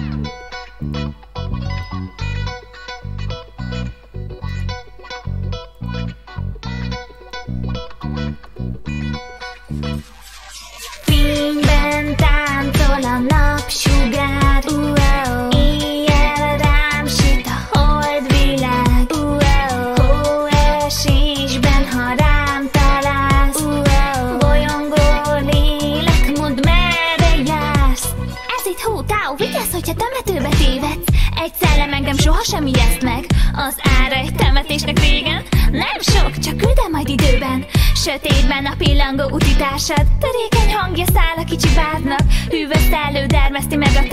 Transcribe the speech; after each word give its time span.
Fényben 0.00 0.39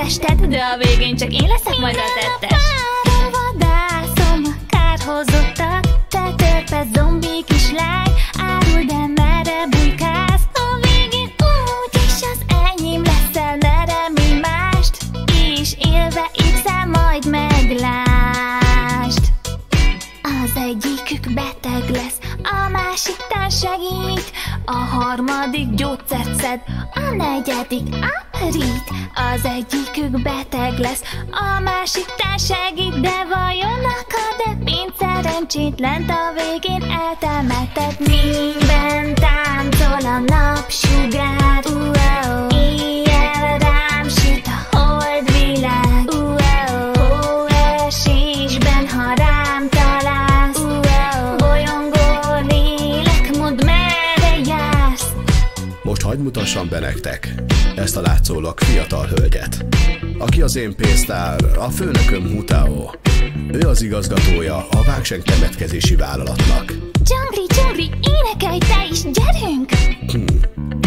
tested 0.08 0.46
De 0.46 0.58
a 0.58 0.78
végén 0.78 1.16
csak 1.16 1.34
én 1.34 1.48
leszek 1.48 1.78
majd 1.78 1.96
a 1.96 2.20
tettes 2.20 2.47
lesz, 30.78 31.02
a 31.32 31.60
másiknál 31.60 32.38
segít, 32.38 33.00
de 33.00 33.26
vajon 33.34 33.84
akad-e? 34.00 34.58
Pénz 34.66 34.94
szerencsétlent 35.00 36.10
a 36.10 36.34
végén 36.36 36.84
eltemetett 36.92 37.96
Fényben 38.04 39.14
táncol 39.16 40.10
a 40.10 40.20
napsugár, 40.20 41.64
uh-oh. 41.66 42.54
Éjjel 42.54 43.58
a 44.72 44.78
holdvilág, 44.78 46.10
ha 48.90 49.14
rám 49.16 49.70
találsz, 49.70 50.58
uh-oh. 50.58 51.36
Bolyongó 51.38 52.48
lélek, 52.50 53.38
mondd 53.38 53.66
merre 53.66 54.40
jársz. 54.46 55.12
Most 55.84 56.02
hagyd 56.02 56.22
mutassam 56.22 56.70
be 56.70 56.80
nektek 56.80 57.34
ezt 57.76 57.98
a 57.98 58.02
látszólag 58.02 58.60
fiatal 58.60 59.06
hölgyet, 59.06 59.66
aki 60.18 60.42
az 60.42 60.56
én 60.56 60.76
pénztár, 60.76 61.44
a 61.58 61.70
főnököm 61.70 62.30
Hutao. 62.30 62.90
Ő 63.52 63.68
az 63.68 63.82
igazgatója 63.82 64.56
a 64.56 64.84
Vágseng 64.86 65.24
temetkezési 65.24 65.96
vállalatnak. 65.96 66.74
Csongri, 67.04 67.46
csongri, 67.48 67.90
énekelj 68.02 68.58
te 68.58 68.88
is, 68.92 69.02
gyerünk! 69.02 69.70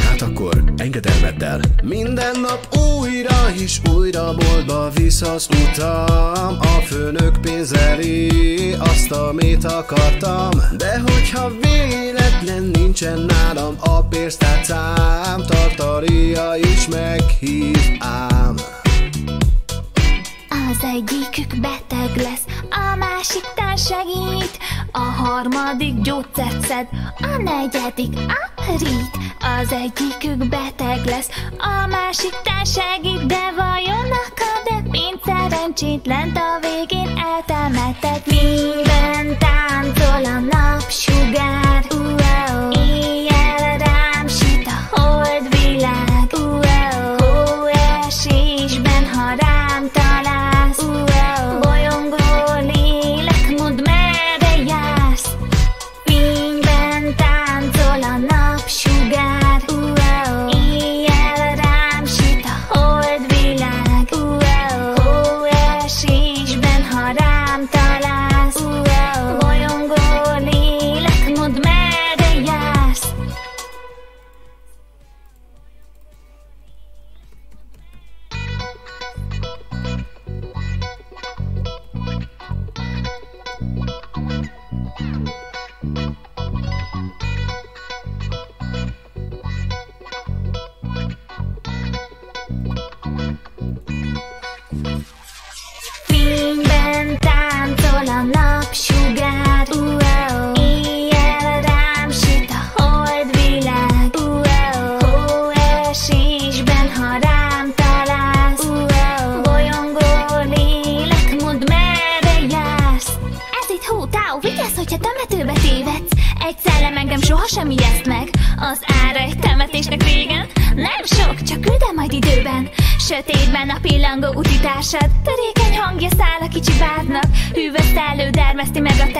Hát 0.02 0.22
akkor 0.22 0.64
engedelmeddel. 0.76 1.60
Minden 1.82 2.40
nap 2.40 2.78
újra 3.00 3.52
és 3.58 3.80
újra 3.94 4.34
boltba 4.34 4.90
visz 4.94 5.22
az 5.22 5.48
utam 5.50 6.56
A 6.60 6.80
főnök 6.86 7.40
pénzelé 7.40 8.72
azt, 8.78 9.12
amit 9.12 9.64
akartam 9.64 10.50
De 10.76 11.02
hogyha 11.06 11.50
véletlen 11.60 12.62
nincsen 12.72 13.20
nálam 13.20 13.74
a 13.78 14.02
pénztárcám 14.02 15.42
Tartaria 15.46 16.52
is 16.56 16.88
meghív 16.88 17.76
ám 17.98 18.29
harmadik 25.20 26.00
gyógyszert 26.00 26.66
szed, 26.66 26.88
a 27.20 27.42
negyedik 27.42 28.14
aprít. 28.16 29.10
Az 29.58 29.72
egyikük 29.72 30.48
beteg 30.48 31.04
lesz, 31.04 31.28
a 31.58 31.86
másiknál 31.86 32.64
segít, 32.64 33.26
de 33.26 33.52
vajon 33.56 34.10
akad-e 34.26 34.90
pénz 34.90 35.20
szerencsétlent 35.24 36.36
a 36.36 36.58
végén 36.60 37.22
eltemetett 37.34 38.22
Fényben 38.24 39.38
táncol 39.38 40.24
a 40.24 40.38
napsugár, 40.38 41.69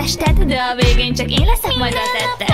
tested. 0.01 0.43
De 0.43 0.55
a 0.55 0.75
végén 0.75 1.13
csak 1.13 1.31
én 1.31 1.45
leszek 1.45 1.75
majd 1.75 1.93
a 1.93 2.35
tettes 2.37 2.50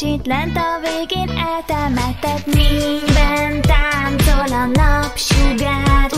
szerencsétlent 0.00 0.56
a 0.56 0.80
végén 0.82 1.28
eltemetett 1.28 2.42
Fényben 2.50 3.60
táncol 3.60 4.56
a 4.56 4.66
napsugár, 4.66 6.10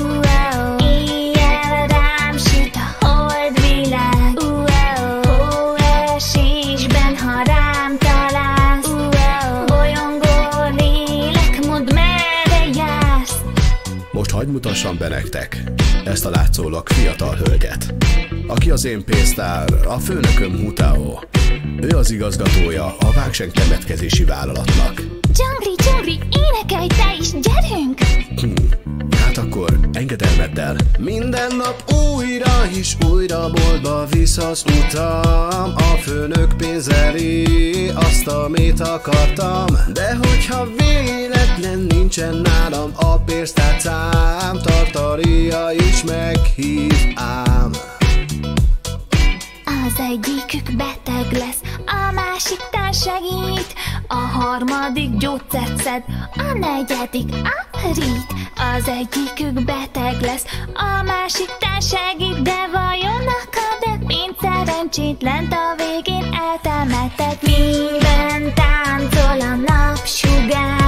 merre 11.95 12.67
jársz. 12.75 13.41
Hagyd 14.31 14.51
mutassam 14.51 14.99
be 14.99 15.09
nektek 15.09 15.63
ezt 16.05 16.27
a 16.27 16.31
látszólag 16.31 16.89
fiatal 16.89 17.35
hölgyet, 17.35 17.95
aki 18.47 18.71
az 18.71 18.85
én 18.85 19.05
pénztár, 19.05 19.69
a 19.87 19.99
főnököm 19.99 20.65
Hutao. 20.65 21.19
Ő 21.83 21.97
az 21.97 22.11
igazgatója 22.11 22.85
a 22.85 23.13
Vágseng 23.15 23.51
temetkezési 23.51 24.25
vállalatnak. 24.25 25.03
Dzsongri, 25.33 25.75
Dzsongri, 25.77 26.19
énekelj 26.31 26.87
te 26.87 27.17
is, 27.19 27.31
gyerünk! 27.31 27.99
Hát 29.17 29.37
akkor 29.39 29.79
engedelmeddel. 29.93 30.77
Minden 30.99 31.57
nap 31.57 31.93
újra 31.93 32.69
és 32.79 32.97
újra 33.11 33.51
boltba 33.51 34.07
visz 34.11 34.37
az 34.39 34.65
utam 34.67 35.73
A 35.77 35.97
főnök 36.01 36.57
pénzeli 36.57 37.89
azt, 37.95 38.29
amit 38.29 38.81
akartam 38.81 39.67
De 39.93 40.17
hogyha 40.17 40.69
véletlen 40.77 41.79
nincsen 41.79 42.37
nálam 42.37 42.91
a 42.97 43.17
pénztárcám 43.19 44.59
Tartaria 44.63 45.71
is 45.73 46.03
meghív 46.05 47.13
ám 47.15 47.71
Az 49.65 50.01
egyikük 50.11 50.77
lesz, 50.77 51.02
a 52.43 52.45
másik 52.45 52.69
tán 52.71 52.93
segít. 52.93 53.75
A 54.09 54.15
harmadik 54.15 55.17
gyógyszert 55.17 55.83
szed, 55.83 56.05
a 56.37 56.59
negyedik 56.59 57.35
aprít 57.35 58.35
Az 58.75 58.89
egyikük 58.89 59.65
beteg 59.65 60.21
lesz, 60.21 60.45
a 60.75 61.03
másik 61.03 61.51
tán 61.59 61.81
segít. 61.81 62.43
De 62.43 62.69
vajon 62.73 63.27
akad-e 63.43 64.07
pénz 64.07 64.37
szerencsétlent 64.41 65.53
a 65.53 65.75
végén 65.77 66.39
eltemetett 66.51 67.43
Minden 67.43 68.55
táncol 68.55 69.41
a 69.41 69.55
napsugár, 69.55 70.82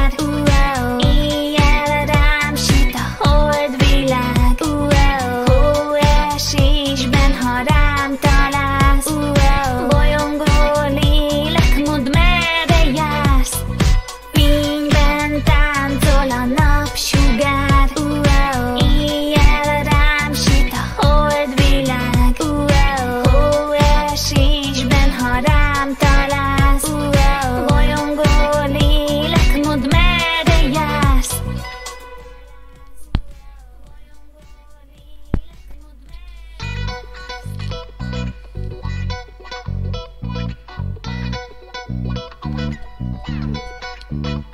Fényben 44.14 44.44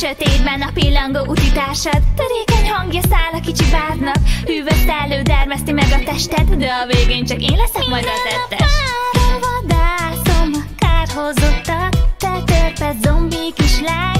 Sötétben 0.00 0.62
a 0.62 0.70
pillangó 0.74 1.20
utitársad 1.26 2.02
Törékeny 2.16 2.70
hangja 2.70 3.00
száll 3.10 3.32
a 3.32 3.40
kicsi 3.40 3.70
várnak 3.70 4.16
Hűvös 4.46 4.78
szellő 4.86 5.22
dermeszti 5.22 5.72
meg 5.72 5.92
a 5.92 6.04
tested. 6.04 6.54
De 6.54 6.66
a 6.66 6.86
végén 6.86 7.24
csak 7.24 7.42
én 7.42 7.56
leszek 7.56 7.88
majd 7.88 8.04
a 8.04 8.28
tettes. 8.28 8.70
vadászom 9.40 10.50
a 10.52 10.74
kárhozottat 10.78 12.16
Te 12.18 12.42
törpe 12.44 12.94
zombi 13.02 13.52
kislány 13.56 14.19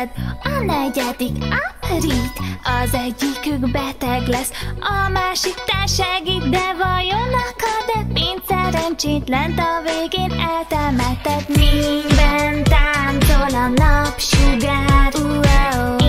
szed, 0.00 0.10
a 0.42 0.64
negyedik 0.64 1.44
aprít. 1.44 2.32
Az 2.82 2.94
egyikük 2.94 3.70
beteg 3.70 4.26
lesz, 4.26 4.50
a 4.80 5.08
másik 5.08 5.54
tán 5.54 5.86
segít, 5.86 6.48
de 6.48 6.74
vajon 6.78 7.32
akad-e 7.48 8.12
pénz 8.14 8.42
szerencsétlent 8.48 9.58
a 9.58 9.82
végén 9.82 10.32
eltemetett 10.40 11.48
minden 11.48 12.64
táncol 12.64 13.58
a 13.58 13.68
napsugár, 13.68 15.14
uh-oh. 15.14 15.99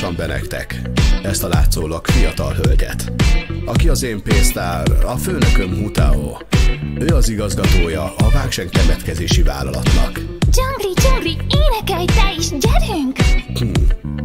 Most 0.00 0.10
hagyd 0.10 0.18
mutassam 0.18 0.28
be 0.28 0.34
nektek 0.34 0.80
ezt 1.22 1.44
a 1.44 1.48
látszólag 1.48 2.06
fiatal 2.06 2.52
hölgyet, 2.52 3.12
aki 3.64 3.88
az 3.88 4.02
én 4.02 4.22
pénztár, 4.22 4.90
a 5.04 5.16
főnököm 5.16 5.76
Hutao. 5.76 6.36
Ő 6.98 7.14
az 7.14 7.28
igazgatója 7.28 8.02
a 8.02 8.30
Vágseng 8.32 8.70
temetkezési 8.70 9.42
vállalatnak. 9.42 10.20
Dzsongri, 10.50 10.92
Dzsongri, 10.94 11.36
énekelj 11.48 12.04
te 12.04 12.34
is, 12.38 12.48
gyerünk! 12.48 13.18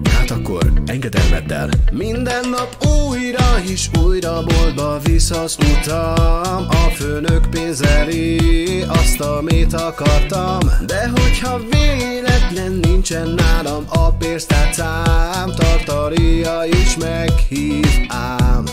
Hát 0.10 0.32
akkor 0.32 0.83
engedelmeddel. 0.94 1.70
Minden 1.92 2.50
nap 2.50 2.86
újra 2.86 3.60
és 3.72 3.90
újra 4.04 4.44
boltba 4.44 5.00
visz 5.04 5.32
az 5.32 5.58
utam. 5.60 6.66
A 6.70 6.90
főnök 6.96 7.50
pénzeli 7.50 8.82
azt, 8.88 9.22
amit 9.22 9.74
akartam. 9.74 10.60
De 10.86 11.10
hogyha 11.10 11.60
véletlen 11.70 12.72
nincsen 12.72 13.30
nálam 13.30 13.86
a 13.90 14.12
pénztárcám 14.12 15.52
Tartaria 15.56 16.64
is 16.66 16.98
meghív 16.98 17.88
ám. 18.08 18.64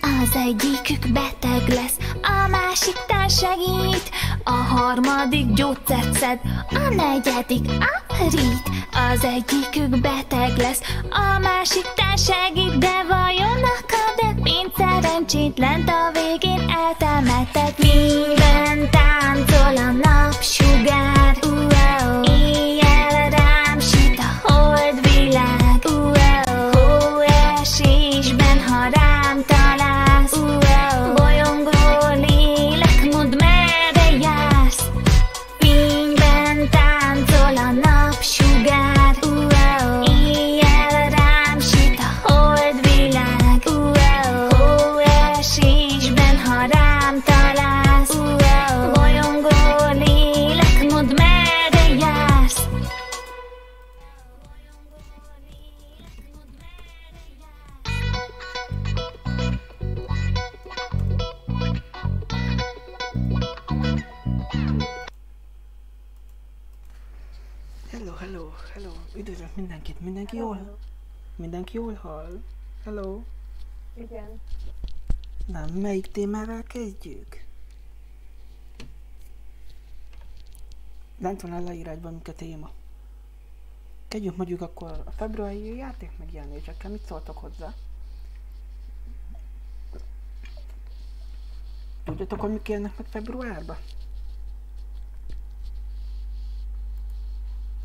Az 0.00 0.36
egyikük 0.46 1.12
beteg 1.12 1.45
a 2.76 2.78
másik 2.78 3.04
tán 3.06 3.28
segít, 3.28 4.10
a 4.44 4.50
harmadik 4.50 5.52
gyógyszert 5.52 6.12
szed, 6.12 6.40
a 6.68 6.94
negyedik 6.94 7.70
aprít. 7.70 8.62
Az 9.10 9.24
egyikük 9.24 10.00
beteg 10.00 10.56
lesz, 10.56 10.80
a 11.10 11.38
másik 11.38 11.92
tán 11.94 12.16
segít, 12.16 12.78
de 12.78 13.04
vajon 13.08 13.62
akad-e 13.78 14.42
pénz 14.42 14.72
szerencsétlent 14.76 15.88
a 15.88 16.10
végén 16.12 16.70
eltemetett 16.86 17.78
minden 17.78 18.90
táncol 18.90 19.76
a 19.76 19.90
napsugár, 19.90 21.15
hello, 68.86 68.98
hello. 68.98 69.20
Üdvözlök 69.20 69.54
mindenkit. 69.56 70.00
Mindenki 70.00 70.36
jól? 70.36 70.78
Mindenki 71.36 71.76
jól 71.76 71.94
hall? 71.94 72.42
Hello. 72.84 73.22
Igen. 73.94 74.40
Na, 75.46 75.66
melyik 75.66 76.06
témával 76.12 76.62
kezdjük? 76.62 77.44
Lent 81.18 81.40
van 81.40 81.52
a 81.52 81.60
leírásban, 81.60 82.14
mik 82.14 82.28
a 82.28 82.34
téma. 82.34 82.70
Kezdjük 84.08 84.36
mondjuk 84.36 84.60
akkor 84.60 85.02
a 85.04 85.10
februári 85.10 85.76
játék 85.76 86.18
megjelenésekkel. 86.18 86.90
Mit 86.90 87.06
szóltok 87.06 87.38
hozzá? 87.38 87.74
Tudjátok, 92.04 92.40
hogy 92.40 92.50
mik 92.50 92.68
jönnek 92.68 92.98
meg 92.98 93.06
februárban? 93.06 93.76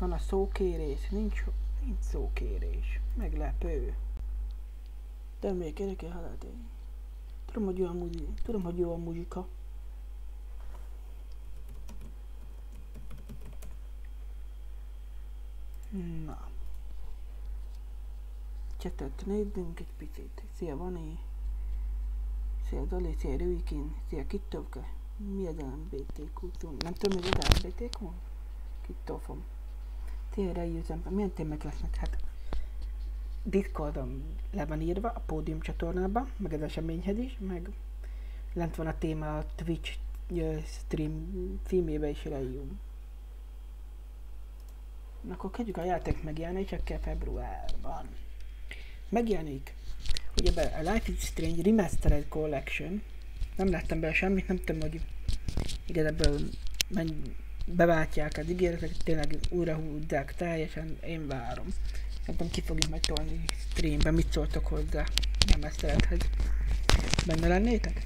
Van 0.02 0.12
a 0.12 0.18
szókérés, 0.18 1.08
nincs, 1.08 1.44
nincs 1.84 2.00
szókérés. 2.00 3.00
Meglepő. 3.14 3.96
De 5.40 5.52
még 5.52 5.78
érdekel 5.78 6.36
én. 6.44 6.68
Tudom, 7.44 7.64
hogy 7.64 7.78
jó 7.78 7.86
a 7.86 7.92
muzika. 7.92 8.32
Tudom, 8.42 8.62
hogy 8.62 8.78
jó 8.78 8.92
a 8.92 8.96
muzika. 8.96 9.46
Na. 16.24 16.48
Csetet 18.76 19.26
nézzünk 19.26 19.80
egy 19.80 19.92
picit. 19.96 20.42
Szia, 20.56 20.76
Vani. 20.76 21.18
Szia, 22.68 22.84
Dali. 22.84 23.14
Szia, 23.18 23.36
Rüikin. 23.36 23.94
Szia, 24.08 24.26
Kittovka. 24.26 24.86
Mi 25.16 25.46
az 25.46 25.56
LMBTQ? 25.56 26.50
Nem 26.78 26.92
tudom, 26.92 27.22
hogy 27.22 27.36
az 27.38 27.62
LMBTQ? 27.62 28.10
Kittofom. 28.86 29.44
Tényleg 30.34 30.72
jöttem, 30.72 30.98
milyen 31.08 31.32
témák 31.32 31.62
lesznek? 31.62 31.96
Hát 31.96 32.16
Discordon 33.42 34.36
le 34.52 34.66
van 34.66 34.80
írva 34.80 35.08
a 35.08 35.22
pódium 35.26 35.60
csatornában, 35.60 36.30
meg 36.36 36.52
az 36.52 36.62
eseményhez 36.62 37.18
is, 37.18 37.36
meg 37.38 37.70
lent 38.52 38.76
van 38.76 38.86
a 38.86 38.98
téma 38.98 39.38
a 39.38 39.46
Twitch 39.54 39.98
stream 40.64 41.60
címébe 41.66 42.08
is 42.08 42.22
leírom. 42.24 42.80
Na 45.20 45.32
akkor 45.32 45.50
kezdjük 45.50 45.76
a 45.76 45.84
játék 45.84 46.22
megjelenésekkel 46.22 47.00
februárban. 47.00 48.08
Megjelenik 49.08 49.74
be 50.54 50.62
a 50.62 50.92
Life 50.92 51.12
is 51.12 51.20
Strange 51.20 51.62
Remastered 51.62 52.28
Collection. 52.28 53.02
Nem 53.56 53.70
láttam 53.70 54.00
bele 54.00 54.12
semmit, 54.12 54.48
nem 54.48 54.56
tudom, 54.56 54.80
hogy 54.80 55.00
igazából 55.86 56.36
menj, 56.88 57.12
beváltják 57.66 58.38
az 58.38 58.48
ígéreteket, 58.48 59.04
tényleg 59.04 59.38
újra 59.48 59.74
húzzák 59.74 60.34
teljesen, 60.34 60.98
én 61.06 61.26
várom. 61.26 61.66
Nem 62.26 62.36
tudom, 62.36 62.52
ki 62.52 62.60
fogjuk 62.60 62.90
majd 62.90 63.02
tolni 63.02 63.44
streambe, 63.70 64.10
mit 64.10 64.32
szóltok 64.32 64.66
hozzá 64.66 65.04
a 65.54 65.56
mesztelethez. 65.60 66.20
Benne 67.26 67.48
lennétek? 67.48 68.02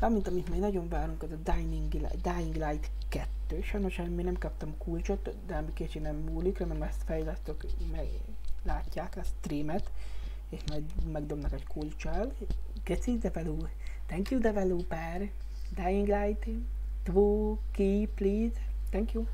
Hát, 0.00 0.10
mint 0.10 0.28
amit 0.28 0.48
még 0.48 0.58
nagyon 0.58 0.88
várunk, 0.88 1.22
az 1.22 1.30
a 1.30 1.52
Light, 1.52 2.16
Dying 2.22 2.54
Light 2.54 2.90
2. 3.08 3.62
Sajnos 3.62 3.96
még 3.96 4.24
nem 4.24 4.38
kaptam 4.38 4.74
kulcsot, 4.78 5.34
de 5.46 5.54
ami 5.54 5.72
kicsi 5.72 5.98
nem 5.98 6.16
múlik, 6.16 6.58
remélem 6.58 6.82
ezt 6.82 7.02
fejlesztők 7.06 7.64
meg 7.92 8.06
látják 8.62 9.16
a 9.16 9.22
streamet, 9.22 9.90
és 10.48 10.60
majd 10.70 10.82
megdobnak 11.12 11.52
egy 11.52 11.66
kulcsal. 11.66 12.32
Geci 12.84 13.18
develop, 13.18 13.68
thank 14.06 14.30
you 14.30 14.40
developer, 14.40 15.30
Dying 15.74 16.06
Light, 16.06 16.46
two 17.12 17.58
key 17.72 18.06
please, 18.14 18.54
thank 18.90 19.12
you. 19.12 19.26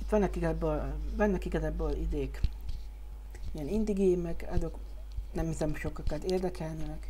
Itt 0.00 0.08
vannak 0.08 0.36
igazából, 0.36 0.94
vannak 1.16 1.44
igazából 1.44 1.90
idék. 1.90 2.40
Ilyen 3.52 3.68
indie 3.68 3.94
gémek, 3.94 4.46
azok 4.50 4.78
nem 5.32 5.46
hiszem 5.46 5.74
sokakat 5.74 6.24
érdekelnének. 6.24 7.08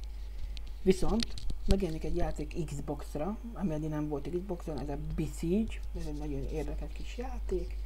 Viszont 0.83 1.27
megjelenik 1.67 2.05
egy 2.05 2.17
játék 2.17 2.65
Xbox-ra, 2.65 3.39
ami 3.53 3.73
eddig 3.73 3.89
nem 3.89 4.09
volt 4.09 4.29
Xbox-on, 4.29 4.79
ez 4.79 4.89
a 4.89 4.99
Besiege, 5.17 5.75
ez 5.99 6.07
egy 6.07 6.19
nagyon 6.19 6.45
érdekes 6.49 6.93
kis 6.93 7.17
játék. 7.17 7.77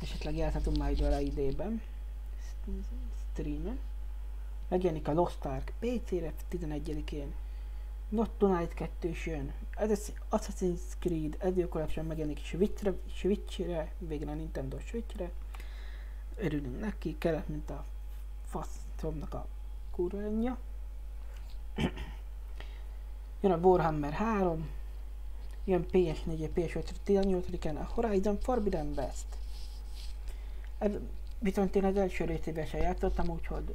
Esetleg 0.00 0.36
játszhatunk 0.36 0.76
majd 0.76 1.00
vele 1.00 1.20
idében, 1.20 1.82
streamen. 3.32 3.78
Megjelenik 4.68 5.08
a 5.08 5.12
Lost 5.12 5.44
Ark 5.44 5.72
PC-re 5.78 6.32
11-én. 6.50 7.34
Not 8.10 8.30
Tonight 8.38 8.74
2 8.74 9.08
is 9.08 9.26
jön. 9.26 9.52
Ez 9.76 9.90
az 9.90 10.12
Assassin's 10.30 10.80
Creed 10.98 11.36
Ezio 11.38 11.68
Collection 11.68 12.06
megjelenik 12.06 12.44
Switchre, 12.44 12.92
Switchre, 13.14 13.92
végre 13.98 14.34
Nintendo 14.34 14.78
Switchre. 14.78 15.30
Örülünk 16.36 16.80
neki, 16.80 17.18
kellett, 17.18 17.48
mint 17.48 17.70
a 17.70 17.84
faszomnak 18.46 19.34
a 19.34 19.46
kurva 19.90 20.18
anyja. 20.18 20.58
Jön 23.40 23.52
a 23.52 23.56
Warhammer 23.56 24.12
3, 24.12 24.68
jön 25.64 25.86
PS4, 25.92 26.48
PS5, 26.54 26.88
18-án 27.06 27.80
a 27.80 27.88
Horizon 27.92 28.38
Forbidden 28.40 28.92
West. 28.96 29.26
Ez, 30.78 30.92
viszont 31.38 31.74
én 31.74 31.84
az 31.84 31.96
első 31.96 32.24
részével 32.24 32.66
se 32.66 32.78
játszottam, 32.78 33.28
úgyhogy 33.28 33.74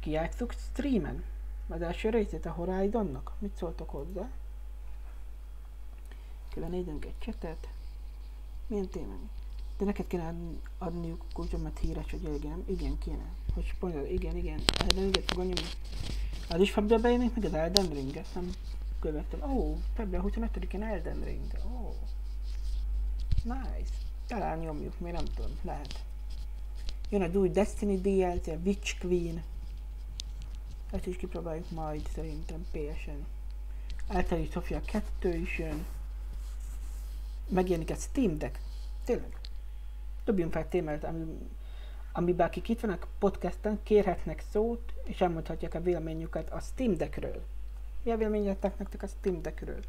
kijátszuk 0.00 0.52
streamen. 0.52 1.24
Az 1.70 1.82
első 1.82 2.10
részét 2.10 2.46
a 2.46 2.50
Horizonnak? 2.50 3.32
Mit 3.38 3.56
szóltok 3.56 3.90
hozzá? 3.90 4.28
Külön 6.52 6.70
nézzünk 6.70 7.04
egy 7.04 7.18
csetet. 7.18 7.68
Milyen 8.66 8.88
témánk? 8.88 9.28
De 9.78 9.84
neked 9.84 10.06
kéne 10.06 10.26
adni, 10.26 10.60
adniuk 10.78 11.24
kulcsomat 11.32 11.78
híres, 11.78 12.10
hogy 12.10 12.34
igen, 12.34 12.64
igen 12.66 12.98
kéne. 12.98 13.24
Hogy 13.54 13.64
spoiler, 13.64 14.12
igen, 14.12 14.36
igen. 14.36 14.60
Elden 14.78 15.02
Ringet 15.02 15.24
fogom 15.24 15.44
nyomni. 15.44 15.70
Az 16.48 16.60
is 16.60 16.70
február 16.70 17.00
bejönnek 17.00 17.34
meg 17.34 17.44
az 17.44 17.54
Elden 17.54 17.88
Ring, 17.88 18.16
ezt 18.16 18.34
nem 18.34 18.50
követtem. 19.00 19.50
Ó, 19.50 19.70
oh, 19.70 19.76
február 19.94 20.22
25-én 20.26 20.82
Elden 20.82 21.24
Ring. 21.24 21.50
Ó. 21.72 21.86
Oh. 21.86 21.94
Nice. 23.42 23.92
Talán 24.26 24.58
nyomjuk, 24.58 24.98
még 24.98 25.12
nem 25.12 25.24
tudom, 25.24 25.50
lehet. 25.62 26.04
Jön 27.10 27.22
a 27.22 27.38
új 27.38 27.48
Destiny 27.48 28.00
DLC, 28.00 28.46
Witch 28.46 28.98
Queen. 29.00 29.42
Ezt 30.90 31.06
is 31.06 31.16
kipróbáljuk 31.16 31.70
majd 31.70 32.08
szerintem 32.14 32.66
PS-en. 32.70 33.26
Általi 34.08 34.48
Sofia 34.52 34.80
2 34.80 35.34
is 35.34 35.58
jön. 35.58 35.86
Megjelenik 37.48 37.90
egy 37.90 37.98
Steam 37.98 38.38
Deck. 38.38 38.58
Tényleg. 39.04 39.38
Dobjunk 40.24 40.52
fel 40.52 40.68
témát, 40.68 41.04
ami, 41.04 41.38
amiben 42.12 42.46
akik 42.46 42.68
itt 42.68 42.80
vannak 42.80 43.06
podcasten, 43.18 43.78
kérhetnek 43.82 44.42
szót, 44.50 44.92
és 45.04 45.20
elmondhatják 45.20 45.74
a 45.74 45.80
véleményüket 45.80 46.52
a 46.52 46.60
Steam 46.60 46.96
Deckről. 46.96 47.42
Mi 48.02 48.10
a 48.10 48.16
véleményetek 48.16 48.78
nektek 48.78 49.02
a 49.02 49.06
Steam 49.06 49.42
Deckről? 49.42 49.80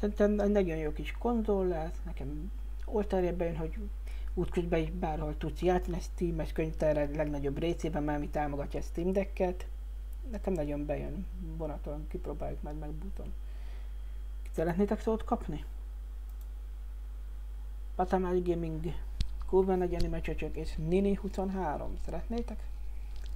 Szerintem 0.00 0.40
egy 0.40 0.50
nagyon 0.50 0.76
jó 0.76 0.92
kis 0.92 1.12
konzol 1.18 1.66
lesz, 1.66 1.98
nekem 2.04 2.52
oltárja 2.84 3.36
bejön, 3.36 3.56
hogy 3.56 3.76
útközben 4.34 4.80
is 4.80 4.90
bárhol 4.90 5.36
tudsz 5.38 5.60
játszani, 5.60 6.00
Steam-es 6.00 6.52
könyvtár 6.52 7.10
legnagyobb 7.14 7.58
részében 7.58 8.02
már 8.02 8.18
mi 8.18 8.28
támogatja 8.28 8.80
a 8.80 8.82
Steam 8.82 9.12
Decket. 9.12 9.66
Nekem 10.30 10.52
nagyon 10.52 10.86
bejön, 10.86 11.26
vonaton 11.56 12.06
kipróbáljuk 12.08 12.62
meg, 12.62 12.78
megbutom. 12.78 13.32
Szeretnétek 14.52 15.00
szót 15.00 15.24
kapni? 15.24 15.64
Patamari 17.94 18.40
Gaming, 18.40 18.94
kurva 19.46 19.74
nagy 19.74 19.94
anime 19.94 20.20
csöcsök 20.20 20.56
és 20.56 20.74
Nini 20.76 21.14
23. 21.14 21.98
Szeretnétek? 22.04 22.62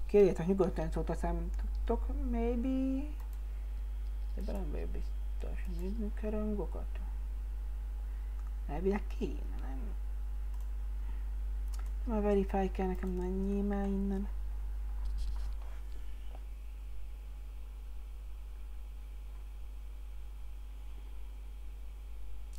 Kérjétek 0.07 0.47
nyugodtan 0.47 0.91
szót 0.91 1.09
a 1.09 1.15
számotoktok, 1.15 2.07
maybe... 2.31 3.05
Ebben 4.37 4.55
nem 4.55 4.71
vagyok 4.71 4.89
biztos. 4.89 5.67
Nézzük 5.81 6.15
kell 6.15 6.31
rangokat. 6.31 6.99
Elvileg 8.69 9.03
kéne, 9.19 9.57
nem? 9.61 9.79
Nem 12.05 12.17
a 12.17 12.21
verify 12.21 12.71
kell 12.71 12.87
nekem 12.87 13.09
mennyi 13.09 13.61
már 13.61 13.87
innen. 13.87 14.29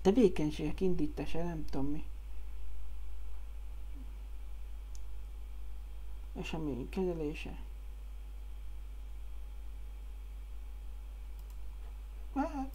Tevékenységek 0.02 0.82
indítása, 0.82 1.44
nem 1.44 1.66
tudom 1.66 1.86
mi. 1.86 2.04
Esemény 6.36 6.90
kezelése. 6.90 7.58
Hát, 12.34 12.72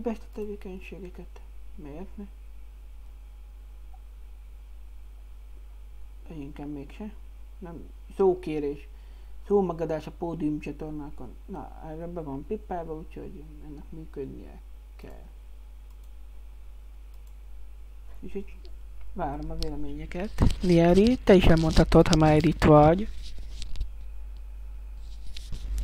be 0.00 0.10
a 0.10 0.16
tevékenységeket. 0.32 1.40
Miért 1.74 2.16
ne? 2.16 2.26
Inkább 6.34 6.68
mégse. 6.68 7.12
Nem, 7.58 7.90
szókérés. 8.16 8.88
Szómagadás 9.46 10.06
a 10.06 10.10
pódium 10.10 10.58
csatornákon. 10.58 11.34
Na, 11.46 11.82
erre 11.84 12.06
be 12.06 12.20
van 12.20 12.46
pipálva, 12.46 12.94
úgyhogy 12.94 13.44
ennek 13.64 13.90
működnie 13.90 14.60
kell. 14.96 15.24
Úgyhogy 18.22 18.44
várom 19.12 19.50
a 19.50 19.54
véleményeket. 19.54 20.30
Lieri, 20.60 21.18
te 21.24 21.34
is 21.34 21.44
elmondhatod, 21.44 22.08
ha 22.08 22.16
már 22.16 22.44
itt 22.44 22.64
vagy. 22.64 23.08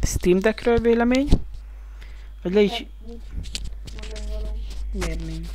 Steam 0.03 0.39
Deckről 0.39 0.79
vélemény? 0.79 1.29
Vagy 2.43 2.53
le 2.53 2.61
is... 2.61 2.87
Való. 3.07 3.19
Miért 4.93 5.25
nincs? 5.27 5.49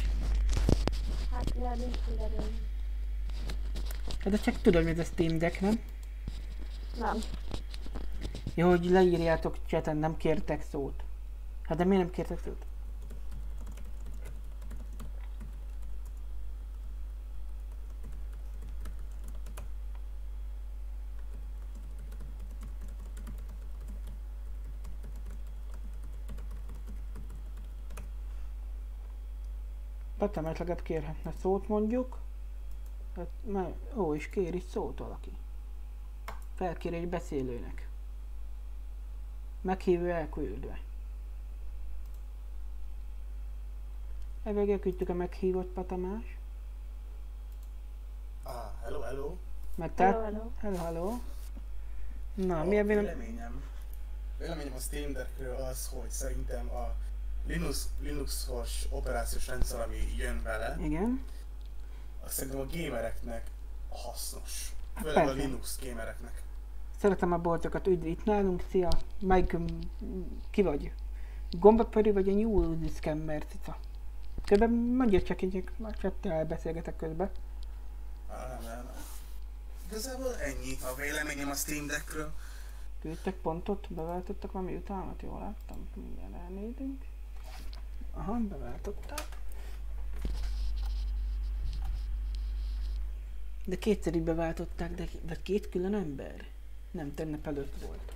Hát 1.32 1.56
mert 1.60 1.78
nincs 1.78 1.98
kiderülni. 2.08 2.60
Hát 4.20 4.34
de 4.34 4.38
csak 4.38 4.62
tudod, 4.62 4.84
mi 4.84 4.90
ez 4.90 5.00
a 5.00 5.04
Steam 5.04 5.38
Deck, 5.38 5.62
nem? 5.62 5.80
Nem. 7.00 7.18
Jó, 8.56 8.70
hogy 8.70 8.86
leírjátok 8.86 9.58
chaten, 9.68 9.98
nem 9.98 10.18
kértek 10.18 10.62
szót. 10.72 11.04
Hát 11.64 11.78
de 11.78 11.84
miért 11.84 12.04
nem 12.04 12.12
kértek 12.12 12.40
szót? 12.46 12.66
Petem 30.24 30.46
esetleg 30.46 30.82
kérhetne 30.84 31.34
szót 31.42 31.68
mondjuk. 31.68 32.18
Hát, 33.16 33.28
mert, 33.46 33.96
ó, 33.96 34.16
és 34.16 34.30
kér 34.30 34.56
itt 34.56 34.70
szót 34.70 34.98
valaki. 34.98 35.38
Felkér 36.56 36.94
egy 36.94 37.08
beszélőnek. 37.08 37.88
Meghívő 39.62 40.12
elküldve. 40.12 40.80
Evege 44.44 44.80
küldtük 44.80 45.10
a 45.10 45.14
meghívott 45.14 45.68
Patamás. 45.68 46.38
Ah, 48.44 48.72
hello, 48.82 49.02
hello. 49.02 49.36
Mert 49.76 49.98
Hello, 50.00 50.20
te... 50.20 50.24
hello. 50.24 50.52
Hello, 50.60 50.78
hello. 50.78 51.20
Na, 52.34 52.64
mi 52.64 52.80
a 52.80 52.84
vélemény? 52.84 53.18
véleményem? 53.18 53.64
Véleményem 54.38 54.74
a 54.74 54.80
Steam 54.80 55.12
Deckről 55.12 55.56
az, 55.56 55.88
hogy 55.88 56.10
szerintem 56.10 56.70
a 56.70 56.96
Linux, 57.48 57.88
Linuxos 58.02 58.86
operációs 58.90 59.48
rendszer, 59.48 59.82
ami 59.82 60.14
jön 60.18 60.42
vele, 60.44 60.78
Igen. 60.82 61.24
az 62.26 62.34
szerintem 62.34 62.62
a 62.62 62.66
gamereknek 62.72 63.48
hasznos. 63.90 64.72
Hát 64.94 65.04
Főleg 65.04 65.28
a. 65.28 65.32
Linux 65.32 65.80
gamereknek. 65.82 66.42
Szeretem 67.00 67.32
a 67.32 67.38
boltokat, 67.38 67.88
üdv 67.88 68.06
itt 68.06 68.24
nálunk, 68.24 68.64
szia. 68.70 68.90
Mm, 69.26 70.22
ki 70.50 70.62
vagy? 70.62 70.92
Gombapörű 71.52 72.14
vagy 72.14 72.30
a 72.30 72.34
New 72.34 72.88
Scammer 72.96 73.46
cica? 73.46 73.78
Közben 74.46 74.70
mondja 74.70 75.22
csak 75.22 75.42
így, 75.42 75.64
a 75.82 75.92
csettel 75.92 76.46
beszélgetek 76.46 76.96
közben. 76.96 77.30
Nem, 78.28 78.60
nem, 78.62 78.84
nem. 78.84 79.04
Igazából 79.90 80.36
ennyi 80.36 80.78
a 80.92 80.96
véleményem 80.96 81.50
a 81.50 81.54
Steam 81.54 81.88
Deckről. 81.88 82.32
Küldtek 83.02 83.36
pontot, 83.36 83.88
beváltottak 83.90 84.52
valami 84.52 84.76
utalmat, 84.76 85.22
jól 85.22 85.40
láttam. 85.40 85.88
Mindjárt 85.94 86.34
elnézünk. 86.44 87.04
Aha, 88.14 88.38
beváltották. 88.38 89.28
De 93.66 93.78
kétszer 93.78 94.16
így 94.16 94.24
beváltották, 94.24 94.96
de, 94.96 95.08
de 95.22 95.42
két 95.42 95.70
külön 95.70 95.94
ember? 95.94 96.48
Nem, 96.92 97.14
tegnap 97.14 97.48
előtt 97.48 97.82
volt. 97.86 98.14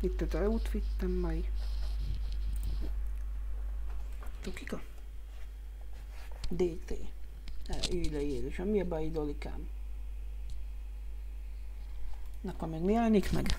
Itt 0.00 0.20
az 0.20 0.34
outfittem 0.34 1.10
majd. 1.10 1.50
Tukika? 4.40 4.82
DT. 6.48 6.94
Ülj 7.90 8.08
le 8.08 8.20
Jézusom, 8.20 8.68
mi 8.68 8.80
a 8.80 8.84
baj, 8.84 9.10
Dolikám? 9.10 9.68
Na, 12.40 12.50
Akkor 12.50 12.68
még 12.68 12.80
mi 12.80 12.94
állnik 12.94 13.32
meg? 13.32 13.58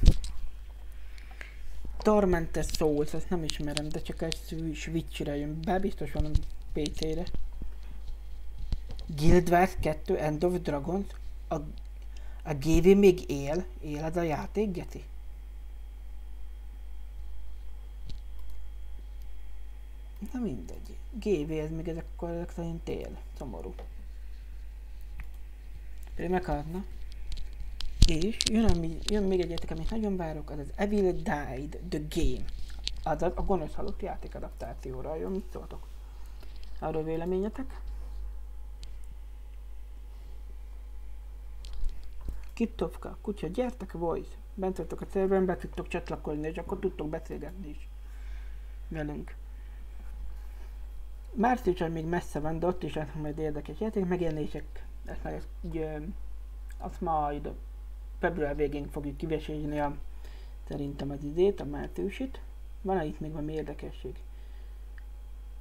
Tormentes 2.10 2.65
Souls, 2.78 3.13
ezt 3.13 3.30
nem 3.30 3.43
ismerem, 3.43 3.89
de 3.89 4.02
csak 4.02 4.22
egy 4.22 4.38
Swi- 4.48 4.76
Switch-re 4.76 5.36
jön 5.36 5.62
be, 5.62 5.80
biztos 5.80 6.12
van 6.12 6.32
PC-re. 6.74 7.24
Guild 9.06 9.50
Wars 9.50 9.72
2 9.80 10.17
End 10.17 10.43
of 10.43 10.60
Dragons? 10.62 11.06
A, 11.48 11.56
a 12.43 12.54
GV 12.54 12.86
még 12.86 13.30
él? 13.30 13.65
Él 13.82 14.04
ez 14.04 14.17
a 14.17 14.22
játék, 14.22 14.72
Geti? 14.72 15.04
Na 20.34 20.39
mindegy. 20.39 20.98
GV 21.12 21.52
ez 21.52 21.69
még 21.69 21.88
ezek, 21.88 22.06
ezek 22.22 22.52
szerint 22.52 22.89
él. 22.89 23.17
Szomorú. 23.38 23.74
Pedig 26.15 26.30
meghalna. 26.30 26.86
És 28.10 28.38
jön, 28.52 28.65
ami, 28.65 28.98
jön 29.04 29.24
még 29.24 29.39
egy 29.39 29.50
játék, 29.50 29.72
amit 29.72 29.89
nagyon 29.89 30.15
várok, 30.15 30.50
az 30.50 30.58
az 30.58 30.72
Evil 30.76 31.12
Died 31.12 31.80
The 31.89 32.00
Game. 32.10 32.45
Azaz 33.04 33.32
a 33.36 33.41
gonosz 33.41 33.74
halott 33.74 34.02
játék 34.02 34.36
adaptációra. 34.36 35.15
Jó, 35.15 35.30
mit 35.30 35.52
szóltok? 35.52 35.88
Arról 36.80 37.04
véleményetek? 37.04 37.82
Kittovka, 42.54 43.17
kutya, 43.22 43.48
gyertek, 43.48 43.91
voice. 43.91 44.36
Bent 44.54 44.78
vagytok 44.78 45.02
a 45.02 45.06
szerveren, 45.12 45.45
be 45.45 45.58
tudtok 45.58 45.88
csatlakozni, 45.88 46.48
és 46.48 46.58
akkor 46.58 46.80
tudtok 46.80 47.10
beszélgetni 47.10 47.69
is 47.69 47.88
velünk. 48.88 49.36
Márciusban 51.34 51.91
még 51.91 52.06
messze 52.06 52.39
van, 52.39 52.60
de 52.60 52.67
ott 52.67 52.84
is 52.84 52.93
lesz 52.93 53.13
majd 53.22 53.38
érdekes 53.38 53.80
játék, 53.80 54.06
megjelenések, 54.06 54.86
ezt 55.06 55.24
meg 55.24 55.43
egy, 55.62 55.86
azt 56.78 57.02
majd 57.02 57.52
február 58.19 58.55
végén 58.55 58.89
fogjuk 58.89 59.17
kivesézni 59.17 59.79
a, 59.79 59.95
szerintem 60.67 61.10
az 61.10 61.23
idét, 61.23 61.60
a 61.60 61.65
márciusit. 61.65 62.41
Van-e 62.82 63.05
itt 63.05 63.19
még 63.19 63.32
valami 63.32 63.53
érdekesség? 63.53 64.15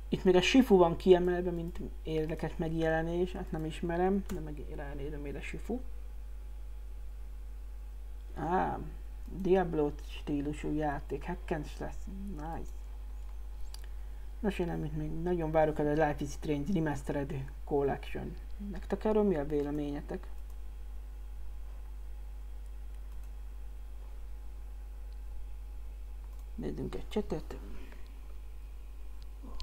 Itt 0.08 0.24
még 0.24 0.34
a 0.34 0.40
Shifu 0.40 0.76
van 0.76 0.96
kiemelve, 0.96 1.50
mint 1.50 1.78
érdekes 2.02 2.56
megjelenés, 2.56 3.34
ezt 3.34 3.50
nem 3.50 3.64
ismerem, 3.64 4.24
de 4.34 4.40
meg 4.40 4.64
ránézem 4.76 5.22
a 5.36 5.40
Shifu. 5.40 5.80
Á, 8.34 8.78
Diablo 9.40 9.90
stílusú 10.06 10.72
játék, 10.72 11.24
hack 11.24 11.66
slash, 11.66 11.96
nice. 12.36 12.70
Nos, 14.40 14.58
én 14.58 14.68
amit 14.68 14.96
még 14.96 15.10
nagyon 15.10 15.50
várok, 15.50 15.78
az 15.78 15.86
a 15.86 15.90
Life 15.90 16.16
is 16.18 16.30
Strange 16.30 16.72
Remastered 16.72 17.34
Collection. 17.64 18.36
Nektek 18.70 19.04
erről 19.04 19.22
mi 19.22 19.36
a 19.36 19.46
véleményetek? 19.46 20.26
Nézzünk 26.58 26.94
egy 26.94 27.08
csetet. 27.08 27.56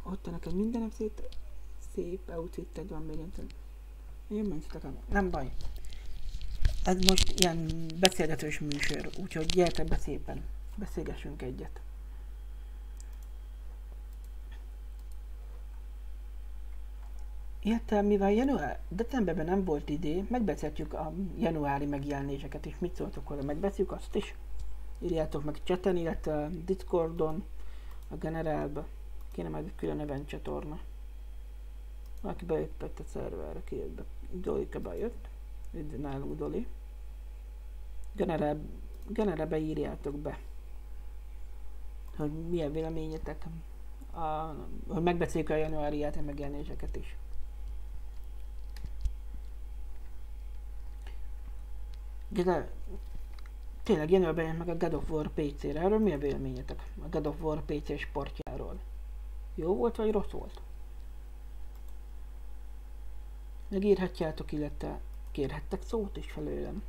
Ott 0.03 0.31
neked 0.31 0.53
mindenem 0.53 0.89
szét, 0.89 1.21
szép 1.93 2.29
outfited 2.29 2.89
van 2.89 3.05
még 3.05 3.19
egyszer. 3.19 3.45
Én 4.27 4.43
mondjátok, 4.43 5.09
nem 5.09 5.29
baj. 5.29 5.51
Ez 6.83 7.03
most 7.03 7.33
ilyen 7.39 7.87
beszélgetős 7.99 8.59
műsor, 8.59 9.09
úgyhogy 9.21 9.45
gyertek 9.45 9.87
be 9.87 9.97
szépen. 9.97 10.43
Beszélgessünk 10.75 11.41
egyet. 11.41 11.79
Értem, 17.61 18.05
mivel 18.05 18.31
január, 18.31 18.79
decemberben 18.89 19.45
nem 19.45 19.63
volt 19.63 19.89
idé, 19.89 20.25
megbeszéltjük 20.29 20.93
a 20.93 21.13
januári 21.37 21.85
megjelenéseket 21.85 22.65
is. 22.65 22.75
Mit 22.79 22.95
szóltok 22.95 23.27
hozzá? 23.27 23.41
Megbeszéljük 23.41 23.91
azt 23.91 24.15
is? 24.15 24.35
Írjátok 24.99 25.43
meg 25.43 25.59
chaten, 25.63 25.97
illetve 25.97 26.49
Discordon, 26.65 27.43
a 28.07 28.15
generálba. 28.15 28.85
Kéne 29.31 29.49
majd 29.49 29.65
egy 29.65 29.75
külön 29.75 29.99
event 29.99 30.27
csatorna. 30.27 30.79
Valaki 32.21 32.45
bejött 32.45 32.81
a 32.81 33.03
szerverre, 33.03 33.63
ki 33.63 33.75
jött 33.75 33.89
be. 33.89 34.03
Dolika 34.31 34.79
bejött. 34.79 35.27
Üdv 35.71 35.99
nálunk 35.99 36.37
Doli. 36.37 36.67
Generál, 38.11 38.61
generálbe 39.07 39.57
írjátok 39.57 40.15
be. 40.15 40.39
Hogy 42.15 42.31
milyen 42.31 42.71
véleményetek. 42.71 43.45
A, 44.13 44.55
hogy 44.87 45.03
megbeszéljük 45.03 45.49
a 45.49 45.55
januári 45.55 45.97
játék 45.97 46.25
megjelenéseket 46.25 46.95
is. 46.95 47.17
De 52.27 52.69
tényleg 53.85 54.11
januárban 54.11 54.43
jelent 54.43 54.65
meg 54.65 54.69
a 54.69 54.77
God 54.77 54.93
of 54.93 55.09
War 55.09 55.29
PC-re. 55.29 55.79
Erről 55.79 55.99
mi 55.99 56.13
a 56.13 56.17
véleményetek? 56.17 56.83
A 57.03 57.07
God 57.09 57.27
of 57.27 57.41
War 57.41 57.61
PC 57.61 57.99
sportjáról. 57.99 58.79
Jó 59.55 59.75
volt 59.75 59.95
vagy 59.95 60.11
rossz 60.11 60.29
volt? 60.31 60.61
Megírhatjátok, 63.67 64.51
illetve 64.51 64.99
kérhettek 65.31 65.83
szót 65.83 66.17
is 66.17 66.31
felőlem. 66.31 66.83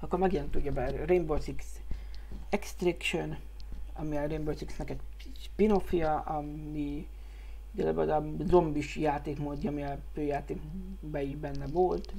Akkor 0.00 0.18
megjelent 0.18 0.56
ugye 0.56 0.70
bár 0.70 1.06
Rainbow 1.06 1.40
Six 1.40 1.80
Extraction, 2.48 3.38
ami 3.92 4.16
a 4.16 4.26
Rainbow 4.26 4.56
Six-nek 4.56 4.90
egy 4.90 5.00
spin-offja, 5.38 6.20
ami 6.20 7.08
igazából 7.76 8.10
a 8.10 8.44
zombis 8.46 8.96
játékmódja, 8.96 9.70
ami 9.70 9.82
a 9.82 9.98
főjátékban 10.12 11.20
is 11.20 11.36
benne 11.36 11.66
volt. 11.66 12.14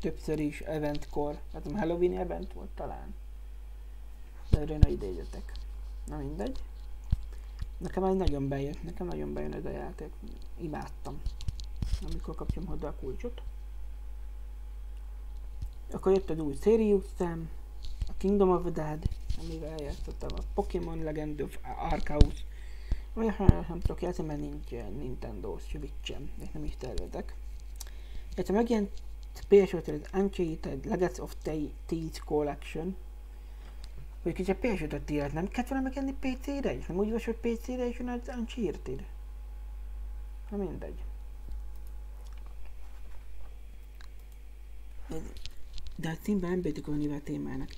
Többször 0.00 0.38
is 0.38 0.60
eventkor, 0.60 1.38
hát 1.52 1.66
a 1.66 1.78
Halloween 1.78 2.18
event 2.18 2.52
volt 2.52 2.70
talán. 2.74 3.14
De 4.50 4.60
erre 4.60 4.78
ne 4.78 4.88
idézzetek. 4.88 5.52
Na 6.06 6.16
mindegy. 6.16 6.62
Nekem 7.78 8.04
ez 8.04 8.14
nagyon 8.14 8.48
bejött, 8.48 8.82
nekem 8.82 9.06
nagyon 9.06 9.32
bejön 9.32 9.52
ez 9.52 9.64
a 9.64 9.70
játék. 9.70 10.12
Imádtam. 10.60 11.20
Amikor 12.10 12.34
kapjam 12.34 12.66
hozzá 12.66 12.88
a 12.88 12.94
kulcsot. 13.00 13.42
Akkor 15.92 16.12
jött 16.12 16.30
egy 16.30 16.40
új 16.40 16.54
Serious 16.60 17.04
Sam, 17.18 17.48
a 18.08 18.12
Kingdom 18.16 18.50
of 18.50 18.62
the 18.62 18.70
Dead, 18.70 19.02
amivel 19.42 19.74
játszottam 19.78 20.28
a 20.36 20.42
Pokémon 20.54 21.02
Legend 21.02 21.40
of 21.40 21.58
Arceus. 21.90 22.44
Olyan 23.18 23.32
sajnos 23.32 23.66
nem 23.66 23.80
tudok 23.80 24.02
játszani, 24.02 24.28
mert 24.28 24.40
nincs 24.40 24.72
eh, 24.72 24.88
Nintendo 24.88 25.58
Switch-em, 25.58 26.30
és 26.40 26.48
nem 26.52 26.64
is 26.64 26.76
tervezek. 26.78 27.34
Illetve 28.34 28.54
megjelent 28.54 28.90
ps 29.48 29.72
5 29.72 29.88
az 29.88 30.00
Uncharted 30.12 30.84
Legacy 30.84 31.20
of 31.20 31.34
Thieves 31.86 32.18
Collection, 32.24 32.96
hogy 34.22 34.32
kicsit 34.32 34.56
ps 34.56 34.80
5 34.82 35.10
élet 35.10 35.32
nem 35.32 35.48
kellett 35.48 35.68
volna 35.68 35.84
megjelenni 35.84 36.14
PC-re 36.20 36.72
is? 36.74 36.86
Nem 36.86 36.96
úgy 36.96 37.10
volt, 37.10 37.24
hogy 37.24 37.34
PC-re 37.36 37.86
is 37.86 37.98
jön 37.98 38.08
az 38.08 38.20
Uncharted? 38.36 39.06
Na 40.50 40.56
mindegy. 40.56 41.02
Ez- 45.10 45.32
De 45.96 46.08
a 46.08 46.16
címben 46.22 46.50
nem 46.50 46.60
volna 46.84 47.14
a 47.14 47.20
témának. 47.20 47.68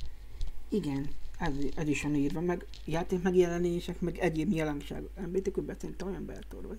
Igen, 0.68 1.10
ez, 1.40 1.54
ez 1.76 1.88
is 1.88 2.02
van 2.02 2.14
írva, 2.14 2.40
meg 2.40 2.66
játék 2.84 3.22
megjelenések, 3.22 4.00
meg 4.00 4.18
egyéb 4.18 4.52
jelenság. 4.52 5.08
Hogy 5.14 5.52
beszéltem 5.62 6.08
olyan 6.08 6.26
beltor 6.26 6.66
vagy. 6.66 6.78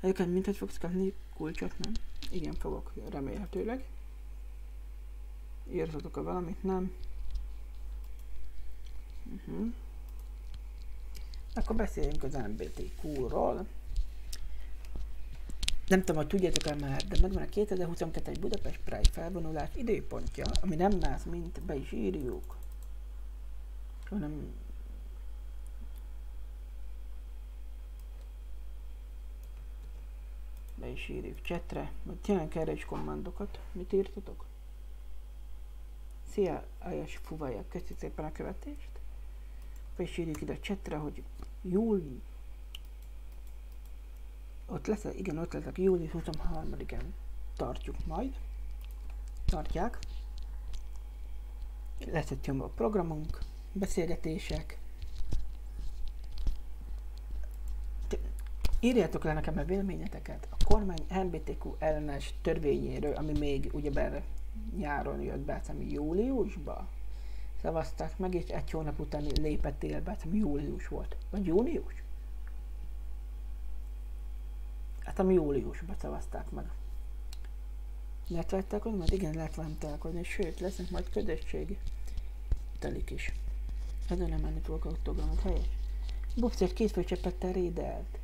Egyébként 0.00 0.32
mint 0.32 0.44
hogy 0.44 0.56
fogsz 0.56 0.78
kapni 0.78 1.12
kulcsot, 1.36 1.78
nem? 1.78 1.92
Igen, 2.30 2.54
fogok, 2.54 2.92
remélhetőleg. 3.10 3.84
Írtatok 5.72 6.16
a 6.16 6.22
valamit, 6.22 6.62
nem? 6.62 6.92
Uh-huh. 9.32 9.72
Akkor 11.54 11.76
beszéljünk 11.76 12.22
az 12.22 12.34
MBTQ-ról. 12.34 13.66
Nem 15.86 15.98
tudom, 16.00 16.16
hogy 16.16 16.26
tudjátok-e 16.26 16.74
már, 16.74 17.02
de 17.06 17.18
megvan 17.20 17.42
a 17.42 17.46
2022-es 17.46 18.36
Budapest 18.40 18.80
Pride 18.84 19.10
felvonulás 19.12 19.70
időpontja, 19.74 20.44
ami 20.62 20.76
nem 20.76 20.98
más, 21.00 21.22
mint 21.24 21.60
be 21.60 21.74
is 21.74 21.92
írjuk. 21.92 22.57
Hanem 24.08 24.52
be 30.74 30.88
is 30.88 31.08
írjuk 31.08 31.40
chatre, 31.42 31.92
vagy 32.02 32.20
csinálunk 32.20 32.54
erre 32.54 32.72
is 32.72 32.84
kommandokat. 32.84 33.60
Mit 33.72 33.92
írtatok? 33.92 34.44
Szia, 36.30 36.66
Ajas 36.78 37.16
Fuvaja, 37.16 37.64
köszi 37.68 37.94
szépen 37.98 38.24
a 38.24 38.32
követést. 38.32 38.90
Be 39.96 40.02
is 40.02 40.16
írjuk 40.16 40.40
ide 40.40 40.52
a 40.52 40.58
chatre, 40.58 40.96
hogy 40.96 41.22
júli... 41.62 42.22
Ott 44.66 44.86
lesz, 44.86 45.04
igen, 45.04 45.38
ott 45.38 45.52
leszek, 45.52 45.78
július 45.78 46.10
23-án 46.14 47.04
tartjuk 47.56 48.06
majd. 48.06 48.36
Tartják. 49.44 49.98
Lesz 52.06 52.30
egy 52.30 52.40
csomó 52.40 52.72
programunk, 52.74 53.38
beszélgetések. 53.78 54.78
Írjátok 58.80 59.24
le 59.24 59.32
nekem 59.32 59.58
a 59.58 59.64
véleményeteket 59.64 60.48
a 60.50 60.64
kormány 60.64 61.04
LMBTQ 61.10 61.74
ellenes 61.78 62.34
törvényéről, 62.42 63.14
ami 63.14 63.38
még 63.38 63.70
ugyebár 63.72 64.22
nyáron 64.76 65.22
jött 65.22 65.38
be, 65.38 65.60
ami 65.68 65.92
júliusba 65.92 66.88
szavazták 67.62 68.18
meg, 68.18 68.34
és 68.34 68.44
egy 68.48 68.70
hónap 68.70 69.00
után 69.00 69.22
lépett 69.22 69.86
hát 70.06 70.22
ami 70.24 70.38
július 70.38 70.88
volt. 70.88 71.16
Vagy 71.30 71.46
június? 71.46 72.02
Hát 75.04 75.18
ami 75.18 75.34
júliusban 75.34 75.96
szavazták 76.00 76.50
meg. 76.50 76.70
Lehet 78.28 78.50
vele 78.50 78.62
telkodni? 78.62 78.98
Mert 78.98 79.12
igen, 79.12 79.34
lehet 79.34 79.54
velem 79.54 79.78
telkodni, 79.78 80.24
sőt, 80.24 80.60
lesznek 80.60 80.90
majd 80.90 81.10
közösségi 81.10 81.78
telik 82.78 83.10
is. 83.10 83.32
Ezen 84.08 84.28
nem 84.28 84.40
menni 84.40 84.60
fogok 84.62 84.84
autogramot, 84.84 85.40
helyes. 85.40 85.68
Bubszert 86.36 86.72
két 86.72 86.90
főcsepettel 86.90 87.52
rédelt. 87.52 88.18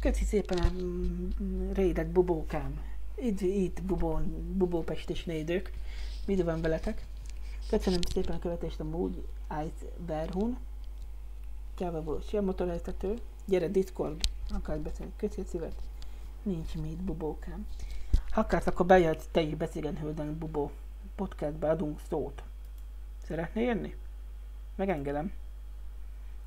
Köszi 0.00 0.24
szépen 0.24 0.58
a 0.58 0.70
mm, 0.72 1.72
rédett 1.72 2.08
bubókám. 2.08 2.80
Itt, 3.14 3.40
itt 3.40 3.82
bubón, 3.82 4.54
bubópestis 4.56 5.24
nédők. 5.24 5.72
Mi 6.26 6.42
van 6.42 6.60
veletek? 6.60 7.06
Köszönöm 7.68 8.00
szépen 8.00 8.34
a 8.34 8.38
követést 8.38 8.80
a 8.80 8.84
Mood 8.84 9.24
Ice 9.50 9.86
Verhun. 10.06 10.58
Csáva 11.74 12.02
volt, 12.02 12.32
a 12.32 12.40
motorhelytető. 12.40 13.18
Gyere 13.44 13.68
Discord, 13.68 14.20
akár 14.50 14.78
beszélni. 14.78 15.12
Köszi 15.16 15.42
szívet. 15.48 15.82
Nincs 16.42 16.74
mit, 16.74 16.96
bubókám. 16.96 17.66
Ha 18.30 18.40
akarsz, 18.40 18.66
akkor 18.66 18.86
bejöhetsz 18.86 19.24
te 19.30 19.40
is 19.40 19.54
beszélgetni 19.54 20.00
Hölden 20.00 20.38
Bubó. 20.38 20.70
Podcastbe 21.14 21.70
adunk 21.70 22.00
szót. 22.08 22.42
Szeretnél 23.24 23.64
jönni? 23.64 23.94
Megengedem. 24.76 25.32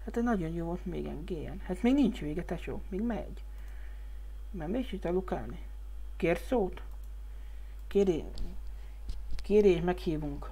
Hát 0.05 0.17
ez 0.17 0.23
nagyon 0.23 0.53
jó 0.53 0.65
volt 0.65 0.85
még 0.85 1.05
engélyen. 1.05 1.59
Hát 1.63 1.81
még 1.81 1.93
nincs 1.93 2.19
vége, 2.19 2.43
tesó. 2.43 2.81
Még 2.89 3.01
megy. 3.01 3.43
Már 4.51 4.67
még 4.67 4.93
itt 4.93 5.05
alukálni. 5.05 5.59
Kér 6.15 6.37
szót? 6.37 6.81
Kéré... 7.87 8.23
Kéré 9.43 9.69
és 9.69 9.81
meghívunk. 9.81 10.49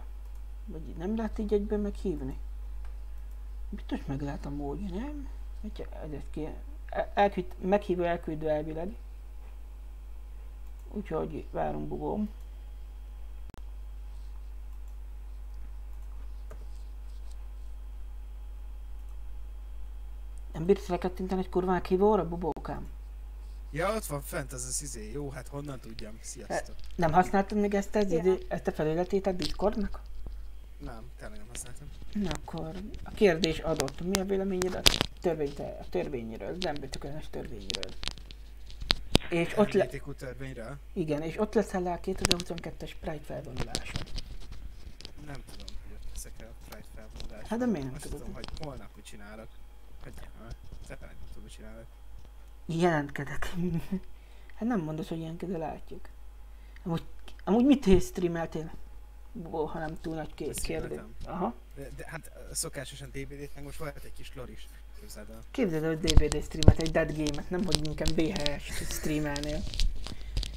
Vagy 0.66 0.82
nem 0.98 1.16
lehet 1.16 1.38
így 1.40 1.54
egyben 1.54 1.80
meghívni? 1.80 2.38
Biztos 3.70 4.06
meg 4.06 4.22
lehet 4.22 4.46
a 4.46 4.50
módja, 4.50 4.96
nem? 4.96 5.30
Hogyha 5.62 5.84
ezért 6.04 6.30
kér... 6.30 6.54
El- 6.90 7.12
Elküld, 7.14 7.56
meghívó 7.62 8.04
elküldő 8.04 8.50
elvileg. 8.50 8.96
Úgyhogy 10.92 11.46
várunk 11.52 11.88
bugóm. 11.88 12.30
Nem 20.58 20.66
bírsz 20.66 20.88
rekattintani 20.88 21.42
egy 21.42 21.50
kurva 21.50 21.72
meghívóra, 21.72 22.28
bubókám? 22.28 22.88
Ja, 23.72 23.96
ott 23.96 24.06
van 24.06 24.22
fent 24.22 24.54
az 24.54 24.66
az 24.66 24.82
izé. 24.82 25.12
Jó, 25.12 25.30
hát 25.30 25.48
honnan 25.48 25.80
tudjam. 25.80 26.18
Sziasztok. 26.22 26.76
Nem 26.96 27.12
használtad 27.12 27.58
még 27.58 27.74
ezt, 27.74 27.96
az 27.96 28.12
Ja. 28.12 28.18
idő, 28.18 28.38
ezt 28.48 28.68
a 28.68 28.72
felületét 28.72 29.28
a 29.28 29.32
Discordnak? 29.32 30.02
Nem, 30.78 31.12
tényleg 31.20 31.38
nem 31.38 31.48
használtam. 31.48 31.88
Na 32.14 32.30
akkor 32.30 32.76
a 33.04 33.12
kérdés 33.12 33.60
adott. 33.60 34.02
Mi 34.02 34.20
a 34.20 34.26
véleményed 34.26 34.74
a, 34.74 34.82
törvény, 35.22 35.54
a 35.58 35.90
törvényről, 35.90 36.56
az 36.60 36.66
embertökönös 36.66 37.30
törvényről? 37.30 37.92
És 39.30 39.58
ott, 39.58 39.72
le, 39.72 39.86
törvényről? 40.18 40.78
igen, 40.94 41.22
és 41.22 41.40
ott 41.40 41.54
leszel 41.54 41.86
a 41.86 42.00
2022-es 42.00 42.92
Pride 43.00 43.24
felvonuláson. 43.26 44.02
Nem 45.26 45.44
tudom, 45.52 45.76
hogy 45.84 45.94
ott 45.94 46.10
leszek 46.14 46.32
el 46.38 46.48
a 46.48 46.70
Pride 46.70 46.86
felvonulás. 46.96 47.48
Hát 47.48 47.60
de 47.60 47.66
miért 47.66 47.86
nem 47.86 47.94
Azt 47.96 48.10
tudom, 48.10 48.34
hogy 48.34 48.48
holnap 48.60 48.90
mit 48.96 49.06
csinálok. 49.06 49.48
Ja, 50.90 50.98
tényleg 50.98 51.18
nem 51.18 51.28
tudom, 51.28 51.44
mit 51.44 51.54
csinálok. 51.54 51.86
Jelentkedek. 52.66 53.54
hát 54.56 54.68
nem 54.68 54.80
mondod, 54.82 55.08
hogy 55.08 55.18
ilyenkedő 55.18 55.58
látjuk. 55.58 56.08
Amúgy, 56.84 57.04
amúgy 57.44 57.66
mit 57.66 58.02
streameltél? 58.02 58.72
Bó, 59.32 59.66
ha 59.66 59.80
nem 59.80 59.98
túl 60.02 60.16
nagy 60.16 60.34
ké- 60.34 60.60
kérdés. 60.60 61.00
Aha. 61.26 61.54
De, 61.76 61.88
de 61.96 62.06
hát 62.08 62.32
szokásosan 62.52 63.10
DVD-t, 63.10 63.56
meg 63.56 63.64
most 63.64 63.78
volt 63.78 64.04
egy 64.04 64.14
kis 64.14 64.32
lor 64.36 64.50
is. 64.50 64.68
Képzeld 65.00 65.30
el. 65.30 65.44
Képzeld, 65.52 65.84
el, 65.84 65.90
hogy 65.90 66.00
DVD 66.00 66.44
streamet, 66.44 66.80
egy 66.80 66.92
Dead 66.92 67.12
Game-et, 67.12 67.50
nem 67.50 67.66
hogy 67.66 67.88
inkább 67.88 68.16
VHS-t 68.16 68.92
streamelnél. 68.92 69.60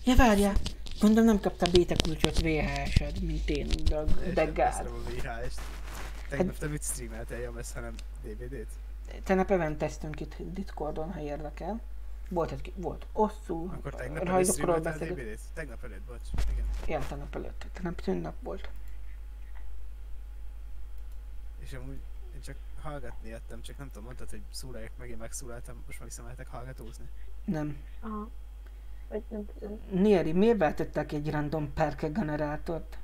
Ja, 0.05 0.17
várjál, 0.17 0.55
gondolom 1.01 1.27
nem 1.27 1.41
kaptál 1.41 1.71
beta 1.71 1.95
kulcsot 2.03 2.41
VHS-ed, 2.41 3.23
mint 3.23 3.49
én, 3.49 3.67
de, 3.85 4.05
de 4.35 4.43
a 4.43 4.83
VHS-t. 4.83 5.61
Tegnap 6.29 6.59
te 6.59 6.67
mit 6.67 6.83
streameltél, 6.83 7.39
James, 7.39 7.73
hanem 7.73 7.95
DVD-t? 8.23 8.69
Tegnap 9.23 9.51
event 9.51 9.79
tesztünk 9.79 10.21
itt 10.21 10.37
Discordon, 10.39 11.13
ha 11.13 11.21
érdekel. 11.21 11.81
Volt 12.29 12.51
egy, 12.51 12.73
volt 12.77 13.07
osszú, 13.13 13.71
Akkor 13.73 13.95
tegnap 13.95 14.17
előtt 14.17 14.29
rajzokról 14.29 14.81
beszélünk. 14.81 15.39
Tegnap 15.55 15.85
előtt, 15.85 16.03
bocs. 16.03 16.45
Igen. 16.53 16.65
Ja, 16.87 17.07
tegnap 17.09 17.35
előtt. 17.35 17.67
Tegnap 17.73 18.01
szünnap 18.01 18.35
volt. 18.43 18.71
És 21.59 21.73
amúgy 21.73 21.99
én 22.35 22.41
csak 22.41 22.57
hallgatni 22.83 23.29
jöttem, 23.29 23.63
csak 23.63 23.79
nem 23.79 23.87
tudom, 23.87 24.05
mondtad, 24.05 24.31
hogy 24.31 24.43
szólaljak 24.51 24.91
meg, 24.99 25.09
én 25.09 25.17
megszólaltam, 25.17 25.83
most 25.87 25.99
meg 25.99 26.09
visszamehetek 26.09 26.49
hallgatózni. 26.49 27.09
Nem. 27.45 27.77
Aha. 28.01 28.29
Vagy 29.09 29.23
nem 29.29 29.47
tudom. 29.47 29.81
Nieri, 29.91 30.33
miért 30.33 30.59
váltották 30.59 31.13
egy 31.13 31.31
random 31.31 31.73
perke 31.73 32.09
generátort? 32.09 32.99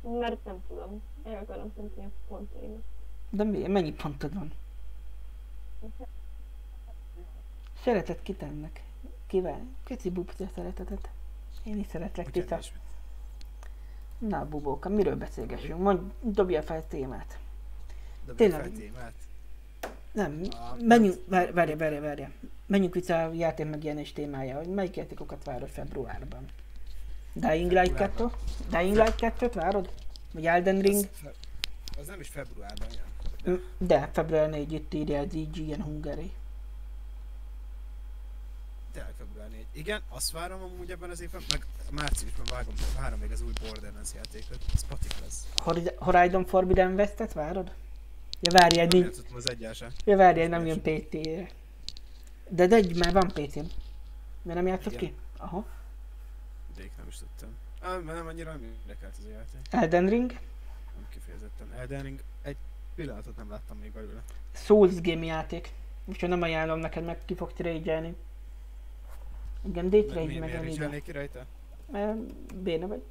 Mert 0.00 0.44
nem 0.44 0.62
tudom. 0.68 1.02
El 1.24 1.36
akarom 1.42 1.72
tenni 1.74 2.06
a 2.06 2.10
pontjaimat. 2.28 2.82
De 3.30 3.44
mi, 3.44 3.66
mennyi 3.66 3.92
pontod 3.92 4.34
van? 4.34 4.52
Szeretet 7.82 8.22
kitennek. 8.22 8.82
Kivel? 9.26 9.60
Köci 9.84 10.10
bubci 10.10 10.42
a 10.42 10.48
szeretetet. 10.54 11.10
Én 11.64 11.78
is 11.78 11.86
szeretlek, 11.86 12.30
Tita. 12.30 12.58
Na, 14.18 14.48
bubóka, 14.48 14.88
miről 14.88 15.16
beszélgessünk? 15.16 15.78
Mondj, 15.78 16.02
dobja 16.20 16.62
fel 16.62 16.86
témát. 16.88 17.38
Dobjuk 18.18 18.36
Tényleg. 18.36 18.60
fel 18.60 18.70
témát. 18.72 19.12
Nem, 20.12 20.40
A- 20.50 20.76
menjünk, 20.78 21.16
várj, 21.26 21.50
várj, 21.50 21.74
várj, 21.74 21.98
várj. 21.98 22.22
Menjünk 22.66 22.94
vissza 22.94 23.24
a 23.24 23.32
játék 23.32 23.70
megjelenés 23.70 24.12
témája, 24.12 24.56
hogy 24.56 24.66
melyik 24.68 24.96
játékokat 24.96 25.44
várod 25.44 25.68
februárban? 25.68 26.44
Dying 27.32 27.70
Light 27.70 27.94
2? 27.94 28.30
Dying 28.70 28.96
Light 28.96 29.14
2-t 29.18 29.52
várod? 29.54 29.92
Vagy 30.32 30.46
Elden 30.46 30.80
Ring? 30.80 30.96
Az, 30.96 31.30
az 31.98 32.06
nem 32.06 32.20
is 32.20 32.28
februárban 32.28 32.88
jön. 32.90 33.11
De, 33.78 34.10
február 34.12 34.48
4 34.50 34.72
itt 34.72 34.94
írja 34.94 35.20
az 35.20 35.34
IGN 35.34 35.80
Hungary. 35.82 36.32
Tényleg 38.92 39.12
február 39.18 39.48
4. 39.48 39.66
Igen, 39.72 40.02
azt 40.08 40.30
várom 40.30 40.62
amúgy 40.62 40.90
ebben 40.90 41.10
az 41.10 41.20
évben, 41.20 41.42
meg 41.50 41.66
márciusban 41.90 42.46
vágom, 42.50 42.74
várom 42.96 43.18
még 43.18 43.30
az 43.32 43.42
új 43.42 43.52
Borderlands 43.60 44.14
játékot. 44.14 44.58
Ez 44.74 44.86
patik 44.86 45.14
lesz. 45.20 45.46
Hori- 45.56 45.90
Horizon 45.98 46.44
Forbidden 46.46 46.94
West-et 46.94 47.32
várod? 47.32 47.72
Ja 48.40 48.52
várjál, 48.52 48.86
Nem 48.86 48.98
nincs. 49.00 49.04
játszottam 49.14 49.36
az 49.36 49.48
egyel 49.48 49.72
sem. 49.72 49.90
Ja 50.04 50.16
várjál, 50.16 50.48
nem 50.48 50.66
jön 50.66 50.80
PT-re. 50.82 51.48
De, 52.48 52.66
de 52.66 52.74
egy 52.76 52.96
már 52.96 53.12
van 53.12 53.28
PC-n. 53.28 53.64
Mert 54.42 54.56
nem 54.58 54.66
játszott 54.66 54.92
Igen. 54.92 55.04
ki? 55.08 55.14
Aha. 55.36 55.66
Ideig 56.74 56.90
nem 56.96 57.06
is 57.08 57.16
tudtam. 57.18 57.48
Ah, 57.80 58.02
mert 58.02 58.18
nem 58.18 58.26
annyira 58.26 58.50
nem 58.50 58.62
érdekelt 58.62 59.14
ez 59.18 59.24
a 59.24 59.28
játék. 59.28 59.60
Elden 59.70 60.08
Ring. 60.08 60.30
Nem 60.94 61.06
kifejezetten. 61.10 61.72
Elden 61.78 62.02
Ring 62.02 62.20
pillanatot 62.94 63.36
nem 63.36 63.50
láttam 63.50 63.78
még 63.78 63.92
belőle. 63.92 64.22
Souls 64.52 65.00
game 65.00 65.24
játék. 65.24 65.72
Úgyhogy 66.04 66.28
nem 66.28 66.42
ajánlom 66.42 66.78
neked, 66.78 67.04
meg 67.04 67.24
ki 67.24 67.34
fog 67.34 67.52
trade 67.52 68.14
Igen, 69.62 69.90
day 69.90 70.00
Mi- 70.00 70.06
trade 70.06 70.26
mi- 70.26 70.38
meg 70.38 70.48
Miért 70.48 70.90
nincs 70.90 71.02
ki 71.02 71.12
rajta? 71.12 71.46
Béna 72.54 72.86
vagy? 72.86 73.02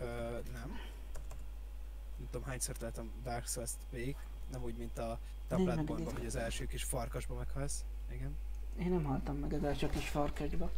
Ö, 0.00 0.04
nem. 0.52 0.78
Nem 2.16 2.28
tudom 2.30 2.46
hányszor 2.46 2.76
találtam 2.76 3.10
Dark 3.22 3.46
Souls-t 3.46 3.76
végig. 3.90 4.16
Nem 4.52 4.62
úgy, 4.62 4.76
mint 4.76 4.98
a 4.98 5.18
igen. 6.00 6.16
hogy 6.16 6.26
az 6.26 6.36
első 6.36 6.66
kis 6.66 6.84
farkasba 6.84 7.34
meghalsz. 7.34 7.84
Igen. 8.12 8.36
Én 8.78 8.90
nem 8.90 9.04
haltam 9.04 9.36
meg 9.36 9.52
az 9.52 9.64
első 9.64 9.88
kis 9.88 10.08
farkasba. 10.08 10.70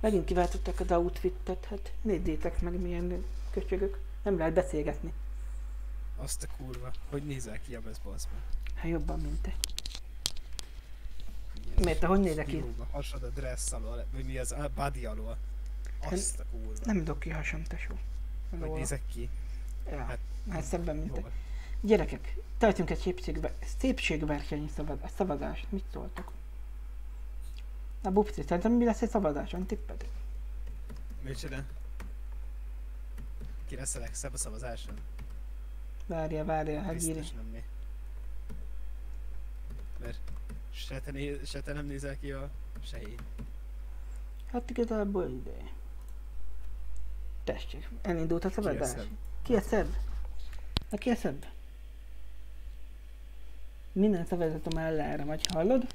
Megint 0.00 0.24
kiváltották 0.24 0.80
az 0.80 0.90
outfitet, 0.90 1.64
hát 1.64 1.92
nézzétek 2.02 2.60
meg 2.60 2.80
milyen 2.80 3.24
köcsögök. 3.50 3.98
Nem 4.22 4.38
lehet 4.38 4.54
beszélgetni. 4.54 5.12
Azt 6.22 6.42
a 6.42 6.46
kurva. 6.56 6.90
Hogy 7.10 7.22
nézel 7.26 7.60
ki 7.60 7.74
a 7.74 7.80
Boss 7.80 8.22
Hát 8.74 8.84
jobban, 8.84 9.20
mint 9.20 9.40
te. 9.40 9.54
Miért, 11.82 12.00
te 12.00 12.06
hogy 12.06 12.20
nézek 12.20 12.46
ki? 12.46 12.64
Hasad 12.90 13.22
a 13.22 13.28
dress 13.28 13.72
alól, 13.72 14.06
vagy 14.12 14.24
mi 14.24 14.38
az? 14.38 14.52
A 14.52 14.70
body 14.74 15.04
alól. 15.06 15.36
Azt 16.00 16.40
a 16.40 16.44
kurva. 16.50 16.72
Nem 16.84 17.04
dobok 17.04 17.20
ki 17.20 17.30
hasam, 17.30 17.62
tesó. 17.64 17.94
Hogy 18.58 18.70
nézek 18.70 19.02
ki? 19.12 19.28
Ja, 19.90 20.04
Hát, 20.04 20.18
hát 20.50 20.64
szebben, 20.64 20.96
mint 20.96 21.12
te. 21.12 21.20
Jól. 21.20 21.30
Gyerekek, 21.80 22.36
tartsunk 22.58 22.90
egy 22.90 22.98
szépségbe, 22.98 23.52
szépségverseny 23.78 24.70
szavad, 24.74 25.10
szavazást. 25.16 25.66
Mit 25.68 25.84
szóltok? 25.92 26.32
Na 28.02 28.10
bupci, 28.10 28.42
szerintem 28.46 28.72
mi 28.72 28.84
lesz 28.84 29.02
egy 29.02 29.10
szavazás? 29.10 29.50
Van 29.50 29.66
tipped? 29.66 30.08
Micsoda? 31.22 31.64
Ki 33.66 33.76
lesz 33.76 33.94
a 33.94 33.98
legszebb 33.98 34.32
a 34.32 34.36
szavazáson? 34.36 34.94
Várja, 36.10 36.44
várja, 36.44 36.80
hát 36.80 37.02
írj. 37.02 37.20
Nem. 37.34 37.62
Mert 40.00 40.18
se 40.72 41.00
te, 41.00 41.10
né- 41.10 41.46
se 41.46 41.60
te 41.60 41.72
nem 41.72 41.86
nézel 41.86 42.18
ki 42.18 42.30
a 42.30 42.50
se 42.84 43.00
én. 43.00 43.18
Hát 44.52 44.70
igazából 44.70 45.28
ide. 45.28 45.70
Tessék, 47.44 47.88
elindult 48.02 48.44
a 48.44 48.48
a 48.48 48.84
szebb? 48.84 49.08
Ki 49.42 49.54
a 49.54 49.60
szebb? 49.60 49.96
Na 50.90 50.98
ki 50.98 51.10
a 51.10 51.14
szebb? 51.14 51.46
Minden 53.92 54.26
szavazatom 54.26 54.78
ellenre 54.78 55.24
vagy, 55.24 55.46
hallod? 55.52 55.94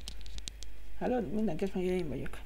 Hallod? 0.99 1.33
Mindenki 1.33 1.63
azt 1.63 1.73
mondja, 1.73 1.93
én 1.93 2.07
vagyok. 2.07 2.39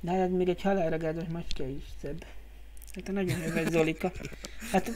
De 0.00 0.10
hát 0.10 0.30
még 0.30 0.48
egy 0.48 0.62
halálragázos 0.62 1.28
macska 1.28 1.64
is 1.64 1.84
szebb. 2.00 2.24
Hát 2.94 3.04
te 3.04 3.12
nagyon 3.12 3.52
vagy, 3.52 3.70
Zolika. 3.70 4.12
Hát, 4.72 4.90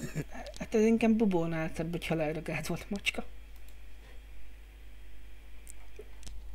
hát 0.72 0.80
ez 0.80 0.87
inkább 0.87 1.12
bubónál 1.12 1.70
szebb, 1.74 1.90
hogy 1.90 2.06
halálragázolt 2.06 2.90
macska. 2.90 3.24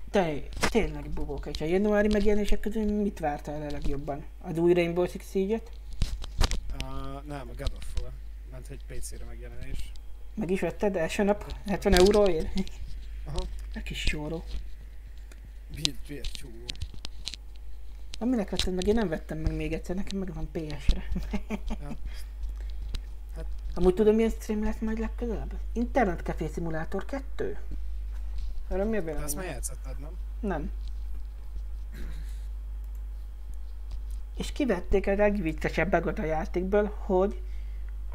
Te, 0.10 0.34
tényleg 0.70 1.10
bubóka, 1.10 1.50
és 1.50 1.62
a 1.62 1.66
januári 1.66 2.08
megjelenések 2.08 2.60
közül 2.60 3.02
mit 3.02 3.20
vártál 3.20 3.62
a 3.62 3.72
legjobban? 3.72 4.26
Az 4.42 4.58
új 4.58 4.74
Rainbow 4.74 5.08
Six 5.08 5.30
Siege-et? 5.30 5.72
Uh, 6.82 7.24
nem, 7.28 7.50
a 7.50 7.54
God 7.58 7.72
of 7.78 8.02
War. 8.02 8.12
Ment 8.52 8.68
egy 8.70 8.82
PC-re 8.88 9.26
megjelenés. 9.26 9.92
Meg 10.36 10.50
is 10.50 10.60
vetted 10.60 10.96
első 10.96 11.24
nap? 11.24 11.54
70 11.66 11.94
euróért? 11.94 12.48
Aha. 13.26 13.40
A 13.76 13.80
kis 13.80 14.04
csóró. 14.04 14.44
Miért, 15.76 16.08
miért 16.08 16.32
csúró? 16.32 16.66
Na 18.20 18.26
minek 18.26 18.50
vetted 18.50 18.74
meg? 18.74 18.88
Én 18.88 18.94
nem 18.94 19.10
vettem 19.10 19.38
meg 19.38 19.56
még 19.56 19.74
egyszer, 19.74 19.96
nekem 19.96 20.20
meg 20.20 20.34
van 20.34 20.50
PS-re. 20.52 21.04
Ja. 21.82 21.98
Amúgy 23.78 23.94
tudom 23.94 24.16
milyen 24.16 24.30
stream 24.30 24.64
lesz 24.64 24.80
majd 24.80 25.00
legközelebb? 25.00 25.54
Internet 25.74 26.22
Café 26.22 26.50
Simulator 26.54 27.06
2? 27.06 27.58
Erről 28.68 28.86
mi 28.86 28.98
a 28.98 29.02
De 29.02 29.12
azt 29.12 29.36
már 29.36 29.46
játszottad, 29.46 30.00
nem? 30.00 30.10
Nem. 30.40 30.72
És 34.36 34.52
kivették 34.52 35.08
a 35.08 35.16
legviccesebb 35.16 35.94
a 35.94 36.24
játékból, 36.24 36.94
hogy 36.98 37.42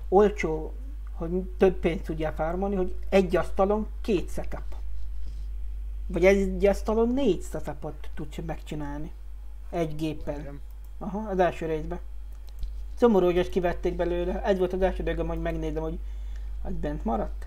olcsó, 0.08 0.72
hogy 1.12 1.42
több 1.58 1.74
pénzt 1.74 2.04
tudjál 2.04 2.34
farmolni, 2.34 2.76
hogy 2.76 2.94
egy 3.08 3.36
asztalon 3.36 3.86
két 4.00 4.32
setup. 4.32 4.74
Vagy 6.06 6.24
egy 6.24 6.66
asztalon 6.66 7.08
négy 7.08 7.42
setupot 7.42 8.10
tudsz 8.14 8.38
megcsinálni. 8.46 9.12
Egy 9.70 9.96
géppel. 9.96 10.60
Aha, 10.98 11.28
az 11.28 11.38
első 11.38 11.66
részben. 11.66 12.00
Szomorú, 12.94 13.24
hogy 13.24 13.38
ezt 13.38 13.50
kivették 13.50 13.96
belőle. 13.96 14.42
Ez 14.42 14.58
volt 14.58 14.72
az 14.72 14.82
első 14.82 15.02
dolgom, 15.02 15.28
hogy 15.28 15.40
megnézem, 15.40 15.82
hogy 15.82 15.98
az 16.62 16.72
bent 16.72 17.04
maradt. 17.04 17.46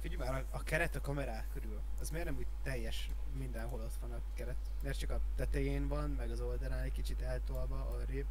Figyelj 0.00 0.30
már, 0.30 0.44
a, 0.50 0.56
a 0.56 0.62
keret 0.62 0.96
a 0.96 1.00
kamerák 1.00 1.46
körül, 1.52 1.80
az 2.00 2.10
miért 2.10 2.26
nem 2.26 2.36
úgy 2.38 2.46
teljes 2.62 3.10
mindenhol 3.38 3.80
ott 3.80 3.96
van 4.00 4.12
a 4.12 4.20
keret? 4.34 4.56
Miért 4.82 4.98
csak 4.98 5.10
a 5.10 5.20
tetején 5.36 5.88
van, 5.88 6.10
meg 6.10 6.30
az 6.30 6.40
oldalán 6.40 6.78
egy 6.78 6.92
kicsit 6.92 7.20
eltolva 7.20 7.96
arrébb? 8.00 8.26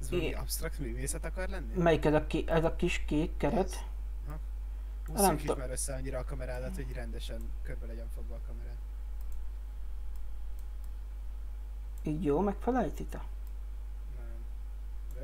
Ez 0.00 0.10
valami 0.10 0.34
absztrakt 0.34 0.78
művészet 0.78 1.24
akar 1.24 1.48
lenni? 1.48 1.74
Melyik 1.74 2.04
ez 2.04 2.14
a, 2.14 2.26
ki, 2.26 2.44
ez 2.46 2.64
a 2.64 2.76
kis 2.76 3.04
kék 3.06 3.36
keret? 3.36 3.84
nem 5.12 5.34
is 5.34 5.44
már 5.44 5.70
össze 5.70 5.94
annyira 5.94 6.18
a 6.18 6.24
kamerádat, 6.24 6.74
hogy 6.74 6.92
rendesen 6.92 7.40
körbe 7.62 7.86
legyen 7.86 8.08
fogva 8.14 8.34
a 8.34 8.40
kamerát. 8.46 8.76
Így 12.02 12.24
jó, 12.24 12.40
megfelel 12.40 12.94
Tita? 12.94 13.24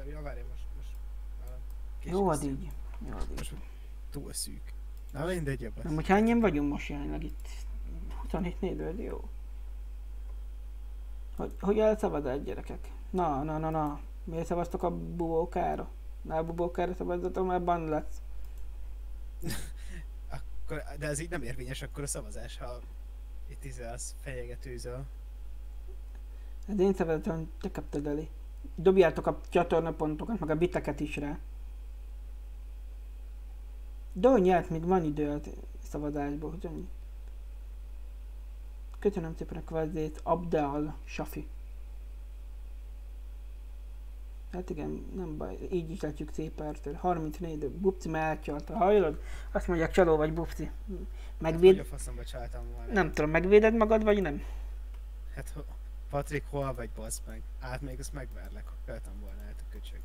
Ja, 0.07 0.23
várj, 0.23 0.41
most, 0.51 0.65
most. 0.77 0.97
Jó, 2.03 2.29
az 2.29 2.43
lesz. 2.43 2.51
így. 2.51 2.71
Jó, 3.09 3.17
az 3.17 3.27
így. 3.31 3.37
Most 3.37 3.55
túl 4.11 4.33
szűk. 4.33 4.73
Na 5.13 5.25
mindegy, 5.25 5.61
jobb 5.61 5.83
Nem, 5.83 5.95
hogy 5.95 6.07
hányan 6.07 6.41
vagyunk 6.41 6.71
most 6.73 6.89
jelenleg 6.89 7.25
itt? 7.25 7.49
27 8.21 8.61
néződ, 8.61 8.99
jó. 8.99 9.29
Hogy, 11.37 11.53
hogy 11.61 11.79
elszavazás 11.79 12.43
gyerekek? 12.43 12.93
Na, 13.11 13.43
na, 13.43 13.59
na, 13.59 13.71
na. 13.71 14.01
Miért 14.25 14.47
szavaztok 14.47 14.83
a 14.83 14.91
bubókára? 14.91 15.89
Na, 16.23 16.37
a 16.37 16.45
bubókára 16.45 16.95
szavazatok, 16.95 17.47
mert 17.47 17.65
ban 17.65 17.89
lesz. 17.89 18.23
Akkor, 20.31 20.83
de 20.99 21.07
ez 21.07 21.19
így 21.19 21.31
nem 21.31 21.43
érvényes 21.43 21.83
akkor 21.83 22.03
a 22.03 22.07
szavazás, 22.07 22.59
ha 22.59 22.79
itt 23.49 23.65
izélsz, 23.65 24.15
fejegetőzöl. 24.21 25.05
Ez 26.69 26.79
én 26.79 26.95
szavazatom, 26.95 27.51
te 27.61 27.71
kaptad 27.71 28.07
elé. 28.07 28.29
Dobjátok 28.75 29.27
a 29.27 29.41
csatornapontokat, 29.49 30.41
meg 30.41 30.51
a 30.51 30.57
biteket 30.57 31.01
is 31.01 31.17
rá. 31.17 31.39
Dobját, 34.13 34.71
még 34.71 34.85
van 34.85 35.05
idő 35.05 35.31
a 35.31 35.41
szavazásból, 35.83 36.51
hogy 36.51 36.67
annyi. 36.67 36.89
Köszönöm 38.99 39.35
szépen 39.37 39.57
a 39.57 39.63
kvazzét, 39.65 40.21
Abdal 40.23 40.95
Safi. 41.05 41.49
Hát 44.53 44.71
igen, 44.71 45.07
nem 45.15 45.37
baj, 45.37 45.59
így 45.71 45.91
is 45.91 46.01
látjuk 46.01 46.31
szép 46.33 46.61
arctól. 46.61 46.93
34, 46.93 47.59
de 47.59 47.69
Bupci 47.69 48.09
már 48.09 48.29
elcsalta. 48.29 48.77
Hallod? 48.77 49.21
Azt 49.53 49.69
mondják, 49.69 49.91
csaló 49.91 50.17
vagy 50.17 50.33
Bupci. 50.33 50.71
Megvéd... 51.39 51.79
a 51.79 51.85
faszomba 51.85 52.25
csaltam 52.25 52.63
volna. 52.73 52.93
Nem 52.93 53.13
tudom, 53.13 53.31
megvéded 53.31 53.75
magad, 53.75 54.03
vagy 54.03 54.23
nem? 54.23 54.43
Hát 55.35 55.55
Patrik, 56.11 56.45
hol 56.51 56.75
vagy, 56.75 56.91
basz 56.91 57.23
meg? 57.27 57.43
Hát 57.61 57.81
még 57.81 57.99
azt 57.99 58.13
megverlek, 58.13 58.67
ha 58.67 58.75
csaltam 58.87 59.21
volna 59.21 59.41
el 59.43 59.55
a 59.59 59.73
köcsög. 59.73 60.01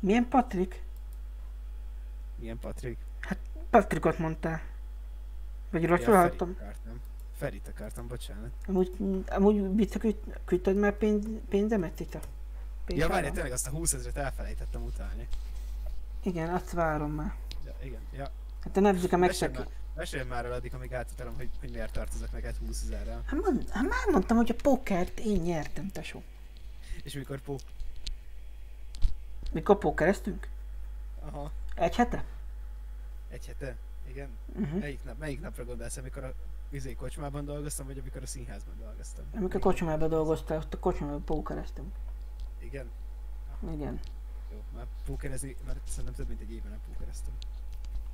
Milyen 0.00 0.28
Patrik? 0.28 0.82
Milyen 2.36 2.58
Patrik? 2.58 2.98
Patrikot 3.70 4.18
mondtál. 4.18 4.60
Vagy 5.70 5.86
rosszul 5.86 6.12
Ja, 6.12 6.18
hallottam? 6.18 6.56
Akartam. 6.58 7.00
Ferit 7.36 7.68
akartam, 7.68 8.08
bocsánat. 8.08 8.50
Amúgy, 8.66 9.24
amúgy 9.28 9.74
visszaküldted 9.74 10.76
már 10.76 10.96
pénz, 10.96 11.24
pénzemet, 11.48 11.92
Tita? 11.92 12.18
Ja, 12.18 12.24
Pénzsávon? 12.84 13.14
várj, 13.16 13.30
tényleg 13.30 13.52
azt 13.52 13.66
a 13.66 13.70
20 13.70 13.92
ezeret 13.92 14.16
elfelejtettem 14.16 14.82
utalni. 14.82 15.28
Igen, 16.22 16.54
azt 16.54 16.72
várom 16.72 17.10
már. 17.10 17.34
Ja, 17.64 17.74
igen, 17.82 18.00
ja. 18.12 18.30
Hát 18.60 18.76
a 19.12 19.16
megszek... 19.16 19.66
mesélj 19.98 20.24
már 20.24 20.44
el 20.44 20.52
addig, 20.52 20.74
amíg 20.74 20.94
átutalom, 20.94 21.36
hogy, 21.36 21.50
hogy 21.60 21.70
miért 21.70 21.92
tartozok 21.92 22.32
neked 22.32 22.56
20 22.56 22.82
ezerrel. 22.82 23.22
Hát, 23.26 23.40
mond, 23.40 23.68
hát 23.70 23.82
már 23.82 24.06
mondtam, 24.10 24.36
hogy 24.36 24.50
a 24.50 24.62
pókert 24.62 25.18
én 25.18 25.40
nyertem, 25.40 25.88
tesó. 25.88 26.22
És 27.02 27.14
mikor 27.14 27.40
pó... 27.40 27.56
Mikor 29.52 29.78
pókereztünk? 29.78 30.48
Aha, 31.20 31.52
Egy 31.74 31.96
hete? 31.96 32.24
egy 33.28 33.46
hete? 33.46 33.76
Igen. 34.08 34.28
Uh-huh. 34.54 34.80
Melyik, 34.80 35.04
nap, 35.04 35.18
melyik 35.18 35.40
napra 35.40 35.64
gondolsz, 35.64 35.96
amikor 35.96 36.24
a 36.24 36.32
vizé 36.70 36.94
kocsmában 36.94 37.44
dolgoztam, 37.44 37.86
vagy 37.86 37.98
amikor 37.98 38.22
a 38.22 38.26
színházban 38.26 38.74
dolgoztam? 38.78 39.24
Amikor 39.34 39.60
kocsmában 39.60 40.08
dolgoztál, 40.08 40.58
ott 40.58 40.74
a 40.74 40.78
kocsmában 40.78 41.24
pókereztünk. 41.24 41.94
Igen? 42.58 42.90
Igen. 43.72 44.00
Jó, 44.52 44.62
már 44.74 44.86
pókerezni, 45.04 45.56
mert 45.66 45.78
szerintem 45.88 46.14
több 46.14 46.28
mint 46.28 46.40
egy 46.40 46.52
éve 46.52 46.68
nem 46.68 46.80
pókereztem. 46.86 47.32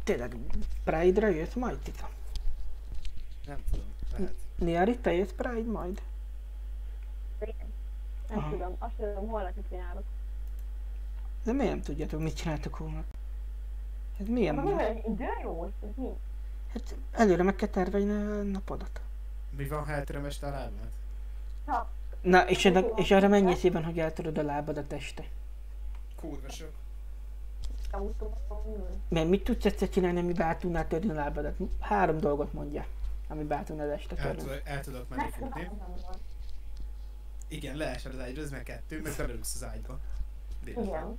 Tényleg, 0.05 0.37
Pride-ra 0.85 1.27
jössz 1.29 1.55
majd, 1.55 1.79
Tita? 1.79 2.09
Nem 3.47 3.59
tudom, 3.71 3.87
lehet. 4.13 4.35
Niari, 4.59 4.99
te 4.99 5.13
jössz 5.13 5.33
Pride 5.37 5.71
majd? 5.71 6.03
Nem 8.29 8.39
Aha. 8.39 8.51
tudom, 8.51 8.77
azt 8.79 8.93
tudom, 8.97 9.29
holnap 9.29 9.55
mit 9.57 9.65
csinálok. 9.69 10.03
De 11.43 11.53
miért 11.53 11.71
nem 11.71 11.83
tudjátok, 11.83 12.21
mit 12.21 12.37
csináltok 12.37 12.75
holnap? 12.75 13.05
Hát 14.19 14.29
milyen? 14.29 14.55
Mivel 14.55 15.03
idő 15.09 15.25
jó 15.43 15.55
most, 15.55 15.73
ez 15.83 15.89
mi? 15.97 16.09
Hát 16.73 16.95
előre 17.13 17.43
meg 17.43 17.57
kell 17.57 17.69
tervezni 17.69 18.11
a 18.11 18.43
napodat. 18.43 19.01
Mi 19.51 19.69
van, 19.69 19.85
ha 19.85 19.93
elteremest 19.93 20.43
a? 20.43 20.71
Ha, 21.67 21.91
Na, 22.21 22.49
és, 22.49 22.65
ennek, 22.65 22.85
és 22.97 23.11
arra 23.11 23.29
mennyi 23.29 23.55
szépen, 23.55 23.85
hogy 23.85 23.99
eltöröd 23.99 24.39
a 24.39 24.43
lábadat 24.43 24.93
este? 24.93 25.25
Kurva 26.17 26.49
sok. 26.49 26.73
Mert 29.09 29.29
mit 29.29 29.45
tudsz 29.45 29.65
egyszer 29.65 29.89
csinálni, 29.89 30.19
amiben 30.19 30.47
át 30.47 30.59
tudnál 30.59 30.87
törni 30.89 31.11
a 31.11 31.15
lábadat? 31.15 31.57
Három 31.81 32.21
dolgot 32.21 32.53
mondja, 32.53 32.87
amiben 33.29 33.59
át 33.59 33.65
tudnád 33.65 33.91
este 33.91 34.17
El, 34.17 34.23
törni. 34.23 34.41
tudok, 34.43 34.61
el 34.65 34.81
tudok 34.81 35.09
menni 35.09 35.31
futni. 35.39 35.71
Igen, 37.49 37.77
leesel 37.77 38.13
az 38.13 38.19
ágyra, 38.19 38.43
ez 38.43 38.51
meg 38.51 38.63
kettő, 38.63 39.01
meg 39.01 39.13
belerúgsz 39.17 39.55
az 39.55 39.65
ágyba. 39.65 39.99
Délután. 40.65 40.85
Igen. 40.85 41.15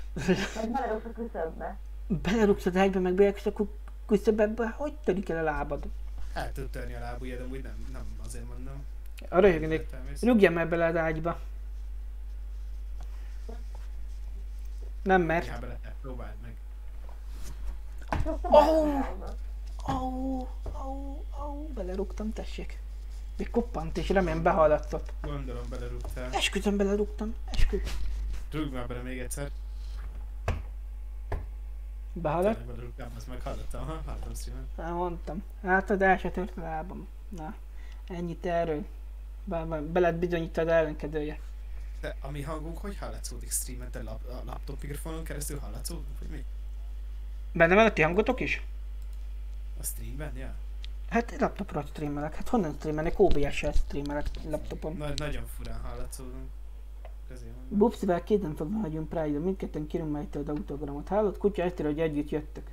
Meg 0.55 0.71
belerúgsz 0.71 1.05
a 1.05 1.11
küszöbbe. 1.13 1.77
Belerúgsz 2.07 2.65
az 2.65 2.75
ágyba, 2.75 2.99
meg 2.99 3.13
bejössz 3.13 3.45
a 3.45 3.53
küszöbbe, 4.05 4.69
hogy 4.69 4.93
törik 5.03 5.29
el 5.29 5.38
a 5.38 5.41
lábad? 5.41 5.85
El 6.33 6.51
tud 6.51 6.69
törni 6.69 6.93
a 6.93 6.99
lábujjad, 6.99 7.41
amúgy 7.41 7.63
nem, 7.63 7.88
nem 7.91 8.05
azért 8.25 8.47
mondom. 8.47 8.85
A 9.29 9.39
röhögnék. 9.39 9.79
Értelmész. 9.79 10.21
Rúgjam 10.23 10.53
már 10.53 10.69
bele 10.69 10.85
az 10.85 10.95
ágyba. 10.95 11.39
Nem 15.03 15.21
mer. 15.21 15.41
Néha 15.41 15.59
bele, 15.59 15.79
próbáld 16.01 16.35
meg. 16.41 16.54
Ó! 18.51 18.58
Au, 19.88 20.47
au, 20.71 21.25
au, 21.30 21.67
belerúgtam, 21.73 22.34
tessék. 22.34 22.80
Még 23.38 23.49
koppant, 23.49 23.97
és 23.97 24.10
remélem 24.10 24.43
behallatszott. 24.43 25.13
Gondolom 25.21 25.63
belerúgtál. 25.69 26.34
Esküszöm 26.34 26.78
belerúgtam, 26.78 27.36
eskü. 27.45 27.82
Rúgj 28.51 28.75
már 28.75 28.88
bele 28.88 29.01
még 29.01 29.19
egyszer. 29.19 29.49
Behalott? 32.13 32.58
Tényleg 32.58 32.75
belerúgtál, 32.75 33.12
azt 33.15 33.28
meg 33.28 33.41
hallottam. 33.41 33.86
Ha, 33.86 34.01
hallottam 34.06 34.34
szíven. 34.34 34.67
Hát 34.78 34.93
mondtam. 34.93 35.43
Hát 35.63 36.01
el 36.01 36.17
se 36.17 36.32
tört 36.32 36.58
a 36.58 36.62
lábam. 36.62 37.08
Na, 37.30 37.56
ennyit 38.08 38.45
erről. 38.45 38.86
Be, 39.43 39.65
be, 39.65 39.82
be 39.82 39.99
lett 39.99 40.15
bizonyítani 40.15 40.71
ellenkedője. 40.71 41.39
De 42.01 42.15
a 42.21 42.32
mi 42.32 42.41
hangunk 42.41 42.78
hogy 42.78 42.97
hallatszódik 42.97 43.51
streamen? 43.51 43.91
Te 43.91 44.04
lap, 44.04 44.23
a 44.25 44.41
laptop 44.45 44.82
mikrofonon 44.82 45.23
keresztül 45.23 45.60
hallatszódunk, 45.60 46.19
vagy 46.19 46.30
mi? 46.30 46.45
Benne 47.55 47.75
van 47.75 47.85
a 47.85 47.93
ti 47.93 48.01
hangotok 48.01 48.39
is? 48.39 48.61
A 49.79 49.83
streamben, 49.83 50.37
ja? 50.37 50.55
Hát 51.09 51.35
laptopról 51.39 51.85
streamelek. 51.85 52.35
Hát 52.35 52.49
honnan 52.49 52.73
streamelek? 52.73 53.19
OBS-sel 53.19 53.71
streamelek 53.71 54.25
laptopon. 54.49 54.95
Nagy, 54.97 55.19
nagyon 55.19 55.45
furán 55.57 55.79
hallatszódunk. 55.79 56.49
Közé 57.27 57.45
mondom. 57.45 57.77
Bubszivel 57.77 58.23
kézenfogva 58.23 58.81
vagyunk 58.81 59.09
Pride-on, 59.09 59.41
mindketten 59.41 59.87
kirumáltad 59.87 60.49
autogramot. 60.49 61.07
Hallott? 61.07 61.37
Kutya 61.37 61.65
írja, 61.65 61.85
hogy 61.85 61.99
együtt 61.99 62.29
jöttek. 62.29 62.63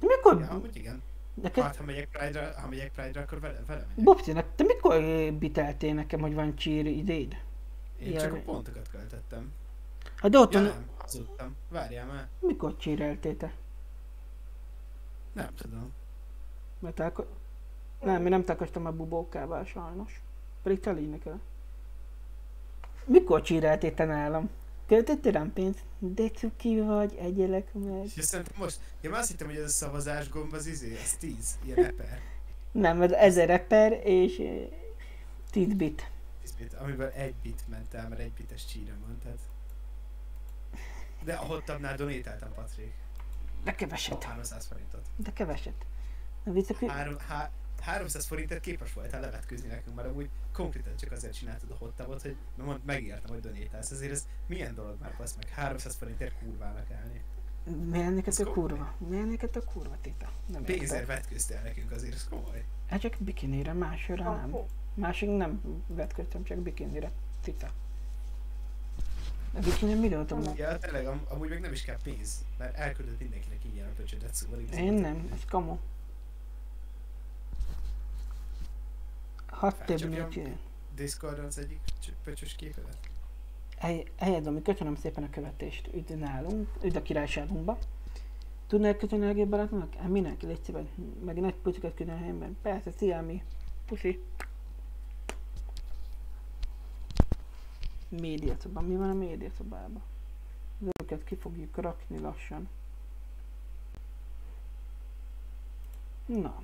De 0.00 0.06
mikor? 0.06 0.40
Ja, 0.40 0.48
amúgy 0.48 0.76
igen. 0.76 1.02
Neked... 1.42 1.62
Hát, 1.64 1.76
ha 1.76 1.84
megyek 1.84 2.08
Pride-ra, 2.08 2.60
ha 2.60 2.68
megyek 2.68 2.92
Pride-ra, 2.92 3.20
akkor 3.20 3.40
vele, 3.40 3.62
vele 3.66 3.80
megyek. 3.88 4.04
Bubszinak, 4.04 4.46
te 4.54 4.64
mikor 4.64 5.02
biteltél 5.32 5.94
nekem, 5.94 6.20
hogy 6.20 6.34
van 6.34 6.56
cheer 6.56 6.86
idéd? 6.86 7.36
Én 7.98 8.12
Ja, 8.12 8.20
csak 8.20 8.32
a 8.32 8.36
pontokat 8.44 8.88
költöttem. 8.90 9.52
Hát 10.16 10.30
de 10.30 10.38
ott 10.38 10.52
Ja, 10.52 10.60
nem, 10.60 10.86
hazudtam. 10.98 11.56
Várjál 11.68 12.06
már. 12.06 12.28
mikor 12.40 12.76
cheereltél 12.78 13.36
te? 13.36 13.52
Nem 15.42 15.54
tudom. 15.54 15.92
Mert 16.78 16.94
találko... 16.94 17.24
Nem, 18.00 18.22
én 18.22 18.28
nem 18.28 18.44
találkoztam 18.44 18.86
a 18.86 18.92
bubókával 18.92 19.64
sajnos. 19.64 20.22
Pedig 20.62 20.80
te 20.80 20.90
légy 20.90 21.10
nekem. 21.10 21.40
Mikor 23.04 23.42
csíreltél 23.42 23.94
te 23.94 24.04
nálam? 24.04 24.50
Költöttél 24.86 25.32
rám 25.32 25.52
pénzt? 25.52 25.82
De 25.98 26.28
cuki 26.28 26.80
vagy, 26.80 27.14
egyelek 27.14 27.74
meg. 27.74 28.04
És 28.16 28.24
szerintem 28.24 28.54
most, 28.58 28.80
én 29.00 29.12
azt 29.12 29.30
hittem, 29.30 29.46
hogy 29.46 29.56
ez 29.56 29.64
a 29.64 29.68
szavazás 29.68 30.28
gomb 30.28 30.52
az 30.52 30.66
izé, 30.66 30.96
az 31.02 31.12
10, 31.12 31.58
ilyen 31.64 31.84
eper. 31.84 32.20
Nem, 32.72 33.02
ez 33.02 33.12
1000 33.12 33.50
eper 33.50 33.92
és 34.04 34.38
eh, 34.38 34.68
10 35.50 35.74
bit. 35.74 36.10
10 36.40 36.52
bit, 36.52 36.74
amiből 36.74 37.08
egy 37.08 37.34
bit 37.42 37.62
ment 37.68 37.94
el, 37.94 38.08
mert 38.08 38.20
egy 38.20 38.32
bites 38.32 38.64
csíre 38.66 38.92
van, 39.06 39.18
tehát. 39.22 39.38
De 41.24 41.34
a 41.34 41.44
hottabnál 41.44 41.96
donétáltam, 41.96 42.52
Patrik. 42.54 42.92
De 43.64 43.74
keveset. 43.74 44.24
300 44.24 44.66
forintot. 44.66 45.06
De 45.16 45.32
keveset. 45.32 45.86
Na 46.44 46.52
visszakü... 46.52 46.86
Három, 46.86 47.18
há, 47.28 47.50
300 47.80 48.26
forintért 48.26 48.60
képes 48.60 48.92
voltál 48.92 49.20
levetkőzni 49.20 49.68
nekünk, 49.68 49.96
mert 49.96 50.08
amúgy 50.08 50.30
konkrétan 50.52 50.96
csak 50.96 51.12
azért 51.12 51.34
csináltad 51.34 51.70
a 51.70 51.74
hottabot, 51.74 52.22
hogy 52.22 52.36
mond, 52.56 52.84
megértem, 52.84 53.30
hogy 53.30 53.40
donétálsz. 53.40 53.90
Ezért 53.90 54.12
ez 54.12 54.26
milyen 54.46 54.74
dolog 54.74 54.96
már, 55.00 55.14
basz 55.18 55.34
meg 55.36 55.48
300 55.48 55.94
forintért 55.96 56.38
kurvának 56.38 56.90
állni. 56.90 57.22
Milyen 57.90 58.12
neked 58.12 58.32
Ez 58.32 58.38
a 58.40 58.44
komoly. 58.44 58.68
kurva? 58.68 58.94
Milyen 59.08 59.26
neked 59.26 59.56
a 59.56 59.64
kurva, 59.64 59.96
Tita? 60.00 60.32
Nem 60.46 60.64
Pénzért 60.64 61.06
vetkőztél 61.06 61.60
nekünk, 61.60 61.90
azért 61.90 62.14
ez 62.14 62.28
komoly. 62.28 62.64
Hát 62.88 63.00
csak 63.00 63.16
bikinire, 63.18 63.72
másra 63.72 64.34
nem. 64.34 64.56
Másik 64.94 65.28
nem 65.36 65.62
vetköztem, 65.86 66.44
csak 66.44 66.58
bikinire. 66.58 67.10
Tita. 67.42 67.70
A 69.54 69.58
bikini 69.60 69.94
mi 69.94 70.08
volt 70.08 70.32
amúgy? 70.32 70.56
Ja, 70.58 70.78
tényleg, 70.78 71.06
am- 71.06 71.24
amúgy 71.28 71.48
meg 71.48 71.60
nem 71.60 71.72
is 71.72 71.82
kell 71.82 71.96
pénz, 72.02 72.44
mert 72.58 72.76
elküldött 72.76 73.18
mindenkinek 73.20 73.64
ingyen 73.64 73.86
a 73.86 73.92
pöcsödet, 73.96 74.34
szóval 74.34 74.60
igazából 74.60 74.86
Én 74.86 74.92
nem, 74.92 75.28
ez 75.34 75.44
kamu. 75.48 75.76
Hat 79.46 79.76
Felcsapjam. 79.86 80.30
több 80.30 80.56
Discordon 80.94 81.44
az 81.44 81.58
egyik 81.58 81.80
cs- 82.00 82.12
pöcsös 82.24 82.54
képedet. 82.56 82.96
Helyed, 84.18 84.42
Domi, 84.44 84.62
köszönöm 84.62 84.96
szépen 84.96 85.24
a 85.24 85.30
követést. 85.30 85.88
Üdv 85.94 86.12
nálunk, 86.12 86.68
üdv 86.82 86.96
a 86.96 87.02
királyságunkba. 87.02 87.78
Tudnál 88.66 88.96
kötni 88.96 89.22
a 89.22 89.26
legjobb 89.26 89.48
barátnak? 89.48 89.94
Hát 89.94 90.08
minek? 90.08 90.42
Légy 90.42 90.62
szíves. 90.64 90.84
Megint 91.24 91.46
egy 91.46 91.54
pucikat 91.54 91.94
küldeni 91.94 92.18
a 92.18 92.20
helyemben. 92.20 92.56
Persze, 92.62 92.90
szia 92.96 93.22
mi. 93.22 93.42
Puszi. 93.86 94.22
Médiaszobban. 98.08 98.84
Mi 98.84 98.96
van 98.96 99.10
a 99.10 99.14
médiaszobában? 99.14 100.02
Őket 101.00 101.24
ki 101.24 101.36
fogjuk 101.36 101.76
rakni 101.76 102.18
lassan. 102.18 102.68
Na. 106.26 106.62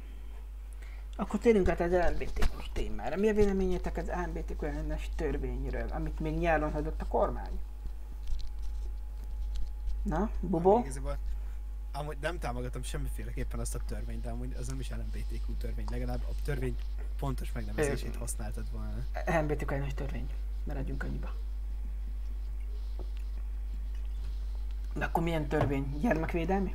Akkor 1.16 1.40
térjünk 1.40 1.68
át 1.68 1.80
az 1.80 1.92
LMBTQ-s 1.92 2.70
témára. 2.72 3.16
Mi 3.16 3.28
a 3.28 3.34
véleményetek 3.34 3.96
az 3.96 4.10
LMBTQ 4.24 4.66
ellenes 4.66 5.08
törvényről, 5.16 5.88
amit 5.88 6.20
még 6.20 6.38
nyáron 6.38 6.72
hagyott 6.72 7.00
a 7.00 7.06
kormány? 7.06 7.58
Na, 10.02 10.30
Bubó? 10.40 10.86
Amúgy 11.92 12.16
nem 12.20 12.38
támogatom 12.38 12.82
semmiféleképpen 12.82 13.60
azt 13.60 13.74
a 13.74 13.78
törvényt, 13.86 14.22
de 14.22 14.30
amúgy 14.30 14.54
az 14.58 14.66
nem 14.66 14.80
is 14.80 14.90
LMBTQ 14.90 15.56
törvény, 15.58 15.86
legalább 15.90 16.22
a 16.22 16.32
törvény 16.44 16.76
pontos 17.18 17.52
megnevezését 17.52 18.16
használtad 18.16 18.70
volna. 18.70 19.04
LMBTQ 19.26 19.72
ellenes 19.72 19.94
törvény. 19.94 20.28
Maradjunk 20.64 21.02
annyiba. 21.02 21.34
De 24.94 25.04
akkor 25.04 25.22
milyen 25.22 25.46
törvény? 25.48 25.98
Gyermekvédelmi? 26.00 26.74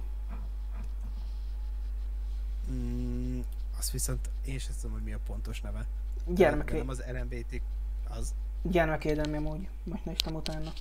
Mm, 2.71 3.39
azt 3.77 3.91
viszont 3.91 4.29
én 4.45 4.59
sem 4.59 4.73
tudom, 4.81 4.91
hogy 4.95 5.03
mi 5.03 5.13
a 5.13 5.19
pontos 5.27 5.61
neve. 5.61 5.85
De 6.25 6.33
Gyermekvé... 6.33 6.77
Nem 6.77 6.89
az 6.89 7.03
LMBT, 7.11 7.61
az. 8.09 8.33
Gyermekvédelmi 8.61 9.37
amúgy. 9.37 9.67
Most 9.83 10.05
néztem 10.05 10.35
utána. 10.35 10.71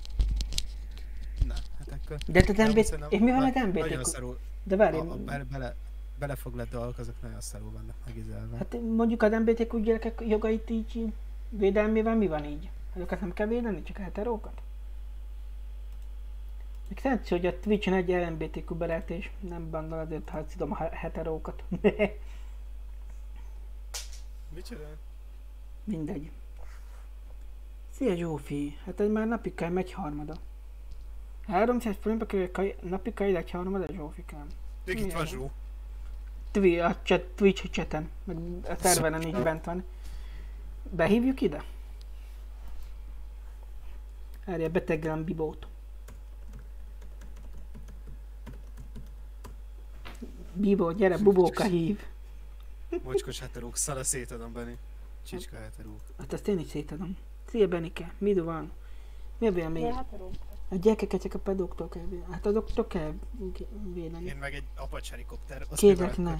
Na, 1.45 1.53
hát 1.77 1.99
akkor... 2.03 2.17
De 2.27 2.41
te 2.41 2.67
MBT... 2.67 2.77
És 3.09 3.19
mi 3.19 3.31
van 3.31 3.39
na- 3.39 3.45
az 3.47 3.53
Nagyon 3.53 3.69
MBT? 3.99 4.05
szarul. 4.05 4.39
De 4.63 4.75
A, 4.75 4.77
várj, 4.77 4.97
a 4.97 5.03
bele, 5.15 5.43
bele, 5.43 5.75
belefoglalt 6.19 6.69
dolgok 6.69 6.97
azok 6.97 7.21
nagyon 7.21 7.41
szarul 7.41 7.71
vannak 7.71 7.95
megízelve. 8.05 8.57
hát 8.57 8.75
mondjuk 8.95 9.21
az 9.23 9.31
MBTQ 9.31 9.79
gyerekek 9.81 10.21
jogait 10.27 10.69
így 10.69 11.13
védelmével 11.49 12.15
mi 12.15 12.27
van 12.27 12.45
így? 12.45 12.69
Azokat 12.99 13.19
nem 13.19 13.33
kell 13.33 13.47
védeni, 13.47 13.83
csak 13.83 13.97
a 13.97 14.01
heterókat? 14.01 14.61
Még 16.87 16.99
tetszik, 17.01 17.29
hogy 17.29 17.45
a 17.45 17.59
Twitch-en 17.59 17.93
egy 17.93 18.09
LMBTQ 18.09 18.75
barát 18.75 19.09
és 19.09 19.29
nem 19.39 19.69
bannal 19.69 19.99
azért 19.99 20.29
harcítom 20.29 20.71
a 20.71 20.75
he- 20.75 20.93
heterókat. 20.93 21.63
Micsoda? 24.55 24.97
Mindegy. 25.83 26.31
Szia 27.89 28.15
Zsófi, 28.15 28.77
hát 28.85 28.99
ez 28.99 29.09
már 29.09 29.27
napi 29.27 29.53
kell 29.53 29.69
megy 29.69 29.93
harmada. 29.93 30.35
300 31.47 31.95
forintba 31.99 32.25
kerül 32.25 32.51
kaj, 32.51 32.75
napi 32.81 33.13
kell 33.13 33.35
egy 33.35 33.51
harmada 33.51 33.93
Zsófikám. 33.93 34.47
Még 34.85 34.99
itt 34.99 35.13
van 35.13 35.25
Zsó. 35.25 35.51
Twi- 36.51 36.79
a 36.79 36.97
chat, 37.03 37.21
Twitch 37.21 37.69
chaten, 37.69 38.09
meg 38.23 38.37
a 38.69 38.75
szerveren 38.79 39.21
így 39.21 39.43
bent 39.43 39.65
van. 39.65 39.83
Behívjuk 40.91 41.41
ide? 41.41 41.63
Erre 44.49 44.69
betegelem 44.69 45.23
Bibót. 45.23 45.67
Bibó, 50.53 50.91
gyere, 50.91 51.17
bubóka 51.17 51.63
hív. 51.63 51.99
Mocskos 53.03 53.39
heterók, 53.39 53.75
szala 53.75 54.03
szétadom 54.03 54.53
Benni. 54.53 54.77
Csicska 55.25 55.55
heterók. 55.57 55.99
Hát 56.17 56.33
azt 56.33 56.47
én 56.47 56.59
is 56.59 56.67
szétadom. 56.67 57.17
Szia 57.49 57.67
Benike, 57.67 58.13
mi 58.17 58.33
van? 58.33 58.71
Mi 59.37 59.47
a 59.47 59.51
vélemény? 59.51 59.93
Hát. 59.93 60.13
A 60.69 60.75
gyerekeket 60.75 61.21
csak 61.21 61.33
a 61.33 61.39
pedóktól 61.39 61.89
kell 61.89 62.05
védeni. 62.09 62.31
Hát 62.31 62.45
azoktól 62.45 62.87
kell 62.87 63.13
védeni. 63.93 64.25
Én 64.25 64.35
meg 64.35 64.53
egy 64.53 64.63
apacs 64.75 65.09
helikopter. 65.09 65.67
Kérlek, 65.75 66.17
ne. 66.17 66.39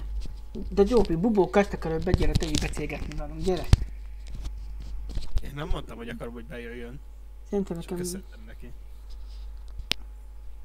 De 0.68 0.82
Jópi, 0.86 1.16
Bubó, 1.16 1.50
kezdte 1.50 1.76
akarod 1.76 2.04
begyere, 2.04 2.32
te 2.32 2.46
így 2.46 2.60
beszélgetni 2.60 3.16
velünk. 3.16 3.42
Gyere. 3.42 3.66
Én 5.42 5.50
nem 5.54 5.68
mondtam, 5.68 5.96
hogy 5.96 6.08
akarom, 6.08 6.32
hogy 6.32 6.44
bejöjjön. 6.44 7.00
Szerintem 7.50 7.80
Csak 7.80 7.90
nekem... 7.90 8.04
köszöntem 8.04 8.40
neki. 8.46 8.72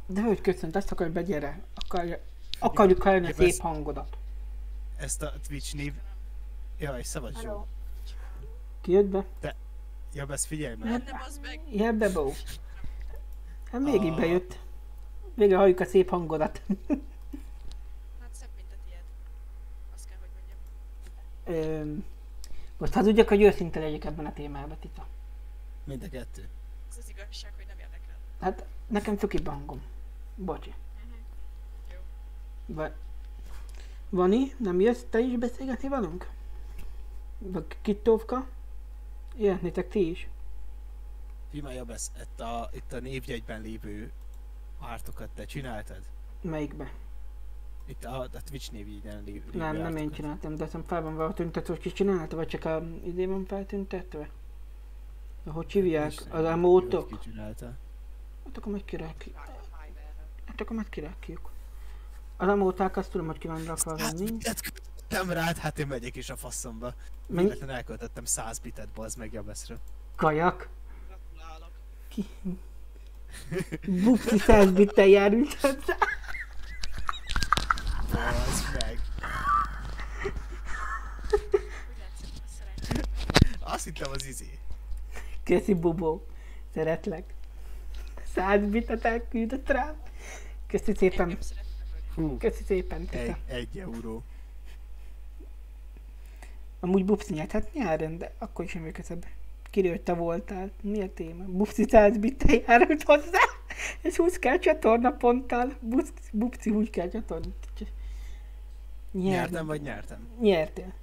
De 0.06 0.22
hogy 0.22 0.42
köszönt, 0.42 0.76
azt 0.76 0.92
akarod 0.92 1.12
begyere. 1.14 1.62
Akarja... 1.76 2.20
Akarjuk 2.60 3.02
hallani 3.02 3.32
a 3.32 3.34
szép 3.34 3.60
hangodat. 3.60 4.18
Ezt 4.98 5.22
a 5.22 5.34
Twitch 5.48 5.76
név... 5.76 5.94
Jaj, 6.80 7.04
szabad 7.04 7.34
Zsó. 7.34 7.48
Hello. 7.48 7.66
Ki 8.82 8.92
jött 8.92 9.06
be? 9.06 9.26
Ja, 10.14 10.26
ezt 10.30 10.46
figyelj 10.46 10.76
meg. 10.76 10.90
Nem, 10.90 11.22
az 11.28 11.40
meg. 11.42 11.60
Jel 11.70 11.94
be, 11.94 12.10
Bó. 12.10 12.34
Hát 13.72 13.82
még 13.82 14.04
így 14.04 14.12
Ah. 14.12 14.20
bejött. 14.20 14.60
Végre 15.34 15.58
halljuk 15.58 15.80
a 15.80 15.86
szép 15.86 16.10
hangodat. 16.10 16.62
Hát 18.20 18.30
szebb, 18.32 18.50
mint 18.56 18.68
a 18.72 18.76
tiéd. 18.86 19.04
Azt 19.96 20.08
kell, 20.08 20.18
hogy 20.20 20.30
mondjam. 21.46 21.82
Öm, 21.82 22.06
most 22.78 22.94
hazudjak, 22.94 23.28
hogy 23.28 23.42
őszinte 23.42 23.80
legyek 23.80 24.06
ebben 24.06 24.26
a 24.26 24.34
témában, 24.34 24.78
Tita. 24.80 25.08
Mind 25.84 26.04
a 26.04 26.10
kettő. 26.10 26.48
Igazság, 27.26 27.54
hogy 27.56 27.66
nem 27.68 27.78
érdekel. 27.80 28.16
Hát 28.40 28.66
nekem 28.88 29.18
a 29.46 29.52
hangom. 29.52 29.82
Bocsi. 30.36 30.74
Jó. 31.92 31.98
Va- 32.66 32.96
Vani, 34.10 34.54
nem 34.58 34.80
jössz 34.80 35.04
te 35.10 35.20
is 35.20 35.38
beszélgetni 35.38 35.88
velünk? 35.90 36.30
Vagy 37.38 37.66
Kittovka? 37.82 38.48
Jöhetnétek 39.38 39.90
ti 39.90 40.10
is. 40.10 40.28
Fima 41.50 41.72
Jabesz, 41.72 42.12
itt 42.22 42.40
a, 42.40 42.70
itt 42.74 42.94
a 42.94 43.00
névjegyben 43.00 43.62
lévő 43.62 44.12
ártokat 44.80 45.30
te 45.30 45.46
csináltad? 45.46 46.02
Melyikbe? 46.42 46.92
Itt 47.86 48.04
a, 48.06 48.20
a 48.22 48.42
Twitch 48.46 48.72
névjegyen 48.72 49.24
lévő, 49.24 49.50
Nem, 49.54 49.76
nem 49.76 49.96
én 49.96 50.12
csináltam, 50.12 50.56
de 50.56 50.64
aztán 50.64 50.84
fel 50.84 51.02
van 51.02 51.14
valahogy 51.16 51.36
tüntetve, 51.36 51.74
hogy 51.74 51.82
ki 51.82 51.92
csinálta, 51.92 52.36
vagy 52.36 52.48
csak 52.48 52.66
a 52.66 52.84
idő 53.04 53.28
van 53.28 53.46
feltüntetve? 53.46 54.30
Hogy 55.46 55.72
hívják? 55.72 56.12
Az 56.30 56.42
nem 56.42 56.46
emótok? 56.46 57.10
Hát 58.46 58.58
akkor 58.58 58.72
majd 58.72 58.86
kirakjuk. 58.86 59.36
Fiverr. 59.72 60.14
Hát 60.46 60.62
akkor 60.62 60.76
majd 60.76 60.90
kirakjuk. 60.90 61.52
Az 62.38 62.48
emóták 62.48 62.98
azt 62.98 63.12
tudom, 63.12 63.26
hogy 63.28 63.38
ki 63.38 63.48
van 63.48 63.64
rakva 63.64 63.98
Hát, 64.00 64.12
venni. 64.12 64.32
hát 64.44 64.62
kötöttem 64.62 65.30
rád, 65.30 65.58
hát 65.58 65.80
én 65.80 65.88
megyek 65.88 66.16
is 66.16 66.30
a 66.30 66.36
faszomba. 66.36 66.94
Mennyi? 67.28 67.48
Véletlen 67.48 67.70
elköltöttem 67.76 68.26
100 68.26 68.60
bitet, 68.60 68.88
bazd 68.90 69.18
meg 69.18 69.34
Jabeszre. 69.34 69.76
Kajak. 70.16 70.70
Gratulálok. 71.08 71.72
Ki? 72.08 72.26
Bukti 74.04 74.38
100 74.38 74.72
bittel 74.72 75.06
járult 75.08 75.54
hozzá. 75.54 75.98
Bazd 78.14 78.78
meg. 78.80 79.00
Azt 83.60 83.84
hittem 83.84 84.12
az 84.12 84.26
izé. 84.26 84.60
Köszi 85.46 85.74
Bubó. 85.74 86.26
Szeretlek. 86.74 87.24
100 88.34 88.62
bitet 88.70 89.06
elküldött 89.06 89.70
rám. 89.70 89.96
Köszi 90.68 90.94
szépen. 90.96 91.38
Hú, 92.16 92.38
Köszi 92.38 92.64
szépen, 92.64 93.08
egy, 93.12 93.36
egy 93.48 93.78
euró. 93.78 94.24
Amúgy 96.80 97.06
Bubszi 97.06 97.34
nyert, 97.34 97.52
hát 97.52 97.74
nyáron, 97.74 98.18
de 98.18 98.34
akkor 98.38 98.66
is 98.66 98.76
emlékezem. 98.76 99.20
Kiről 99.70 99.92
hogy 99.92 100.02
te 100.02 100.14
voltál? 100.14 100.72
Mi 100.82 101.02
a 101.02 101.14
téma? 101.14 101.44
Bubszi 101.44 101.86
100 101.90 102.18
bittel 102.18 102.56
járult 102.68 103.04
hozzá. 103.04 103.40
És 104.02 104.16
20 104.16 104.40
kell 104.40 104.58
csatorna 104.58 105.12
ponttal. 105.12 105.74
Bubszi 106.32 106.70
úgy 106.70 106.90
kell 106.90 107.10
csatorna. 107.10 107.48
Nyertem 109.12 109.66
vagy 109.66 109.82
nyertem? 109.82 110.28
Nyertél. 110.40 110.94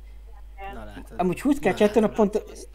Na 0.75 0.85
látod. 0.85 1.21
Amúgy 1.21 1.41
20 1.41 1.59
kell 1.59 1.73
Na, 1.73 1.79
csatorna 1.79 2.09
látod. 2.09 2.69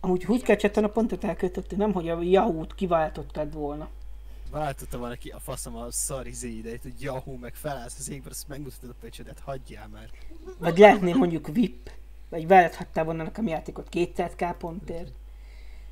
Amúgy 0.00 0.24
20 0.24 0.42
kell 0.42 0.56
csatorna 0.56 0.88
pontot 0.88 1.24
elköltöttél, 1.24 1.78
nem 1.78 1.92
hogy 1.92 2.08
a 2.08 2.22
Yahoo-t 2.22 2.74
kiváltottad 2.74 3.52
volna. 3.52 3.88
Váltotta 4.50 4.98
volna 4.98 5.14
ki 5.14 5.28
a 5.28 5.38
faszom 5.40 5.76
a 5.76 5.90
szar 5.90 6.26
izé 6.26 6.48
idejét, 6.48 6.82
hogy 6.82 7.02
Yahoo 7.02 7.36
meg 7.36 7.54
felállsz 7.54 7.98
az 7.98 8.10
égbe, 8.10 8.30
azt 8.30 8.48
megmutatod 8.48 8.90
a 8.90 8.94
pöcsödet, 9.00 9.40
hagyjál 9.44 9.88
már. 9.88 10.10
Vagy 10.58 10.78
lehetnél 10.78 11.14
mondjuk 11.14 11.46
VIP. 11.46 11.90
Vagy 12.28 12.46
választhattál 12.46 13.04
volna 13.04 13.22
nekem 13.22 13.46
játékot 13.46 13.88
200k 13.92 14.54
pontért. 14.58 15.12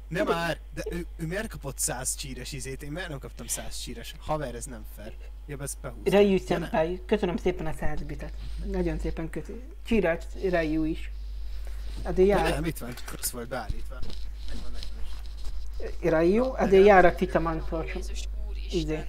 Nem 0.09 0.27
már, 0.27 0.59
de 0.75 0.83
ő, 0.91 1.07
ő 1.17 1.27
miért 1.27 1.49
kapott 1.49 1.79
100 1.79 2.15
csíres 2.15 2.53
izét, 2.53 2.83
én 2.83 2.93
miért 2.93 3.09
nem 3.09 3.19
kaptam 3.19 3.47
100 3.47 3.79
csíres? 3.81 4.15
Haver, 4.19 4.55
ez 4.55 4.65
nem 4.65 4.85
fair. 4.97 5.13
Ja, 5.47 5.57
ez 5.61 5.75
behúzta. 5.81 6.11
Rayu 6.11 6.39
Ja, 6.49 7.05
köszönöm 7.07 7.37
szépen 7.37 7.67
a 7.67 7.73
100 7.73 8.03
bitet. 8.03 8.33
Nagyon 8.65 8.99
szépen 8.99 9.31
köszönöm. 9.31 9.63
Csirát 9.87 10.27
Rayu 10.51 10.85
is. 10.85 11.11
Ja, 12.05 12.25
jár, 12.25 12.51
nem, 12.51 12.65
itt 12.65 12.79
van, 12.79 12.95
rossz 13.17 13.31
volt 13.31 13.49
beállítva. 13.49 13.99
Megvan 14.49 14.73
nekem 14.73 14.89
is. 16.03 16.11
Rayu, 16.11 16.53
azért 16.57 16.87
jár 16.87 17.05
a 17.05 17.15
Tita 17.15 17.41
Manfros. 17.41 17.95
Jézus 17.95 18.29
Izé. 18.71 19.07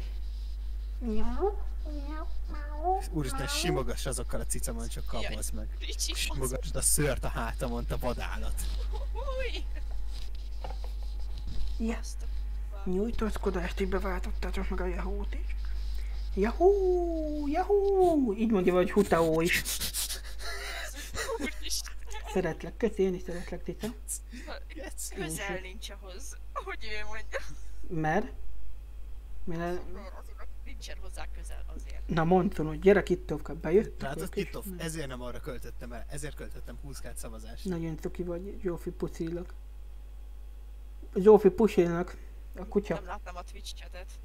úristen. 3.12 3.48
Simogass 3.48 4.06
azokkal 4.06 4.40
a 4.40 4.46
cicamancsokkal, 4.46 5.22
Jaj. 5.22 5.36
bazd 5.36 5.54
meg. 5.54 5.68
Simogassd 5.98 6.76
a 6.76 6.82
szőrt 6.82 7.24
a 7.24 7.28
hátamon, 7.28 7.86
te 7.86 7.96
vadállat. 7.96 8.62
A 8.92 8.98
kurva. 9.12 9.28
Nyújtózkodást 12.84 13.80
így 13.80 13.90
beváltottátok 13.90 14.70
meg 14.70 14.82
a 14.82 14.86
Yahoo-t 14.86 15.34
is. 15.34 15.56
Yahoo! 16.34 17.48
Yahoo! 17.48 18.34
Így 18.34 18.52
mondja, 18.52 18.74
vagy 18.74 18.92
Hutao 18.92 19.42
is. 19.42 19.64
Szeretlek, 22.34 22.78
köszi, 22.78 23.02
én 23.02 23.14
is 23.14 23.22
szeretlek, 23.22 23.64
Tita. 23.64 23.88
Geci. 24.74 25.16
Közel 25.16 25.60
nincs 25.62 25.90
ahhoz, 25.90 26.38
hogy 26.54 26.78
ő 26.84 27.06
mondja. 27.06 27.40
Mert? 27.88 28.34
Mert 29.44 29.82
nincsen 30.66 30.98
hozzá 31.02 31.28
közel 31.32 31.64
azért. 31.76 32.08
Na 32.08 32.24
mondtam, 32.24 32.68
hogy 32.68 32.80
gyere 32.80 33.04
Kittovka, 33.04 33.56
bejöttek. 33.56 34.02
Látod? 34.02 34.30
Kitov, 34.30 34.66
ezért 34.78 35.08
nem 35.08 35.22
arra 35.22 35.40
költöttem 35.40 35.92
el, 35.92 36.06
ezért 36.10 36.36
költöttem 36.36 36.78
20 36.82 37.00
k 37.00 37.12
szavazást. 37.16 37.66
Nagyon 37.66 37.98
cuki 37.98 38.24
vagy, 38.24 38.60
Zsófi 38.62 38.92
puszilak. 38.92 39.54
Zsófi 41.16 41.50
pusilnak. 41.50 42.18
A 42.56 42.66
kutya. 42.66 42.94
Nem 42.94 43.06
láttam 43.06 43.36
a 43.36 43.44
Twitch 43.44 43.74
chatet. 43.74 44.20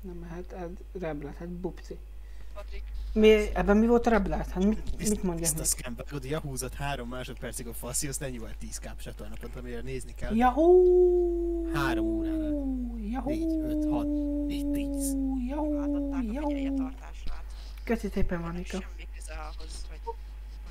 Nem, 0.00 0.22
hát 0.22 0.52
ez 0.52 0.70
reblát, 0.92 1.36
hát 1.36 1.48
bupci. 1.48 1.98
Patrik, 2.54 2.82
Mi, 3.12 3.54
ebben 3.54 3.76
mi 3.76 3.86
volt 3.86 4.06
a 4.06 4.10
reblát? 4.10 4.50
Hát 4.50 4.64
mit, 4.64 5.08
mit 5.08 5.22
mondják 5.22 5.44
Ezt 5.44 5.54
a 5.54 5.58
meg? 5.58 5.66
scam 5.66 5.94
bugod, 5.94 6.24
Yahoo-zott 6.24 6.74
3 6.74 7.08
másodpercig 7.08 7.66
a 7.66 7.72
faszi, 7.72 8.08
azt 8.08 8.22
ennyi 8.22 8.38
volt 8.38 8.56
10 8.58 8.78
k 8.78 8.96
csatornapont, 9.02 9.56
amire 9.56 9.80
nézni 9.80 10.14
kell. 10.14 10.34
Yahoo! 10.34 11.72
Három 11.74 12.06
óránál. 12.06 12.52
Yahoo! 13.10 13.30
Négy, 13.30 13.60
öt, 13.60 13.90
hat, 13.90 14.06
négy, 14.46 14.70
tíz. 14.70 15.16
Yahoo! 15.48 15.80
átadták 15.80 16.42
a 16.42 16.46
figyeljetartását. 16.48 17.44
Köszi 17.84 18.08
szépen, 18.12 18.40
Vanika. 18.42 18.66
Semmi 18.80 19.08
köze 19.16 19.32
ahhoz, 19.34 19.86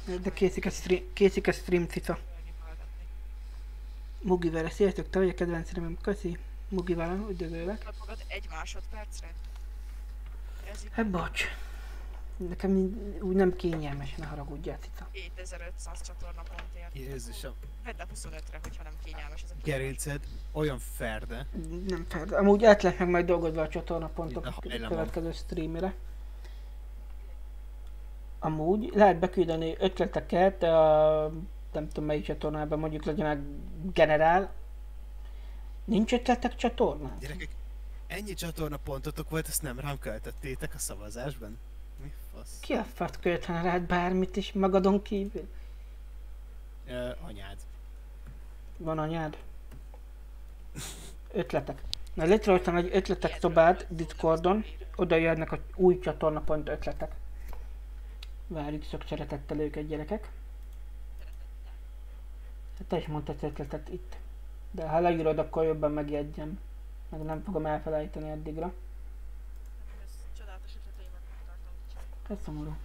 hogy... 0.05 0.21
De 0.21 0.31
készik 0.33 0.65
a 0.65 0.69
stream, 0.69 1.03
készik 1.13 1.47
a 1.47 1.51
stream 1.51 1.87
cica. 1.87 2.13
hallgatni. 2.59 3.05
Mugi 4.21 4.49
vele, 4.49 4.69
sziasztok, 4.69 5.09
te 5.09 5.19
vagy 5.19 5.29
a 5.29 5.33
kedvenc 5.33 5.67
streamem, 5.67 5.97
köszi. 6.01 6.37
Mugival 6.69 7.27
üdvözöllek. 7.29 7.83
Kapogod 7.83 8.17
egy 8.27 8.47
másodpercre? 8.49 9.33
Hát 10.91 11.09
bocs. 11.09 11.43
Nekem 12.37 12.71
úgy 13.21 13.35
nem 13.35 13.55
kényelmes, 13.55 14.15
ne 14.15 14.25
haragudjál, 14.25 14.77
Cica. 14.77 15.07
7500 15.11 16.01
csatornapontért. 16.01 16.95
Jézusom. 16.95 17.53
Vedd 17.83 17.97
le 17.97 18.07
25-re, 18.15 18.59
hogyha 18.63 18.83
nem 18.83 18.93
kényelmes 19.03 19.43
ez 19.43 19.49
a 19.49 19.53
Gerinced 19.63 20.21
olyan 20.51 20.79
ferde. 20.79 21.47
Nem 21.87 22.05
fel. 22.09 22.27
Amúgy 22.27 22.65
át 22.65 22.81
lesznek 22.83 23.07
majd 23.07 23.25
dolgozva 23.25 23.61
a 23.61 23.67
csatornapontok 23.67 24.47
Itt 24.61 24.81
a 24.81 24.85
a 24.85 24.87
következő 24.87 25.31
streamre. 25.31 25.93
Amúgy 28.39 28.91
lehet 28.93 29.19
beküldeni 29.19 29.75
ötleteket 29.79 30.63
a 30.63 31.31
nem 31.73 31.87
tudom 31.87 32.05
melyik 32.05 32.23
csatornában, 32.23 32.79
mondjuk 32.79 33.03
legyen 33.03 33.37
a 33.37 33.41
generál. 33.91 34.53
Nincs 35.85 36.13
ötletek 36.13 36.55
csatornán? 36.55 37.17
Gyerekek, 37.19 37.49
ennyi 38.07 38.33
csatorna 38.33 38.77
pontotok 38.77 39.29
volt, 39.29 39.47
ezt 39.47 39.61
nem 39.61 39.79
rám 39.79 39.99
költöttétek 39.99 40.73
a 40.73 40.77
szavazásban? 40.77 41.57
Fasz? 42.43 42.59
Ki 42.59 42.73
a 42.73 42.83
fasz 42.83 43.17
költene 43.21 43.61
rád 43.61 43.81
bármit 43.81 44.35
is 44.35 44.51
magadon 44.51 45.01
kívül? 45.01 45.47
Ö, 46.87 47.11
anyád. 47.21 47.57
Van 48.77 48.99
anyád? 48.99 49.37
Ötletek. 51.31 51.81
Na 52.13 52.23
létrehoztam 52.23 52.75
egy 52.75 52.89
ötletek 52.91 53.37
szobát 53.39 53.85
Discordon, 53.89 54.65
oda 54.95 55.15
jönnek 55.15 55.51
a 55.51 55.59
új 55.75 55.99
csatornapont 55.99 56.69
ötletek. 56.69 57.15
Várjuk 58.47 58.83
sok 58.83 59.03
szeretettel 59.07 59.59
őket 59.59 59.87
gyerekek. 59.87 60.31
Hát 62.77 62.87
te 62.87 62.97
is 62.97 63.07
mondtad 63.07 63.35
ötletet 63.41 63.89
itt. 63.89 64.15
De 64.71 64.87
ha 64.87 64.99
leírod, 64.99 65.37
akkor 65.37 65.63
jobban 65.63 65.91
megjegyzem. 65.91 66.59
Meg 67.09 67.21
nem 67.21 67.43
fogom 67.43 67.65
elfelejteni 67.65 68.31
addigra. 68.31 68.73
Ez 70.05 70.11
csodálatos 70.37 70.71
ötleteimet 70.75 71.21
megtartom 71.29 71.73
kicsit. 71.87 72.12
Ez 72.29 72.37
szomorú. 72.45 72.75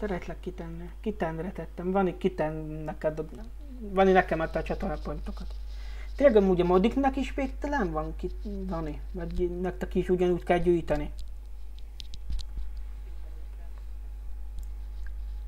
Szeretlek 0.00 0.40
kitenni. 0.40 0.90
Kitenre 1.00 1.52
tettem. 1.52 1.90
Van 1.90 2.06
itt 2.06 2.18
kiten 2.18 2.52
neked. 2.84 3.20
Van 3.78 4.08
itt 4.08 4.14
nekem 4.14 4.40
adta 4.40 4.58
a 4.58 4.62
csatornapontokat. 4.62 5.54
Tényleg 6.16 6.36
amúgy 6.36 6.60
a 6.60 6.64
modiknak 6.64 7.16
is 7.16 7.34
végtelen 7.34 7.90
van 7.90 8.16
ki, 8.16 8.30
Dani? 8.66 9.00
Vagy 9.10 9.60
nektek 9.60 9.94
is 9.94 10.08
ugyanúgy 10.08 10.42
kell 10.42 10.58
gyűjteni? 10.58 11.12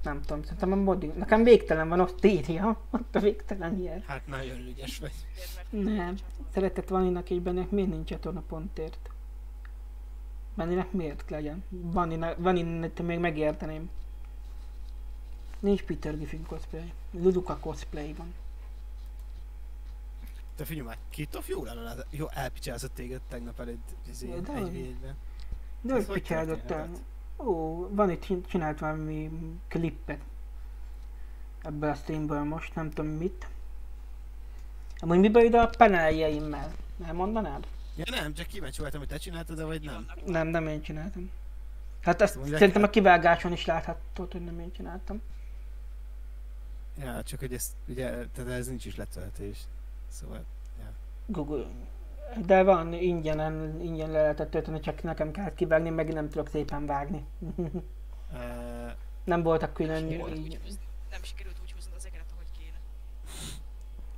Nem 0.03 0.21
tudom, 0.21 0.43
szerintem 0.43 0.73
a 0.73 0.77
modik. 0.77 1.15
Nekem 1.15 1.43
végtelen 1.43 1.89
van, 1.89 2.01
ott 2.01 2.25
írja. 2.25 2.81
Ott 2.91 3.15
a 3.15 3.21
végtelen 3.21 3.79
ilyen. 3.79 4.03
Hát 4.07 4.27
nagyon 4.27 4.59
ügyes 4.69 4.99
vagy. 4.99 5.13
Nem. 5.71 6.15
Szeretett 6.53 6.89
Vaninak 6.89 7.31
és 7.31 7.39
bennek 7.39 7.71
miért 7.71 7.89
nincs 7.91 8.09
csatornapontért? 8.09 9.11
Vaninak 10.55 10.93
miért 10.93 11.31
legyen? 11.31 11.65
Vanina, 11.69 12.35
Vaninát 12.37 12.99
még 13.03 13.19
megérteném. 13.19 13.91
Nincs 15.61 15.83
Peter 15.83 16.17
Griffin 16.17 16.47
cosplay. 16.47 16.93
Luduka 17.11 17.57
cosplay 17.57 18.13
van. 18.13 18.35
Te 20.57 20.65
figyelj 20.65 20.87
már, 20.87 20.99
Kitoff 21.11 21.49
jó 21.49 21.65
lenne, 21.65 21.95
jó 22.11 22.27
elpicsázott 22.31 22.95
téged 22.95 23.21
tegnap 23.29 23.61
előtt 23.61 23.89
izé, 24.11 24.41
De 24.41 24.53
egy. 24.53 24.97
De 25.81 25.93
hogy 25.93 26.07
picsáltott 26.07 26.71
el? 26.71 26.91
Ó, 27.37 27.89
van 27.89 28.11
itt 28.11 28.23
csin- 28.23 28.49
csinált 28.49 28.79
valami 28.79 29.31
klippet. 29.69 30.21
Ebből 31.63 31.91
a 31.91 31.95
streamből 31.95 32.45
most, 32.45 32.75
nem 32.75 32.91
tudom 32.91 33.11
mit. 33.11 33.49
Amúgy 34.99 35.19
mi 35.19 35.45
ide 35.45 35.61
a 35.61 35.71
paneljeimmel? 35.79 36.73
Elmondanád? 37.07 37.67
Ja 37.97 38.05
nem, 38.11 38.35
csak 38.35 38.47
kíváncsi 38.47 38.81
voltam, 38.81 39.01
hogy 39.01 39.09
te 39.09 39.17
csináltad 39.17 39.59
-e, 39.59 39.65
vagy 39.65 39.83
nem. 39.83 40.07
Nem, 40.25 40.47
nem 40.47 40.67
én 40.67 40.83
csináltam. 40.83 41.31
Hát 42.01 42.23
ezt 42.23 42.35
Mondják 42.37 42.59
szerintem 42.59 42.83
a 42.83 42.91
kivágáson 42.91 43.53
is 43.53 43.65
láthatod, 43.65 44.33
hogy 44.33 44.45
nem 44.45 44.61
én 44.61 44.73
csináltam. 44.73 45.23
Ja, 46.99 47.23
csak 47.23 47.39
hogy 47.39 47.53
ez, 47.53 47.77
ugye, 47.89 48.09
tehát 48.09 48.51
ez 48.51 48.67
nincs 48.67 48.85
is 48.85 48.97
letöltés. 48.97 49.59
Szóval, 50.09 50.45
Google. 51.27 51.67
De 52.47 52.63
van, 52.63 52.93
ingyen, 52.93 53.81
ingyen 53.81 54.11
le 54.11 54.21
lehetett 54.21 54.51
tölteni, 54.51 54.81
csak 54.81 55.03
nekem 55.03 55.31
kellett 55.31 55.55
kivágni, 55.55 55.91
meg 55.91 56.13
nem 56.13 56.29
tudok 56.29 56.49
szépen 56.49 56.87
vágni. 56.87 57.25
uh, 57.57 58.93
nem 59.25 59.43
voltak 59.43 59.75
külön 59.75 60.09
sikerült 60.09 60.39
úgy 60.39 60.47
így. 60.47 60.59
nem 61.11 61.23
sikerült 61.23 61.57
úgy 61.63 61.73
húznod 61.73 61.95
az 61.97 62.07
egeret, 62.07 62.27
ahogy 62.33 62.47
kéne. 62.59 62.79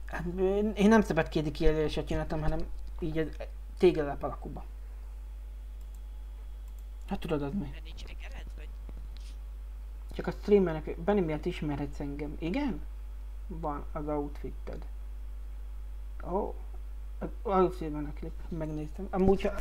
Hát, 0.06 0.24
Én 0.78 0.88
nem 0.88 1.02
szabad 1.02 1.28
kédi 1.28 1.50
kijelöléset 1.50 2.06
csináltam, 2.06 2.42
hanem 2.42 2.58
így 3.00 3.36
egy 3.76 3.92
tégellap 3.92 4.22
alakúba. 4.22 4.64
Hát 7.06 7.18
tudod 7.18 7.42
az 7.42 7.52
mi? 7.52 7.68
Mert 7.70 7.84
nincs 7.84 8.02
egered, 8.02 8.46
vagy 8.56 8.68
Csak 10.14 10.26
a 10.26 10.30
streamernek, 10.30 10.98
Benni 10.98 11.20
miért 11.20 11.46
ismerhetsz 11.46 12.00
engem? 12.00 12.36
Igen? 12.38 12.80
Van 13.46 13.84
az 13.92 14.08
outfitted. 14.08 14.84
Ó, 16.30 16.36
oh, 16.36 16.54
outfitben 17.42 18.04
a 18.04 18.12
klip, 18.18 18.32
megnéztem. 18.48 19.06
Amúgy, 19.10 19.42
ha 19.42 19.52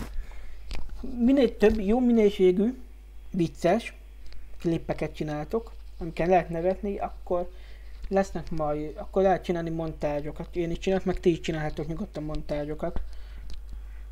minél 1.02 1.58
több 1.58 1.80
jó 1.80 2.00
minőségű, 2.00 2.82
vicces 3.32 3.94
klippeket 4.60 5.16
csináltok, 5.16 5.74
amiket 5.98 6.28
lehet 6.28 6.50
nevetni, 6.50 6.98
akkor 6.98 7.50
lesznek 8.08 8.52
majd, 8.52 8.98
akkor 8.98 9.22
lehet 9.22 9.44
csinálni 9.44 9.70
montázsokat. 9.70 10.56
Én 10.56 10.72
is 10.72 10.78
csinálok, 10.78 11.06
meg 11.06 11.20
ti 11.20 11.30
is 11.30 11.40
csinálhatok 11.40 11.88
nyugodtan 11.88 12.24
montázsokat. 12.24 13.02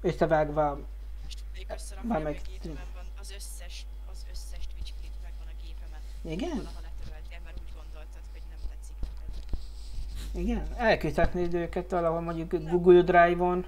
Összevágva 0.04 0.80
most 1.24 1.40
a 1.40 1.46
gépemen 1.54 2.86
van 2.94 3.06
az 3.20 3.32
összes, 3.32 3.86
az 4.12 4.26
összes 4.32 4.68
Twitch 4.68 4.94
klip 5.00 5.12
megvan 5.22 5.48
a 5.48 5.56
gépemen. 5.64 6.00
Igen? 6.22 6.58
Valaha 6.58 6.82
letöröltél, 6.82 7.40
mert 7.44 7.58
úgy 7.60 7.74
gondoltad, 7.76 8.22
hogy 8.32 8.42
nem 8.50 8.60
tetszik 8.70 8.96
neked. 9.02 10.46
Igen, 10.46 10.68
elküldhetnéd 10.76 11.54
őket 11.54 11.92
valahol 11.92 12.22
mondjuk 12.22 12.70
Google 12.70 13.02
Drive-on, 13.02 13.66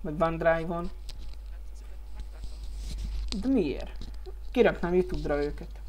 vagy 0.00 0.14
OneDrive-on. 0.18 0.90
Hát. 2.32 3.40
De 3.40 3.48
miért? 3.48 4.08
Kiraknám 4.50 4.94
YouTube-ra 4.94 5.42
őket. 5.42 5.80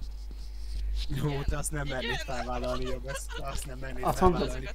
jó, 1.08 1.42
te 1.42 1.58
azt 1.58 1.72
nem 1.72 1.88
mernéd 1.88 2.16
felvállalni, 2.18 2.84
jobb, 2.84 3.08
ezt, 3.08 3.32
azt 3.40 3.66
nem 3.66 3.78
mernéd 3.78 4.04
Azt 4.04 4.22
nem 4.22 4.32
felvállalni. 4.32 4.70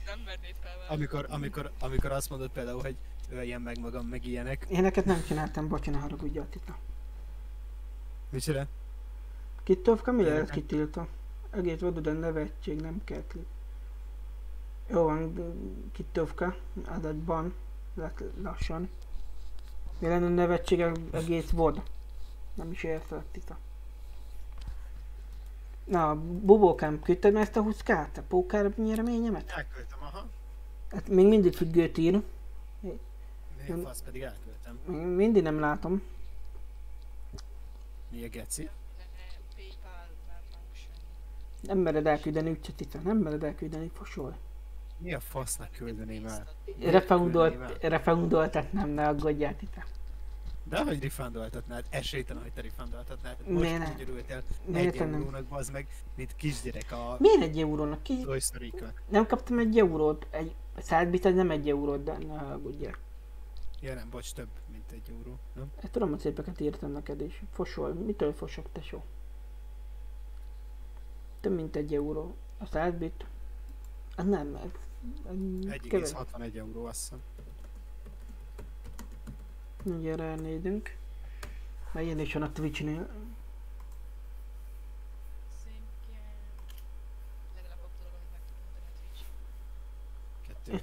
Amikor, 0.89 1.27
amikor, 1.29 1.71
amikor 1.81 2.13
azt 2.13 2.31
mondod 2.31 2.51
például, 2.51 2.83
hogy 2.83 2.97
öljem 3.31 3.63
meg 3.63 3.79
magam, 3.81 4.07
meg 4.07 4.27
ilyenek. 4.27 4.67
Éneket 4.69 5.05
nem 5.05 5.25
csináltam, 5.27 5.69
bocs, 5.69 5.87
ne 5.87 5.99
haragudj 5.99 6.39
Attila. 6.39 6.79
Micsoda? 8.31 8.67
Kittovka, 9.63 10.13
mi 10.13 10.23
lehet 10.23 10.35
Ilyeneket? 10.35 10.55
kitiltva? 10.55 11.07
Egész 11.51 11.79
de 11.79 12.13
nevetség, 12.13 12.81
nem 12.81 13.01
kell 13.05 13.23
klip. 13.29 13.47
Jó 14.89 15.03
van, 15.03 15.33
Kittovka, 15.93 16.57
az 16.87 17.05
egy 17.05 17.23
ban, 17.23 17.55
lett 17.95 18.23
lassan. 18.43 18.91
Mi 19.99 20.09
lenne 20.09 20.27
a 20.27 20.29
nevetség 20.29 20.85
egész 21.13 21.51
vod? 21.51 21.83
Nem 22.55 22.71
is 22.71 22.83
érted, 22.83 23.23
Tita. 23.33 23.59
Na, 25.85 26.15
bubókám, 26.21 27.01
küldted 27.03 27.33
meg 27.33 27.43
ezt 27.43 27.57
a 27.57 27.63
huszkát? 27.63 28.19
A 28.19 28.23
póker 28.29 28.73
nyereményemet? 28.77 29.51
Elküldtem, 29.51 29.99
aha. 30.01 30.27
Hát 30.91 31.09
még 31.09 31.27
mindig 31.27 31.55
függőt 31.55 31.99
ír. 31.99 32.23
A 33.71 33.77
fasz 33.77 34.03
pedig 34.03 34.23
elküldtem. 34.23 34.79
Mindig 35.15 35.43
nem 35.43 35.61
látom. 35.61 36.03
Mi 38.09 38.25
a 38.25 38.29
geci? 38.29 38.69
Nem 41.61 41.79
mered 41.79 42.07
elküldeni 42.07 42.51
úgyse 42.51 42.73
Tita, 42.73 42.99
nem 42.99 43.17
mered 43.17 43.43
elküldeni, 43.43 43.91
fosol. 43.95 44.37
Mi 44.99 45.15
a 45.15 45.21
fasznak 45.21 45.71
küldeném 45.73 46.27
el? 46.27 46.47
Nem, 48.73 48.89
ne 48.89 49.09
aggódjál 49.09 49.57
Tita. 49.57 49.85
De 50.69 50.85
hogy 50.85 51.03
refundoltatnád? 51.03 51.85
Esélytelen, 51.91 52.43
hogy 52.43 52.53
te 52.53 52.61
refundoltatnád. 52.61 53.37
Miért 53.47 53.79
Most 53.79 53.89
ne? 53.89 53.95
úgy 53.95 54.09
örültél 54.09 54.43
Miért 54.65 54.95
egy 54.95 55.01
nem? 55.01 55.15
eurónak, 55.15 55.45
bazd 55.45 55.73
meg, 55.73 55.87
mint 56.15 56.37
kisgyerek 56.37 56.93
a 56.93 57.17
Miért 57.19 57.43
egy 57.43 57.61
eurónak? 57.61 58.03
Ki? 58.03 58.27
Nem 59.09 59.27
kaptam 59.27 59.59
egy 59.59 59.79
eurót. 59.79 60.27
Egy 60.31 60.55
száz 60.79 61.09
bit 61.09 61.25
az 61.25 61.35
nem 61.35 61.51
egy 61.51 61.69
eurót, 61.69 62.05
de 62.05 62.17
ne 62.27 62.39
aggódjál. 62.39 62.95
Ja 63.81 63.95
nem, 63.95 64.11
bocs, 64.11 64.33
több, 64.33 64.49
mint 64.73 64.91
egy 64.91 65.11
euró. 65.11 65.39
Nem? 65.53 65.73
Hát 65.83 65.91
tudom, 65.91 66.11
hogy 66.11 66.19
szépeket 66.19 66.61
írtam 66.61 66.91
neked 66.91 67.21
is. 67.21 67.43
Fosol. 67.51 67.93
Mitől 67.93 68.33
fosok, 68.33 68.73
tesó? 68.73 69.05
Több 71.41 71.55
mint 71.55 71.77
egy 71.77 71.95
euró. 71.95 72.37
A 72.59 72.67
száz 72.67 72.95
bit? 72.95 73.27
Az 74.17 74.25
nem, 74.25 74.55
ez... 74.55 74.71
ez 75.71 75.81
kevés. 75.89 76.11
1,61 76.11 76.57
euró, 76.57 76.85
azt 76.85 77.01
hiszem. 77.01 77.23
Mindjárt 79.83 80.21
elnézünk. 80.21 80.97
Mert 81.93 82.07
ilyen 82.07 82.19
is 82.19 82.33
van 82.33 82.43
a 82.43 82.53
Twitch-nél. 82.53 83.11
3,2 90.67 90.77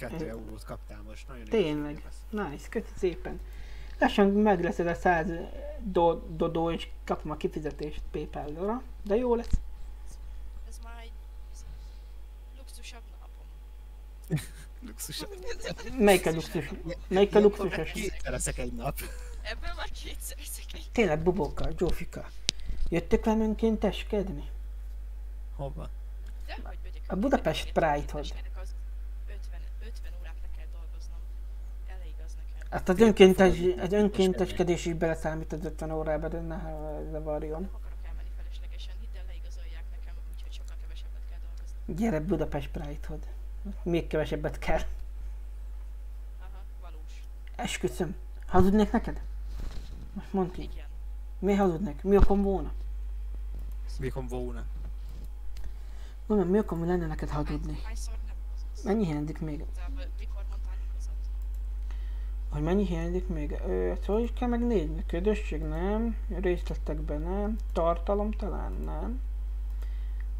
3,2 0.00 0.28
eurót 0.28 0.64
kaptál 0.64 1.02
most. 1.02 1.28
Nagyon 1.28 1.44
Tényleg. 1.44 2.02
Nice, 2.30 2.68
köszi 2.68 2.92
szépen. 2.96 3.40
Lassan 3.98 4.26
megleszed 4.28 4.86
a 4.86 4.94
100 4.94 5.26
do, 5.82 6.14
dodó, 6.14 6.70
és 6.70 6.88
kapom 7.04 7.30
a 7.30 7.36
kifizetést 7.36 8.02
PayPal-ra, 8.10 8.82
de 9.04 9.16
jó 9.16 9.34
lesz. 9.34 9.58
Ez 10.68 10.78
már 10.84 11.02
egy 11.02 11.12
luxusabb 12.58 13.02
napom. 13.20 14.40
luxusabb. 14.88 15.30
Melyik 15.98 16.26
a 16.26 16.30
luxus? 16.30 16.70
Melyik 17.08 17.34
a 17.34 17.40
luxusos? 17.40 17.90
Kétszer 17.90 18.32
leszek 18.32 18.58
egy 18.58 18.72
nap. 18.72 18.98
Ebből 19.42 19.70
már 19.76 19.90
kétszer 19.90 20.38
leszek 20.38 20.64
egy 20.72 20.80
nap. 20.82 20.92
Tényleg, 20.92 21.22
Bubóka, 21.22 21.68
jófika. 21.78 22.28
Jöttök 22.88 23.24
velem 23.24 23.40
önkénteskedni? 23.40 24.50
Hova? 25.56 25.88
A 27.06 27.16
Budapest 27.16 27.72
Pride-hoz. 27.72 28.32
Hát 32.70 32.88
az, 32.88 33.00
önkéntes, 33.00 33.58
az 33.80 33.92
önkénteskedés 33.92 34.86
is 34.86 34.94
beleszámít 34.94 35.52
az 35.52 35.64
50 35.64 35.90
órába, 35.90 36.28
de 36.28 36.40
ne 36.40 36.56
zavarjon. 37.10 37.60
Nem 37.60 37.70
akarok 37.72 37.98
elmenni 38.02 38.28
feleslegesen, 38.36 38.94
hidd 39.00 39.16
el, 39.18 39.24
leigazolják 39.26 39.84
nekem, 39.90 40.14
úgyhogy 40.34 40.52
sokkal 40.52 40.76
kevesebbet 40.80 41.22
kell 41.28 41.38
dolgozni. 41.42 41.94
Gyere 41.94 42.20
Budapest 42.20 42.70
Pride-hoz. 42.70 43.20
Még 43.82 44.06
kevesebbet 44.06 44.58
kell. 44.58 44.80
Aha, 46.38 46.62
valós. 46.80 47.24
Esküszöm. 47.56 48.16
Hazudnék 48.46 48.92
neked? 48.92 49.20
Most 50.12 50.32
mondd 50.32 50.50
ki. 50.52 50.62
Igen. 50.62 50.86
Mi 51.38 51.54
hazudnék? 51.54 52.02
Mi 52.02 52.16
okom 52.16 52.42
volna? 52.42 52.72
Mikor 53.98 54.24
volna? 54.28 54.64
Mondom, 56.26 56.48
mi 56.48 56.58
okom 56.58 56.86
lenne 56.86 57.06
neked 57.06 57.28
hazudni? 57.28 57.78
Mennyi 58.84 59.04
hiányzik 59.04 59.40
még? 59.40 59.54
Igazából 59.54 60.04
mikor 60.18 60.44
mondtál 60.50 60.74
igazat? 60.90 61.14
Hogy 62.50 62.62
mennyi 62.62 62.86
hiányzik 62.86 63.28
még? 63.28 63.50
Ö, 63.66 63.92
szóval 64.04 64.22
is 64.22 64.32
kell 64.34 64.48
megnézni. 64.48 65.04
Ködösség 65.06 65.62
nem, 65.62 66.16
részletekben 66.28 67.20
nem, 67.20 67.56
tartalom 67.72 68.30
talán 68.30 68.72
nem. 68.72 69.20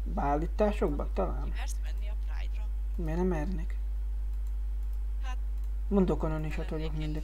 Beállításokban 0.03 1.09
talán. 1.13 1.47
Mersz 1.55 1.75
menni 1.83 2.09
a 2.09 2.13
Pride-ra? 2.25 2.67
Miért 2.95 3.17
nem 3.17 3.27
mernék? 3.27 3.75
Hát- 5.23 5.37
Mondok 5.87 6.23
onon 6.23 6.45
is 6.45 6.57
ott 6.57 6.69
vagyok 6.69 6.97
mindig. 6.97 7.23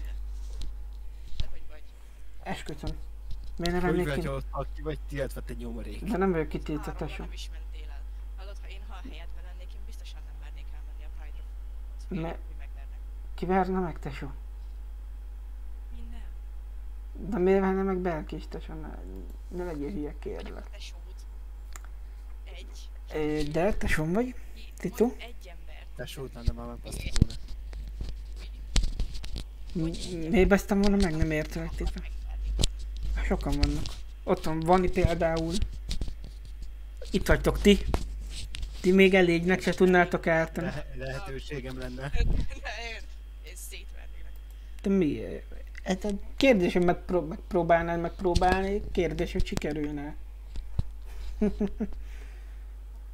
hogy 1.51 1.61
vagy? 1.69 1.81
Esküszöm. 2.43 2.89
Miért 3.57 3.71
nem 3.73 3.81
Hogy 3.81 3.91
lennék 3.91 4.07
vagy 4.07 4.19
ki? 4.19 4.27
ott, 4.27 4.45
aki 4.51 4.81
vagy 4.81 4.99
tiltva 5.07 5.41
te 5.41 5.53
nyomorék? 5.53 6.03
De 6.03 6.17
nem 6.17 6.31
vagyok 6.31 6.47
kitiltva, 6.47 6.93
tesó. 6.93 7.23
nem 7.23 7.31
is 7.33 7.49
mentél 7.51 7.89
el. 7.89 8.01
Hallod, 8.37 8.55
ha 8.61 8.67
én 8.67 8.81
ha 8.87 8.93
a 8.93 8.99
helyedben 9.09 9.43
lennék, 9.45 9.73
én 9.73 9.81
biztosan 9.85 10.19
nem 10.25 10.35
mernék 10.41 10.65
elmenni 10.73 11.03
a 11.03 11.09
Pride-ra. 11.19 12.27
Hogy. 12.29 12.37
Ki 13.33 13.45
meg, 13.45 13.99
tesó? 13.99 14.27
De 17.19 17.37
miért 17.37 17.59
verne 17.59 17.81
meg 17.81 17.97
Belkis, 17.97 18.43
tesó? 18.49 18.73
Ne, 18.73 18.97
ne 19.57 19.63
legyél 19.63 19.89
hülye, 19.91 20.13
kérlek. 20.19 20.69
Te 20.71 20.77
sót. 20.79 20.97
Egy. 23.13 23.51
De, 23.51 23.73
tesóm 23.73 24.13
vagy? 24.13 24.25
Ki- 24.25 24.73
Tito? 24.77 25.05
Egy 25.17 25.35
ember. 25.47 25.85
Tesót 25.95 26.33
lenne 26.33 26.51
már. 26.51 26.75
Mi- 29.73 30.27
Miért 30.29 30.47
besztem 30.47 30.81
volna 30.81 30.95
meg? 30.97 31.15
Nem 31.15 31.31
értelek, 31.31 31.69
Tito. 31.75 32.01
Sokan 33.25 33.57
vannak. 33.57 33.83
Ott 34.23 34.43
van 34.43 34.59
Vani 34.59 34.89
például. 34.89 35.53
Itt 37.11 37.27
vagytok 37.27 37.61
ti. 37.61 37.79
Ti 38.81 38.91
még 38.91 39.13
elégnek 39.13 39.61
se 39.61 39.73
tudnátok 39.73 40.25
eltenni. 40.25 40.67
Le- 40.67 40.85
lehetőségem 40.95 41.77
lenne. 41.77 42.11
De 44.81 44.89
mi? 44.89 45.21
Ez 45.87 45.97
egy 46.01 46.19
kérdés, 46.37 46.73
hogy 46.73 46.85
megpró- 46.85 47.21
megpróbálnád 47.25 47.99
megpróbálni, 47.99 48.81
kérdés, 48.91 49.31
hogy 49.31 49.45
sikerülne. 49.45 50.15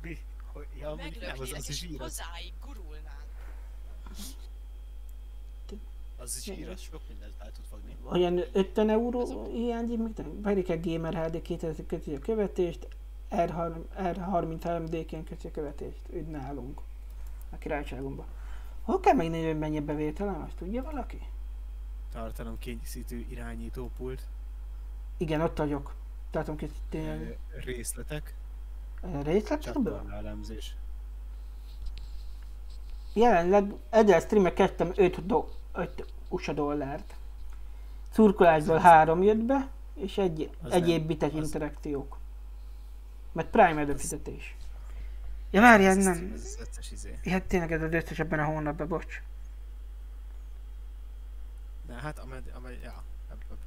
Mi? 0.02 0.18
Hogy- 0.54 0.68
Ja, 0.80 0.96
nem, 0.96 1.08
az, 1.40 1.52
az 1.56 1.70
is 1.70 1.84
ír, 1.84 1.92
az, 1.94 2.00
hozzáig 2.00 2.54
gurulnál. 2.66 3.22
az 6.18 6.38
is 6.46 6.58
ír, 6.58 6.78
sok 6.78 7.02
mindent 7.08 7.34
fel 7.40 7.52
tud 7.52 7.64
fogni. 7.70 7.96
Olyan 8.04 8.44
50 8.52 8.90
euró 8.90 9.46
hiányzik, 9.52 9.98
még 9.98 10.12
nem? 10.16 10.58
Egy 10.58 10.80
Gamer 10.82 11.26
HD 11.26 11.42
2000 11.42 11.86
köti 11.86 12.16
a 12.16 12.20
követést, 12.20 12.88
R3, 13.32 13.74
R33D-ken 13.98 15.24
köti 15.24 15.48
a 15.48 15.52
követést, 15.52 16.02
ügy 16.14 16.28
nálunk. 16.28 16.82
A 17.50 17.58
királyságunkban. 17.58 18.26
Hol 18.82 19.00
kell 19.00 19.14
megnézni, 19.16 19.48
hogy 19.48 19.60
mennyi 19.60 19.78
a 19.78 19.82
bevételem, 19.82 20.42
azt 20.42 20.56
tudja 20.56 20.84
valaki? 20.84 21.22
Tartalom 22.14 22.58
kényszítő 22.60 23.26
irányító 23.30 23.92
pult, 23.98 24.22
Igen, 25.18 25.42
ott 25.42 25.58
vagyok. 25.58 25.94
Tartom 26.32 26.56
ki 26.56 26.70
tényleg 26.90 27.38
ö, 27.56 27.60
részletek, 27.60 28.34
részletekből? 29.24 29.94
csatorna 29.94 30.16
elemzés. 30.16 30.76
Jelenleg 33.14 33.74
ezzel 33.90 34.20
streamek 34.20 34.54
kezdtem 34.54 34.92
5, 34.96 35.26
do- 35.26 35.58
5 35.74 36.06
USA 36.30 36.54
dollárt. 36.54 37.16
Szurkolásból 38.12 38.78
3 38.78 39.24
jött 39.24 39.38
be, 39.44 39.70
és 39.96 40.18
egy, 40.18 40.50
Az 40.64 40.72
egyéb 40.72 40.98
nem- 40.98 41.08
bites 41.08 41.32
az- 41.34 41.36
interakciók. 41.46 42.18
Mert 43.32 43.50
Prime 43.50 43.82
előfizetés. 43.82 44.56
Ja 45.52 45.62
várjál, 45.62 45.98
Ez- 45.98 46.04
nem. 46.04 46.32
Ez 46.36 46.42
az 46.44 46.58
összes 46.70 46.92
izé. 46.92 47.20
Hát 47.30 47.44
tényleg 47.44 47.72
ez 47.72 47.82
az 47.82 47.94
összes 47.94 48.20
ebben 48.20 48.40
a 48.40 48.46
hónapban, 48.46 48.88
bocs. 48.88 49.22
De 51.94 52.00
hát 52.00 52.20
amed, 52.20 52.44
amed, 52.56 52.80
ja. 52.84 53.04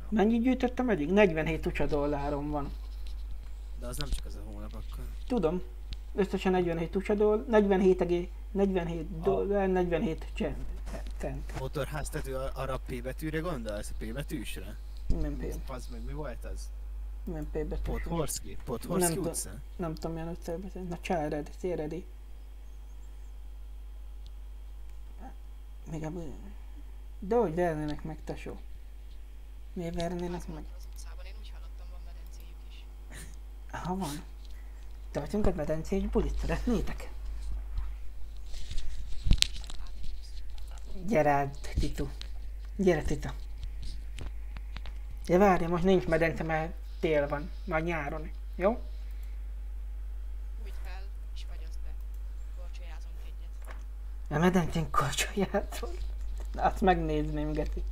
Mennyit 0.09 0.43
gyűjtöttem 0.43 0.91
eddig? 0.91 1.13
47 1.13 1.67
USA 1.67 1.87
dollárom 1.87 2.51
van. 2.51 2.73
De 3.81 3.87
az 3.87 3.97
nem 3.97 4.09
csak 4.09 4.27
az 4.27 4.35
a 4.35 4.51
hónap 4.51 4.73
akkor. 4.73 5.05
Tudom. 5.27 5.63
Összesen 6.15 6.53
47 6.53 6.97
USA 6.97 7.15
dollár, 7.15 7.47
47 7.47 8.01
egé, 8.01 8.31
47 8.51 9.21
dollár, 9.21 9.69
47 9.69 10.27
cent. 10.35 10.57
cent. 11.19 11.59
Motorháztető 11.61 12.37
arra 12.37 12.73
a 12.73 12.81
P 12.87 13.03
betűre 13.03 13.39
gondolsz? 13.39 13.91
A 13.91 14.05
P 14.05 14.13
betűsre? 14.13 14.77
Nem 15.07 15.37
P, 15.37 15.71
Az 15.71 15.87
meg 15.91 16.05
mi 16.05 16.13
volt 16.13 16.45
az? 16.45 16.69
nem 17.25 17.51
P 17.51 17.53
betű. 17.53 17.83
Podhorski? 17.83 18.57
Podhorski 18.65 19.15
Nem 19.15 19.25
utca? 19.25 19.51
Nem 19.77 19.95
tudom 19.95 20.13
milyen 20.13 20.29
összebeszerni. 20.29 20.89
Na 20.89 20.99
csáred, 21.01 21.51
széredi. 21.59 22.05
Még 25.91 26.05
a... 26.05 26.13
De 27.19 27.37
hogy 27.37 27.55
vernének 27.55 28.03
meg, 28.03 28.19
tesó? 28.25 28.59
Miért 29.73 29.95
vernének 29.95 30.47
meg? 30.47 30.65
Az 30.77 30.87
utcában 30.93 31.25
én 31.25 31.33
úgy 31.39 31.53
hallottam, 31.55 31.87
van 31.91 32.01
medencéjük 32.05 32.57
is. 32.69 32.85
Ha 33.71 33.97
van. 33.97 34.23
Tartsunk 35.11 35.47
egy 35.47 35.55
medencés 35.55 36.03
bulit, 36.03 36.39
szeretnétek? 36.39 37.11
Gyere 41.07 41.31
át, 41.31 41.75
Titu. 41.75 42.09
Gyere, 42.77 43.03
Tita. 43.03 43.35
Ja, 45.27 45.39
várja, 45.39 45.69
most 45.69 45.85
nincs 45.85 46.07
medence, 46.07 46.43
mert 46.43 46.73
tél 47.01 47.29
van. 47.29 47.51
Majd 47.65 47.85
nyáron. 47.85 48.31
Jó? 48.55 48.71
Úgy 50.65 50.73
fel, 50.85 51.03
és 51.35 51.45
fagyaszt 51.49 51.79
be. 51.85 51.91
Korcsolyázunk 52.57 53.15
egyet. 53.25 53.77
A 54.29 54.39
medencén 54.39 54.91
korcsolyától. 54.91 55.91
Azt 56.57 56.81
megnézném, 56.81 57.53
Geti. 57.53 57.83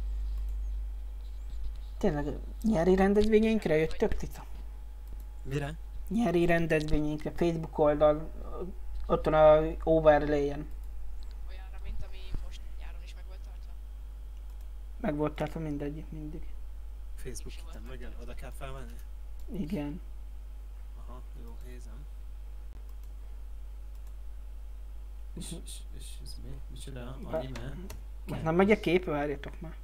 Tényleg, 1.99 2.39
nyári 2.63 2.95
rendezvényeinkre 2.95 3.77
jöttök, 3.77 4.15
Tita? 4.15 4.45
Mire? 5.43 5.75
Nyári 6.09 6.47
rendezvényeinkre, 6.47 7.31
Facebook 7.31 7.79
oldal, 7.79 8.31
ott 9.07 9.25
van 9.25 9.35
a 9.35 9.77
overlay-en. 9.83 10.67
Olyanra, 11.49 11.79
mint 11.85 12.05
ami 12.09 12.19
most 12.45 12.61
nyáron 12.81 13.03
is 13.03 13.15
meg 13.15 13.25
volt 13.27 13.41
tartva. 13.41 13.73
Meg 15.01 15.17
volt 15.17 15.35
tartva 15.35 15.61
mindegyik, 15.61 16.11
mindig. 16.11 16.47
Facebook 17.15 17.53
hitem, 17.53 17.85
nagyon 17.87 18.13
oda 18.23 18.35
kell 18.35 18.53
felmenni? 18.59 18.97
Igen. 19.53 20.01
Aha, 20.97 21.23
jó, 21.43 21.57
nézem. 21.67 22.07
És, 25.37 25.55
és, 25.65 25.79
és 25.99 26.05
ez 26.23 26.37
mi? 26.45 26.61
Micsoda? 26.71 27.19
Anime? 27.23 27.75
Most 28.29 28.43
nem 28.43 28.55
megy 28.55 28.71
a 28.71 28.81
kép, 28.81 29.05
várjatok 29.05 29.61
már. 29.61 29.75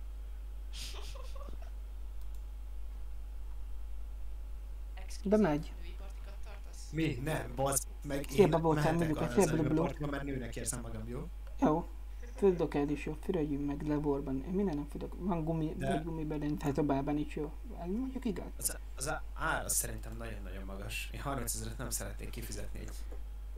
De 5.22 5.36
megy. 5.36 5.72
Mi? 6.92 7.20
Nem, 7.24 7.52
bazd 7.54 7.86
meg 8.02 8.26
babócám, 8.50 8.82
mehetek 8.96 8.98
mondjuk, 8.98 9.38
az 9.38 9.50
blubblub. 9.50 9.78
anime 9.78 10.06
mert 10.10 10.24
nőnek 10.24 10.56
érzem 10.56 10.80
magam, 10.80 11.08
jó? 11.08 11.28
Jó. 11.60 11.88
Földok 12.34 12.74
is 12.74 13.06
jó, 13.06 13.16
fürödjünk 13.20 13.66
meg 13.66 13.82
leborban. 13.86 14.44
Én 14.46 14.52
minden 14.52 14.74
nem 14.76 14.86
fürödök. 14.90 15.14
Van 15.18 15.44
gumi, 15.44 15.74
De- 15.78 15.92
vagy 15.92 16.04
gumibeden, 16.04 16.58
tehát 16.58 16.78
a 16.78 16.82
bában 16.82 17.18
is 17.18 17.36
jó. 17.36 17.52
Ez 17.80 17.86
mondjuk 17.88 18.24
igaz. 18.24 18.44
Az, 18.58 18.76
az 18.96 19.08
á- 19.08 19.22
ár 19.34 19.64
az 19.64 19.74
szerintem 19.74 20.16
nagyon-nagyon 20.16 20.64
magas. 20.64 21.10
Én 21.12 21.20
30 21.20 21.54
ezeret 21.54 21.78
nem 21.78 21.90
szeretnék 21.90 22.30
kifizetni 22.30 22.80
egy... 22.80 22.90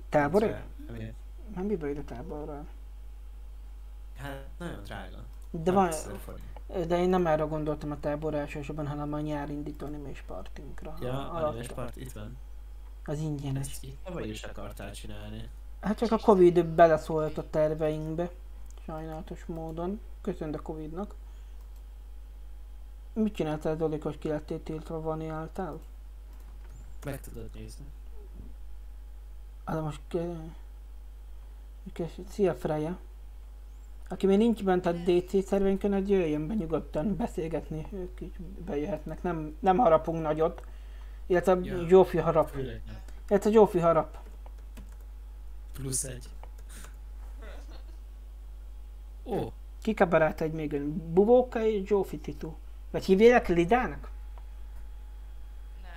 Tábor? 0.08 0.42
egy- 0.42 0.54
ami- 0.88 1.14
Nem 1.54 1.64
mi 1.66 1.76
baj 1.76 1.96
a 1.96 2.04
táborral? 2.04 2.66
De 5.50 5.72
van, 5.72 5.84
6000 5.84 6.18
forint. 6.18 6.86
de 6.88 6.98
én 6.98 7.08
nem 7.08 7.26
erre 7.26 7.42
gondoltam 7.42 7.90
a 7.90 8.00
tábor 8.00 8.34
elsősorban, 8.34 8.86
hanem 8.86 9.12
a 9.12 9.20
nyárindító 9.20 9.86
animés 9.86 10.24
partinkra. 10.26 10.94
Ja, 11.00 11.30
A- 11.30 11.46
animes 11.46 11.66
part 11.66 11.96
itt 11.96 12.12
van. 12.12 12.36
Az 13.04 13.18
ingyenes. 13.18 13.66
Ezt 13.70 13.84
itt 13.84 14.08
vagy 14.12 14.28
is 14.28 14.42
akartál 14.42 14.92
csinálni. 14.92 15.48
Hát 15.80 15.98
csak 15.98 16.12
a 16.12 16.18
Covid 16.18 16.64
beleszólt 16.64 17.38
a 17.38 17.50
terveinkbe, 17.50 18.30
sajnálatos 18.84 19.44
módon. 19.44 20.00
Köszönöm 20.20 20.54
a 20.54 20.62
Covidnak. 20.62 21.14
Mit 23.12 23.34
csináltál, 23.34 23.76
Dolik, 23.76 24.02
hogy 24.02 24.18
ki 24.18 24.28
lettél 24.28 24.62
tiltva, 24.62 25.00
vaniáltál? 25.00 25.80
Meg 27.04 27.20
tudod 27.20 27.50
nézni. 27.54 27.84
Hát 29.64 29.76
de 29.76 29.82
most... 29.82 30.00
Ke... 30.08 30.26
Ke... 31.92 32.04
Szia, 32.28 32.54
Freya! 32.54 32.98
Aki 34.12 34.26
még 34.26 34.38
nincs 34.38 34.64
bent 34.64 34.86
a 34.86 34.92
DC 34.92 35.46
szerveinkön, 35.46 35.92
hogy 35.92 36.10
jöjjön 36.10 36.46
be 36.46 36.54
nyugodtan 36.54 37.16
beszélgetni, 37.16 37.86
ők 37.92 38.20
is 38.20 38.30
bejöhetnek, 38.66 39.22
nem, 39.22 39.56
nem 39.60 39.76
harapunk 39.76 40.22
nagyot. 40.22 40.62
Illetve 41.26 41.58
Ja. 41.62 41.76
ja. 41.76 41.88
Zsófi 41.88 42.18
harap. 42.18 42.50
Főleg. 42.50 42.82
Illetve 43.28 43.50
Zsófi 43.50 43.78
harap. 43.78 44.18
Plusz 45.72 46.04
egy. 46.04 46.28
Ó, 49.24 49.52
Kik 49.82 50.00
a 50.00 50.06
barátaid 50.06 50.52
még? 50.52 50.80
Bubóka 50.88 51.64
és 51.64 51.86
Zsófi 51.86 52.18
Titu. 52.18 52.52
Vagy 52.90 53.04
hívják 53.04 53.48
Lidának? 53.48 54.10
Ne. 55.82 55.88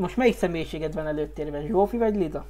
Most 0.00 0.16
melyik 0.16 0.36
személyiséged 0.36 0.94
van 0.94 1.06
előttérben? 1.06 1.66
Zsófi 1.66 1.96
vagy 1.96 2.14
Lida? 2.14 2.46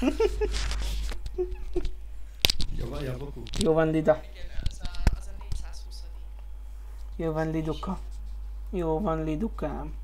jó 3.58 3.72
van, 3.72 3.90
Lida. 3.90 4.20
Igen, 4.30 4.46
az 4.62 4.80
a, 4.82 5.16
az 5.18 5.26
a 5.26 5.42
420 5.42 6.02
Jó 7.16 7.32
van 7.32 7.50
Liduka. 7.50 7.98
Jó 8.70 9.00
van 9.00 9.24
Lidukám. 9.24 9.94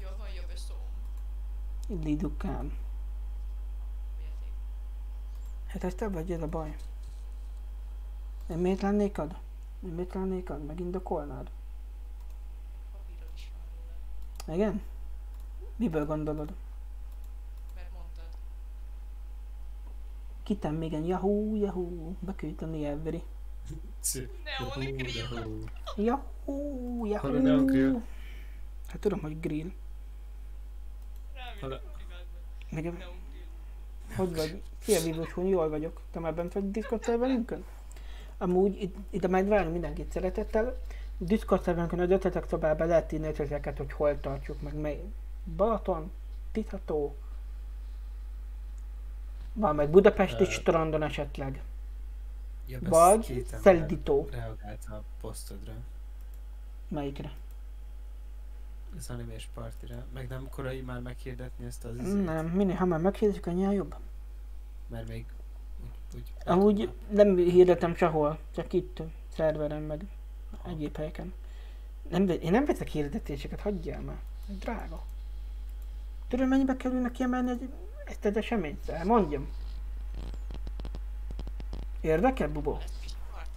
Jó 0.00 0.08
van, 0.18 0.28
jobb. 0.36 2.02
Lidukám. 2.02 2.78
Hát 5.66 5.84
ez 5.84 5.94
te 5.94 6.08
vagy, 6.08 6.32
ez 6.32 6.42
a 6.42 6.46
baj. 6.46 6.76
Én 8.50 8.58
miért 8.58 8.80
lennék 8.80 9.18
ad? 9.18 9.36
Én 9.84 9.90
miért 9.90 10.14
lennék 10.14 10.50
ad? 10.50 10.64
Megindokolnád? 10.64 11.50
Igen? 14.46 14.82
Miből 15.76 16.06
gondolod? 16.06 16.54
Mert 17.74 17.92
mondtad. 17.92 18.28
Kitem 20.48 20.82
igen, 20.82 21.04
Yahoo, 21.04 21.56
Yahoo, 21.56 22.14
beküldtem 22.20 22.72
Every. 22.72 23.22
Neon 24.44 24.96
grill. 24.96 25.28
Yahoo, 25.96 27.32
Neon 27.32 27.66
Grill? 27.66 27.86
Yahoo. 27.86 28.00
Hát 28.86 29.00
tudom, 29.00 29.20
hogy 29.20 29.40
grill. 29.40 29.72
Nekem, 32.70 32.98
hogy 34.16 34.34
vagy? 34.34 34.62
Szia, 34.80 35.24
hogy 35.34 35.48
jól 35.48 35.68
vagyok. 35.68 36.00
Te 36.10 36.20
már 36.20 36.34
bent 36.34 36.52
vagy 36.52 36.70
Discord 36.70 37.02
szerverünkön? 37.02 37.64
Amúgy 38.38 38.82
itt, 38.82 38.96
ide 39.10 39.28
majd 39.28 39.48
várunk 39.48 39.72
mindenkit 39.72 40.12
szeretettel. 40.12 40.76
Discord 41.18 41.62
szerverünkön 41.62 42.00
az 42.00 42.10
ötletek 42.10 42.48
szobában 42.48 42.86
lehet 42.86 43.12
írni 43.12 43.26
ötleteket, 43.26 43.78
hogy 43.78 43.92
hol 43.92 44.20
tartjuk 44.20 44.60
meg 44.62 44.74
mely. 44.74 45.02
Balaton, 45.56 46.10
Titható, 46.52 47.16
van 49.58 49.74
meg 49.74 49.90
Budapesti 49.90 50.42
Ö, 50.42 50.50
strandon 50.50 51.02
esetleg. 51.02 51.62
Ja, 52.66 52.78
Vagy 52.82 53.46
Szeldító. 53.62 54.28
Reagált 54.30 54.84
a 54.88 55.02
posztodra. 55.20 55.72
Melyikre? 56.88 57.32
Az 58.96 59.10
animés 59.10 59.48
partira. 59.54 60.04
Meg 60.14 60.28
nem 60.28 60.48
korai 60.50 60.80
már 60.80 61.00
meghirdetni 61.00 61.66
ezt 61.66 61.84
az 61.84 61.96
izét? 61.96 62.24
Nem, 62.24 62.46
minél 62.46 62.74
hamar 62.74 63.00
meghirdetik, 63.00 63.46
annyival 63.46 63.74
jobb. 63.74 63.94
Mert 64.86 65.08
még 65.08 65.26
úgy, 65.82 66.14
úgy 66.14 66.32
Amúgy 66.44 66.92
nem 67.10 67.36
hirdetem 67.36 67.94
sehol, 67.94 68.38
csak 68.54 68.72
itt 68.72 69.02
szerveren 69.34 69.82
meg 69.82 70.06
egyéb 70.66 70.96
helyeken. 70.96 71.32
Nem, 72.08 72.28
én 72.28 72.50
nem 72.50 72.64
veszek 72.64 72.88
hirdetéseket, 72.88 73.60
hagyjál 73.60 74.00
már. 74.00 74.18
Drága. 74.46 75.02
Tudod 76.28 76.48
mennyibe 76.48 76.76
kerülne 76.76 77.10
kiemelni 77.10 77.50
egy, 77.50 77.68
ezt 78.08 78.24
az 78.24 78.36
eseményt? 78.36 79.04
Mondjam. 79.04 79.48
Érdekel, 82.00 82.48
Bubó? 82.48 82.78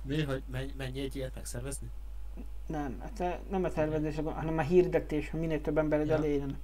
Mi, 0.02 0.24
hogy 0.24 0.44
mennyi, 0.78 1.02
egy 1.02 1.16
ilyet 1.16 1.36
megszervezni? 1.36 1.90
Nem, 2.66 3.00
hát 3.02 3.50
nem 3.50 3.64
a 3.64 3.70
szervezés, 3.70 4.16
hanem 4.16 4.58
a 4.58 4.62
hirdetés, 4.62 5.30
hogy 5.30 5.40
minél 5.40 5.62
több 5.62 5.78
ember 5.78 6.06
Ja. 6.06 6.14
elérjen. 6.16 6.58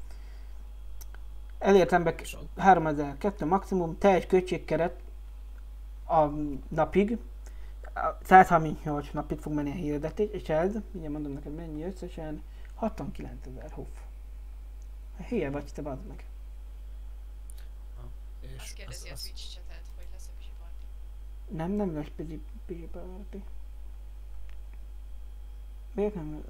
Elértem 1.60 2.04
be 2.04 2.16
Sok. 2.24 2.42
3000, 2.58 3.18
kettő 3.18 3.46
maximum, 3.46 3.98
teljes 3.98 4.26
költségkeret 4.26 5.00
a 6.08 6.26
napig, 6.68 7.18
A 7.94 8.18
138 8.24 9.08
napig 9.12 9.40
fog 9.40 9.54
menni 9.54 9.70
a 9.70 9.74
hirdetés, 9.74 10.30
és 10.32 10.50
ez, 10.50 10.72
mindjárt 10.92 11.14
mondom 11.14 11.32
neked 11.32 11.56
mennyi 11.56 11.84
összesen, 11.84 12.44
69 12.76 13.34
ezer 13.48 13.72
hoff. 13.72 13.88
Hülye 15.28 15.50
vagy 15.50 15.64
te, 15.74 15.82
bazd 15.82 16.06
meg. 16.08 16.24
És 18.58 18.64
Azt 18.64 18.74
kérdezi 18.74 19.10
a 19.10 19.14
Twitch 19.16 19.54
chatet, 19.54 19.86
hogy 19.96 20.06
lesz 20.12 20.28
a 20.28 20.32
pisi 20.38 20.52
party. 20.60 21.56
Nem, 21.58 21.72
nem 21.72 21.96
lesz 21.96 22.12
pizsi, 22.16 22.42
pizsi 22.66 22.88
party. 22.92 23.38
Miért 25.94 26.14
nem? 26.16 26.44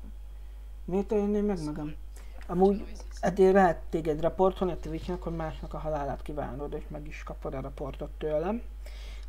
Miért 0.85 1.11
ölném 1.11 1.45
meg 1.45 1.63
magam? 1.63 1.93
Amúgy 2.47 2.85
eddig 3.19 3.53
lehet 3.53 3.81
téged 3.89 4.21
raportolni 4.21 4.73
a 4.73 4.79
Twitchnek, 4.79 5.21
hogy 5.21 5.35
másnak 5.35 5.73
a 5.73 5.77
halálát 5.77 6.21
kívánod, 6.21 6.73
és 6.73 6.83
meg 6.87 7.07
is 7.07 7.23
kapod 7.23 7.53
a 7.53 7.61
raportot 7.61 8.11
tőlem. 8.17 8.61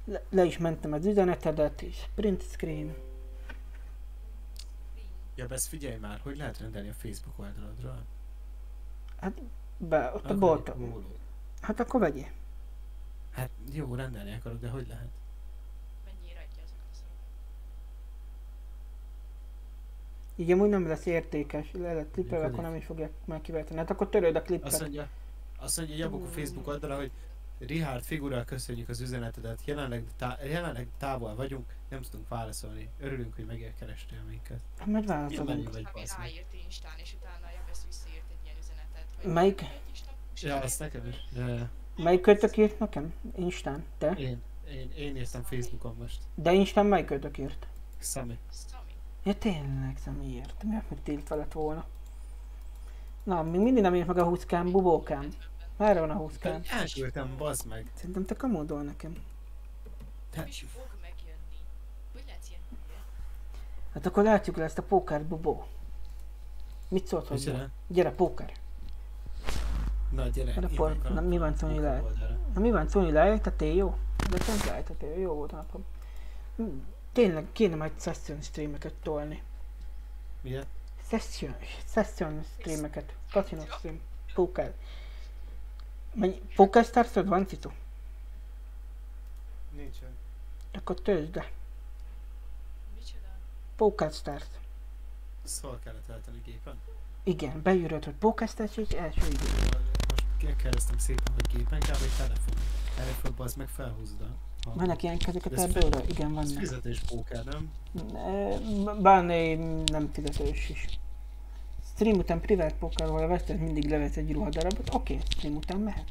Le, 0.04 0.22
le 0.30 0.44
is 0.44 0.58
mentem 0.58 0.92
az 0.92 1.06
üzenetedet, 1.06 1.82
és 1.82 2.04
print 2.14 2.42
screen. 2.42 2.94
Ja, 5.34 5.46
ezt 5.48 5.68
figyelj 5.68 5.96
már, 5.96 6.20
hogy 6.22 6.36
lehet 6.36 6.58
rendelni 6.58 6.88
a 6.88 6.92
Facebook 6.92 7.38
oldaladról? 7.38 8.04
Hát, 9.20 9.32
be, 9.76 10.12
ott 10.14 10.24
a 10.24 10.26
Akkor 10.26 10.38
bolt. 10.38 10.68
egy 10.68 10.74
pólót. 10.74 11.18
Hát 11.60 11.80
akkor 11.80 12.00
vegyél. 12.00 12.28
Hát 13.38 13.50
jó, 13.72 13.94
rendelni 13.94 14.34
akarok, 14.34 14.60
de 14.60 14.68
hogy 14.68 14.86
lehet? 14.88 15.08
Mennyire 16.04 16.40
adja 16.50 16.62
azokat 16.64 17.04
a? 20.36 20.40
Így 20.42 20.50
amúgy 20.50 20.68
nem 20.68 20.88
lesz 20.88 21.06
értékes, 21.06 21.72
le 21.72 21.92
lett 21.92 22.16
Működik. 22.16 22.44
akkor 22.44 22.62
nem 22.62 22.74
is 22.74 22.84
fogják 22.84 23.10
már 23.24 23.40
kivetni. 23.40 23.76
Hát 23.76 23.90
akkor 23.90 24.08
töröd 24.08 24.34
a 24.34 24.38
Azt 24.38 24.46
klippet. 24.46 24.80
mondja, 24.80 25.08
azt 25.58 25.76
mondja 25.76 25.96
Jabok 25.96 26.24
a 26.24 26.28
Facebook 26.28 26.66
oldala, 26.66 26.96
hogy 26.96 27.10
Richard 27.58 28.02
figurál 28.04 28.44
köszönjük 28.44 28.88
az 28.88 29.00
üzenetedet, 29.00 29.60
jelenleg, 29.64 30.04
tá- 30.16 30.42
jelenleg 30.44 30.88
távol 30.98 31.34
vagyunk, 31.34 31.74
nem 31.88 32.02
tudunk 32.02 32.28
válaszolni. 32.28 32.88
Örülünk, 33.00 33.34
hogy 33.34 33.44
megkerestél 33.46 34.22
minket. 34.28 34.60
Hát 34.78 34.86
majd 34.88 35.06
válaszolunk. 35.06 35.72
vagy, 35.72 35.86
Ami 35.94 36.04
ráírt 36.18 36.54
Instán, 36.64 36.92
és 36.98 37.14
utána 37.14 37.46
a 37.46 37.50
Jabesz 37.60 37.84
visszaírt 37.86 38.24
egy 38.30 38.44
ilyen 38.44 38.56
üzenetet. 38.62 39.34
Melyik? 39.34 39.62
Ja, 40.40 40.56
azt 40.60 40.78
nekem 40.78 41.06
is. 41.06 41.16
Ja, 41.36 41.46
ja. 41.48 41.68
Melyik 42.02 42.20
kötök 42.20 42.56
írt 42.56 42.78
nekem? 42.78 43.14
Instán. 43.36 43.84
Te? 43.98 44.10
Én, 44.10 44.42
én, 44.70 44.90
én 44.96 45.16
írtam 45.16 45.42
Facebookon 45.42 45.94
most. 45.98 46.22
De 46.34 46.52
Instán 46.52 46.86
melyik 46.86 47.06
kötök 47.06 47.38
írt? 47.38 47.66
Szami. 47.98 48.38
Ja 49.24 49.34
tényleg, 49.34 49.98
személyért. 50.04 50.62
Miért 50.62 50.90
meg 50.90 51.02
tiltva 51.02 51.34
lett 51.34 51.52
volna? 51.52 51.86
Na, 53.22 53.42
még 53.42 53.60
mindig 53.60 53.82
nem 53.82 53.94
írt 53.94 54.06
meg 54.06 54.18
a 54.18 54.24
húszkám, 54.24 54.70
bubókám. 54.70 55.28
Merre 55.76 56.00
van 56.00 56.10
a 56.10 56.14
húszkám? 56.14 56.60
Elküldtem, 56.70 57.34
bazd 57.36 57.66
meg. 57.66 57.90
Szerintem 57.94 58.24
te 58.24 58.34
kamódol 58.34 58.82
nekem. 58.82 59.16
Te, 60.30 60.44
És 60.46 60.64
fog 60.68 60.88
megjönni. 61.00 61.58
Hogy 62.12 62.22
ilyen? 62.48 62.60
Hát 63.92 64.06
akkor 64.06 64.22
látjuk 64.24 64.56
le 64.56 64.64
ezt 64.64 64.78
a 64.78 64.82
pókert, 64.82 65.24
bubó. 65.24 65.66
Mit 66.88 67.06
szólt 67.06 67.28
hozzá? 67.28 67.68
Gyere, 67.86 68.10
póker. 68.10 68.52
Na 70.08 70.28
gyere, 70.28 70.52
a 70.56 70.60
írj 70.60 70.74
por- 70.74 71.12
na, 71.12 71.20
mi 71.20 71.38
van, 71.38 71.54
Tony, 71.54 71.76
oldalra. 71.78 72.38
Na 72.54 72.60
mi 72.60 72.70
van, 72.70 72.88
Szóni, 72.88 73.12
lejtettél 73.12 73.74
jó? 73.74 73.98
De 74.30 74.38
te 74.38 74.70
lejtettél, 74.70 75.18
jó 75.18 75.34
volt 75.34 75.52
a 75.52 75.56
napom. 75.56 75.84
Hm, 76.56 76.64
Tényleg 77.12 77.46
kéne 77.52 77.74
majd 77.76 77.92
session 78.00 78.40
streameket 78.42 78.94
tolni. 79.02 79.42
Miért? 80.40 80.66
Session, 81.08 81.54
session 81.84 82.44
streameket. 82.58 83.14
Casino 83.30 83.62
stream. 83.78 84.00
Póker. 84.34 84.74
Mennyi, 86.14 86.40
Póker 86.54 86.84
startod 86.84 87.26
van, 87.28 87.46
Citu? 87.46 87.70
Nincsen. 89.76 90.08
Akkor 90.72 91.00
töltsd 91.00 91.34
le. 91.34 91.50
Micsoda? 92.94 93.28
Póker 93.76 94.12
start. 94.12 94.48
Szóval 95.44 95.78
kellett 95.84 96.08
eltenni 96.08 96.40
gépen. 96.44 96.78
Igen, 97.22 97.62
beírod, 97.62 98.04
hogy 98.04 98.14
Póker 98.14 98.48
start, 98.48 98.76
és 98.76 98.88
első 98.88 99.26
idő. 99.26 99.46
Kérdeztem 100.38 100.98
szépen, 100.98 101.32
hogy 101.34 101.56
gépen 101.56 101.80
kell, 101.80 101.96
vagy 101.98 102.10
telefon. 102.16 102.54
Telefon, 102.96 103.32
az 103.36 103.54
meg 103.54 103.68
felhúzod 103.68 104.20
a 104.20 104.74
Vannak 104.74 105.02
ilyen 105.02 105.18
kezeket 105.18 105.52
Ez 105.52 105.62
ebből? 105.62 106.02
Igen, 106.08 106.28
Ez 106.28 106.34
vannak. 106.34 106.58
fizetés 106.58 107.00
póker, 107.00 107.44
nem? 107.44 107.70
Van 109.00 109.30
egy 109.30 109.58
nem 109.90 110.10
fizetős 110.12 110.68
is. 110.68 110.86
Stream 111.94 112.18
után 112.18 112.40
privát 112.40 112.74
a 112.98 113.26
vesztett 113.26 113.58
mindig 113.58 113.90
levesz 113.90 114.16
egy 114.16 114.32
ruhadarabot, 114.32 114.94
oké, 114.94 115.18
stream 115.28 115.56
után 115.56 115.78
mehet. 115.78 116.04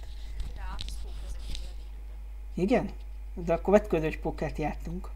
Igen? 2.54 2.90
De 3.34 3.54
akkor 3.54 3.74
vetközős 3.80 4.18
pokert 4.18 4.58
játszunk. 4.58 5.10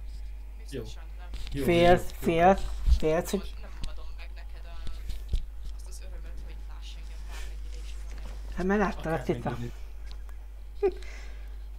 Biztosan 0.58 1.04
nem. 1.18 1.28
Jó, 1.52 1.64
Félsz, 1.64 2.02
jó, 2.02 2.08
jó. 2.08 2.22
félsz, 2.22 2.62
félsz, 2.98 3.30
hogy 3.30 3.40
Most 3.40 3.62
nem 3.62 3.72
adom 3.92 4.06
meg 4.18 4.30
neked 4.36 4.66
a, 4.66 4.76
azt 5.76 5.88
az 5.88 6.00
örömöt, 6.08 6.38
hogy 6.46 6.56
láss 6.70 6.90
engem 6.96 7.20
bármennyire 7.28 7.78
is 7.84 7.94
van. 8.24 8.32
Hát 8.56 8.66
már 8.66 8.80
a 9.06 9.20
cica. 9.22 9.50
megvenni. 9.50 9.72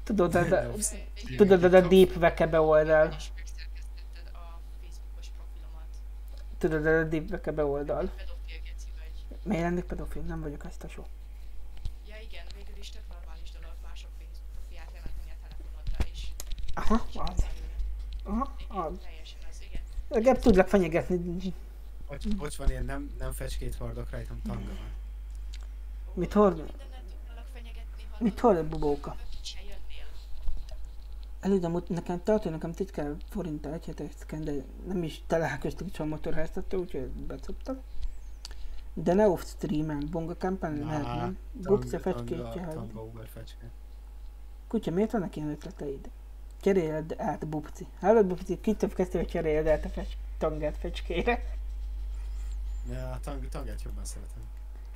Tudod, 0.04 0.34
az 0.34 0.50
a, 0.52 0.60
Egy- 0.70 1.36
tudod, 1.36 1.64
a 1.74 1.80
deep 1.88 2.12
vekebe 2.14 2.60
oldal. 2.60 3.06
A. 4.32 4.58
Tudod, 6.58 6.86
az 6.86 7.04
a 7.04 7.08
deep 7.08 7.28
vekebe 7.30 7.64
oldal. 7.64 8.10
Miért 9.44 9.62
lennék 9.62 9.84
pedofil? 9.84 10.22
Nem 10.22 10.40
vagyok 10.40 10.64
ezt 10.64 10.82
a 10.84 10.88
só. 10.88 11.06
Ja 12.08 12.16
igen, 12.20 12.44
végül 12.56 12.76
is 12.80 12.90
tök 12.90 13.02
normális 13.12 13.50
dolog 13.50 13.74
mások 13.82 14.10
Facebook 14.18 14.48
profilját 14.54 14.88
lementeni 14.92 15.30
a 15.30 15.36
telefonodra 15.48 16.06
is. 16.12 16.32
Aha, 16.74 17.06
az. 17.32 17.44
Aha, 18.24 18.52
az. 18.68 18.98
teljesen 19.02 19.38
az, 19.50 19.60
igen. 19.68 19.80
Legalább 20.08 20.38
tudlak 20.38 20.68
fenyegetni. 20.68 21.52
Bocs, 22.08 22.28
bocs, 22.36 22.56
van 22.56 22.70
ilyen 22.70 22.84
nem, 22.84 23.10
nem 23.18 23.32
fecskét 23.32 23.74
hordok 23.74 24.10
rajtam, 24.10 24.42
tanga 24.42 24.64
van. 24.66 24.90
Mit 26.14 26.32
hord? 26.32 26.72
Mit 28.18 28.40
hord 28.40 28.56
a 28.56 28.68
bubóka? 28.68 29.16
ott 31.62 31.88
nekem 31.88 32.22
tartó, 32.22 32.50
nekem 32.50 32.72
titkár 32.72 33.16
forinttal 33.30 33.72
egy 33.72 33.84
hetes 33.84 34.10
szken, 34.18 34.44
de 34.44 34.52
nem 34.86 35.02
is 35.02 35.22
találkoztunk 35.26 35.90
csak 35.90 36.06
a 36.06 36.08
motorháztató, 36.08 36.78
úgyhogy 36.78 37.08
becoptak. 37.08 37.80
De 38.94 39.14
ne 39.14 39.28
off 39.28 39.42
streamen, 39.44 40.08
bonga 40.10 40.36
kampán 40.36 40.78
lehet, 40.78 41.04
nem? 41.04 41.38
Buksz 41.52 41.92
a 41.92 41.98
fecskétje, 41.98 42.64
hogy... 42.64 42.78
Kutya, 44.68 44.90
miért 44.90 45.10
vannak 45.10 45.36
ilyen 45.36 45.48
ötleteid? 45.48 46.10
Cseréld 46.60 47.14
át, 47.18 47.46
Bubci. 47.46 47.86
Hallod, 48.00 48.26
Bubci, 48.26 48.60
kitől 48.60 48.92
kezdte, 48.92 49.18
hogy 49.18 49.28
cseréld 49.28 49.66
át 49.66 49.84
a 49.84 49.88
fecs... 49.88 50.12
tangát 50.38 50.76
fecskére. 50.76 51.44
Ja, 52.90 53.10
a 53.10 53.20
tang, 53.20 53.48
tangát 53.48 53.82
jobban 53.82 54.04
szeretem. 54.04 54.51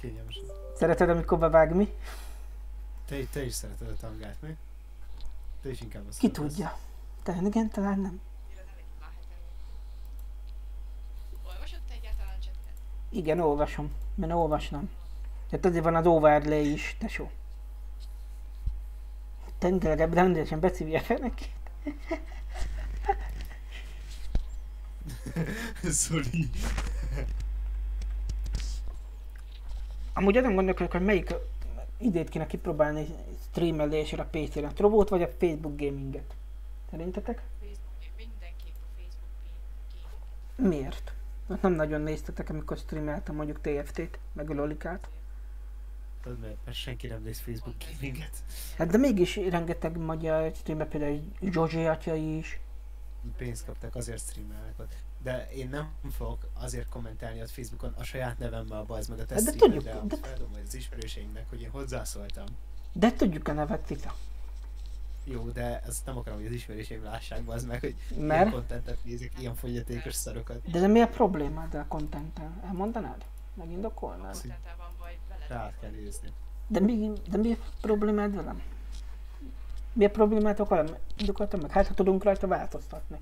Kényelmesen. 0.07 0.45
Szereted, 0.77 1.09
amikor 1.09 1.39
bevág 1.39 1.75
mi? 1.75 1.95
Te, 3.07 3.25
te 3.33 3.45
is 3.45 3.55
szereted 3.55 3.89
a 3.89 3.97
tangát, 3.97 4.37
mi? 4.41 4.57
Te 5.63 5.71
is 5.71 5.81
inkább 5.81 6.03
azt 6.09 6.19
Ki 6.19 6.31
tudja? 6.31 6.79
Te 7.23 7.39
igen, 7.43 7.71
talán 7.71 7.99
nem. 7.99 8.21
Igen, 13.11 13.41
olvasom. 13.41 13.93
Mert 14.15 14.33
olvasnom. 14.33 14.91
Tehát 15.51 15.65
azért 15.65 15.85
van 15.85 15.95
az 15.95 16.07
overlay 16.07 16.73
is, 16.73 16.97
tesó. 16.99 17.31
Tengerebb 19.59 20.15
rendesen 20.15 20.61
beszívja 20.61 21.01
fel 21.01 21.17
neki. 21.17 21.45
Zoli. 25.83 26.51
Amúgy 30.17 30.37
azon 30.37 30.55
gondolkodok, 30.55 30.93
hogy 30.93 31.05
melyik 31.05 31.35
idét 31.99 32.29
kéne 32.29 32.47
kipróbálni 32.47 33.07
streamelésre 33.51 34.23
a 34.23 34.29
PC-re. 34.31 34.67
A 34.67 34.73
Trovót 34.73 35.09
vagy 35.09 35.23
a 35.23 35.29
Facebook 35.39 35.77
gaminget? 35.77 36.35
Szerintetek? 36.91 37.43
Miért? 40.57 41.13
Mert 41.47 41.63
nem 41.63 41.73
nagyon 41.73 42.01
néztetek, 42.01 42.51
amikor 42.51 42.77
streameltem 42.77 43.35
mondjuk 43.35 43.61
TFT-t, 43.61 44.19
meg 44.33 44.51
a 44.51 44.55
Lolikát. 44.55 45.09
Tudod, 46.23 46.39
mert, 46.41 46.57
mert 46.65 46.77
senki 46.77 47.07
nem 47.07 47.23
néz 47.23 47.41
Facebook 47.41 47.75
gaminget. 47.91 48.43
Hát 48.79 48.89
de 48.89 48.99
mégis 48.99 49.37
rengeteg 49.37 49.97
magyar 49.97 50.53
streamer, 50.55 50.89
például 50.89 51.21
Zsozsi 51.51 51.85
atya 51.85 52.15
is. 52.15 52.61
Pénzt 53.37 53.67
kaptak, 53.67 53.95
azért 53.95 54.21
streamelnek 54.21 54.75
ott. 54.79 55.06
De 55.27 55.49
én 55.51 55.69
nem 55.69 55.91
fogok 56.11 56.47
azért 56.55 56.89
kommentálni 56.89 57.41
ott 57.41 57.51
Facebookon 57.51 57.95
a 57.99 58.03
saját 58.03 58.39
nevemmel 58.39 58.83
bazd 58.83 59.11
meg 59.11 59.19
a 59.19 59.25
te 59.25 59.35
Hát 59.35 59.45
de 59.45 59.53
tudjuk, 59.53 59.83
de- 59.83 60.17
feldom 60.23 60.51
majd 60.51 60.65
az 60.67 60.75
ismerőseimnek, 60.75 61.49
hogy 61.49 61.61
én 61.61 61.71
hozzászóltam. 61.71 62.45
De 62.93 63.13
tudjuk 63.13 63.49
a 63.49 63.53
nevet, 63.53 63.87
Cica. 63.87 64.15
Jó, 65.25 65.49
de 65.51 65.81
ezt 65.87 66.07
nem 66.07 66.17
akarom, 66.17 66.39
hogy 66.39 66.47
az 66.47 66.53
ismerőseim 66.53 67.03
lássák 67.03 67.43
bazd 67.43 67.67
meg, 67.67 67.81
hogy 67.81 67.95
Mert? 68.09 68.41
ilyen 68.41 68.51
kontentet 68.51 69.05
nézik, 69.05 69.33
ilyen 69.39 69.55
fogyatékos 69.55 70.15
szarokat. 70.15 70.71
De, 70.71 70.81
de 70.81 70.87
mi 70.87 71.01
a 71.01 71.09
problémád 71.09 71.75
a 71.75 71.85
contenttel? 71.89 72.61
Elmondanád? 72.65 73.25
Megindokolnád? 73.55 74.31
Az, 74.31 74.41
hogy 74.41 74.51
Kontenttel 74.51 74.77
van 74.77 74.95
baj, 74.99 75.19
rá 75.49 75.73
kell 75.81 75.91
nézni. 75.91 76.33
De 76.67 76.81
mi, 76.81 77.13
de 77.31 77.37
mi 77.37 77.53
a 77.53 77.57
problémád 77.81 78.35
velem? 78.35 78.63
Mi 79.93 80.05
a 80.05 80.11
problémátok 80.11 80.69
velem? 80.69 80.97
Indokoltam 81.17 81.61
meg? 81.61 81.71
Hát 81.71 81.87
ha 81.87 81.95
tudunk 81.95 82.23
rajta 82.23 82.47
változtatni. 82.47 83.21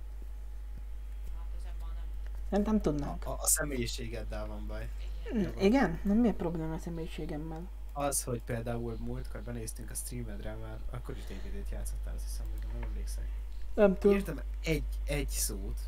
Nem. 2.63 2.81
Nem, 2.83 2.95
nem 2.97 3.09
A, 3.25 3.29
a, 3.31 3.37
a 3.41 3.47
személyiségeddel 3.47 4.47
van 4.47 4.67
baj. 4.67 4.89
Igen. 5.33 5.53
Hm, 5.53 5.61
Igen? 5.61 6.01
Nem 6.03 6.17
mi 6.17 6.29
a 6.29 6.33
probléma 6.35 6.75
a 6.75 6.79
személyiségemmel? 6.79 7.69
Az, 7.93 8.23
hogy 8.23 8.41
például 8.47 8.97
múltkor 9.01 9.43
benéztünk 9.43 9.91
a 9.91 9.95
streamedre, 9.95 10.55
mert 10.55 10.81
akkor 10.91 11.17
is 11.17 11.23
DVD-t 11.25 11.71
játszottál, 11.71 12.15
azt 12.15 12.25
hiszem, 12.25 12.47
hogy 12.51 12.67
nem 12.73 12.83
emlékszek. 12.83 13.29
Nem 13.75 13.99
tudom. 13.99 14.17
Írtam 14.17 14.41
egy, 14.65 14.85
egy 15.05 15.29
szót, 15.29 15.81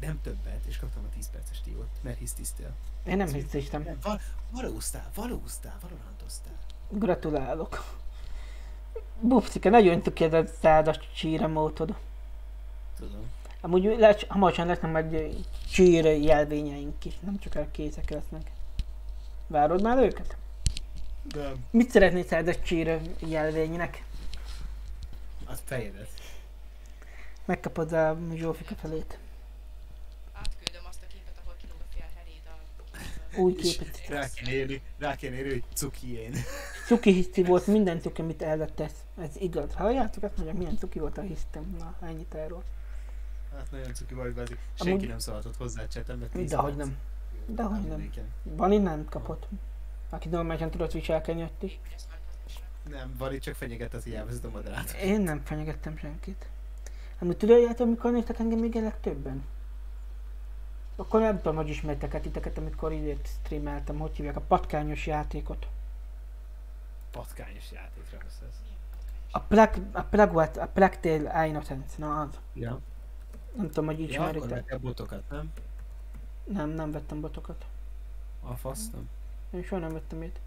nem 0.00 0.20
többet, 0.22 0.64
és 0.66 0.76
kaptam 0.76 1.04
a 1.04 1.14
10 1.14 1.30
perces 1.30 1.60
tíót, 1.60 1.88
mert 2.02 2.18
hisztisztél. 2.18 2.74
Én 3.06 3.16
nem 3.16 3.28
hiszem. 3.28 3.98
Val- 4.02 4.20
valóztál, 4.50 5.10
valóztál, 5.14 5.78
valorantoztál. 5.80 6.58
Gratulálok. 6.88 7.98
Bubcike, 9.20 9.70
nagyon 9.70 10.02
tökéletes 10.02 10.50
szádas 10.60 10.98
csíremótod. 11.14 11.96
Tudom. 12.96 13.30
Amúgy 13.60 13.98
lesz, 13.98 14.24
hamarosan 14.28 14.66
lesznek 14.66 14.90
majd 14.92 15.36
csír 15.70 16.04
jelvényeink 16.04 17.04
is, 17.04 17.14
nem 17.20 17.38
csak 17.38 17.54
a 17.54 17.66
kézek 17.70 18.10
lesznek. 18.10 18.50
Várod 19.46 19.82
már 19.82 19.98
őket? 19.98 20.36
Nem. 21.34 21.54
Mit 21.70 21.90
szeretnél 21.90 22.24
szádas 22.24 22.60
csír 22.60 23.00
jelvénynek? 23.18 24.04
A 25.46 25.52
fejedet. 25.64 26.08
Megkapod 27.44 27.92
a 27.92 28.18
Zsófika 28.34 28.74
felét. 28.74 29.18
Átküldöm 30.32 30.82
azt 30.88 31.02
a 31.02 31.06
képet, 31.12 31.34
ahol 31.42 31.54
kilóg 31.60 31.76
a 31.80 31.94
fél 31.94 32.08
heréd 32.16 32.42
a... 32.46 33.40
Új 33.40 33.54
képet. 33.54 34.06
rá 34.08 34.28
kéne 34.34 34.52
írni, 34.52 34.82
rá 34.98 35.16
kéne 35.16 35.36
írni, 35.36 35.50
hogy 35.50 35.64
cuki 35.74 36.18
én. 36.18 36.34
Cuki 36.86 37.12
hiszti 37.12 37.42
volt, 37.42 37.66
minden 37.66 38.00
cuki, 38.00 38.20
amit 38.20 38.42
elvettesz. 38.42 39.04
Ez 39.18 39.36
igaz. 39.36 39.74
Halljátok 39.74 40.22
ezt 40.22 40.36
mondjam, 40.36 40.56
milyen 40.56 40.78
cuki 40.78 40.98
volt 40.98 41.18
a 41.18 41.22
hisztem. 41.22 41.76
Na, 41.78 42.06
ennyit 42.06 42.34
erről. 42.34 42.62
Hát 43.56 43.70
nagyon 43.70 43.94
cuki 43.94 44.14
vagy, 44.14 44.34
Bazi. 44.34 44.56
Senki 44.74 44.92
Amúgy- 44.92 45.08
nem 45.08 45.18
szólhatott 45.18 45.56
hozzá 45.56 45.82
mert 46.06 46.30
10 46.32 46.50
Dehogy 46.50 46.76
nem. 46.76 46.96
Dehogy 47.46 47.82
nem. 47.82 48.12
Bani 48.56 48.78
nem 48.78 49.04
kapott. 49.04 49.48
Aki 50.10 50.28
normálisan 50.28 50.70
tudott 50.70 50.92
viselkedni 50.92 51.42
ott 51.42 51.62
is. 51.62 51.78
Nem, 52.88 53.14
Bali 53.18 53.38
csak 53.38 53.54
fenyeget 53.54 53.94
az 53.94 54.04
hiányozó 54.04 54.48
a 54.48 54.50
moderát. 54.50 54.90
Én 54.92 55.20
nem 55.20 55.42
fenyegettem 55.44 55.96
senkit. 55.96 56.48
Amúgy 57.18 57.36
tudjátok, 57.36 57.80
amikor 57.86 58.12
néztek 58.12 58.38
engem 58.38 58.58
még 58.58 58.76
a 58.76 58.80
legtöbben? 58.80 59.44
Akkor 60.96 61.20
nem 61.20 61.36
tudom, 61.36 61.56
hogy 61.56 61.68
ismertek 61.68 62.14
el 62.14 62.20
titeket, 62.20 62.58
amikor 62.58 62.92
idét 62.92 63.28
streameltem, 63.44 63.98
hogy 63.98 64.16
hívják 64.16 64.36
a 64.36 64.40
patkányos 64.40 65.06
játékot. 65.06 65.66
Patkányos 67.10 67.72
játékra 67.72 68.18
beszélsz. 68.18 68.54
A 69.30 69.40
Plague, 69.40 69.82
a 69.92 70.02
Plague, 70.02 70.34
what, 70.34 70.56
a 70.56 70.66
Plague 70.66 70.98
Tale 70.98 71.46
Innocence, 71.46 71.94
na 71.96 72.20
az. 72.20 72.38
Ja. 72.52 72.80
Nem 73.56 73.66
tudom, 73.66 73.86
hogy 73.86 74.10
Ja, 74.12 74.22
akkor 74.22 74.36
ismeritek. 74.36 74.80
botokat, 74.80 75.22
nem? 75.30 75.52
nem, 76.44 76.68
nem 76.70 76.90
vettem 76.90 77.20
botokat. 77.20 77.64
A 78.42 78.54
fasz, 78.54 78.90
nem? 78.90 79.08
Én 79.50 79.62
soha 79.62 79.80
nem 79.80 79.92
vettem 79.92 80.22
ilyet. 80.22 80.40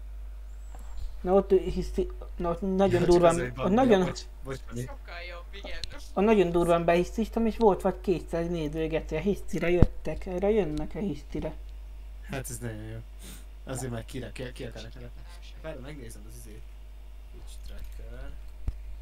Na 1.20 1.32
ott 1.32 1.50
hiszti, 1.50 2.10
na 2.36 2.50
ott 2.50 2.60
nagyon 2.60 3.00
Csak 3.00 3.08
durván, 3.08 3.34
azért, 3.34 3.58
ott 3.58 3.70
nagyon, 3.70 4.00
Bocs. 4.44 4.58
Sokkal 4.68 5.20
jobb, 5.30 5.44
igen. 5.52 5.78
ott 6.14 6.24
nagyon 6.24 6.50
durván 6.50 6.84
behisztiztem, 6.84 7.46
és 7.46 7.56
volt 7.56 7.82
vagy 7.82 8.00
200 8.00 8.48
nézőgető, 8.48 9.16
a 9.16 9.20
hisztire 9.20 9.70
jöttek, 9.70 10.26
erre 10.26 10.50
jönnek 10.50 10.94
a 10.94 10.98
hisztire. 10.98 11.54
Hát 12.22 12.50
ez 12.50 12.58
nagyon 12.58 12.82
jó. 12.82 12.98
Azért 13.64 13.92
már 13.92 14.04
kire, 14.04 14.32
ki, 14.32 14.52
ki 14.52 14.64
akarnak 14.64 14.92
szeretni. 14.92 15.20
Várj, 15.62 15.78
megnézem 15.80 16.22
az 16.28 16.34
izét. 16.38 16.62
Twitch 17.32 17.54
tracker. 17.66 18.30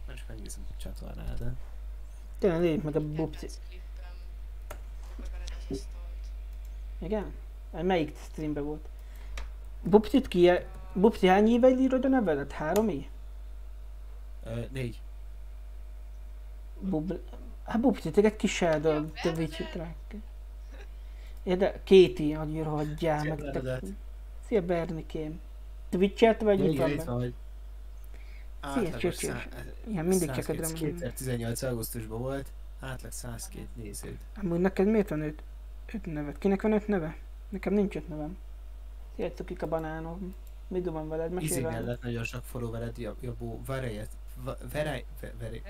Nem 0.06 0.16
csak 0.16 0.28
megnézem 0.28 0.66
a 0.70 0.80
csatornádat. 0.82 1.52
Tényleg 2.38 2.60
nézzük 2.60 2.82
meg 2.82 2.96
a 2.96 3.00
bubci. 3.00 3.46
Kedvenc 3.46 3.58
klippem. 3.68 4.14
Meg 5.18 5.28
veled 5.30 5.48
az 5.70 5.76
asztalt. 5.76 6.26
Igen? 7.02 7.32
Hát 7.72 7.82
Melyik 7.82 8.16
streamben 8.30 8.64
volt? 8.64 8.88
Bubcit 9.82 10.28
ki, 10.28 10.50
Bubci 10.92 11.26
hány 11.26 11.48
éve 11.48 11.68
írod 11.68 12.04
a 12.04 12.08
nevedet? 12.08 12.52
Három 12.52 12.88
év? 12.88 13.06
Négy. 14.70 15.00
Bub... 16.80 17.18
Hát 17.64 17.80
bubci, 17.80 18.10
téged 18.10 18.84
a 18.84 19.04
Twitch 19.22 19.70
track. 19.70 20.14
Érde, 21.42 21.80
Kéti, 21.84 22.32
hogy 22.32 22.62
hagyjál 22.64 23.24
meg. 23.24 23.36
te- 23.38 23.42
Bernadett. 23.42 23.82
Szia 24.46 24.62
Bernikém. 24.62 25.40
Twitch-et 25.88 26.40
vagy 26.40 26.64
Igen, 26.72 26.90
itt 26.90 27.02
hogy 27.02 27.34
átlagos 28.60 29.00
csöcsös. 29.00 29.48
Igen, 29.86 30.04
mindig 30.04 30.30
csak 30.30 30.42
102 30.44 30.58
ödröm. 30.58 30.74
2018 30.74 31.62
augusztusban 31.62 32.18
volt, 32.18 32.46
átlag 32.80 33.12
102 33.12 33.66
nézőt. 33.74 34.18
Amúgy 34.42 34.60
neked 34.60 34.86
miért 34.86 35.08
van 35.08 35.20
öt, 35.20 35.42
öt 35.94 36.06
neved? 36.06 36.38
Kinek 36.38 36.62
van 36.62 36.72
öt 36.72 36.88
neve? 36.88 37.16
Nekem 37.48 37.72
nincs 37.72 37.96
öt 37.96 38.08
nevem. 38.08 38.36
Szia 39.16 39.32
cukik 39.32 39.62
a 39.62 39.68
banánom. 39.68 40.34
Mi 40.68 40.80
van 40.80 41.08
veled? 41.08 41.30
Mesélj 41.32 41.50
Izzy 41.50 41.60
velem. 41.60 41.82
mellett 41.82 42.02
nagyon 42.02 42.24
sok 42.24 42.42
followered, 42.44 42.98
Jabó, 43.20 43.60
Varejet, 43.66 44.10
Verej, 44.72 45.04
Verej, 45.38 45.62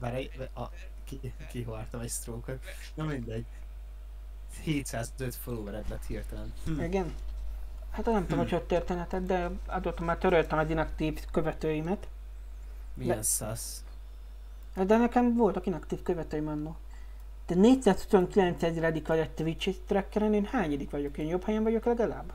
Verej, 0.00 0.30
a, 0.54 0.62
ki- 1.04 1.32
kihavartam 1.50 2.00
egy 2.00 2.08
stroke 2.10 2.58
na 2.94 3.04
mindegy. 3.04 3.44
705 4.62 5.34
followered 5.34 5.88
lett 5.88 6.06
hirtelen. 6.06 6.52
Hm. 6.64 6.80
Igen? 6.80 7.14
Hát 7.90 8.04
nem 8.04 8.22
tudom, 8.22 8.38
hogy 8.38 8.50
hogy 8.50 8.62
történetet, 8.62 9.26
de 9.26 9.50
adottam 9.66 10.04
már 10.04 10.18
töröltem 10.18 10.58
az 10.58 10.70
inaktív 10.70 11.24
követőimet. 11.32 12.08
Milyen 12.94 13.22
szasz. 13.22 13.84
De 14.74 14.96
nekem 14.96 15.36
voltak 15.36 15.66
inaktív 15.66 16.02
követőim 16.02 16.48
annó. 16.48 16.76
De 17.46 17.54
429 17.54 18.62
ezredik 18.62 19.06
vagy 19.06 19.18
egy 19.18 19.30
Twitch 19.30 19.74
trackeren, 19.86 20.34
én 20.34 20.44
hányadik 20.44 20.90
vagyok? 20.90 21.18
Én 21.18 21.26
jobb 21.26 21.44
helyen 21.44 21.62
vagyok 21.62 21.84
legalább? 21.84 22.32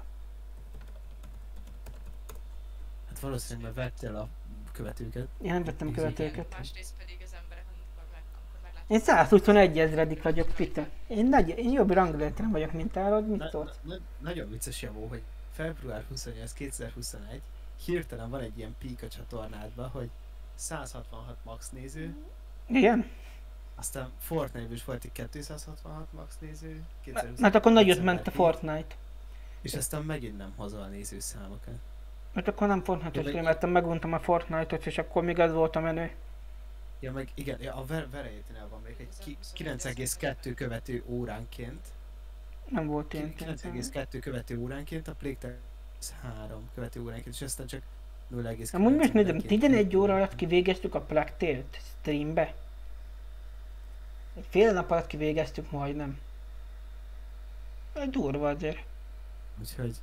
Hát 3.08 3.20
valószínűleg 3.20 3.74
vettél 3.74 4.16
a 4.16 4.28
követőket. 4.72 5.28
Én 5.42 5.52
nem 5.52 5.64
vettem 5.64 5.92
követőket. 5.92 6.54
Másrészt 6.58 6.94
pedig 6.98 7.18
az 7.24 7.34
emberek, 7.44 7.66
amikor, 7.76 8.04
meg, 8.12 8.22
meglátják. 8.64 8.90
Én 8.90 9.00
121 9.00 9.80
ezredik 9.80 10.22
vagyok, 10.22 10.48
Peter. 10.56 10.90
Én, 11.08 11.26
nagy, 11.28 11.50
én 11.58 11.72
jobb 11.72 11.92
ranglétren 11.92 12.52
vagyok, 12.52 12.72
mint 12.72 12.98
állod, 12.98 13.28
mit 13.28 13.40
Na, 13.40 13.50
szólsz? 13.50 13.76
na, 13.82 13.96
nagyon 14.18 14.50
vicces 14.50 14.82
Javó, 14.82 15.08
hogy 15.08 15.22
február 15.54 16.06
28 16.10 16.54
2021 16.54 17.42
hirtelen 17.86 18.30
van 18.30 18.40
egy 18.42 18.58
ilyen 18.58 18.76
pík 18.80 19.04
a 19.04 19.08
csatornádban, 19.08 19.90
hogy 19.90 20.10
166 20.56 21.38
max 21.44 21.70
néző, 21.70 22.16
Igen? 22.68 23.10
Aztán 23.80 24.10
Fortnite-ban 24.20 24.74
is 24.74 24.84
volt 24.86 25.04
egy 25.04 25.12
266 25.32 26.14
max 26.14 26.38
néző, 26.40 26.82
2020 27.04 27.40
Mert 27.40 27.56
akkor 27.56 27.72
nagyot 27.72 28.04
ment 28.04 28.20
a 28.28 28.30
7, 28.30 28.34
Fortnite. 28.34 28.96
És 29.62 29.74
aztán 29.74 30.04
megint 30.04 30.38
nem 30.38 30.54
hozol 30.56 30.86
nézőszámokat. 30.88 31.74
Mert 32.34 32.48
akkor 32.48 32.68
nem 32.68 32.84
Fortnite-ot 32.84 33.16
Ja, 33.16 33.22
meg- 33.22 33.30
streameltem, 33.32 33.70
meguntam 33.70 34.14
a 34.14 34.20
Fortnite-ot, 34.20 34.86
és 34.86 34.98
akkor 34.98 35.24
még 35.24 35.40
az 35.40 35.52
volt 35.54 35.76
a 35.76 35.80
menő. 35.80 36.12
Ja, 37.00 37.12
meg 37.12 37.30
igen, 37.34 37.58
ja, 37.62 37.76
a 37.76 37.86
ver- 37.86 38.12
verejétnél 38.12 38.68
van 38.70 38.82
még 38.86 38.96
egy 39.00 39.08
ki- 39.20 39.38
9,2 39.54 40.54
követő 40.56 41.04
óránként. 41.08 41.88
Nem 42.70 42.88
volt 42.88 43.14
ilyen. 43.14 43.34
9,2 43.36 44.20
követő 44.20 44.58
óránként, 44.60 45.08
a 45.08 45.14
Playtime 45.14 45.58
3 46.22 46.70
követő 46.76 47.02
óránként, 47.02 47.36
és 47.36 47.42
aztán 47.42 47.68
csak 47.68 47.82
0,9. 48.32 48.74
Amúgy 48.74 48.96
most 48.96 49.14
nézem, 49.14 49.36
mindenként. 49.36 49.48
11 49.62 49.96
óra 49.96 50.16
alatt 50.16 50.36
kivégeztük 50.36 50.96
a 50.96 51.02
Plague 51.02 51.34
Tale-t 51.38 51.82
streambe. 52.00 52.54
Egy 54.40 54.46
fél 54.50 54.74
nap 54.74 54.92
alatt 54.92 55.08
kivégeztük 55.08 55.72
majdnem. 55.72 56.20
Egy 57.94 58.10
durva 58.10 58.50
azért. 58.50 58.84
Úgyhogy... 59.60 59.96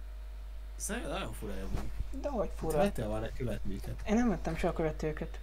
Ez 0.79 0.89
nagyon, 0.89 1.33
fura 1.33 1.53
van. 1.75 1.91
De 2.21 2.29
hogy 2.29 2.51
Fura. 2.57 2.71
fura. 2.73 2.83
Vettél 2.83 3.09
volna 3.09 3.29
követőket. 3.37 4.03
Én 4.09 4.15
nem 4.15 4.29
vettem 4.29 4.57
soha 4.57 4.73
követőket. 4.73 5.39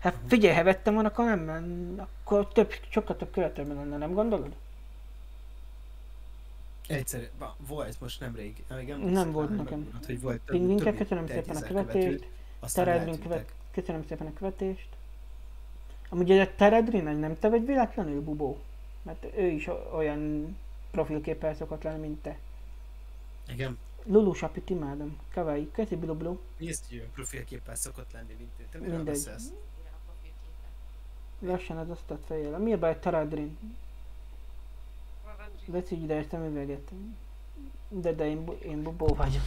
Hát 0.00 0.16
figyelj, 0.26 0.54
ha 0.56 0.62
vettem 0.62 0.94
volna, 0.94 1.08
akkor 1.08 1.24
nem, 1.24 1.38
men- 1.40 1.98
akkor 1.98 2.48
több, 2.52 2.72
sokkal 2.88 3.16
több 3.16 3.30
követőm 3.30 3.68
lenne, 3.74 3.96
nem 3.96 4.12
gondolod? 4.12 4.54
Egyszer, 6.88 7.28
ba, 7.38 7.56
volt 7.66 8.00
most 8.00 8.20
nemrég, 8.20 8.64
Nem 8.68 8.78
emlékszem 8.78 9.32
volt 9.32 9.50
rá, 9.50 9.56
nekem. 9.56 10.00
hogy 10.06 10.20
volt 10.20 10.40
több, 10.40 10.76
több, 10.76 10.96
köszönöm 10.96 11.26
szépen 11.26 11.56
a 11.56 11.60
10 11.60 11.68
követést. 11.68 12.26
köszönöm 13.70 14.04
szépen 14.08 14.26
a 14.26 14.32
követést. 14.32 14.88
Amúgy 16.14 16.30
ez 16.30 16.48
a 16.48 16.54
Teredrin, 16.56 17.06
egy 17.06 17.18
nem 17.18 17.38
te 17.38 17.48
vagy 17.48 17.66
véletlenül, 17.66 18.22
Bubó? 18.22 18.58
Mert 19.02 19.24
ő 19.36 19.46
is 19.46 19.68
olyan 19.92 20.56
profilképpel 20.90 21.54
szokott 21.54 21.82
lenni, 21.82 22.00
mint 22.00 22.22
te. 22.22 22.38
Igen, 23.48 23.78
Lulu 24.04 24.32
Sapit 24.32 24.70
imádom. 24.70 25.18
Kawaii. 25.32 25.70
Köszi 25.70 25.96
Blu 25.96 26.14
Blu. 26.14 26.38
nézd, 26.58 26.84
hogy 26.88 26.98
olyan 26.98 27.10
profilképpel 27.10 27.74
szokott 27.74 28.12
lenni, 28.12 28.34
mint 28.38 28.50
én. 28.60 28.66
Te 28.70 28.78
miről 28.78 28.96
Mindegy. 28.96 29.14
beszélsz? 29.14 29.48
A. 29.48 29.52
Lassan 31.46 31.76
az 31.76 31.90
azt 31.90 32.10
fejjel. 32.26 32.58
Mi 32.58 32.72
a 32.72 32.78
baj 32.78 32.98
Vesz 35.66 35.90
így 35.90 36.02
ide 36.02 36.14
egy 36.14 36.28
szemüveget. 36.28 36.90
De, 37.88 38.12
de 38.12 38.26
én, 38.26 38.44
bu- 38.44 38.62
én 38.62 38.82
Bubó 38.82 39.06
vagyok. 39.06 39.42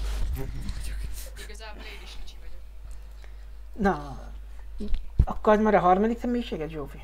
Igazából 1.44 1.84
én 1.84 2.02
is 2.04 2.18
kicsi 2.20 2.36
vagyok. 2.40 2.62
Na, 3.80 4.20
akkor 5.28 5.54
az 5.54 5.60
már 5.60 5.76
a 5.76 5.80
harmadik 5.80 6.20
személyiséged, 6.20 6.70
Zsófi? 6.70 7.04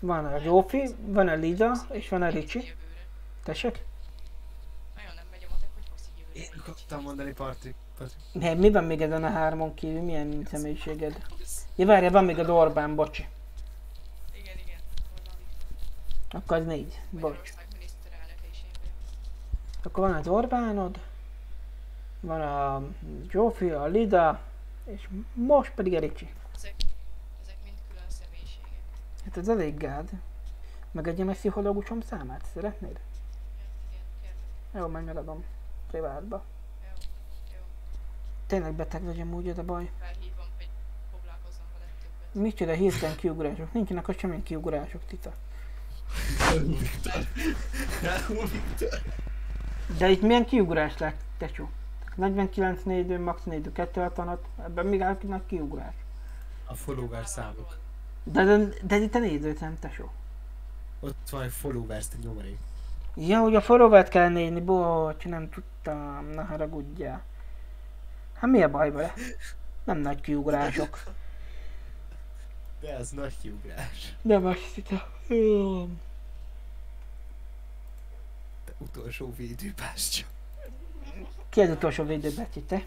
Van 0.00 0.24
a 0.24 0.38
Zsófi, 0.38 0.94
van 1.06 1.28
a 1.28 1.34
Liza, 1.34 1.72
és 1.90 2.08
van 2.08 2.22
a 2.22 2.28
Ricsi. 2.28 2.74
Tessék? 3.42 3.84
Nagyon 4.96 5.14
nem 5.14 5.24
megy 5.30 5.46
a 5.48 5.52
matek, 5.52 5.68
hogy 5.74 5.84
fogsz 5.88 6.08
így 6.14 6.24
jövőre. 6.34 6.54
Én 6.54 6.60
akartam 6.60 7.02
mondani. 7.02 7.32
Patrik. 7.32 7.74
Ne, 8.32 8.54
mi 8.54 8.70
van 8.70 8.84
még 8.84 9.00
ezen 9.00 9.24
a 9.24 9.30
hármon 9.30 9.74
kívül? 9.74 10.00
Milyen 10.00 10.46
személyiséged? 10.50 11.22
Ja, 11.76 11.86
várjál, 11.86 12.10
van 12.10 12.24
még 12.24 12.38
az 12.38 12.48
Orbán, 12.48 12.94
bocsi. 12.94 13.28
Igen, 14.32 14.58
igen. 14.58 14.78
Akkor 16.30 16.56
az 16.56 16.64
négy, 16.64 17.00
bocs. 17.10 17.52
Akkor 19.82 20.08
van 20.08 20.18
az 20.18 20.28
Orbánod, 20.28 21.00
van 22.20 22.40
a 22.40 22.82
Zsófi, 23.30 23.70
a 23.70 23.84
Lida, 23.84 24.40
és 24.84 25.08
most 25.34 25.72
pedig 25.74 25.94
a 25.94 25.98
Ricsi. 25.98 26.32
Ezek, 26.54 26.74
ezek 27.42 27.56
mind 27.64 27.76
külön 27.88 28.04
személyiségek. 28.08 28.68
Hát 29.24 29.36
ez 29.36 29.48
elég 29.48 29.76
gád. 29.76 30.10
Megadjam 30.90 31.28
egy 31.28 31.36
pszichológusom 31.36 32.00
számát, 32.00 32.44
szeretnéd? 32.52 33.00
Jó, 34.74 34.88
majd 34.88 35.04
megadom. 35.04 35.44
Privátba. 35.90 36.44
Jó. 37.52 37.58
Tényleg 38.46 38.72
beteg 38.72 39.02
vagy 39.02 39.20
amúgy, 39.20 39.48
ez 39.48 39.58
a 39.58 39.62
baj. 39.62 39.90
Felhívom, 39.98 40.46
hogy 40.56 40.68
foglalkozzon 41.10 41.66
vele 42.58 42.74
hirtelen 42.74 43.16
kiugrások? 43.16 43.72
Nincsenek 43.72 44.08
ott 44.08 44.18
semmilyen 44.18 44.42
kiugrások, 44.42 45.04
Tita. 45.06 45.32
De 49.98 50.08
itt 50.08 50.22
milyen 50.22 50.44
kiugrás 50.44 50.98
lett, 50.98 51.20
tesó? 51.38 51.70
49 52.14 52.82
négyő, 52.82 53.20
max 53.20 53.42
négyő, 53.42 53.72
266, 53.72 54.46
ebben 54.64 54.86
még 54.86 55.00
áll 55.00 55.18
kiugrás. 55.46 55.94
A 56.64 56.74
follower 56.74 57.26
számok. 57.26 57.82
De, 58.24 58.44
de, 58.44 58.68
de 58.82 58.96
itt 58.96 59.14
a 59.14 59.18
nézőszám, 59.18 59.78
tesó. 59.78 60.10
Ott 61.00 61.28
van 61.30 61.42
egy 61.42 61.52
followers, 61.52 62.08
te 62.08 62.16
nyomorék. 62.22 62.58
Ja, 63.16 63.38
hogy 63.38 63.54
a 63.54 63.60
followert 63.60 64.08
kell 64.08 64.28
nézni, 64.28 64.60
bocs, 64.60 65.24
nem 65.24 65.50
tudtam, 65.50 66.26
ne 66.26 66.42
haragudjál. 66.42 67.22
Hát 68.34 68.50
mi 68.50 68.62
a 68.62 68.70
baj 68.70 68.90
vele? 68.90 69.14
Nem 69.84 69.98
nagy 69.98 70.20
kiugrások. 70.20 71.02
De 72.80 72.96
ez 72.96 73.10
nagy 73.10 73.38
kiugrás. 73.40 74.14
De 74.22 74.38
most 74.38 74.74
Tita. 74.74 75.08
Jó. 75.26 75.86
Te 78.64 78.72
utolsó 78.78 79.34
védőpástya. 79.36 80.26
Ki 81.48 81.60
az 81.60 81.68
utolsó 81.68 82.04
védőbetű, 82.04 82.60
te? 82.60 82.84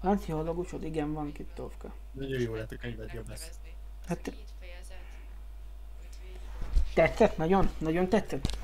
Van 0.00 0.18
pszichológusod? 0.18 0.84
Igen, 0.84 1.12
van 1.12 1.32
Kittovka. 1.32 1.92
Nagyon 2.12 2.40
jó 2.40 2.54
lett 2.54 2.72
a 2.72 2.76
könyved, 2.76 3.12
jobb 3.12 3.28
lesz. 3.28 3.50
Hát- 4.06 4.20
Hát... 4.24 4.34
Tetszett? 6.94 7.36
Nagyon? 7.36 7.70
Nagyon 7.78 8.08
tetszett? 8.08 8.58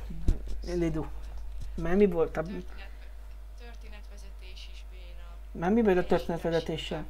Lidu. 0.65 1.05
Mert 1.75 1.97
mi 1.97 2.07
volt 2.07 2.37
a... 2.37 2.43
Történet, 2.43 2.65
történetvezetés 3.59 4.69
is 4.73 4.85
béna. 4.91 5.27
Mert 5.53 5.75
mi 5.75 5.83
volt 5.83 5.99
a 5.99 6.07
történetvezetéssel? 6.07 7.07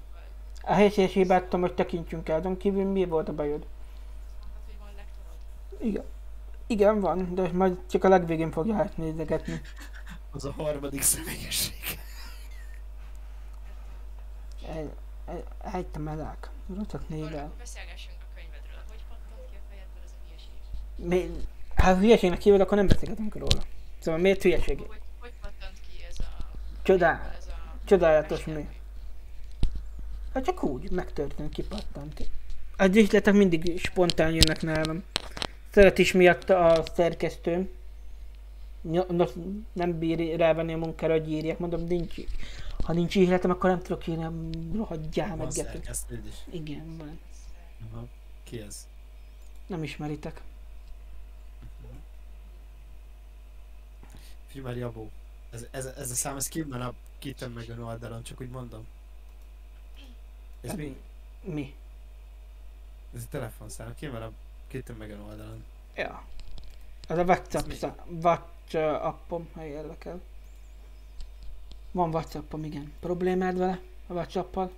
A 0.63 0.73
helyes 0.73 0.95
hibáttam, 1.13 1.61
hogy 1.61 1.75
tekintsünk 1.75 2.29
el, 2.29 2.39
azon 2.39 2.57
kívül 2.57 2.85
mi 2.85 3.05
volt 3.05 3.29
a 3.29 3.33
bajod? 3.35 3.67
Igen. 5.81 6.05
Igen, 6.67 7.01
van, 7.01 7.35
de 7.35 7.53
majd 7.53 7.79
csak 7.91 8.05
a 8.05 8.09
legvégén 8.09 8.51
fogja 8.51 8.77
átnézegetni. 8.77 9.61
Az 10.31 10.45
a 10.45 10.53
harmadik 10.53 11.03
személyiség. 11.03 11.99
El- 14.69 14.95
el- 15.27 15.45
Elhagytam 15.61 16.09
elák. 16.09 16.51
Rotat 16.69 16.95
Akkor, 16.95 17.07
négy 17.17 17.33
el. 17.33 17.45
akkor 17.45 17.57
beszélgessünk 17.59 18.17
a 18.21 18.25
könyvedről. 18.35 18.81
Hogy 18.89 19.03
pattant 19.09 19.51
ki 19.51 19.57
a 19.57 19.61
fejedből 19.71 20.03
ez 20.05 20.11
a 20.11 20.19
hülyeség? 20.27 20.53
Mi... 20.97 21.31
Ha 21.77 21.97
hülyeségnek 21.97 22.41
hívod, 22.41 22.61
akkor 22.61 22.77
nem 22.77 22.87
beszélgetünk 22.87 23.35
róla. 23.35 23.63
Szóval 23.99 24.21
miért 24.21 24.43
hülyeség? 24.43 24.79
Hogy, 24.79 25.01
hogy 25.19 25.33
pattant 25.41 25.81
ki 25.81 26.05
ez 26.09 26.17
a... 26.19 26.45
Csodál. 26.83 27.35
ez 27.39 27.47
a 27.47 27.79
Csodálatos 27.85 28.45
mi. 28.45 28.69
Hát 30.35 30.45
csak 30.45 30.63
úgy, 30.63 30.91
megtörtént, 30.91 31.53
kipattant. 31.53 32.31
Az 32.77 32.97
üzletek 32.97 33.35
mindig 33.35 33.79
spontán 33.79 34.31
jönnek 34.31 34.63
nálam. 34.63 35.03
Szeret 35.71 35.99
is 35.99 36.13
miatt 36.13 36.51
a 36.51 36.85
szerkesztőm. 36.95 37.69
No, 38.81 39.03
nem 39.73 39.99
bír 39.99 40.37
rávenni 40.37 40.73
a 40.73 40.77
munkára, 40.77 41.13
hogy 41.13 41.31
írják. 41.31 41.59
Mondom, 41.59 41.87
nincs, 41.87 42.15
ha 42.85 42.93
nincs 42.93 43.15
ihletem, 43.15 43.51
akkor 43.51 43.71
nem 43.71 43.81
tudok 43.81 44.07
írni, 44.07 44.27
rohadjál 44.75 45.37
meg. 45.37 45.49
Igen, 46.51 46.97
van. 46.99 47.19
Aha. 47.93 48.07
Ki 48.45 48.61
ez? 48.61 48.87
Nem 49.67 49.83
ismeritek. 49.83 50.41
Figyelj 54.53 54.79
Jabó. 54.79 55.11
Ez, 55.51 55.67
ez, 55.71 55.87
ez 55.87 56.11
a 56.11 56.15
szám, 56.15 56.37
ez 56.37 56.49
ki 56.49 56.63
van 56.63 56.81
a 56.81 56.93
kitten 57.19 57.51
meg 57.51 57.71
a 57.71 57.83
oldalon, 57.83 58.23
csak 58.23 58.41
úgy 58.41 58.51
mondom. 58.51 58.87
Ez 60.61 60.75
mi? 60.75 60.97
Mi? 61.43 61.75
Ez 63.15 63.23
a 63.23 63.27
telefonszám, 63.31 63.95
ki 63.95 64.07
van 64.09 64.23
a 64.23 64.33
kitten 64.69 64.97
meg 64.97 65.11
a 65.11 65.23
oldalon. 65.23 65.65
Ja. 65.95 66.25
Ez 67.09 67.19
a 67.19 67.23
WhatsApp, 67.25 67.67
mi? 67.67 67.75
szá- 67.75 68.05
WhatsAppom, 68.23 69.49
ha 69.55 69.65
érdekel. 69.65 70.21
Van 71.91 72.11
WhatsAppom, 72.15 72.65
igen. 72.65 72.93
Problémád 73.01 73.59
vele? 73.59 73.81
A 74.07 74.13
WhatsAppal? 74.13 74.73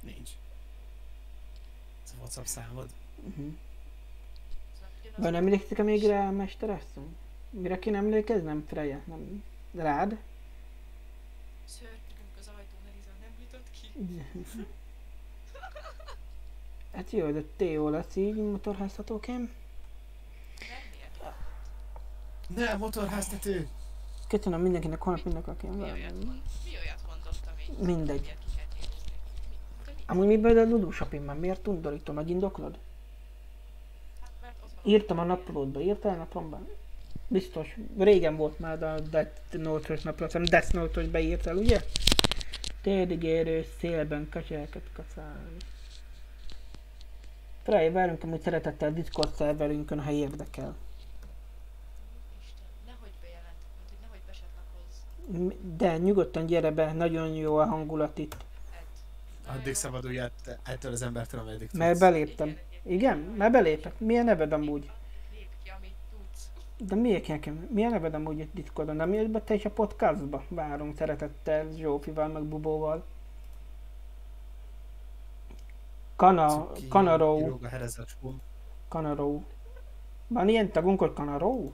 Nincs. 0.00 0.30
Ez 2.04 2.10
a 2.16 2.20
WhatsApp 2.20 2.44
számod. 2.44 2.88
Uh-huh. 3.16 3.54
Szóval 4.74 4.90
ugyanaz 5.00 5.20
Van 5.20 5.34
emlékszik 5.34 5.78
még 5.78 6.06
rá, 6.06 6.30
mesterasszony? 6.30 7.16
Mire 7.50 7.78
ki 7.78 7.90
nem 7.90 8.04
emlékeznem, 8.04 8.64
Freya? 8.68 9.00
Nem. 9.04 9.42
Rád? 9.72 10.18
szörnyűkünk 11.64 12.36
az 12.38 12.46
ajtón, 12.46 12.80
Eliza 12.92 13.10
nem 13.20 13.30
nyitott 13.38 13.70
ki. 13.70 14.66
Hát 16.94 17.10
jó, 17.10 17.30
de 17.30 17.42
te 17.56 17.64
jó 17.64 17.88
lesz 17.88 18.16
így 18.16 18.36
miért? 18.36 19.50
Ne, 22.54 22.74
motorháztető! 22.74 23.68
Köszönöm 24.28 24.60
mindenkinek, 24.60 25.02
holnap 25.02 25.24
mindenkinek. 25.24 25.74
Mi 25.74 25.82
olyat, 25.82 26.24
mi 26.64 26.76
olyat 26.82 27.00
mondottam 27.06 27.54
én? 27.58 27.84
Mindegy. 27.84 28.36
Amúgy 30.06 30.26
miből 30.26 30.58
a 30.58 30.64
Lulu 30.64 30.90
Shopping 30.90 31.24
már 31.24 31.36
miért 31.36 31.66
undorító? 31.66 32.12
Megindoklod? 32.12 32.78
Hát 34.20 34.30
mert 34.40 34.54
ott 34.62 34.70
van 34.82 34.92
Írtam 34.92 35.18
a 35.18 35.24
naplódba, 35.24 35.80
írtál 35.80 36.14
a 36.14 36.16
naplomban? 36.16 36.68
Biztos. 37.32 37.76
Régen 37.98 38.36
volt 38.36 38.58
már 38.58 38.82
a 38.82 39.00
Death 39.00 39.56
Note-os 39.56 40.02
napló, 40.02 40.26
nem 40.32 40.44
Death 40.44 40.72
Note-os 40.72 41.06
beírtál, 41.06 41.56
ugye? 41.56 41.80
Térdigérő 42.82 43.66
szélben 43.78 44.28
kacsákat 44.30 44.82
kacálni. 44.92 45.56
Frey, 47.62 47.90
várunk 47.90 48.22
amúgy 48.22 48.40
szeretettel 48.40 48.88
a 48.88 48.92
Discord 48.92 49.34
szerverünkön, 49.34 50.00
ha 50.00 50.10
érdekel. 50.10 50.76
De 55.76 55.96
nyugodtan 55.98 56.46
gyere 56.46 56.70
be, 56.70 56.92
nagyon 56.92 57.28
jó 57.34 57.56
a 57.56 57.64
hangulat 57.64 58.18
itt. 58.18 58.36
Addig 59.46 59.74
szabadulj 59.74 60.18
ettől 60.64 60.92
az 60.92 61.02
embertől, 61.02 61.40
ameddig 61.40 61.68
Mert 61.72 61.90
tudsz. 61.90 62.00
beléptem. 62.00 62.56
Igen? 62.82 63.18
Már 63.18 63.50
belépek. 63.50 63.98
Milyen 63.98 64.24
neved 64.24 64.52
amúgy? 64.52 64.90
Lép 65.32 65.48
ki, 65.62 65.70
amit 65.78 65.94
tudsz. 66.10 66.50
De 66.86 66.94
miért 66.94 67.26
nekem? 67.26 67.68
Milyen 67.70 67.90
neved 67.90 68.14
amúgy 68.14 68.38
itt 68.38 68.54
Discordon? 68.54 68.96
Nem 68.96 69.12
jössz 69.12 69.30
be 69.30 69.40
te 69.40 69.54
is 69.54 69.64
a 69.64 69.70
podcastba? 69.70 70.44
Várunk 70.48 70.96
szeretettel 70.96 71.70
Zsófival, 71.70 72.28
meg 72.28 72.42
Bubóval. 72.42 73.04
Kana, 76.16 76.66
Cuki, 76.66 76.88
Kanaró. 76.88 77.60
Kanaró. 78.88 79.44
Van 80.26 80.48
ilyen 80.48 80.72
tagunk, 80.72 80.98
hogy 80.98 81.12
Kanaró? 81.12 81.72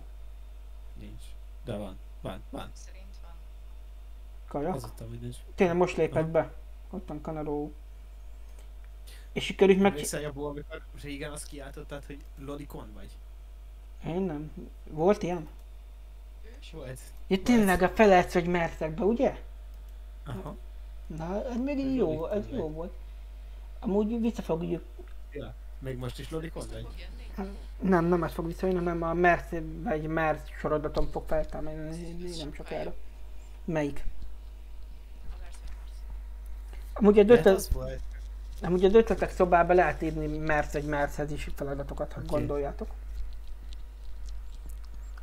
Nincs. 0.99 1.23
De 1.65 1.77
van. 1.77 1.99
Van, 2.21 2.43
van. 2.51 2.71
Szerint 2.73 3.17
van. 3.23 3.33
Kajak? 4.49 4.75
Azottam, 4.75 5.09
hogy 5.09 5.21
nincs. 5.21 5.37
Tényleg 5.55 5.77
most 5.77 5.97
lépett 5.97 6.29
be. 6.29 6.55
Ott 6.91 7.09
van 7.09 7.21
Kanaró. 7.21 7.73
És 9.33 9.45
sikerült 9.45 9.79
meg... 9.81 9.91
Emlékszel, 9.91 10.21
Jabó, 10.21 10.47
amikor 10.47 10.83
régen 11.03 11.33
azt 11.33 11.47
kiáltottad, 11.47 12.05
hogy 12.05 12.25
Lodikon 12.39 12.91
vagy? 12.95 13.19
Én 14.07 14.21
nem. 14.21 14.53
Volt 14.91 15.23
ilyen? 15.23 15.49
Volt. 16.73 17.01
Ja 17.27 17.43
tényleg 17.43 17.83
a 17.83 17.89
felelsz, 17.89 18.33
hogy 18.33 18.47
mertek 18.47 18.95
be, 18.95 19.03
ugye? 19.05 19.37
Aha. 20.27 20.57
Na, 21.07 21.45
ez 21.51 21.57
még 21.57 21.95
jó, 21.95 22.27
ez 22.27 22.45
jó 22.51 22.69
volt. 22.69 22.93
Amúgy 23.81 24.21
vissza 24.21 24.43
fogjuk 24.43 24.83
Ja. 25.33 25.55
Még 25.79 25.97
most 25.99 26.19
is 26.19 26.31
Lodikon 26.31 26.63
vagy? 26.73 26.87
jönni? 27.37 27.51
Nem, 27.81 28.05
nem 28.05 28.23
ez 28.25 28.33
fog 28.33 28.47
visszajönni, 28.47 28.79
hanem 28.79 29.03
a 29.03 29.13
Merc, 29.13 29.51
vagy 29.83 30.03
Merc 30.07 30.41
sorozatom 30.59 31.07
fog 31.11 31.25
feltámolni 31.27 31.79
nem 32.39 32.53
sokára. 32.53 32.95
Melyik? 33.65 34.05
A 35.31 35.37
Versailles. 35.41 35.75
Amúgy 36.95 37.19
a, 37.19 37.23
De 37.23 37.33
ötlet, 37.33 37.55
az 37.55 37.71
volt. 37.73 38.01
amúgy 38.63 38.85
a 38.85 38.89
ötletek 38.93 39.31
szobába 39.31 39.73
lehet 39.73 40.03
írni 40.03 40.39
Merc 40.39 40.73
vagy 40.73 40.85
Merchez 40.85 41.31
is 41.31 41.49
feladatokat, 41.55 42.13
ha 42.13 42.21
Oké. 42.21 42.29
gondoljátok. 42.29 42.89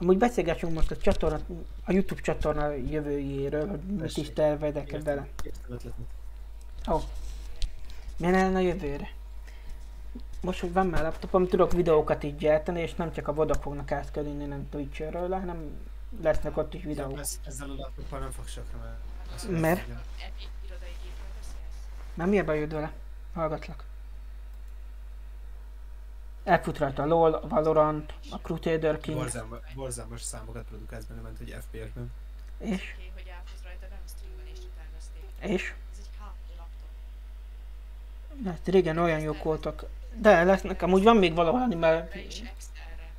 Amúgy 0.03 0.17
beszélgessünk 0.17 0.73
most 0.73 0.91
a 0.91 0.97
csatorna, 0.97 1.39
a 1.85 1.91
Youtube 1.91 2.21
csatorna 2.21 2.71
jövőjéről, 2.71 3.69
hogy 3.69 3.79
mit 3.79 4.17
is 4.17 4.33
tervedek 4.33 5.01
vele. 5.03 5.27
Ó. 6.91 6.99
Milyen 8.17 8.33
lenne 8.33 8.57
a 8.57 8.61
jövőre? 8.61 9.09
Most, 10.41 10.59
hogy 10.59 10.73
van 10.73 10.87
már 10.87 11.01
laptopom, 11.01 11.47
tudok 11.47 11.71
videókat 11.71 12.23
így 12.23 12.35
gyártani, 12.35 12.81
és 12.81 12.93
nem 12.93 13.11
csak 13.11 13.27
a 13.27 13.33
Vodafone-nak 13.33 13.91
átkerülni, 13.91 14.45
nem 14.45 14.69
Twitch-ről, 14.69 15.29
hanem 15.29 15.77
lesznek 16.21 16.57
ott 16.57 16.73
is 16.73 16.83
videók. 16.83 17.19
Ez, 17.19 17.39
ezzel 17.45 17.69
a 17.69 17.75
lapokkal 17.75 18.19
nem 18.19 18.31
fog 18.31 18.47
sokra 18.47 18.97
Mert? 19.49 19.85
gépről 19.85 21.27
beszélsz? 21.39 21.85
Már 22.13 22.27
mi 22.27 22.39
a 22.39 22.43
bajod 22.43 22.73
vele? 22.73 22.91
Hallgatlak. 23.33 23.85
Elfut 26.43 26.77
rajta 26.77 27.03
a 27.03 27.05
LOL, 27.05 27.33
a 27.33 27.47
Valorant, 27.47 28.13
a 28.31 28.37
Crusader 28.37 28.99
King, 28.99 29.17
Borzalma, 29.17 29.57
borzalmas 29.75 30.21
számokat 30.21 30.63
produkálsz 30.65 31.03
benne, 31.03 31.21
ment, 31.21 31.37
hogy 31.37 31.55
FPS-ben. 31.61 32.11
és, 32.59 32.81
és, 35.41 35.73
Ez 35.91 35.97
egy 35.99 36.09
HP 36.17 36.57
laptop. 36.57 38.45
hát 38.45 38.67
régen 38.67 38.97
olyan 38.97 39.19
jók 39.19 39.43
voltak. 39.43 39.85
De 40.15 40.43
lesznek, 40.43 40.81
amúgy 40.81 41.03
van 41.03 41.17
még 41.17 41.33
valahol 41.33 41.61
extra-re. 42.47 43.09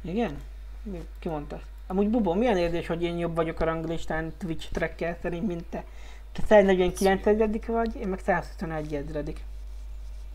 Igen? 0.00 0.40
Mi- 0.82 1.08
Ki 1.18 1.28
mondta? 1.28 1.60
Amúgy 1.86 2.08
Bubó, 2.08 2.34
milyen 2.34 2.56
érzés, 2.56 2.86
hogy 2.86 3.02
én 3.02 3.18
jobb 3.18 3.34
vagyok 3.34 3.60
a 3.60 3.64
ranglistán 3.64 4.32
Twitch 4.38 4.70
tracker 4.72 5.18
szerint, 5.22 5.46
mint 5.46 5.64
te? 5.64 5.84
Te 6.32 6.42
149 6.46 7.26
ezredik 7.26 7.66
vagy, 7.66 7.94
én 7.96 8.08
meg 8.08 8.18
121 8.18 8.94
ezredik. 8.94 9.44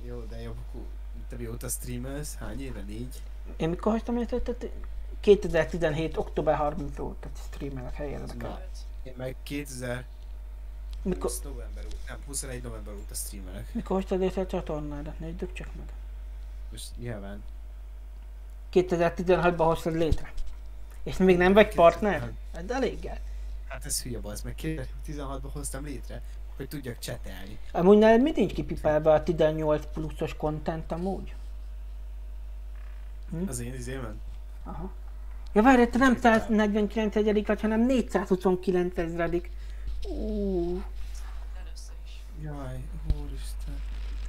Jó, 0.06 0.19
de 0.30 0.41
jobb, 0.41 0.56
te 1.32 1.38
mióta 1.38 1.68
streamelsz? 1.68 2.36
Hány 2.36 2.62
éve? 2.62 2.82
Négy? 2.82 3.22
Én 3.58 3.70
mikor 3.70 3.91
hagytam? 3.91 4.26
Tehát 4.26 4.70
2017. 5.20 6.18
október 6.18 6.56
30 6.56 6.99
óta 6.99 7.30
streamelek 7.45 7.94
helyére. 7.94 8.24
Na. 8.38 8.62
Én 9.03 9.14
meg 9.18 9.36
2020 9.44 10.06
Mikor, 11.02 11.32
november 11.44 11.86
óta, 11.86 11.95
nem, 12.08 12.18
21 12.26 12.62
november 12.62 12.94
óta 12.94 13.14
streamelek. 13.14 13.74
mikor 13.74 13.95
hoztad 13.95 14.20
létre 14.20 14.41
a 14.41 14.48
csatornádat? 14.48 15.20
Nézzük 15.20 15.53
csak 15.53 15.68
meg. 15.76 15.86
Most 16.72 16.90
nyilván. 16.98 17.44
2016-ban 18.74 19.56
hoztad 19.58 19.94
létre. 19.94 20.34
És 21.03 21.18
még 21.18 21.38
nem 21.38 21.53
vagy 21.53 21.76
partner? 21.76 22.32
Hát 22.53 22.66
de 22.66 22.74
elég 22.74 23.06
el. 23.06 23.20
Hát 23.68 23.86
ez 23.86 24.02
hülye 24.02 24.20
az, 24.22 24.41
meg 24.41 24.56
2016-ban 24.62 25.49
hoztam 25.53 25.86
létre, 25.86 26.22
hogy 26.62 26.70
tudjak 26.70 27.00
csetelni. 27.00 27.58
Amúgy 27.72 27.98
nálad 27.98 28.22
mit 28.22 28.36
nincs 28.36 28.54
kipipálva 28.54 29.14
a 29.14 29.24
18 29.24 29.86
pluszos 29.94 30.36
content 30.38 30.92
amúgy? 30.92 31.34
Hm? 33.30 33.48
Az 33.48 33.60
én 33.60 33.74
izémen? 33.74 34.22
Aha. 34.64 34.92
Ja 35.54 35.62
várj, 35.62 35.84
te 35.84 35.98
nem 35.98 36.16
149 36.16 37.16
egyedik 37.16 37.48
vagy, 37.48 37.62
hanem 37.62 37.86
429 37.86 38.98
ezredik. 38.98 39.50
Ú, 40.10 40.84
Először 41.58 41.96
is. 42.06 42.22
Jaj, 42.44 42.84
úristen. 43.22 43.74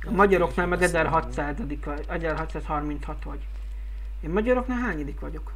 a 0.07 0.11
magyaroknál 0.11 0.67
meg 0.67 0.83
1600 0.83 1.57
vagy, 1.85 2.07
1636 2.09 3.25
vagy. 3.25 3.47
Én 4.21 4.31
magyaroknál 4.31 4.79
hányadik 4.79 5.21
vagyok? 5.21 5.53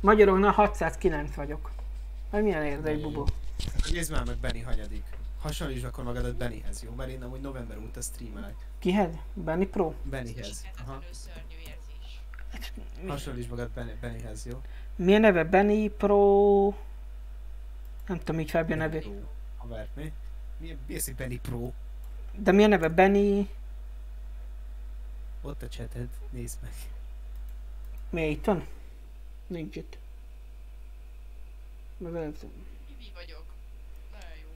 Magyaroknál 0.00 0.52
609 0.52 1.34
vagyok. 1.34 1.70
Hát 2.32 2.42
milyen 2.42 2.62
érdek, 2.64 3.00
Bubó? 3.00 3.26
Nézd 3.92 4.12
már 4.12 4.24
meg 4.24 4.36
Benny 4.36 4.62
hanyadik. 4.64 5.04
Hasonlítsd 5.46 5.84
akkor 5.84 6.04
magadat 6.04 6.36
Bennyhez, 6.36 6.82
jó? 6.82 6.94
Mert 6.94 7.10
én 7.10 7.22
amúgy 7.22 7.40
november 7.40 7.78
óta 7.78 8.00
streamelek. 8.00 8.54
Kihez? 8.78 9.14
Benny 9.34 9.64
Pro? 9.64 9.94
Bennyhez. 10.02 10.64
Aha. 10.78 11.02
Érzés. 11.02 11.32
Hasonlítsd 13.06 13.48
magad 13.48 13.70
Benny, 13.70 13.98
Bennyhez, 14.00 14.46
jó? 14.46 14.62
Milyen 14.96 15.20
neve? 15.20 15.44
Benny 15.44 15.88
Pro... 15.96 16.74
Nem 18.06 18.18
tudom, 18.18 18.40
így 18.40 18.56
a 18.56 18.62
nevét. 18.62 19.02
Pro. 19.02 19.12
Havert, 19.56 19.96
mi? 19.96 20.12
Mi, 20.58 20.76
mi 20.86 20.94
az, 20.94 21.04
hogy 21.04 21.14
Benny 21.14 21.40
Pro? 21.40 21.72
De 22.38 22.52
milyen 22.52 22.70
neve? 22.70 22.88
Benny... 22.88 23.48
Ott 25.42 25.62
a 25.62 25.68
chated, 25.68 26.08
nézd 26.30 26.58
meg. 26.62 26.72
Mi 28.10 28.30
itt 28.30 28.44
van? 28.44 28.66
Nincs 29.46 29.76
itt. 29.76 29.98
Meg 31.98 32.12
lehet, 32.12 32.46
Kivi 32.86 33.12
vagyok. 33.14 33.44
Nagyon 34.12 34.36
jó. 34.42 34.48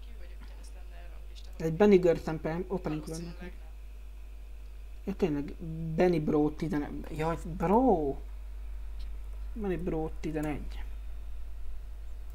Kivi 0.00 0.16
vagyok, 0.18 0.38
ugyanezt 0.42 0.72
lenne 0.74 1.08
ranglistán. 1.12 1.43
Egy 1.56 1.72
Benny 1.72 1.98
Görtempe 1.98 2.64
opening 2.68 3.04
van. 3.06 3.34
Ja 5.04 5.14
tényleg, 5.14 5.54
Benny 5.94 6.24
Bro 6.24 6.50
11. 6.50 6.88
Jaj, 7.16 7.36
Bro! 7.56 8.16
Benny 9.52 9.76
Bro 9.76 10.10
11. 10.20 10.60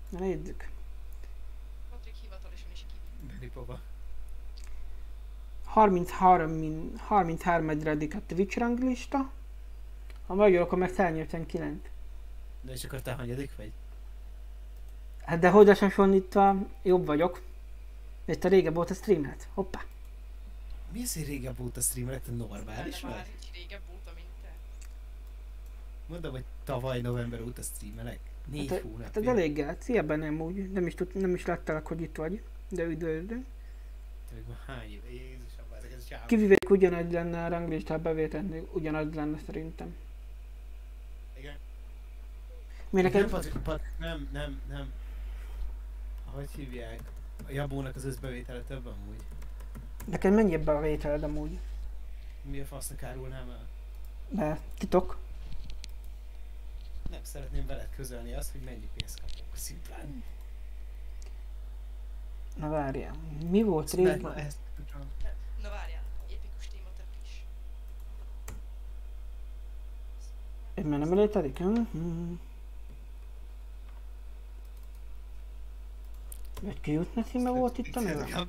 Na 0.10 0.20
nézzük. 0.20 0.70
Patrik 1.90 2.16
hivatalosan 2.22 2.68
is 2.74 2.86
kivi. 2.88 3.34
Benny 3.40 3.52
Pova. 3.52 3.80
33, 5.66 6.52
min, 6.52 6.98
33 6.98 7.70
egyredik 7.70 8.16
a 8.16 8.22
Twitch 8.26 8.58
ranglista. 8.58 9.32
A 10.28 10.34
magyarok 10.34 10.76
meg 10.76 10.90
189. 10.90 11.76
De 12.62 12.72
és 12.72 12.84
akkor 12.84 13.02
te 13.02 13.14
hanyadik 13.14 13.56
vagy? 13.58 13.72
Hát 15.22 15.40
de 15.40 15.50
hogy 15.50 15.80
hasonlítva 15.80 16.56
jobb 16.84 17.06
vagyok. 17.06 17.42
És 18.30 18.38
te 18.38 18.48
régebb 18.48 18.74
volt 18.74 18.90
a 18.90 18.94
streamet. 18.94 19.48
Hoppá. 19.54 19.86
Mi 20.92 21.02
az, 21.02 21.14
hogy 21.14 21.26
régebb 21.26 21.60
óta 21.60 21.82
streamelek, 21.82 22.24
te 22.24 22.32
normális 22.32 23.02
vagy? 23.02 23.14
régebb 23.54 23.82
óta, 23.94 24.12
mint 24.16 24.28
te. 24.42 24.50
Mondom, 26.06 26.32
hogy 26.32 26.44
tavaly 26.64 27.02
november 27.02 27.42
óta 27.42 27.62
streamelek. 27.62 28.20
Négy 28.46 28.70
Hát, 28.70 28.82
hónapja. 28.82 29.06
hát 29.06 29.18
ez 29.18 29.24
elég 29.26 29.60
el. 29.60 29.78
Szia 29.80 30.02
nem 30.02 30.42
úgy. 30.42 30.72
Nem 30.72 30.88
is, 30.88 30.94
tud, 30.96 31.16
nem 31.16 31.34
is 31.34 31.46
láttalak, 31.46 31.88
hogy 31.88 32.02
itt 32.02 32.16
vagy. 32.16 32.42
De 32.70 32.84
üdvözlünk. 32.84 33.46
Te 34.30 34.36
még 34.36 34.44
már 34.48 34.58
hány 34.78 34.92
éve? 34.92 35.10
Jézusom, 35.12 35.66
ezek 35.78 35.92
ez 35.92 36.06
csáv. 36.08 36.26
Kivivék 36.26 36.70
ugyanaz 36.70 37.12
lenne 37.12 37.46
a 37.46 37.48
ranglista, 37.48 37.94
ha 37.94 38.00
bevételnél 38.00 38.70
ugyanaz 38.74 39.14
lenne 39.14 39.38
szerintem. 39.46 39.96
Igen. 41.38 41.56
Mi 42.90 43.02
Nem, 43.02 43.12
neked? 43.12 43.30
Patrik, 43.30 43.54
nem, 43.98 44.30
nem, 44.32 44.62
nem. 44.70 44.92
Hogy 46.26 46.50
hívják? 46.56 47.00
A 47.50 47.52
Jabónak 47.52 47.96
az 47.96 48.04
összbevétele 48.06 48.62
több 48.62 48.86
amúgy. 48.86 49.24
Neked 50.06 50.34
mennyi 50.34 50.54
ebben 50.54 50.76
a 50.76 50.80
vételed 50.80 51.24
amúgy? 51.24 51.60
Mi 52.42 52.60
a 52.60 52.66
fasznak 52.66 53.04
árulnám 53.04 53.50
el? 53.50 53.68
Be, 54.30 54.60
titok. 54.78 55.18
Nem 57.10 57.20
szeretném 57.24 57.66
veled 57.66 57.90
közölni 57.96 58.34
azt, 58.34 58.52
hogy 58.52 58.62
mennyi 58.62 58.90
pénzt 58.96 59.20
kapok. 59.22 59.56
Szimplán. 59.56 60.24
Na 62.56 62.70
várjál. 62.70 63.16
Mi 63.50 63.64
volt 63.64 63.96
Mert 63.96 64.16
régen? 64.18 64.34
ezt. 64.38 64.58
Na 65.62 65.70
várjál, 65.70 66.04
épikus 66.30 66.68
téma 66.68 66.90
te 66.98 67.04
is. 67.24 67.44
Ez 70.74 70.84
már 70.84 71.00
nem 71.00 71.14
létezik? 71.14 71.60
Mhm. 76.60 76.66
Vagy 76.68 76.82
ki 76.82 76.92
jutna 76.92 77.24
címe 77.24 77.50
volt 77.50 77.78
itt 77.78 77.96
a 77.96 78.00
neve? 78.00 78.26
Meg 78.26 78.46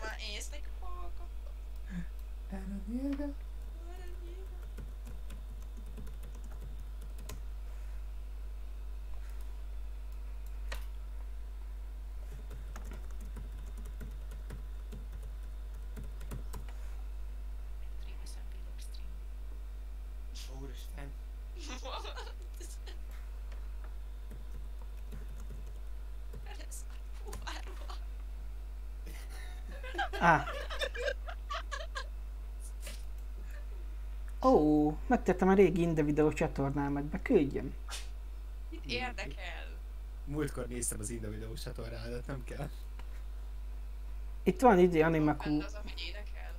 már 0.00 0.18
észnek 0.36 0.62
hallgat. 0.80 1.28
Stream 18.00 18.18
SMP 18.26 18.52
log 18.66 18.78
stream. 18.78 19.12
Úristen. 20.62 21.12
Ez 26.58 26.84
a 26.88 26.94
fuvárva. 27.22 27.94
Á. 30.20 30.44
Ó, 34.42 34.96
megtettem 35.24 35.48
a 35.48 35.54
régi 35.54 35.80
Inde 35.80 36.02
videó 36.02 36.32
csatornámat, 36.32 37.04
beküldjem. 37.04 37.74
Mit 38.70 38.84
érdekel? 38.86 39.66
Múltkor 40.24 40.66
néztem 40.66 41.00
az 41.00 41.10
Inda 41.10 41.30
videós 41.30 41.62
csatornádat, 41.62 42.26
nem 42.26 42.44
kell. 42.44 42.68
Itt 44.42 44.60
van 44.60 44.78
idő 44.78 44.92
Benne 44.92 45.06
Animaku. 45.06 45.60
az, 45.60 45.74
ami 45.74 45.92
énekel. 46.06 46.54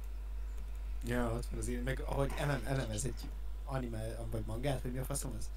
Ja, 1.06 1.34
ott 1.34 1.46
van 1.46 1.60
az 1.60 1.68
Inda, 1.68 1.84
meg 1.84 2.00
ahogy 2.06 2.32
elem, 2.38 2.62
elemez 2.66 3.06
egy 3.06 3.30
anime, 3.66 4.16
vagy 4.32 4.44
mangát, 4.46 4.82
vagy 4.82 4.92
mi 4.92 4.98
a 5.00 5.04
faszom 5.04 5.32
az? 5.38 5.50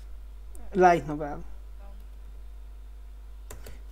Light 0.73 1.07
novel. 1.07 1.45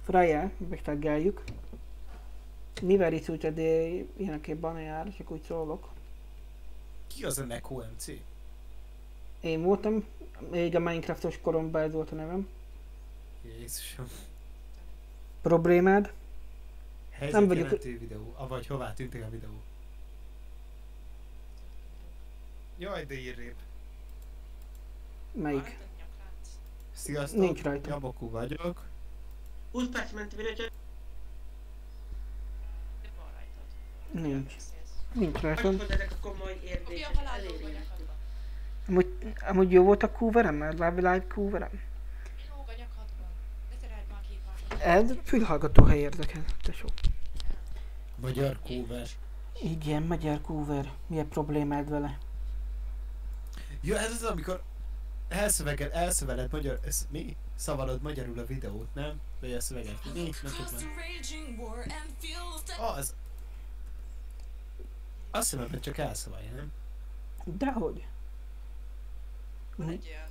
Freya, 0.05 0.51
megtaggeljuk. 0.69 1.43
Mivel 2.83 3.13
itt 3.13 3.29
úgy, 3.29 3.55
de 3.55 3.87
ilyenekében 4.17 4.81
jár, 4.81 5.15
csak 5.17 5.31
úgy 5.31 5.43
szólok. 5.43 5.89
Ki 7.07 7.25
az 7.25 7.39
a 7.39 7.45
Neko 7.45 7.83
MC? 7.97 8.07
Én 9.45 9.63
voltam, 9.63 10.05
még 10.51 10.75
a 10.75 10.79
Minecraftos 10.79 11.39
koromban 11.41 11.83
ez 11.83 11.93
volt 11.93 12.13
a 12.13 12.15
nevem. 12.15 12.49
Jézusom. 13.43 14.09
Problémád? 15.41 16.13
Helyzet 17.11 17.47
vagyok- 17.47 17.65
jelentő 17.65 17.99
videó, 17.99 18.35
avagy 18.37 18.67
hová 18.67 18.93
tűntek 18.93 19.23
a 19.23 19.31
videó. 19.31 19.63
Jaj, 22.79 23.05
de 23.05 23.15
írrébb. 23.15 23.55
Melyik? 25.33 25.79
Sziasztok, 26.93 27.41
Nincs 27.41 27.63
rajta. 27.63 27.89
Jabokú 27.89 28.31
vagyok. 28.31 28.83
20 29.73 29.89
perc 29.89 30.13
ment 30.13 30.35
videó. 30.35 30.67
Nincs. 34.11 34.55
Nincs 35.13 35.41
rajta. 35.41 35.69
hogy 35.69 35.91
ezek 35.91 36.13
a 36.13 36.17
komoly 36.21 36.59
Kopja 36.85 37.09
Amúgy, 38.89 39.35
amúgy 39.49 39.73
jó 39.73 39.85
volt 39.85 40.03
a 40.03 40.11
coverem, 40.11 40.55
mert 40.55 40.79
két 44.29 44.45
másodperc. 44.47 44.83
Ez 44.83 45.17
fülhallgató 45.25 45.85
hely 45.85 45.99
érdekel, 45.99 46.45
tesó. 46.63 46.89
Magyar 48.17 48.59
cover. 48.67 49.07
Igen, 49.63 50.03
magyar 50.03 50.41
cover. 50.41 50.93
Milyen 51.07 51.29
problémád 51.29 51.91
vele? 51.91 52.19
Ja, 53.81 53.99
ez 53.99 54.11
az, 54.11 54.23
amikor 54.23 54.63
elszöveged, 55.29 55.91
elszöveled 55.93 56.53
magyar, 56.53 56.79
ez 56.85 57.07
mi? 57.11 57.37
Szavalod 57.57 58.03
magyarul 58.03 58.39
a 58.39 58.47
videót, 58.47 58.95
nem? 58.95 59.21
Vagy 59.41 59.53
a 59.53 59.61
szöveget. 59.61 60.05
Mi? 60.15 60.31
Nem 61.85 62.07
tudom. 62.21 62.87
Az. 62.97 63.15
Azt 65.31 65.51
hiszem, 65.51 65.69
hogy 65.71 65.81
csak 65.81 65.99
elszavalja, 65.99 66.51
nem? 66.51 66.73
Dehogy. 67.45 68.07
Van 69.77 69.89
egy 69.89 70.07
olyan, 70.09 70.29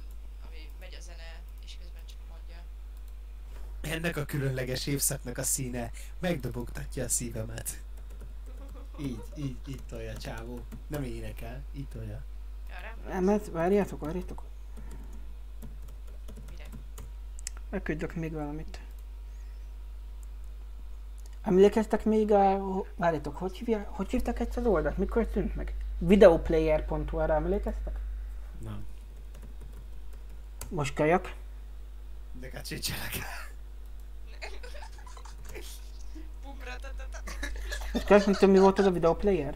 ami 0.47 0.69
megy 0.79 0.97
a 0.99 1.01
zene, 1.01 1.41
és 1.65 1.77
közben 1.81 2.01
csak 2.05 2.17
mondja. 2.29 2.63
Ennek 3.95 4.17
a 4.17 4.25
különleges 4.25 4.87
évszaknak 4.87 5.37
a 5.37 5.43
színe 5.43 5.91
megdobogtatja 6.19 7.03
a 7.03 7.09
szívemet. 7.09 7.81
Így, 8.99 9.23
így, 9.35 9.57
így 9.67 9.81
tolja 9.89 10.17
csávó. 10.17 10.59
Nem 10.87 11.03
énekel, 11.03 11.63
így 11.73 11.87
tolja. 11.87 12.21
Ja, 12.69 12.75
rám? 12.81 13.17
Emet, 13.17 13.49
várjátok, 13.51 13.99
várjátok. 13.99 14.43
Mire? 16.49 16.65
Megküldök 17.69 18.15
még 18.15 18.31
valamit. 18.31 18.79
Emlékeztek 21.41 22.05
még 22.05 22.31
a... 22.31 22.59
Várjátok, 22.95 23.37
hogy, 23.37 23.57
hívja, 23.57 23.87
hogy 23.89 24.09
hívtak 24.09 24.39
ezt 24.39 24.57
az 24.57 24.65
oldalt? 24.65 24.97
Mikor 24.97 25.27
tűnt 25.27 25.55
meg? 25.55 25.75
Videoplayer.hu, 25.97 27.17
arra 27.17 27.33
emlékeztek? 27.33 27.99
Nem. 28.63 28.85
Most 30.69 30.93
kajak. 30.93 31.33
De 32.39 32.49
ta. 32.49 32.59
Most 37.93 38.05
kajak, 38.05 38.25
nem 38.25 38.33
tudom 38.33 38.51
mi 38.51 38.59
volt 38.59 38.79
az 38.79 38.85
a 38.85 38.91
videoplayer? 38.91 39.55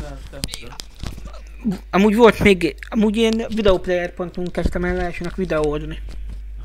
Nem, 0.00 0.18
nem 0.30 0.40
tudom. 0.40 0.74
Amúgy 1.90 2.16
volt 2.16 2.38
még, 2.38 2.76
amúgy 2.88 3.16
én 3.16 3.44
videoplayer.hu 3.48 4.50
kezdtem 4.50 4.84
el 4.84 5.00
elsőnek 5.00 5.34
videózni. 5.34 6.02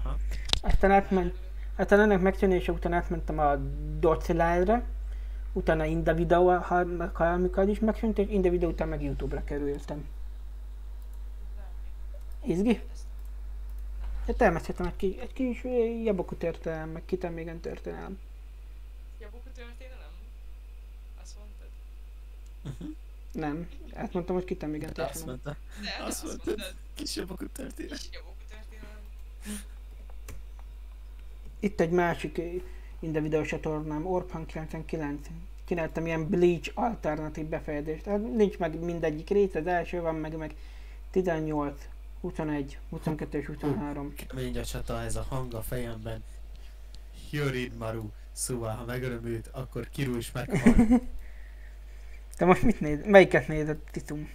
Aha. 0.03 0.18
Aztán 0.61 0.91
átment, 0.91 1.35
aztán 1.76 1.99
ennek 1.99 2.22
megszűnése 2.22 2.72
után 2.72 2.93
átmentem 2.93 3.39
a 3.39 3.56
Docilide-re, 3.99 4.84
utána 5.53 5.85
Inda 5.85 6.14
videó, 6.14 6.49
ha, 6.49 6.85
ha 7.14 7.23
amikor 7.23 7.69
is 7.69 7.80
megszűnt, 7.80 8.18
és 8.18 8.27
Inda 8.30 8.49
videó 8.49 8.69
után 8.69 8.88
meg 8.88 9.03
Youtube-ra 9.03 9.43
kerültem. 9.43 10.06
Izgi? 12.43 12.81
Hát 14.27 14.41
elmeséltem 14.41 14.85
egy, 14.85 14.95
kis, 14.95 15.15
egy 15.15 15.34
kis 15.34 15.63
ö, 15.63 15.69
Jabokú 16.03 16.35
történelem, 16.35 16.89
meg 16.89 17.05
kitem 17.05 17.34
még 17.34 17.59
történelem. 17.61 18.19
Jabóka 19.19 19.51
történelem? 19.55 20.11
Azt 21.22 21.35
mondtad? 21.38 21.68
Nem. 23.31 23.69
Azt 24.03 24.13
mondtam, 24.13 24.35
hogy 24.35 24.45
kitem 24.45 24.73
igen. 24.76 24.88
Azt 24.88 24.95
teljesen 24.95 25.26
nem. 25.26 25.39
mondta. 25.43 25.57
De, 25.81 26.03
Azt 26.03 26.23
azt 26.23 26.23
mondtad. 26.23 26.47
mondtad. 26.47 26.76
Kis 26.93 27.15
jobbakú 27.15 27.45
történet. 27.47 27.91
Kis 27.91 28.09
jobbokú 28.11 28.43
történelem. 28.49 29.01
Itt 31.59 31.80
egy 31.80 31.89
másik 31.91 32.38
eh, 32.38 32.53
in 32.99 33.11
the 33.11 33.22
videó 33.22 33.41
csatornám, 33.41 34.05
Orphan 34.05 34.45
99. 34.45 35.27
Csináltam 35.65 36.05
ilyen 36.05 36.30
Bleach 36.30 36.72
alternatív 36.73 37.45
befejezést. 37.45 38.05
Hát 38.05 38.35
nincs 38.35 38.57
meg 38.57 38.80
mindegyik 38.80 39.30
rész, 39.30 39.55
az 39.55 39.68
első 39.68 40.01
van 40.01 40.15
meg, 40.15 40.38
meg 40.38 40.55
18, 41.11 41.88
21, 42.22 42.80
22 42.89 43.38
és 43.38 43.45
23. 43.45 44.14
Kemény 44.15 44.57
a 44.57 44.64
csata, 44.64 45.02
ez 45.02 45.15
a 45.15 45.26
hang 45.30 45.53
a 45.53 45.61
fejemben. 45.61 46.23
Jörid 47.31 47.77
Maru. 47.77 48.10
Szóval, 48.31 48.76
ha 48.76 48.85
megörömült, 48.85 49.48
akkor 49.48 49.89
Kiru 49.89 50.18
is 50.18 50.31
meghal. 50.31 50.99
Te 52.38 52.45
most 52.45 52.61
mit 52.61 52.80
néz? 52.80 53.06
Melyiket 53.06 53.48
nézed, 53.48 53.77
Titum? 53.91 54.30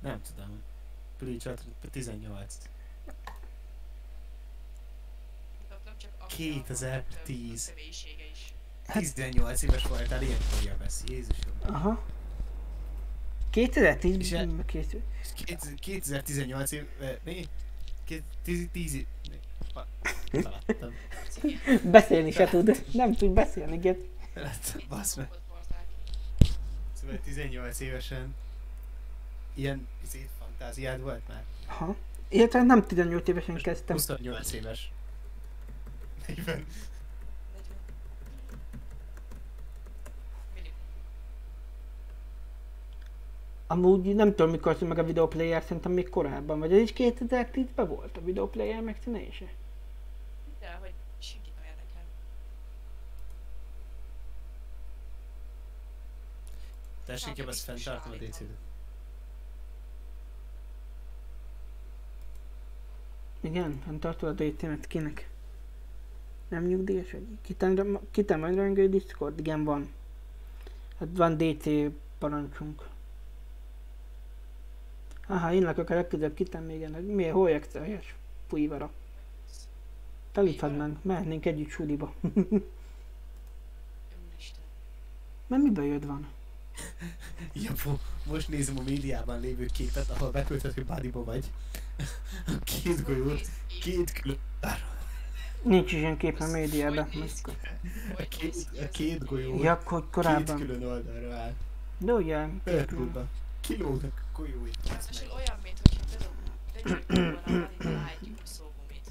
Nem 0.00 0.20
tudom. 0.22 0.62
Bleach 1.18 1.46
Out 1.46 1.62
18. 1.90 2.58
Mutattam 5.60 5.94
csak 5.96 6.10
akkor 6.18 6.28
2010. 6.28 7.52
a 7.52 7.56
személyisége 7.56 8.24
is. 8.32 8.54
18 8.86 9.62
éves 9.62 9.86
voltál, 9.86 10.22
ilyenkor 10.22 10.62
javesz. 10.64 11.02
Jézusom. 11.06 11.52
Aha. 11.62 12.02
2010 13.52 14.16
És 14.18 14.32
e- 14.32 14.36
ben 14.36 14.62
készült. 14.66 15.02
És 15.22 15.28
2000 15.44 15.74
2018 15.74 16.72
év... 16.72 16.86
eh, 17.00 17.16
Mi? 17.24 17.46
10 18.44 18.68
10 18.72 18.94
év... 18.94 19.06
Pa- 19.72 19.86
Feladtam. 20.30 20.94
Beszélni 21.90 22.30
se 22.30 22.46
tud. 22.48 22.84
Nem 22.92 23.14
tud 23.14 23.30
beszélni. 23.30 23.96
Feladtam, 24.34 24.80
basz 24.88 25.14
meg. 25.14 25.28
Szóval 27.00 27.18
18 27.24 27.80
évesen 27.80 28.34
ilyen 29.54 29.88
izé, 30.04 30.28
fantáziád 30.38 31.00
volt 31.00 31.28
már? 31.28 31.42
Aha. 31.66 31.96
Illetve 32.28 32.62
nem 32.62 32.86
18 32.86 33.28
évesen 33.28 33.54
kezdtem. 33.56 33.96
28 33.96 34.52
éves. 34.52 34.92
40. 36.26 36.66
Amúgy 43.72 44.14
nem 44.14 44.34
tudom 44.34 44.50
mikor 44.50 44.76
meg 44.80 44.98
a 44.98 45.04
videoplayer, 45.04 45.62
szerintem 45.62 45.92
még 45.92 46.08
korábban, 46.08 46.58
vagy 46.58 46.72
ez 46.72 46.78
is 46.78 46.92
2010-ben 46.96 47.88
volt 47.88 48.16
a 48.16 48.24
videoplayer 48.24 48.82
megszínése? 48.82 49.52
De 50.60 50.78
hogy 50.80 50.92
senkit 51.18 51.52
nem 51.54 51.64
érdekel. 51.64 52.02
Tessék, 57.04 57.36
jobb 57.36 57.48
ezt 57.48 57.64
fenntartom 57.64 58.12
a 58.12 58.16
DC-t. 58.16 58.44
Igen, 63.40 63.80
fenntartod 63.84 64.40
a 64.40 64.44
DT-met 64.44 64.86
kinek? 64.86 65.28
Nem 66.48 66.64
nyugdíjas 66.64 67.12
vagy? 67.12 67.26
Kitem, 67.42 67.98
kitem 68.10 68.54
rangő 68.54 68.88
Discord? 68.88 69.38
Igen, 69.38 69.64
van. 69.64 69.92
Hát 70.98 71.08
van 71.12 71.36
DC 71.36 71.66
parancsunk. 72.18 72.90
Aha, 75.32 75.52
én 75.52 75.62
lakok 75.62 75.90
a 75.90 75.94
legközelebb 75.94 76.66
még 76.66 76.82
ennek. 76.82 77.02
Miért? 77.02 77.32
Hol 77.32 77.48
exceljes? 77.48 78.14
Fújvara. 78.48 78.90
Telíthadd 80.32 80.72
meg, 80.72 80.96
mehetnénk 81.02 81.46
együtt 81.46 81.70
suliba. 81.70 82.14
Mert 85.46 85.62
miből 85.62 85.84
jöd 85.84 86.06
van? 86.06 86.26
Ja, 87.52 87.70
mo- 87.84 88.00
most 88.26 88.48
nézem 88.48 88.78
a 88.78 88.82
médiában 88.82 89.40
lévő 89.40 89.66
képet, 89.66 90.10
ahol 90.10 90.30
beküldted, 90.30 90.72
hogy 90.74 90.84
bodyba 90.86 91.24
vagy. 91.24 91.50
A 92.46 92.58
két 92.64 93.04
golyót, 93.04 93.48
két 93.82 94.12
külön... 94.12 94.38
Nincs 95.62 95.92
is 95.92 95.98
ilyen 95.98 96.16
kép 96.16 96.40
a 96.40 96.46
médiában. 96.46 97.08
A 98.18 98.22
két, 98.28 98.56
a 98.80 98.88
két 98.88 99.24
golyó, 99.24 99.62
Ja, 99.62 99.80
hogy 99.84 100.00
két 100.02 100.10
korábban. 100.10 100.56
külön 100.56 100.84
oldalra 100.84 101.34
áll. 101.34 101.54
De 101.98 102.12
ugye, 102.12 102.46
Pörpulba. 102.64 103.26
A 104.34 104.40
basz 104.40 104.86
Ráadásul 104.88 105.26
meg. 105.28 105.36
olyan, 105.36 105.58
mint 105.62 105.78
hogyha 105.82 106.04
volna 107.14 107.40
valami 107.44 107.76
lágyú 107.78 108.34
szógumit. 108.42 109.10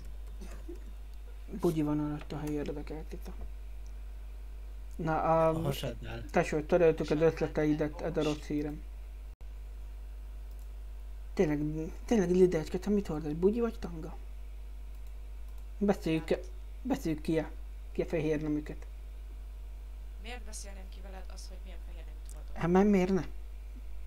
bugyi 1.60 1.82
van 1.82 2.00
alatt 2.00 2.32
a 2.32 2.38
hely 2.40 2.52
érdekelt 2.52 3.14
itt. 3.14 3.30
Na, 4.96 5.22
A 5.22 5.50
a... 5.50 5.62
hasadnál. 5.62 6.24
Tesó, 6.32 6.60
töröltük 6.62 7.10
az 7.10 7.22
ötleteidet, 7.22 8.02
ez 8.02 8.18
a 8.18 8.24
rossz 8.24 8.46
hírem. 8.48 8.82
Tényleg, 11.34 11.92
tényleg 12.06 12.30
lidecske, 12.32 12.78
te 12.80 12.90
mit 12.90 13.08
hordasz, 13.08 13.32
bugyi 13.32 13.60
vagy 13.60 13.80
tanga? 13.80 14.18
Beszéljük, 15.78 16.30
beszéljük 16.82 17.22
ki 17.22 17.40
a, 17.40 17.50
ki 17.92 18.02
a 18.02 18.06
fehér 18.06 18.42
nemüket. 18.42 18.86
Miért 20.22 20.44
beszélném 20.44 20.84
ki 20.90 21.00
veled 21.04 21.24
az, 21.34 21.46
hogy 21.48 21.58
milyen 21.64 21.80
fehér 21.88 22.04
nem 22.06 22.14
tudod? 22.30 22.62
Hát 22.62 22.70
mert 22.72 22.88
miért 22.90 23.14
ne? 23.14 23.26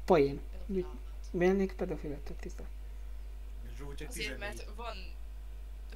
Poén. 0.05 0.41
Pedofilálmat. 0.53 1.03
Miért 1.35 1.75
pedofiletet 1.75 2.37
tiszta? 2.37 2.65
Zsó 3.77 3.95
csak 3.95 4.09
Azért, 4.09 4.37
14. 4.37 4.39
mert 4.39 4.75
van 4.77 4.97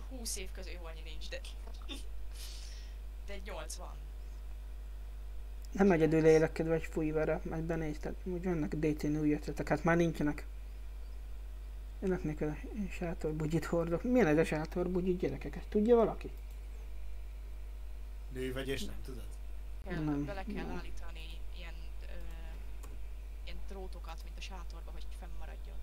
20 0.09 0.37
év 0.37 0.49
közül 0.53 0.73
jó 0.73 0.85
annyi 0.85 1.01
nincs, 1.05 1.29
de... 1.29 1.41
De 3.27 3.39
80. 3.45 3.89
Nem 5.73 5.91
egyedül 5.91 6.27
élek, 6.27 6.53
kedves 6.53 6.87
fújvára, 6.87 7.41
majd 7.51 7.63
benézted, 7.63 8.15
hogy 8.23 8.45
vannak 8.45 8.75
DT-n 8.75 9.17
új 9.17 9.33
ötletek, 9.33 9.69
hát 9.69 9.85
már 9.85 9.97
nincsenek. 9.97 10.47
Önök 12.01 12.41
a 12.41 12.57
sátorbugyit 12.91 13.65
hordok. 13.65 14.03
Milyen 14.03 14.27
ez 14.27 14.39
a 14.39 14.45
sátorbugyit 14.45 15.19
gyerekek? 15.19 15.57
Ezt 15.57 15.69
tudja 15.69 15.97
valaki? 15.97 16.31
Nő 18.33 18.53
vagy 18.53 18.69
és 18.69 18.85
nem 18.85 19.01
tudod? 19.05 19.27
Kell, 19.89 20.03
Nem. 20.03 20.25
Bele 20.25 20.45
kell 20.45 20.65
Nem. 20.65 20.77
állítani 20.77 21.08
drótokat, 23.69 24.17
mint 24.25 24.39
a 24.39 24.41
sátorba, 24.41 24.91
hogy 24.93 25.07
fennmaradjon. 25.19 25.77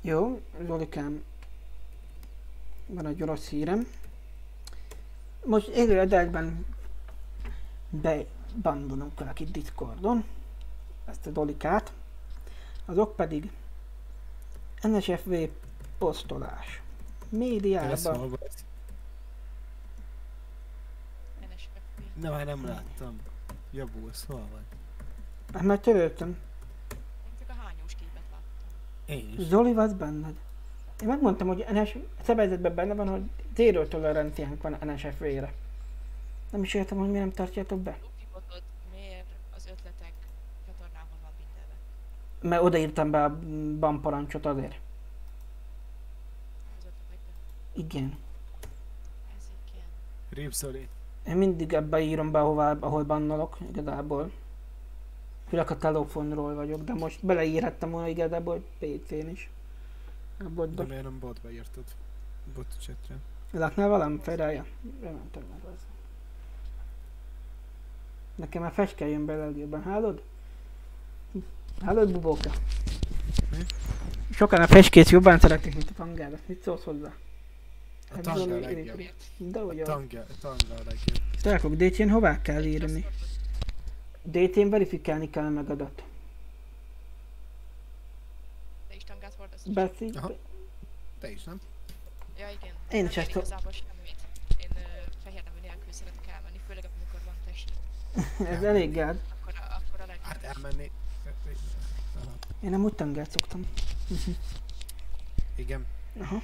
Jó, 0.00 0.40
Zolikám, 0.66 1.24
van 2.86 3.06
egy 3.06 3.20
rossz 3.20 3.48
hírem. 3.48 3.86
Most 5.44 5.68
élő 5.68 6.00
adásban 6.00 6.66
bebandolunk 7.90 9.18
valakit 9.18 9.50
Discordon, 9.50 10.24
ezt 11.04 11.26
a 11.26 11.30
Dolikát, 11.30 11.92
azok 12.84 13.16
pedig 13.16 13.52
NSFV 14.80 15.34
posztolás. 15.98 16.82
Médiában. 17.28 18.38
Nem, 22.14 22.32
már 22.32 22.46
nem 22.46 22.66
láttam. 22.66 23.20
Javulsz, 23.70 24.24
hol 24.26 24.46
vagy? 24.52 24.64
Hát 25.52 25.62
már 25.62 25.78
töröltem. 25.78 26.28
Én 26.28 27.32
csak 27.38 27.48
a 27.48 27.52
hányós 27.62 27.94
képet 27.94 28.22
láttam. 28.30 28.68
Én 29.06 29.34
is. 29.38 29.46
Zoli, 29.46 29.74
az 29.74 29.92
benned? 29.92 30.34
Én 31.02 31.08
megmondtam, 31.08 31.46
hogy 31.46 31.64
NS 31.72 31.96
szabályzatban 32.22 32.74
benne 32.74 32.94
van, 32.94 33.08
hogy 33.08 33.22
zéró 33.54 33.84
toleranciánk 33.84 34.62
van 34.62 34.76
NSFV-re. 34.84 35.52
Nem 36.50 36.62
is 36.62 36.74
értem, 36.74 36.98
hogy 36.98 37.08
miért 37.08 37.24
nem 37.24 37.32
tartjátok 37.32 37.80
be. 37.80 37.98
Miért 38.92 39.26
az 39.56 39.62
ötletek 39.62 40.12
csatornában 40.66 41.18
van 41.22 41.30
mindenbe? 41.38 41.74
Mert 42.48 42.62
odaírtam 42.62 43.10
be 43.10 43.24
a 43.24 43.38
ban 43.78 44.00
parancsot 44.00 44.46
azért. 44.46 44.78
Az. 46.78 46.88
Igen. 47.72 48.18
Ez 49.36 49.50
igen. 49.72 49.86
Ripszoli. 50.30 50.88
Én 51.26 51.36
mindig 51.36 51.72
ebbe 51.72 52.00
írom 52.00 52.30
be, 52.30 52.40
ahová, 52.40 52.76
ahol 52.80 53.02
bannolok, 53.04 53.58
igazából. 53.68 54.30
Főleg 55.48 55.70
a 55.70 55.76
telefonról 55.78 56.54
vagyok, 56.54 56.82
de 56.84 56.92
most 56.94 57.18
beleírhattam 57.26 57.90
volna 57.90 58.08
igazából 58.08 58.64
PC-n 58.78 59.28
is. 59.28 59.50
A 60.38 60.42
De 60.42 60.48
botba. 60.48 60.84
miért 60.86 61.02
nem 61.02 61.18
botba 61.18 61.50
írtad? 61.50 61.84
Bot 62.54 62.66
chatre. 62.80 63.16
Laknál 63.50 63.88
velem, 63.88 64.18
Ferája? 64.22 64.66
Bementem 65.00 65.42
meg 65.50 65.72
az. 65.74 65.80
Nekem 68.34 68.62
már 68.62 68.72
feske 68.72 69.06
jön 69.08 69.24
belőlében, 69.26 69.82
hallod? 69.82 70.22
Hallod, 71.80 72.12
bubóka? 72.12 72.50
Mi? 73.50 73.58
Sokan 74.30 74.60
a 74.60 74.66
feskét 74.66 75.08
jobban 75.08 75.38
szeretik, 75.38 75.74
mint 75.74 75.90
a 75.90 75.94
tangára. 75.96 76.36
Mit 76.46 76.62
szólsz 76.62 76.84
hozzá? 76.84 77.12
A 78.16 78.20
tanga 78.20 78.54
a 78.54 78.58
legjobb. 78.58 79.02
De 79.36 79.58
A 79.58 79.62
ugye, 79.62 79.82
tanga, 79.82 80.18
a 80.20 80.34
tanga 80.40 80.74
a 80.74 80.82
legjobb. 80.86 81.18
Srákok, 81.40 81.74
DC-n 81.74 82.08
hová 82.08 82.42
kell 82.42 82.64
írni? 82.64 83.06
DT-n 84.24 84.68
verifikálni 84.68 85.30
kell 85.30 85.48
meg 85.48 85.70
adat. 85.70 86.02
Te 88.88 88.94
is 88.94 89.04
tangát 89.04 89.34
hordasz? 89.36 89.62
Beszél, 89.62 90.10
Aha. 90.16 90.32
Te 91.20 91.30
is, 91.30 91.42
nem? 91.44 91.60
Ja 92.38 92.48
igen. 92.50 92.74
Én 92.90 93.02
nem 93.02 93.06
is 93.10 93.16
ezt- 93.16 93.28
igazából 93.30 93.72
semmit. 93.72 94.16
Én 94.60 94.68
ö, 94.76 94.80
fehér 95.24 95.42
nemű 95.44 95.58
nélkül 95.60 95.92
szeretek 95.92 96.26
elmenni, 96.28 96.60
főleg 96.66 96.84
amikor 96.96 97.20
van 97.24 97.34
testi. 97.46 97.72
ez 98.56 98.62
elég 98.62 98.92
gáz. 98.92 99.16
Akkor 99.40 99.54
a, 99.56 99.74
akkor 99.74 100.00
a 100.00 100.06
legjobb. 100.06 100.24
Hát 100.24 100.42
elmenni. 100.42 100.90
Én 102.60 102.70
nem 102.70 102.84
úgy 102.84 102.94
tengert 102.94 103.30
szoktam. 103.30 103.66
Igen. 105.56 105.86
Aha. 106.20 106.42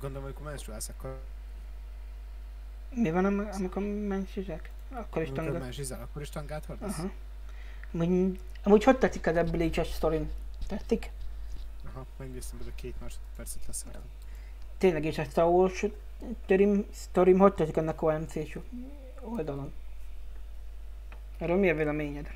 Gondolom, 0.00 0.24
amikor 0.24 0.42
menstruálsz, 0.44 0.88
akkor 0.88 1.20
Mi 2.94 3.10
van, 3.10 3.24
am- 3.24 3.48
amikor 3.52 3.82
mensizek? 3.82 4.70
Akkor 4.90 5.22
is 5.22 5.28
tengert. 5.32 5.58
mensizál, 5.58 6.02
akkor 6.02 6.22
is 6.22 6.28
tangát 6.28 6.64
hordasz? 6.64 6.98
Aha. 6.98 7.10
Amúgy, 7.92 8.40
amúgy 8.62 8.84
hogy 8.84 8.98
tetszik 8.98 9.26
ez 9.26 9.36
a 9.36 9.44
Bleach-es 9.44 9.88
sztorin? 9.88 10.30
Tetszik? 10.66 11.10
Aha, 11.84 12.06
megnéztem, 12.16 12.58
hogy 12.58 12.68
a 12.68 12.74
két 12.74 13.00
másodpercet 13.00 13.66
leszártam. 13.66 14.02
Tényleg, 14.78 15.04
és 15.04 15.18
a 15.18 15.24
Star 15.24 15.48
Wars 15.48 15.84
sztorim, 16.44 16.86
sztorim 16.92 17.38
hogy 17.38 17.54
tetszik 17.54 17.76
ennek 17.76 18.02
OMC-s 18.02 18.58
oldalon? 19.20 19.72
Erről 21.38 21.56
mi 21.56 21.70
a 21.70 21.74
véleményed? 21.74 22.28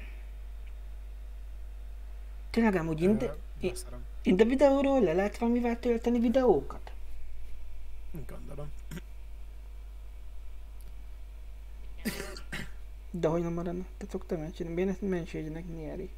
Tényleg 2.50 2.74
amúgy 2.74 3.00
inde, 3.00 3.36
leszarom. 3.60 4.04
inde 4.22 4.44
videóról 4.44 5.00
le 5.00 5.12
lehet 5.12 5.38
valamivel 5.38 5.78
tölteni 5.78 6.18
videókat? 6.18 6.92
Gondolom. 8.28 8.72
De 13.14 13.28
hogy 13.28 13.42
nem 13.42 13.52
maradna? 13.52 13.84
Te 13.96 14.06
szoktam 14.10 14.40
elcsinálni, 14.40 14.80
én 14.80 14.88
ezt 14.88 15.00
menségnek 15.00 15.64
nyeri. 15.76 16.10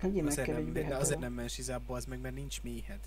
Hagyj 0.00 0.20
meg 0.20 0.30
Azért 0.30 0.48
nem, 0.48 0.76
egy 0.76 0.86
de 0.86 0.96
azért 0.96 1.20
nem 1.20 1.32
mensizál, 1.32 1.82
az 1.86 2.04
meg, 2.04 2.20
mert 2.20 2.34
nincs 2.34 2.62
méhed. 2.62 3.00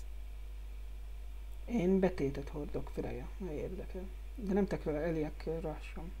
Én 1.64 2.00
betétet 2.00 2.48
hordok 2.48 2.90
Freya, 2.94 3.28
ne 3.36 3.52
érdekel. 3.52 4.02
De 4.34 4.52
nem 4.52 4.66
tekre 4.66 4.92
Eliek 4.92 5.48
rassam. 5.60 6.12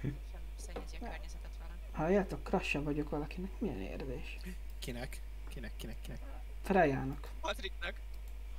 Sem 0.00 0.16
szennyezi 0.56 0.96
a 0.96 0.98
környezetet 0.98 1.50
vele. 1.58 1.78
Halljátok, 1.92 2.44
krassa 2.44 2.82
vagyok 2.82 3.10
valakinek, 3.10 3.50
milyen 3.58 3.80
érzés? 3.80 4.36
Kinek? 4.78 5.20
Kinek, 5.48 5.72
kinek, 5.76 5.96
kinek? 6.00 6.20
Frejának. 6.62 7.30
Patriknak. 7.40 8.00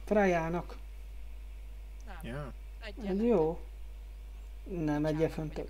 Frejának. 0.03 0.77
Nem. 2.05 2.33
Ja. 2.33 2.53
Egy 2.79 3.05
Ez 3.05 3.21
jó. 3.21 3.59
Nem, 4.69 5.05
egy 5.05 5.31
fönt. 5.31 5.61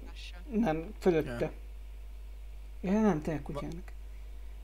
Nem, 0.49 0.93
fölötte. 0.99 1.51
Ja, 2.81 2.91
nem, 2.91 3.21
te 3.21 3.41
kutyának. 3.41 3.91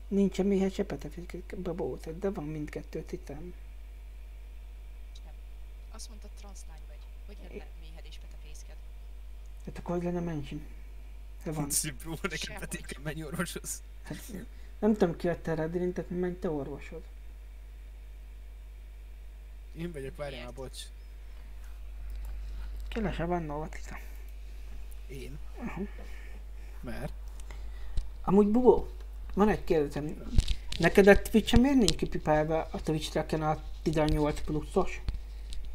Nincs 0.08 0.38
a 0.38 0.42
méhet 0.42 0.72
se 0.72 0.84
petefészket, 0.84 1.58
babót, 1.58 2.18
de 2.18 2.30
van 2.30 2.44
mindkettő 2.44 3.02
titán. 3.02 3.54
Azt 5.90 6.08
mondta, 6.08 6.28
transzlány 6.38 6.80
vagy. 6.88 6.98
Hogy 7.26 7.36
lenne 7.48 7.66
méhed 7.80 8.04
és 8.08 8.16
petefészked? 8.16 8.76
Tehát 9.64 9.78
akkor 9.78 9.94
hogy 9.94 10.04
lenne 10.04 10.20
mencsin? 10.20 10.66
De 11.44 11.52
van. 11.52 11.70
Szimpló, 11.70 12.18
nekem 12.22 12.38
Sehogy. 12.38 12.60
pedig 12.60 12.86
kell 12.86 13.02
menj 13.02 13.24
orvoshoz. 13.24 13.82
Hát, 14.02 14.32
nem 14.78 14.92
tudom 14.92 15.16
ki 15.16 15.28
adta 15.28 15.54
rá 15.54 15.66
drintet, 15.66 16.10
menj 16.10 16.38
te 16.38 16.50
orvosod. 16.50 17.02
Én 19.76 19.92
vagyok, 19.92 20.16
várjál 20.16 20.50
bocs. 20.50 20.82
Kelese 22.88 23.24
van 23.24 23.42
nova 23.42 23.68
tita. 23.68 23.98
Én? 25.12 25.38
Mert? 26.80 27.12
Amúgy 28.24 28.46
Bubó, 28.46 28.88
van 29.34 29.48
egy 29.48 29.64
kérdésem. 29.64 30.22
Neked 30.78 31.06
a 31.06 31.22
twitch 31.22 31.58
miért 31.58 31.76
nincs 31.76 31.96
kipipálva 31.96 32.68
a 32.70 32.82
Twitch 32.82 33.10
tracken 33.10 33.42
a 33.42 33.58
18 33.82 34.40
pluszos? 34.40 35.02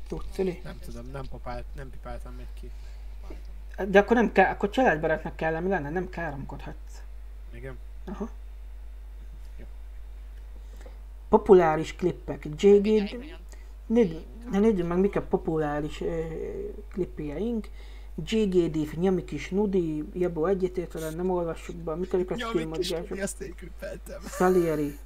Tudsz, 0.08 0.38
Nem 0.38 0.80
tudom, 0.80 1.10
nem, 1.12 1.26
papált, 1.30 1.66
nem 1.76 1.90
pipáltam 1.90 2.34
még 2.34 2.46
ki. 2.60 2.72
De 3.88 4.00
akkor 4.00 4.16
nem 4.16 4.32
kell, 4.32 4.52
akkor 4.52 4.70
családbarátnak 4.70 5.36
kellene 5.36 5.68
lenne, 5.68 5.90
nem 5.90 6.10
káromkodhatsz. 6.10 7.02
Igen? 7.54 7.78
Aha. 8.06 8.30
Jó. 9.58 9.66
Populáris 11.30 11.96
klippek. 11.96 12.48
JG... 12.58 13.18
Nézd, 13.86 14.26
nézzük 14.52 14.88
meg, 14.88 14.98
mik 14.98 15.16
a 15.16 15.22
populáris 15.22 16.02
ö, 16.02 16.26
klippjeink. 16.92 17.70
JGD, 18.26 18.98
Nyami 19.00 19.24
kis 19.24 19.50
Nudi, 19.50 20.04
Jabó 20.14 20.46
egyetért 20.46 20.94
vele, 20.94 21.10
nem 21.10 21.30
olvassuk 21.30 21.76
be, 21.76 21.96
mik 21.96 22.14
azok 22.14 22.30
a 22.30 22.38
streamodgások. 22.38 23.18
azt 23.18 23.42
én 23.42 23.56
klippeltem. 23.56 24.22
Salieri. 24.22 24.98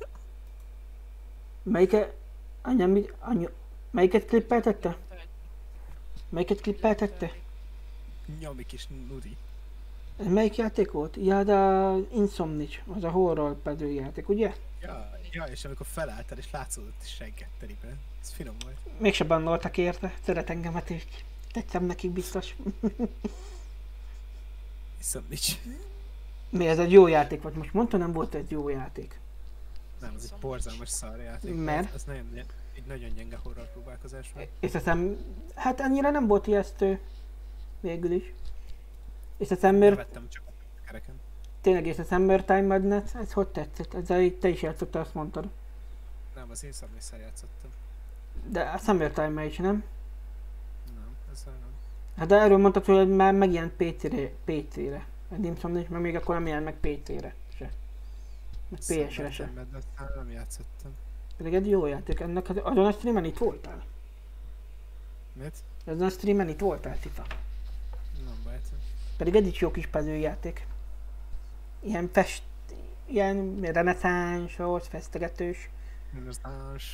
Melyike... 1.64 2.14
Anya, 2.62 2.88
mi, 2.88 3.06
anya, 3.20 3.50
melyiket 3.92 4.26
klippeltette? 4.26 4.98
Melyiket 6.30 6.62
klippeltette? 6.62 7.32
Nyomik 8.40 8.72
is, 8.72 8.88
nudi. 9.10 9.38
Melyik 10.30 10.56
játék 10.56 10.92
volt? 10.92 11.16
Ja, 11.16 11.44
de 11.44 11.92
Insomnic, 12.14 12.80
az 12.96 13.04
a 13.04 13.10
horror 13.10 13.62
pedő 13.62 13.92
játék, 13.92 14.30
ugye? 14.30 14.54
Ja, 14.82 15.10
ja, 15.32 15.44
és 15.44 15.66
amikor 15.66 15.86
felálltál 15.86 16.38
és 16.38 16.52
látszódott 16.52 17.02
is 17.04 17.10
segget 17.10 17.50
teriben. 17.60 18.00
Ez 18.22 18.30
finom 18.30 18.56
volt. 18.64 19.00
Mégse 19.00 19.24
bannoltak 19.24 19.78
érte, 19.78 20.14
szeret 20.24 20.50
engemet 20.50 20.90
is. 20.90 21.06
Tetszem 21.54 21.84
nekik 21.86 22.12
biztos. 22.12 22.56
Viszont 24.98 25.30
nincs. 25.30 25.60
Mi 26.50 26.68
ez 26.68 26.80
egy 26.80 26.92
jó 26.92 27.08
játék 27.08 27.42
volt? 27.42 27.56
Most 27.56 27.74
mondta, 27.74 27.98
nem 27.98 28.12
volt 28.12 28.34
egy 28.34 28.52
jó 28.52 28.70
játék. 28.70 29.20
Nem, 30.00 30.14
ez 30.18 30.24
egy 30.34 30.40
borzalmas 30.40 30.90
szarjáték. 30.90 31.56
Mert? 31.56 31.94
Ez 31.94 32.04
nagyon, 32.04 32.34
egy 32.76 32.84
nagyon 32.88 33.14
gyenge 33.16 33.38
horror 33.44 33.72
próbálkozás 33.72 34.32
volt. 34.34 34.48
És 34.60 34.76
aztán, 34.76 35.18
hát 35.56 35.80
annyira 35.80 36.10
nem 36.10 36.28
volt 36.28 36.48
ijesztő. 36.48 37.00
Végül 37.80 38.12
is. 38.12 38.34
És 39.38 39.52
a 39.52 39.56
Summer, 39.56 39.96
Vettem 39.96 40.30
csak 40.30 40.44
a 40.48 40.52
kereken. 40.86 41.20
tényleg, 41.62 41.86
és 41.88 41.98
a 42.00 42.04
Summertime 42.04 42.62
Madness, 42.62 43.14
ez 43.16 43.32
hogy 43.34 43.48
tetszett? 43.48 43.94
Ezzel 43.94 44.22
így 44.22 44.40
te 44.40 44.48
is 44.48 44.62
játszottál, 44.62 45.02
azt 45.02 45.14
mondtad. 45.14 45.50
Nem, 46.36 46.50
az 46.50 46.64
én 46.64 46.72
szabmisszel 46.72 47.20
játszottam. 47.20 47.70
De 48.48 48.62
a 48.62 48.78
Summertime 48.78 49.46
is, 49.46 49.58
nem? 49.58 49.84
Nem, 51.32 51.40
ezzel 51.40 51.54
nem. 51.54 51.70
Hát 52.18 52.28
de 52.28 52.36
erről 52.36 52.58
mondtad, 52.58 52.86
hogy 52.86 53.10
már 53.10 53.34
megjelent 53.34 53.74
PC-re, 53.74 54.32
PC-re. 54.46 55.08
A 55.30 55.36
Dimson 55.36 55.78
is, 55.78 55.88
meg 55.88 56.02
még 56.02 56.16
akkor 56.16 56.36
nem 56.36 56.48
jelent 56.48 56.66
meg 56.66 56.76
PC-re 56.76 57.36
se. 57.56 57.72
Meg 58.70 58.80
PS-re 58.80 59.32
se. 59.32 59.52
Aztán 59.74 60.12
nem 60.16 60.32
játszottam. 60.32 60.92
Pedig 61.38 61.54
egy 61.54 61.70
jó 61.70 61.86
játék. 61.86 62.20
Ennek 62.20 62.50
az, 62.50 62.56
azon 62.64 62.86
a 62.86 62.92
streamen 62.92 63.26
itt 63.26 63.38
voltál. 63.38 63.84
Mit? 65.34 65.58
Azon 65.86 66.08
a 66.08 66.10
streamen 66.10 66.50
itt 66.50 66.60
voltál, 66.60 67.00
Tifa. 67.00 67.26
Nem 68.26 68.36
bajtom. 68.44 68.80
Pedig 69.18 69.36
ez 69.36 69.46
is 69.46 69.60
jó 69.60 69.72
kis 69.72 69.88
pedőjáték. 69.88 70.68
Ilyen 71.80 72.10
fest... 72.12 72.44
Ilyen 73.06 73.62
reneszánsos, 73.62 74.88
fesztegetős. 74.88 75.70
Renaissance. 76.14 76.86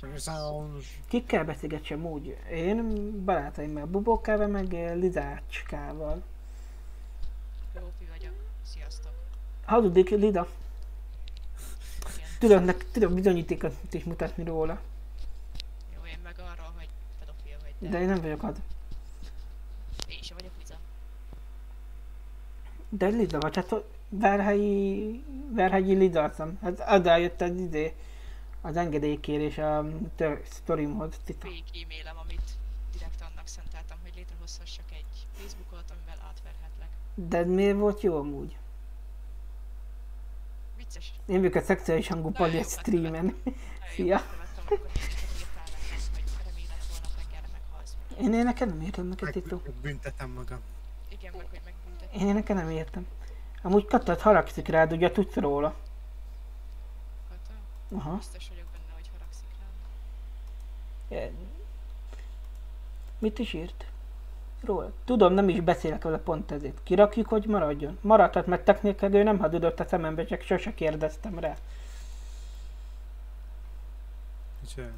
Renaissance. 0.00 0.86
Kikkel 1.08 1.44
beszélgetsem 1.44 2.06
úgy? 2.06 2.36
Én 2.50 3.24
barátaimmal, 3.24 3.84
Bubókával, 3.86 4.46
meg 4.46 4.72
Lizácskával. 4.94 6.22
Lópi 7.74 8.08
vagyok. 8.18 8.34
Sziasztok. 8.62 9.12
Hazudik 9.64 10.08
Lida. 10.10 10.46
Tudom, 12.38 12.64
nek, 12.64 12.90
tudom 12.92 13.14
bizonyítékot 13.14 13.74
is 13.90 14.04
mutatni 14.04 14.44
róla. 14.44 14.80
Jó, 15.94 16.06
én 16.06 16.18
meg 16.22 16.34
arról, 16.38 16.72
hogy 16.76 16.88
pedofil 17.18 17.56
vagy, 17.62 17.72
de, 17.78 17.88
De 17.88 18.00
én 18.00 18.08
nem 18.08 18.20
vagyok 18.20 18.42
az. 18.42 18.56
én 20.08 20.22
sem 20.22 20.36
vagyok 20.36 20.52
Liza. 20.58 20.74
De 22.88 23.06
Lida 23.06 23.38
vagy, 23.38 23.56
hát 23.56 23.74
Verhelyi, 24.08 25.24
Verhelyi 25.50 25.94
Lida 25.94 26.22
azt. 26.22 26.42
Hát 26.60 27.20
jött 27.20 27.40
az 27.40 27.56
izé, 27.56 27.94
az 28.66 28.76
engedélykérés 28.76 29.58
a 29.58 29.86
tör- 30.16 30.46
sztorimhoz. 30.46 31.14
Fake 31.24 31.48
e-mailem, 31.84 32.16
amit 32.24 32.50
direkt 32.92 33.20
annak 33.30 33.46
szenteltem, 33.46 33.96
hogy 34.02 34.12
létrehozhassak 34.16 34.84
egy 34.90 35.26
Facebookot, 35.32 35.84
amivel 35.90 36.26
átverhetlek. 36.28 36.88
De 37.14 37.44
miért 37.44 37.76
volt 37.76 38.00
jó 38.00 38.16
amúgy? 38.18 38.56
Vicces. 40.76 41.12
Én 41.26 41.36
vagyok 41.36 41.54
a 41.54 41.60
szexuális 41.60 42.08
hangú 42.08 42.30
pali 42.30 42.52
jókat 42.54 42.70
streamen. 42.70 43.36
Szia. 43.94 44.20
Én 48.20 48.34
énekel 48.34 48.66
nem 48.66 48.80
értem 48.80 49.06
neked, 49.06 49.32
Tito. 49.32 49.60
büntetem 49.82 50.30
magam. 50.30 50.58
Igen, 51.08 51.32
meg 51.36 51.46
hogy 51.50 51.60
megbüntet. 51.64 52.14
Én 52.14 52.28
énekel 52.28 52.56
nem 52.56 52.70
értem. 52.70 53.06
Amúgy 53.62 53.84
Katát 53.86 54.20
haragszik 54.20 54.68
rád, 54.68 54.92
ugye 54.92 55.10
tudsz 55.10 55.34
róla. 55.34 55.74
Aha. 57.94 58.16
Biztos 58.16 58.48
vagyok 58.48 58.66
benne, 58.72 58.94
hogy 58.94 59.10
haragszik 59.12 59.48
rám. 61.08 61.36
Mit 63.18 63.38
is 63.38 63.52
írt? 63.52 63.86
Róla. 64.60 64.92
Tudom, 65.04 65.32
nem 65.32 65.48
is 65.48 65.60
beszélek 65.60 66.02
vele 66.02 66.18
pont 66.18 66.50
ezért. 66.50 66.82
Kirakjuk, 66.82 67.28
hogy 67.28 67.46
maradjon. 67.46 67.98
Maradhat, 68.00 68.46
mert 68.46 68.64
technikai 68.64 69.14
ő 69.14 69.22
nem 69.22 69.38
hazudott 69.38 69.80
a 69.80 69.84
szemembe, 69.84 70.24
csak 70.24 70.42
sose 70.42 70.74
kérdeztem 70.74 71.38
rá. 71.38 71.56
Micsoda? 74.60 74.88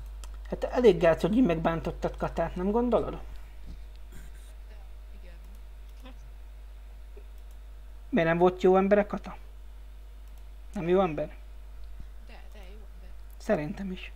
Hát 0.48 0.65
elég 0.65 0.98
gáz, 0.98 1.20
hogy 1.20 1.36
így 1.36 1.44
megbántottad 1.44 2.16
Katát, 2.16 2.56
nem 2.56 2.70
gondolod? 2.70 3.19
Igen. 5.20 5.35
Miért 8.09 8.28
nem 8.28 8.39
volt 8.39 8.62
jó 8.62 8.77
ember 8.77 8.98
a 8.98 9.06
kata? 9.06 9.36
Nem 10.73 10.89
jó 10.89 11.01
ember? 11.01 11.36
Szerintem 13.48 13.92
is. 13.92 14.12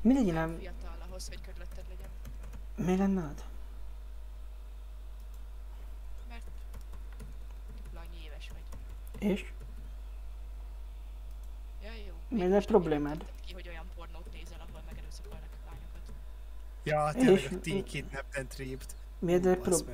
Mi 0.00 0.14
legyen 0.14 0.36
a... 0.36 0.56
fiatal 0.58 0.96
ahhoz, 1.08 1.28
hogy 1.28 1.40
körülötted 1.40 1.84
legyen. 1.88 2.08
Mi 2.76 2.96
lenne 2.96 3.20
az? 3.34 3.44
Mert 6.28 6.42
dupla 7.82 8.00
annyi 8.00 8.24
éves 8.24 8.48
vagy. 8.52 9.28
És? 9.28 9.52
Ja, 11.82 11.90
jó. 12.06 12.14
Mi 12.28 12.42
ez 12.42 12.62
a 12.62 12.66
problémád? 12.66 13.24
Ki, 13.46 13.52
hogy 13.52 13.68
olyan 13.68 13.86
pornót 13.96 14.32
nézel, 14.32 14.66
ahol 14.68 14.82
megerőszakolnak 14.86 15.48
lányokat. 15.66 16.12
Ja, 16.82 17.08
És- 17.08 17.24
tényleg 17.24 17.52
a 17.52 17.60
Teen 17.60 17.84
Kidnapped 17.84 18.36
and 18.36 18.54
Raped. 18.58 18.94
Mi 19.18 19.32
ez 19.32 19.46
a, 19.46 19.56
Basz 19.64 19.84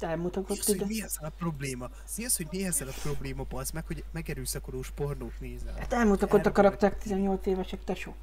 meg. 0.00 0.18
mi 0.18 0.32
ez 0.32 0.38
a 0.40 0.48
probléma? 0.48 0.56
Mi 0.56 0.64
Elmutatod 0.64 0.64
az, 0.64 0.66
hogy 0.76 0.86
mi 0.90 1.02
ezzel 1.02 1.24
a 1.24 1.32
probléma? 1.38 1.90
Mi 2.16 2.24
az, 2.24 2.36
hogy 2.36 2.46
mi 2.50 2.64
ezzel 2.64 2.88
a 2.88 2.94
probléma, 3.02 3.44
bazd 3.48 3.74
meg, 3.74 3.86
hogy 3.86 4.04
megerőszakolós 4.10 4.90
pornót 4.90 5.40
nézel? 5.40 5.74
Hát 5.74 5.92
elmutatod 5.92 6.46
a 6.46 6.52
karakter 6.52 6.94
18 6.94 7.46
évesek, 7.46 7.84
tesó. 7.84 8.14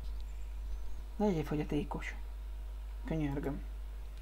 Ne 1.15 1.25
legyél 1.25 1.43
fogyatékos. 1.43 2.15
Könyörgöm. 3.05 3.61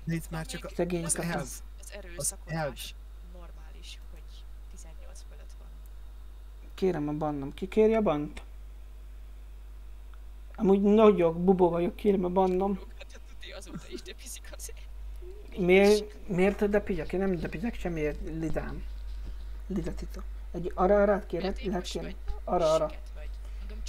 De 0.04 0.14
itt 0.14 0.30
már 0.30 0.46
csak 0.46 0.66
a, 0.66 0.70
Szegény 0.76 1.04
az 1.04 1.20
elv. 1.20 1.42
Az 1.42 1.92
erőszakolás 1.92 2.96
normális, 3.34 4.00
hogy 4.12 4.44
18 4.72 5.24
fölött 5.30 5.52
van. 5.60 5.68
Kérem 6.74 7.08
a 7.08 7.14
bannom. 7.14 7.54
Ki 7.54 7.68
kéri 7.68 7.94
a 7.96 8.02
bant? 8.02 8.42
Amúgy 10.56 10.82
nagyok, 10.82 11.44
bubó 11.44 11.70
vagyok, 11.70 11.96
kérem 11.96 12.24
a 12.24 12.30
bannom. 12.30 12.80
Hát 12.98 13.20
tuti 13.28 13.52
azóta 13.52 13.86
is 13.90 14.02
azért. 14.02 14.43
Miért, 15.58 16.28
miért 16.28 16.70
depigyek? 16.70 17.14
Én 17.14 17.20
nem 17.20 17.36
depigyek 17.36 17.76
semmiért, 17.76 18.18
lidám. 18.24 18.84
Lidatita. 19.68 20.24
Egy 20.52 20.72
arra 20.76 21.02
arra 21.02 21.26
kérek, 21.26 21.44
lehet 21.46 21.58
Fogyatékos 21.60 21.90
kérni. 21.92 22.16
vagy, 22.26 22.44
Arra 22.44 22.74
arra. 22.74 22.92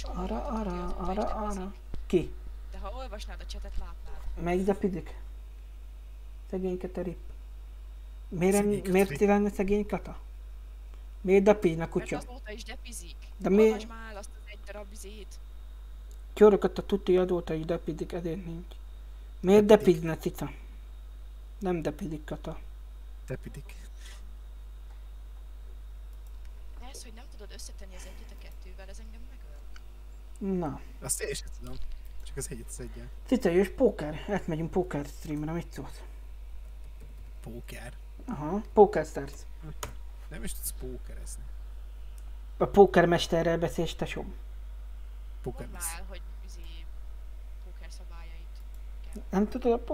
Arra 0.03 0.45
arra, 0.45 0.95
arra 0.97 1.13
depizik. 1.13 1.59
arra. 1.59 1.73
Ki? 2.05 2.33
De 2.71 2.77
ha 2.77 2.93
olvasnád 2.97 3.39
a 3.41 3.45
csetet, 3.45 3.71
látnád. 3.79 4.43
Melyik 4.43 4.65
depidik? 4.65 5.15
Szegényke 6.49 7.01
rip. 7.01 7.17
Miért, 8.29 8.87
miért 8.87 9.19
lenne 9.19 9.49
szegény 9.49 9.85
kata? 9.85 10.17
Miért 11.21 11.43
depizna 11.43 11.77
Mert 11.77 11.89
kutya? 11.91 12.17
azóta 12.17 12.51
is 12.51 12.63
depizik. 12.63 13.15
De 13.37 13.49
mi- 13.49 13.63
Olvasd 13.63 13.87
már 13.87 14.15
azt 14.15 14.29
az 14.33 14.49
egy 14.51 14.57
darab 14.65 14.85
izét. 14.93 15.27
Tyorokat 16.33 16.77
a 16.77 16.85
tuti 16.85 17.17
adóta 17.17 17.53
is 17.53 17.65
depidik, 17.65 18.11
ezért 18.11 18.45
nincs. 18.45 18.65
Miért 19.39 19.65
depizne 19.65 20.17
cica? 20.17 20.51
Nem 21.59 21.81
depidik 21.81 22.25
kata. 22.25 22.59
Tepidik. 23.25 23.75
De 26.79 26.85
ez, 26.85 27.03
hogy 27.03 27.13
nem 27.15 27.25
tudod 27.31 27.51
összetenni 27.53 27.95
az 27.95 28.01
egyet 28.05 28.31
a 28.31 28.41
kettővel, 28.43 28.89
ez 28.89 28.99
engem 28.99 29.21
megöl. 29.29 30.57
Na. 30.57 30.79
Azt 31.01 31.21
én 31.21 31.33
sem 31.33 31.47
tudom. 31.59 31.75
Csak 32.23 32.37
az 32.37 32.47
egyet 32.49 32.67
az 32.67 32.79
egyen. 32.79 33.53
Jössz 33.55 33.71
póker. 33.75 34.25
Átmegyünk 34.29 34.71
póker 34.71 35.05
streamre, 35.05 35.51
mit 35.51 35.73
szólsz? 35.73 36.01
Póker. 37.41 37.93
Aha, 38.27 38.61
Poker 38.73 39.05
Stars. 39.05 39.33
Nem 40.29 40.43
is 40.43 40.53
tudsz 40.53 40.73
pókerezni. 40.79 41.43
A 42.57 42.65
pókermesterrel 42.65 43.57
beszélsz, 43.57 43.95
tesóm. 43.95 44.33
Póker 45.41 45.67
Mondd 45.67 45.81
már, 45.81 46.03
hogy 46.07 46.21
póker. 46.21 46.34
Nem 49.29 49.47
tudod 49.47 49.81
a? 49.87 49.93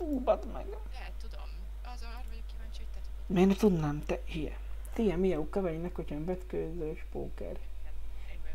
Ú, 0.00 0.20
badd 0.20 0.46
meg. 0.46 0.66
De, 0.68 1.12
tudom. 1.20 1.48
Az 1.94 2.02
arra 2.02 2.22
vagyok 2.28 2.46
kíváncsi, 2.46 2.78
hogy 2.78 2.86
te 2.92 3.00
tudod. 3.00 3.36
Miért 3.36 3.48
ne 3.48 3.54
tudnám, 3.54 4.02
te 4.06 4.20
hülye? 4.32 4.56
Tia, 4.94 5.16
mi 5.16 5.32
a 5.32 5.48
kavainak, 5.50 5.94
hogyha 5.94 6.24
vetkőzős 6.24 7.06
póker? 7.12 7.56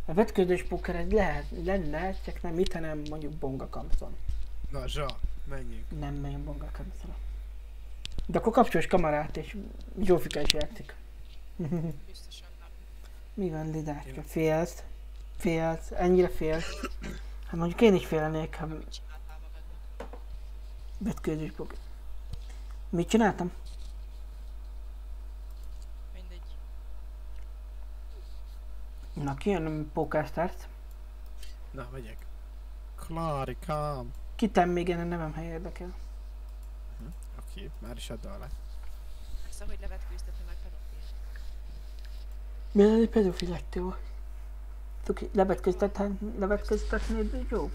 A 0.05 0.13
vetkőzős 0.13 0.63
póker 0.63 0.95
egy 0.95 1.11
lehet, 1.11 1.45
lenne, 1.63 2.15
csak 2.25 2.41
nem 2.41 2.59
itt, 2.59 2.73
hanem 2.73 3.01
mondjuk 3.09 3.33
Bonga 3.33 3.69
Kamson. 3.69 4.15
Na, 4.69 4.87
zsa, 4.87 5.05
menjünk. 5.49 5.99
Nem 5.99 6.13
megyünk 6.13 6.43
Bonga 6.43 6.69
Kamsonra. 6.71 7.15
De 8.25 8.37
akkor 8.37 8.51
kapcsolj 8.51 8.85
kamerát, 8.85 9.37
és 9.37 9.57
Zsófika 10.01 10.41
is 10.41 10.53
játszik. 10.53 10.95
Biztosan 12.07 12.47
nem. 12.59 12.69
Mi 13.33 13.49
van, 13.49 13.71
Lidácska? 13.71 14.21
Félsz? 14.21 14.83
Félsz? 15.37 15.91
Ennyire 15.91 16.29
félsz? 16.29 16.89
Hát 17.47 17.59
mondjuk 17.59 17.81
én 17.81 17.95
is 17.95 18.05
félnék, 18.05 18.55
ha? 18.55 18.67
Vetkőzős 21.03 21.51
póker. 21.51 21.77
Mit 22.89 23.09
csináltam? 23.09 23.51
Mindegy. 26.13 26.41
Na, 29.13 29.33
kijön 29.35 29.91
Poker 29.93 30.25
Stars. 30.25 30.53
Na, 31.71 31.87
megyek. 31.91 32.25
Klarikám. 32.95 34.13
Kitem 34.35 34.69
még 34.69 34.87
én 34.87 34.99
a 34.99 35.03
nevem, 35.03 35.33
ha 35.33 35.41
érdekel. 35.41 35.93
Oké, 37.39 37.69
már 37.79 37.95
is 37.95 38.09
add 38.09 38.25
alá. 38.25 38.47
Persze, 39.43 39.65
hogy 39.65 39.77
levetkőztetni 39.81 40.43
meg 40.45 40.55
pedofil. 40.63 40.99
Milyen 42.71 43.01
egy 43.01 43.09
pedofil 43.09 43.49
lettél? 43.49 43.97
Levetköztetnéd 46.37 47.45
jó? 47.49 47.71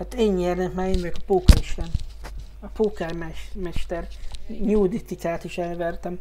Hát 0.00 0.14
én 0.14 0.32
nyernek, 0.32 0.72
mert 0.72 0.94
én 0.94 1.00
vagyok 1.00 1.16
a 1.16 1.24
pókeristen. 1.26 1.90
A 2.60 2.66
pókermester. 2.66 4.08
Nyúdi 4.46 5.02
cicát 5.02 5.44
is 5.44 5.58
elvertem. 5.58 6.18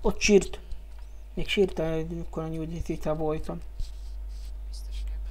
Ott 0.00 0.20
sírt. 0.20 0.60
Még 1.34 1.48
sírt, 1.48 1.78
amikor 1.78 2.42
a 2.42 2.48
nyúdi 2.48 2.80
cica 2.80 3.14
voltam. 3.14 3.60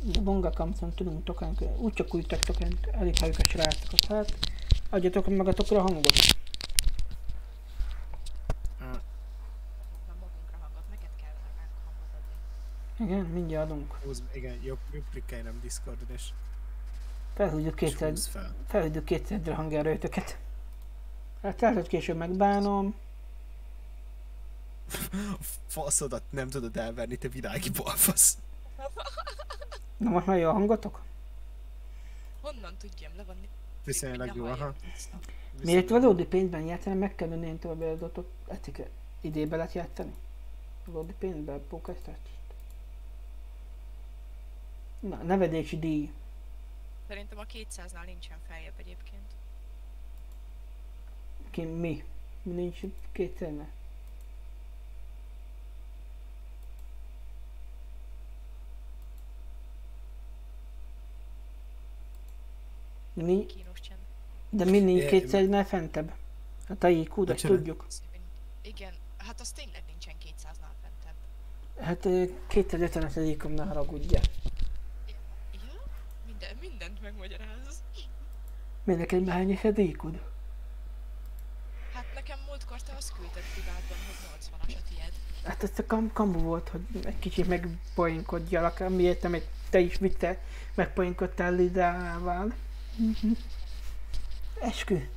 De 0.04 0.20
Bonga 0.20 0.50
Kampton 0.50 0.94
tudunk 0.94 1.24
tokánk, 1.24 1.60
úgy 1.78 1.94
csak 1.94 2.14
úgy 2.14 2.26
tokánk, 2.26 2.88
elég 2.92 3.18
halljuk 3.20 3.38
a 3.40 3.48
srácokat. 3.48 4.06
Hát, 4.08 4.38
adjatok 4.90 5.28
magatokra 5.28 5.82
hangot. 5.82 6.36
Igen, 13.00 13.26
mindjárt 13.26 13.72
adunk. 13.72 13.94
Húzd, 14.04 14.24
igen, 14.34 14.60
jobb, 14.64 14.80
jobb 14.94 15.04
klikkelj 15.12 15.42
nem 15.42 15.60
Discordon, 15.62 16.08
és, 16.14 16.30
Felhúzjuk 17.38 17.82
és 17.82 17.90
kétszer, 17.90 18.10
húzd 18.10 18.30
fel. 18.30 18.56
felhúzjuk 18.68 19.06
kétszedre 19.06 19.54
hangjára 19.54 19.90
Hát 21.42 21.62
lehet, 21.62 21.76
hogy 21.76 21.88
később 21.88 22.18
megbánom. 22.18 22.96
A 25.14 25.44
faszodat 25.68 26.24
nem 26.30 26.50
tudod 26.50 26.78
elverni, 26.78 27.18
te 27.18 27.28
virági 27.28 27.70
balfasz. 27.70 28.38
Na 29.98 30.10
most 30.10 30.26
már 30.26 30.38
jó 30.38 30.50
a 30.50 30.54
hangotok? 30.54 31.02
Honnan 32.42 32.76
tudjam, 32.78 33.12
le 33.16 33.24
van 33.24 33.36
Viszonylag 33.84 34.36
jó, 34.36 34.46
aha. 34.46 34.74
Miért 35.64 35.90
valódi 35.90 36.26
pénzben 36.26 36.62
játszani, 36.62 36.96
meg 36.96 37.16
kell 37.16 37.28
venni 37.28 37.48
én 37.48 37.60
további 37.60 37.84
adatot. 37.84 38.30
Etike, 38.48 38.90
idébe 39.22 39.56
lehet 39.56 39.74
játszani? 39.74 40.14
Valódi 40.86 41.14
pénzben, 41.20 41.68
pókesztert. 41.68 42.30
Na, 45.00 45.16
nevedési 45.16 45.80
díj. 45.80 46.12
Szerintem 47.08 47.38
a 47.38 47.44
200-nál 47.46 48.06
nincsen 48.06 48.38
feljebb 48.48 48.74
egyébként. 48.78 49.32
Ki, 51.52 51.62
mi? 51.64 52.04
Mi 52.44 52.54
nincs 52.54 52.80
kétszerne? 53.12 53.70
Mi, 63.14 63.46
Kínos 63.46 63.80
csend. 63.82 64.00
de 64.50 64.66
mi 64.66 64.80
nincs 64.80 65.06
kétszernél 65.06 65.64
fentebb? 65.64 66.14
Hát 66.68 66.84
a 66.84 66.88
IQ, 66.88 67.16
Bocsánat. 67.26 67.58
tudjuk. 67.58 67.88
Igen, 68.62 68.94
hát 69.18 69.40
az 69.40 69.52
tényleg 69.52 69.84
nincsen 69.88 70.14
200-nál 70.26 70.74
fentebb. 70.82 71.16
Hát 71.80 72.06
ö, 72.06 72.24
250 72.48 73.24
IQ, 73.26 73.48
ne 73.48 73.64
haragudja. 73.64 74.10
Ja? 74.12 74.22
Minden, 74.22 74.37
mindent 76.88 77.02
megmagyaráz. 77.02 77.84
Minek 78.84 79.12
egy 79.12 79.24
mányos 79.24 79.64
iq 79.64 80.04
Hát 81.94 82.06
nekem 82.16 82.40
múltkor 82.48 82.82
te 82.82 82.94
azt 82.98 83.14
küldted 83.14 83.44
privátban, 83.54 83.98
hogy 84.06 84.40
80-as 84.40 84.78
a 84.78 84.88
tied. 84.90 85.14
Hát 85.44 85.64
ez 85.64 85.72
a 85.78 85.86
kam 85.86 86.14
kamu 86.14 86.40
volt, 86.40 86.70
hogy 86.70 86.82
egy 87.04 87.20
kicsit 87.20 87.48
megpoinkodjalak, 87.48 88.80
amiért 88.80 89.20
te, 89.20 89.42
te 89.70 89.80
is 89.80 89.98
vicce 89.98 90.40
megpoinkodtál 90.76 91.54
Lidával. 91.54 92.54
Mhm. 92.96 93.32
Eskü. 94.62 95.10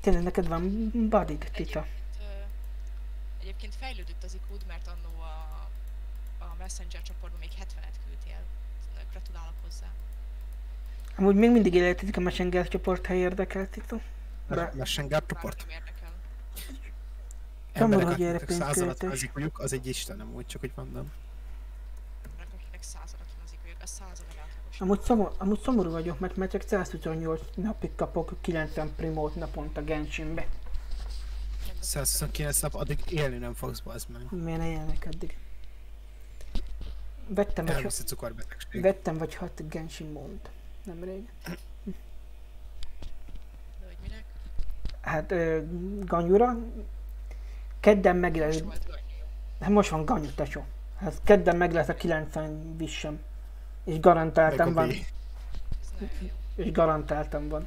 Tényleg 0.00 0.22
neked 0.22 0.48
van 0.48 0.90
badid, 1.08 1.50
Tita. 1.52 1.80
Egyébként, 1.80 2.46
egyébként 3.40 3.74
fejlődött 3.74 4.24
az 4.24 4.34
iq 4.34 4.66
mert 4.66 4.86
annó 4.86 5.20
a, 5.20 5.68
a 6.38 6.54
Messenger 6.58 7.02
csoportban 7.02 7.40
még 7.40 7.50
70-et 7.60 7.96
küldtél. 8.06 8.51
Gratulálok 9.12 9.54
hozzá. 9.62 9.86
Amúgy 11.16 11.34
még 11.34 11.50
mindig 11.50 11.74
életezik 11.74 12.16
a 12.16 12.20
Messenger 12.20 12.68
csoport, 12.68 13.06
ha 13.06 13.14
érdekel, 13.14 13.68
Tito. 13.70 13.96
Be- 14.48 14.72
Messenger 14.74 15.26
csoport. 15.26 15.56
Bárki 15.56 15.72
érdekel. 15.74 16.10
Szomorú, 17.74 18.06
hogy 18.06 18.22
erre 18.22 18.24
Emberek, 18.24 18.42
akiknek 18.42 18.68
százal 18.74 18.94
pénzköltés. 18.94 19.50
az 19.52 19.72
egy 19.72 19.86
istenem, 19.86 20.34
úgy 20.34 20.46
csak 20.46 20.60
hogy 20.60 20.72
mondom. 20.74 21.12
Emberek, 22.30 22.52
akiknek 22.54 22.82
századat 22.82 23.26
van 23.36 23.76
az 23.82 24.00
átlagos. 24.02 24.80
Amúgy, 24.80 25.00
szomor, 25.00 25.34
amúgy 25.38 25.60
szomorú 25.60 25.90
vagyok, 25.90 26.18
mert 26.18 26.36
már 26.36 26.48
csak 26.48 26.62
128 26.66 27.40
napig 27.54 27.94
kapok 27.94 28.36
90 28.40 28.94
primót 28.96 29.34
naponta 29.34 29.84
Genshinbe. 29.84 30.46
129 31.80 32.60
nap, 32.60 32.74
addig 32.74 32.98
élni 33.10 33.36
nem 33.36 33.54
fogsz, 33.54 33.80
bazd 33.80 34.08
meg. 34.10 34.42
Miért 34.42 34.58
ne 34.58 34.70
élnek 34.70 35.08
addig? 35.12 35.36
Vettem 37.26 37.64
vagy, 37.64 37.84
a 37.84 37.88
cukorbetegség. 37.88 38.82
vettem 38.82 39.18
vagy 39.18 39.34
hat 39.34 39.68
Genshin 39.68 40.10
módot. 40.12 40.50
Nemrég. 40.84 41.28
De 41.44 41.52
hogy 43.86 43.96
minek? 44.02 44.24
Hát 45.00 45.30
ö, 45.30 45.60
Ganyura. 46.00 46.58
Kedden 47.80 48.16
meg 48.16 48.36
lesz. 48.36 48.60
Most. 48.60 48.86
Hát 49.60 49.70
most 49.70 49.90
van 49.90 50.04
Ganyu, 50.04 50.30
tesó. 50.34 50.64
Hát 50.96 51.20
kedden 51.24 51.56
meg 51.56 51.72
lesz 51.72 51.88
a 51.88 51.94
90 51.94 52.76
vissem. 52.76 53.20
És 53.84 54.00
garantáltam 54.00 54.72
van. 54.72 54.90
És 56.54 56.72
garantáltam 56.72 57.48
van. 57.48 57.66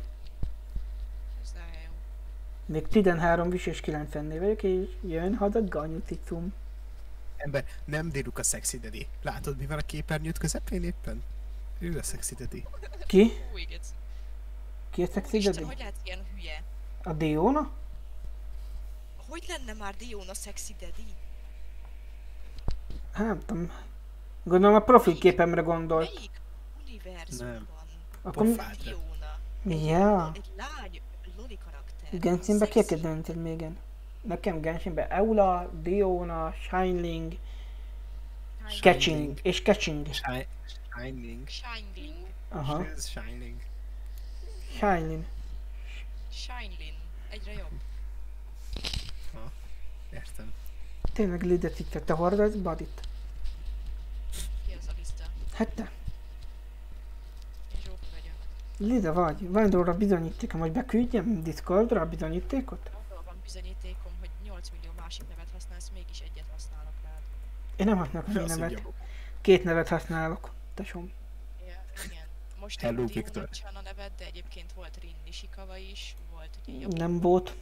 Még 2.65 2.87
13 2.87 3.49
vis 3.49 3.65
és 3.65 3.81
90 3.81 4.27
vagyok, 4.27 4.63
és 4.63 4.89
jön 5.01 5.35
haza 5.35 5.63
Ganyu 5.63 5.99
cicum. 6.05 6.53
Ember, 7.37 7.65
nem 7.85 8.09
déluk 8.09 8.37
a 8.37 8.43
sexy 8.43 8.79
daddy. 8.79 9.07
Látod, 9.21 9.57
mi 9.57 9.65
van 9.65 9.77
a 9.77 9.81
képernyőt 9.81 10.37
közepén 10.37 10.83
éppen? 10.83 11.23
Ő 11.79 11.97
a 11.97 12.03
sexy 12.03 12.35
daddy. 12.35 12.65
Ki? 13.07 13.31
Ki 14.89 15.01
a 15.01 15.07
Isten, 15.31 15.41
daddy? 15.51 15.63
hogy 15.63 15.77
lehet 15.77 15.95
ilyen 16.03 16.19
hülye? 16.35 16.63
A 17.03 17.13
Diona? 17.13 17.69
Hogy 19.29 19.45
lenne 19.47 19.73
már 19.73 19.95
Dion 19.95 20.27
a 20.29 20.33
sexy 20.33 20.75
daddy? 20.79 21.13
Hát 23.11 23.25
nem 23.25 23.39
tudom. 23.45 23.71
Gondolom 24.43 24.75
a 24.75 24.79
profilképemre 24.79 25.61
gondol. 25.61 25.97
Melyik 25.99 26.41
univerzumban? 26.85 27.67
Akkor 28.21 28.45
mi- 28.45 28.55
Pofádra. 28.55 28.83
Diona. 29.63 29.85
Ja. 29.85 30.31
Egy 30.35 30.51
lány 30.57 31.01
loli 31.37 31.57
karakter. 31.65 32.09
Szexi. 32.73 32.83
kell 32.85 32.97
döntöd 32.97 33.35
még 33.35 33.61
en? 33.61 33.77
Nekem 34.25 34.61
Genshinbe 34.61 35.07
Eula, 35.07 35.69
Diona, 35.81 36.53
Shining, 36.67 37.37
Catching 38.81 39.39
és 39.41 39.61
Catching. 39.61 40.07
Shi- 40.13 40.47
Shining. 40.95 41.47
Shining. 41.47 42.15
Aha. 42.49 42.85
Ez 42.85 43.07
Shining. 43.07 43.55
Shining. 44.77 45.25
Shinelin. 46.31 46.93
Egyre 47.29 47.51
jobb. 47.53 47.79
Értem. 50.13 50.53
Tényleg 51.13 51.41
lidet 51.41 51.79
itt 51.79 51.91
te 52.05 52.13
hordasz 52.13 52.53
badit? 52.53 53.01
Ki 54.67 54.73
az 54.79 54.87
a 54.87 54.91
lista? 54.97 55.23
Hát 55.53 55.69
te. 55.69 55.91
Lida 58.77 59.13
vagy. 59.13 59.49
Van 59.49 59.69
róla 59.69 59.93
bizonyítékom, 59.97 60.59
hogy 60.59 60.71
beküldjem 60.71 61.43
Discordra 61.43 62.01
a 62.01 62.05
bizonyítékot? 62.09 62.91
Arról 63.09 63.23
van 63.25 63.35
bizonyítékom, 63.43 64.11
8 64.55 64.69
millió 64.69 64.91
másik 64.99 65.23
nevet 65.29 65.47
használsz, 65.53 65.89
mégis 65.93 66.19
egyet 66.19 66.45
használok 66.51 66.93
rád. 67.03 67.21
Én 67.75 67.85
nem 67.85 67.97
használok 67.97 68.29
egy 68.29 68.57
nevet. 68.57 68.81
Két 69.41 69.63
nevet 69.63 69.87
használok. 69.87 70.53
Ja, 70.75 70.85
igen. 72.05 72.27
Most 72.59 72.81
Hello, 72.81 73.05
Viktor. 73.05 73.49
A 73.63 73.81
neved, 73.83 74.11
de 74.17 74.25
egyébként 74.25 74.73
volt 74.73 74.97
Rin 75.01 75.15
Nishikawa 75.25 75.77
is, 75.77 76.15
volt 76.31 76.49
ugye 76.67 76.79
jobb 76.79 76.97
Nem 76.97 77.19
volt. 77.19 77.55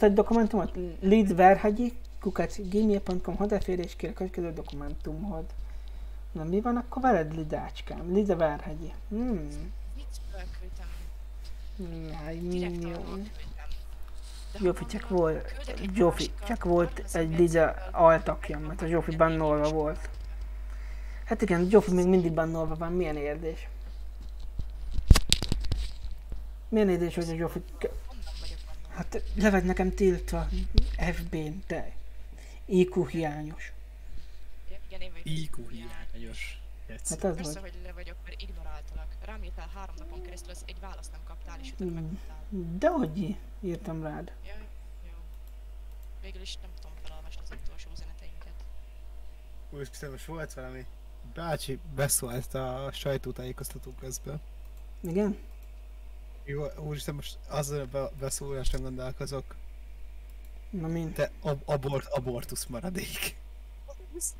Egy 0.00 0.12
dokumentumot? 0.12 0.78
Lead 1.00 1.34
Verhegyi, 1.34 1.92
kukac 2.20 2.56
gmail.com 2.68 3.36
hozzáférés 3.36 3.96
kér 3.96 4.10
a 4.10 4.12
következő 4.12 4.52
dokumentumhoz. 4.52 5.44
Na 6.32 6.44
mi 6.44 6.60
van 6.60 6.76
akkor 6.76 7.02
veled, 7.02 7.34
Lidácskám? 7.34 8.12
Lida 8.12 8.36
Verhegyi. 8.36 8.92
Hmm. 9.08 9.72
viccből 9.94 10.44
küldtem, 10.58 10.88
Jaj, 12.10 12.38
direkt 12.38 12.82
jó. 12.82 13.16
Zsófi 14.58 14.82
ha 14.82 14.90
csak 14.90 15.08
volt, 15.08 15.54
Zsófi 15.94 16.22
másikat, 16.22 16.46
csak 16.46 16.64
volt 16.64 17.02
egy 17.12 17.28
percből 17.36 17.74
altakja, 17.92 18.58
mert 18.58 18.82
a 18.82 18.86
Zsófi 18.86 19.16
bannolva 19.16 19.70
volt. 19.70 20.08
Hát 21.24 21.42
igen, 21.42 21.68
Zsófi 21.68 21.92
még 21.92 22.06
mindig 22.06 22.32
bannolva 22.32 22.74
van, 22.74 22.92
milyen 22.92 23.16
érdés. 23.16 23.68
Milyen 26.68 26.88
érdés, 26.88 27.14
hogy 27.14 27.28
a 27.28 27.36
Zsófi... 27.36 27.62
Benne? 27.78 27.92
Hát 28.88 29.22
le 29.34 29.50
vagy 29.50 29.64
nekem 29.64 29.94
tiltva 29.94 30.48
FB-n, 30.96 31.62
te. 31.66 31.92
IQ 32.64 33.06
hiányos. 33.06 33.72
Igen, 34.88 35.00
én 35.00 35.10
vagyok. 35.10 35.26
IQ 35.38 35.68
hiányos. 35.68 36.60
Hát 36.88 37.00
az 37.00 37.16
Persze, 37.16 37.60
vagy. 37.60 37.60
hogy 37.60 37.72
le 37.84 37.92
vagyok, 37.92 38.16
mert 38.24 38.40
ignoráltalak. 38.40 38.65
Rám 39.26 39.42
írtál 39.42 39.68
három 39.74 39.94
napon 39.98 40.22
keresztül, 40.22 40.50
az 40.50 40.62
egy 40.66 40.80
választ 40.80 41.10
nem 41.12 41.20
kaptál, 41.24 41.58
és 41.60 41.72
utána 41.72 41.90
Hmm. 41.90 42.00
megkaptál. 42.00 42.36
De 42.78 42.88
hogy 42.88 43.36
írtam 43.60 44.02
rád. 44.02 44.32
Ja, 44.46 44.54
jó. 45.04 45.10
Végül 46.22 46.40
is 46.40 46.56
nem 46.56 46.70
tudom 46.80 46.96
felolvasni 47.02 47.40
az 47.44 47.58
utolsó 47.64 47.90
üzeneteinket. 47.92 48.64
Úristen, 49.70 50.10
most 50.10 50.24
volt 50.24 50.52
valami. 50.54 50.86
Bácsi 51.34 51.78
beszólt 51.94 52.54
a 52.54 52.90
sajtótájékoztató 52.92 53.94
közben. 54.00 54.40
Igen? 55.00 55.36
Jó, 56.44 56.64
úristen, 56.78 57.14
most 57.14 57.38
azzal 57.48 57.80
a 57.80 57.86
be- 57.86 58.10
beszóláson 58.18 58.82
gondolkozok. 58.82 59.56
Na 60.70 60.86
mind. 60.86 61.12
Te 61.12 61.30
ab- 61.40 61.68
abort, 61.68 62.06
abortusz 62.06 62.66
maradék. 62.66 63.36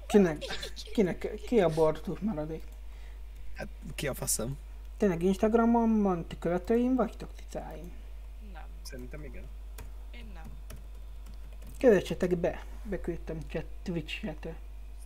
Kinek? 0.07 0.45
Kinek? 0.93 1.35
Ki 1.47 1.61
a 1.61 1.69
bortus 1.69 2.19
maradék? 2.19 2.63
Hát 3.55 3.69
ki 3.95 4.09
a 4.09 4.15
faszom? 4.15 4.59
Tényleg 4.97 5.23
Instagramon 5.23 6.03
van, 6.03 6.27
ti 6.27 6.39
követőim 6.39 6.95
vagytok, 6.95 7.31
cicáim? 7.37 7.93
Nem, 8.53 8.63
Szerintem 8.83 9.25
igen. 9.25 9.45
én 10.11 10.31
nem. 10.35 10.45
Kövessetek 11.79 12.37
be. 12.37 12.65
Beküldtem 12.83 13.39
chat, 13.49 13.65
Twitch 13.83 14.25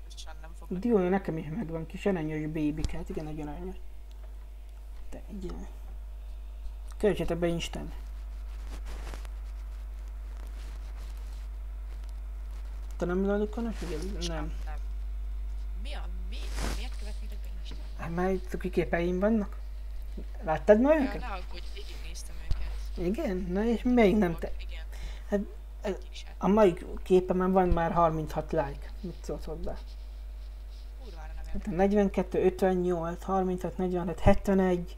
Biztosan 0.04 0.34
nem 0.40 0.50
fognak. 0.58 0.82
Diója 0.82 1.08
nekem 1.08 1.36
is 1.36 1.46
megvan, 1.56 1.86
kis 1.86 2.06
aranyos 2.06 2.46
baby 2.46 2.82
hát 2.92 3.08
igen, 3.08 3.24
nagyon 3.24 3.48
aranyos. 3.48 3.76
Te 5.08 5.22
igen. 5.42 5.66
Kövessetek 6.98 7.38
be 7.38 7.46
Instán. 7.46 7.92
Te 12.96 13.06
nem 13.06 13.26
lalukkanos, 13.26 13.78
vagy 13.78 14.12
nem? 14.28 14.36
Nem. 14.36 14.52
Mi 15.82 15.94
a 15.94 16.08
mi? 16.28 16.36
Miért 16.76 16.98
követnétek 16.98 17.38
be 17.38 17.48
Instán? 17.58 17.78
Hát 17.98 18.14
már 18.14 18.30
itt 18.30 18.54
a 18.54 18.58
kiképeim 18.58 19.18
vannak. 19.18 19.59
Láttad 20.42 20.80
már 20.80 20.94
Ja, 20.96 21.02
őket? 21.02 21.20
ne 21.20 21.26
aggódj, 21.26 21.66
végignéztem 21.74 22.34
őket. 22.44 23.06
Igen? 23.06 23.46
Na 23.52 23.64
és 23.64 23.82
még 23.82 24.16
nem 24.16 24.36
te. 24.38 24.50
Igen. 24.58 24.84
Hát, 25.28 25.40
se. 26.10 26.26
A 26.38 26.48
mai 26.48 26.74
képemen 27.02 27.52
van 27.52 27.68
már 27.68 27.92
36 27.92 28.52
like. 28.52 28.90
Mit 29.00 29.14
szólsz 29.22 29.44
hozzá? 29.44 29.76
Hát 31.52 31.66
a 31.66 31.70
42, 31.70 32.44
58, 32.44 33.22
35, 33.22 33.76
45, 33.78 34.20
71, 34.20 34.96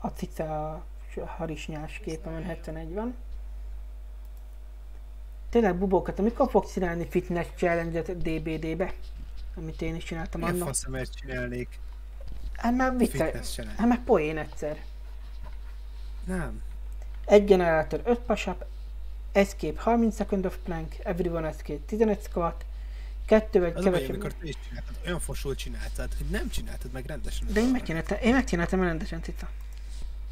a 0.00 0.08
cica 0.08 0.72
a 1.16 1.26
harisnyás 1.26 1.98
képemen 2.04 2.42
71 2.44 2.92
van. 2.94 3.14
Tényleg 5.50 5.76
bubókat, 5.78 6.18
amikor 6.18 6.50
fogsz 6.50 6.72
csinálni 6.72 7.06
fitness 7.08 7.46
challenge-et 7.56 8.16
DBD-be? 8.18 8.92
Amit 9.56 9.82
én 9.82 9.94
is 9.94 10.04
csináltam 10.04 10.40
Milyen 10.40 10.54
annak. 10.54 10.66
faszomért 10.66 11.14
csinálnék 11.14 11.78
Hát 12.56 12.74
már 12.76 12.96
vicce, 12.96 13.32
hát 13.76 13.88
már 13.88 14.00
poén 14.04 14.38
egyszer. 14.38 14.84
Nem. 16.24 16.62
Egy 17.24 17.44
generátor 17.44 18.00
5 18.04 18.18
push-up, 18.18 18.64
escape 19.32 19.80
30 19.80 20.16
second 20.16 20.46
of 20.46 20.56
plank, 20.64 20.94
everyone 21.02 21.48
escape 21.48 21.80
15 21.86 22.22
squat, 22.22 22.64
kettő 23.26 23.60
vagy 23.60 23.72
Az 23.76 23.84
kevesebb. 23.84 24.08
amikor 24.08 24.32
te 24.32 24.46
is 24.46 24.54
csináltad, 24.68 24.94
olyan 25.06 25.20
fosul 25.20 25.54
csináltad, 25.54 26.14
hogy 26.16 26.26
nem 26.26 26.48
csináltad 26.50 26.92
meg 26.92 27.06
rendesen. 27.06 27.46
De 27.52 27.60
én 27.60 27.68
megcsináltam, 27.68 28.18
én 28.22 28.32
megcsináltam 28.34 28.82
rendesen, 28.82 29.22
cica. 29.22 29.48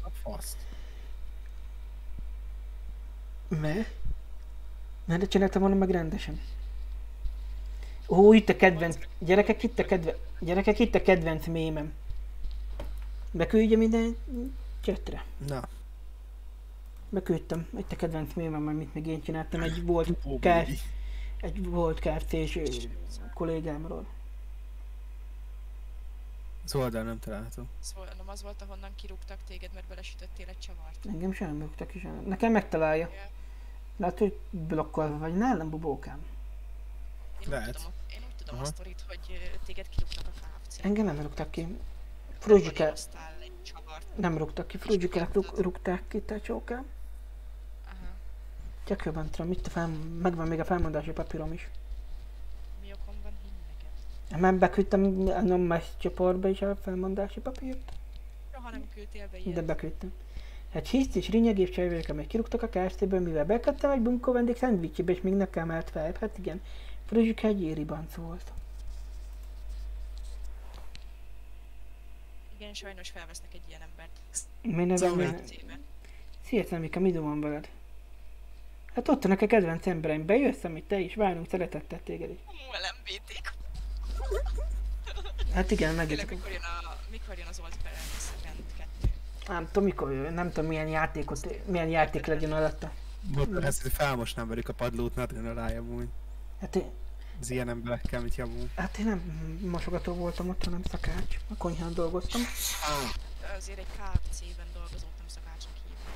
A 0.03 0.09
faszt. 0.21 0.57
Mert? 3.47 3.89
Mert 5.05 5.29
csináltam 5.29 5.61
volna 5.61 5.75
meg 5.75 5.89
rendesen. 5.89 6.41
Ó, 8.07 8.33
itt 8.33 8.49
a 8.49 8.55
kedvenc, 8.55 8.97
gyerekek, 9.19 9.63
itt 9.63 9.79
a 9.79 9.85
kedvenc, 9.85 10.17
gyerekek, 10.39 10.79
itt 10.79 10.95
a 10.95 11.01
kedvenc 11.01 11.45
mémem. 11.45 11.93
Beküldje 13.31 13.77
minden 13.77 14.17
csetre. 14.81 15.25
Na, 15.47 15.67
Beküldtem, 17.09 17.67
itt 17.77 17.91
a 17.91 17.95
kedvenc 17.95 18.33
mémem, 18.33 18.67
amit 18.67 18.93
még 18.93 19.07
én 19.07 19.21
csináltam, 19.21 19.61
egy 19.61 19.85
volt 19.85 20.07
kár, 20.39 20.63
baby. 20.65 20.79
egy 21.41 21.65
volt 21.65 21.99
kártés 21.99 22.59
kollégámról. 23.33 24.05
az 26.63 26.75
oldal 26.75 27.03
nem 27.03 27.19
található. 27.19 27.63
Szóval 27.79 28.07
nem 28.17 28.29
az 28.29 28.41
volt, 28.43 28.61
ahonnan 28.61 28.89
kirúgtak 28.95 29.37
téged, 29.47 29.71
mert 29.73 29.87
belesütöttél 29.87 30.47
egy 30.47 30.59
csavart. 30.59 31.05
Engem 31.05 31.33
sem 31.33 31.59
rúgtak 31.59 31.95
is. 31.95 32.07
Nekem 32.25 32.51
megtalálja. 32.51 33.09
Ja. 33.13 33.29
Lehet, 33.97 34.17
hogy 34.19 34.39
blokkolva 34.49 35.17
vagy 35.17 35.35
nálam, 35.37 35.69
bubókám. 35.69 36.17
Én 36.17 37.39
úgy 37.41 37.47
Lehet. 37.47 37.75
tudom, 37.75 37.91
a- 37.91 38.13
én 38.13 38.19
úgy 38.27 38.35
tudom 38.35 38.55
a 38.55 38.61
Aha. 38.61 38.65
sztorit, 38.71 39.03
hogy 39.07 39.19
téged 39.65 39.89
kirúgtak 39.89 40.25
a 40.27 40.31
KFC. 40.31 40.79
Engem 40.85 41.05
nem 41.05 41.21
rúgtak 41.21 41.51
ki. 41.51 41.77
Fruzsike, 42.41 42.91
egy 42.91 43.73
nem 44.15 44.37
rúgtak 44.37 44.67
ki, 44.67 44.77
Fruzsikát 44.77 45.33
rúg, 45.33 45.45
rúgták 45.57 46.03
ki, 46.07 46.21
te 46.21 46.39
csókám. 46.39 46.85
Jobban 49.05 49.29
tudom, 49.29 49.51
itt 49.51 49.65
a 49.65 49.69
fel, 49.69 49.87
megvan 50.21 50.47
még 50.47 50.59
a 50.59 50.65
felmondási 50.65 51.11
papírom 51.11 51.53
is. 51.53 51.69
Mi 52.81 52.91
okom 52.93 53.15
van 53.23 53.31
hinni 53.41 53.63
neked? 53.67 54.41
Nem 54.41 54.59
beküldtem 54.59 55.27
a 55.27 55.41
Nomás 55.41 55.83
csoportba 55.97 56.47
is 56.47 56.61
a 56.61 56.75
felmondási 56.75 57.39
papírt? 57.39 57.91
Soha 58.53 58.69
nem 58.69 58.89
küldtél 58.93 59.27
be 59.31 59.37
ilyet. 59.37 59.53
De 59.55 59.61
beküldtem. 59.61 60.13
Hát 60.73 60.87
hisz 60.87 61.15
és 61.15 61.29
rinyegés 61.29 61.69
csajvérek, 61.69 62.09
amely 62.09 62.25
kirúgtak 62.25 62.61
a 62.61 62.67
KFC-ből, 62.67 63.19
mivel 63.19 63.45
bekattam 63.45 63.91
egy 63.91 64.01
bunkó 64.01 64.31
vendég 64.31 64.57
szendvicsébe, 64.57 65.11
és 65.11 65.21
még 65.21 65.33
nekem 65.33 65.69
emelt 65.69 65.89
fel. 65.89 66.11
Hát 66.19 66.37
igen, 66.37 66.61
Fruzsika 67.05 67.47
egy 67.47 67.61
éri 67.61 67.83
banc 67.83 68.15
volt. 68.15 68.51
Igen, 72.71 72.83
sajnos 72.83 73.09
felvesznek 73.09 73.53
egy 73.53 73.61
ilyen 73.67 73.81
embert. 73.81 74.09
Mi 74.61 74.83
neve 74.83 74.97
Szóval- 74.97 75.15
milyen... 75.15 75.41
Szia, 76.45 76.63
Szemika, 76.65 76.99
mi 76.99 77.11
van 77.11 77.41
veled? 77.41 77.69
Hát 78.95 79.07
ott 79.07 79.23
vannak 79.23 79.41
a 79.41 79.47
kedvenc 79.47 79.87
embereim, 79.87 80.25
bejössz, 80.25 80.63
amit 80.63 80.83
te 80.83 80.99
is, 80.99 81.15
várunk 81.15 81.49
szeretettel 81.49 81.99
téged 82.03 82.29
is. 82.29 82.37
Hú, 82.45 82.53
LMBT. 82.53 83.41
Hát 85.53 85.71
igen, 85.71 85.87
Tényleg, 85.89 85.95
megjöttek. 86.07 86.29
mikor 86.29 86.51
jön, 86.51 86.61
a, 86.61 86.97
mikor 87.09 87.37
jön 87.37 87.47
az 87.47 87.59
Old 87.59 87.75
Parents 87.83 88.43
Rend 88.43 88.63
2? 88.77 89.13
Nem 89.47 89.65
tudom 89.65 89.83
mikor 89.83 90.11
jön, 90.11 90.33
nem 90.33 90.47
tudom 90.51 90.65
milyen 90.69 90.87
játékot, 90.87 91.65
milyen 91.65 91.89
játék 91.89 92.25
legyen 92.25 92.53
alatta. 92.53 92.91
Mondta, 93.21 93.61
ezt, 93.61 93.81
hogy 93.81 93.91
felmosnám 93.91 94.47
velük 94.47 94.69
a 94.69 94.73
padlót, 94.73 95.15
ne 95.41 95.53
rá 95.53 95.77
amúgy. 95.77 96.07
Hát 96.59 96.75
én, 96.75 96.91
Az 97.41 97.49
ilyen 97.49 97.69
emberekkel, 97.69 98.21
mit 98.21 98.35
javul. 98.35 98.69
hát 98.75 98.97
én 98.97 99.05
nem 99.05 99.19
mosogató 99.69 100.13
voltam 100.13 100.49
ott, 100.49 100.63
hanem 100.63 100.81
szakács. 100.91 101.37
A 101.49 101.55
konyhán 101.57 101.93
dolgoztam. 101.93 102.41
De 103.41 103.53
azért 103.57 103.77
egy 103.77 103.85
KFC-ben 103.85 104.65
dolgozót 104.73 105.11
nem 105.17 105.27
szakácsnak 105.27 105.73
hívnak. 105.83 106.15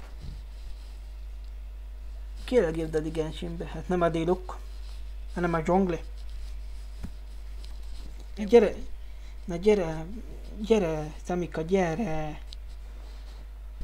Kérlek 2.44 2.78
írd 2.78 2.96
a 2.96 3.00
Ligensinbe, 3.00 3.66
hát 3.66 3.88
nem 3.88 4.02
a 4.02 4.10
déluk, 4.10 4.58
hanem 5.34 5.54
a 5.54 5.62
dzsongli. 5.62 6.00
Gyere, 8.36 8.74
na 9.46 9.56
gyere, 9.56 10.06
gyere, 10.60 11.14
Szemika, 11.24 11.62
gyere. 11.62 12.42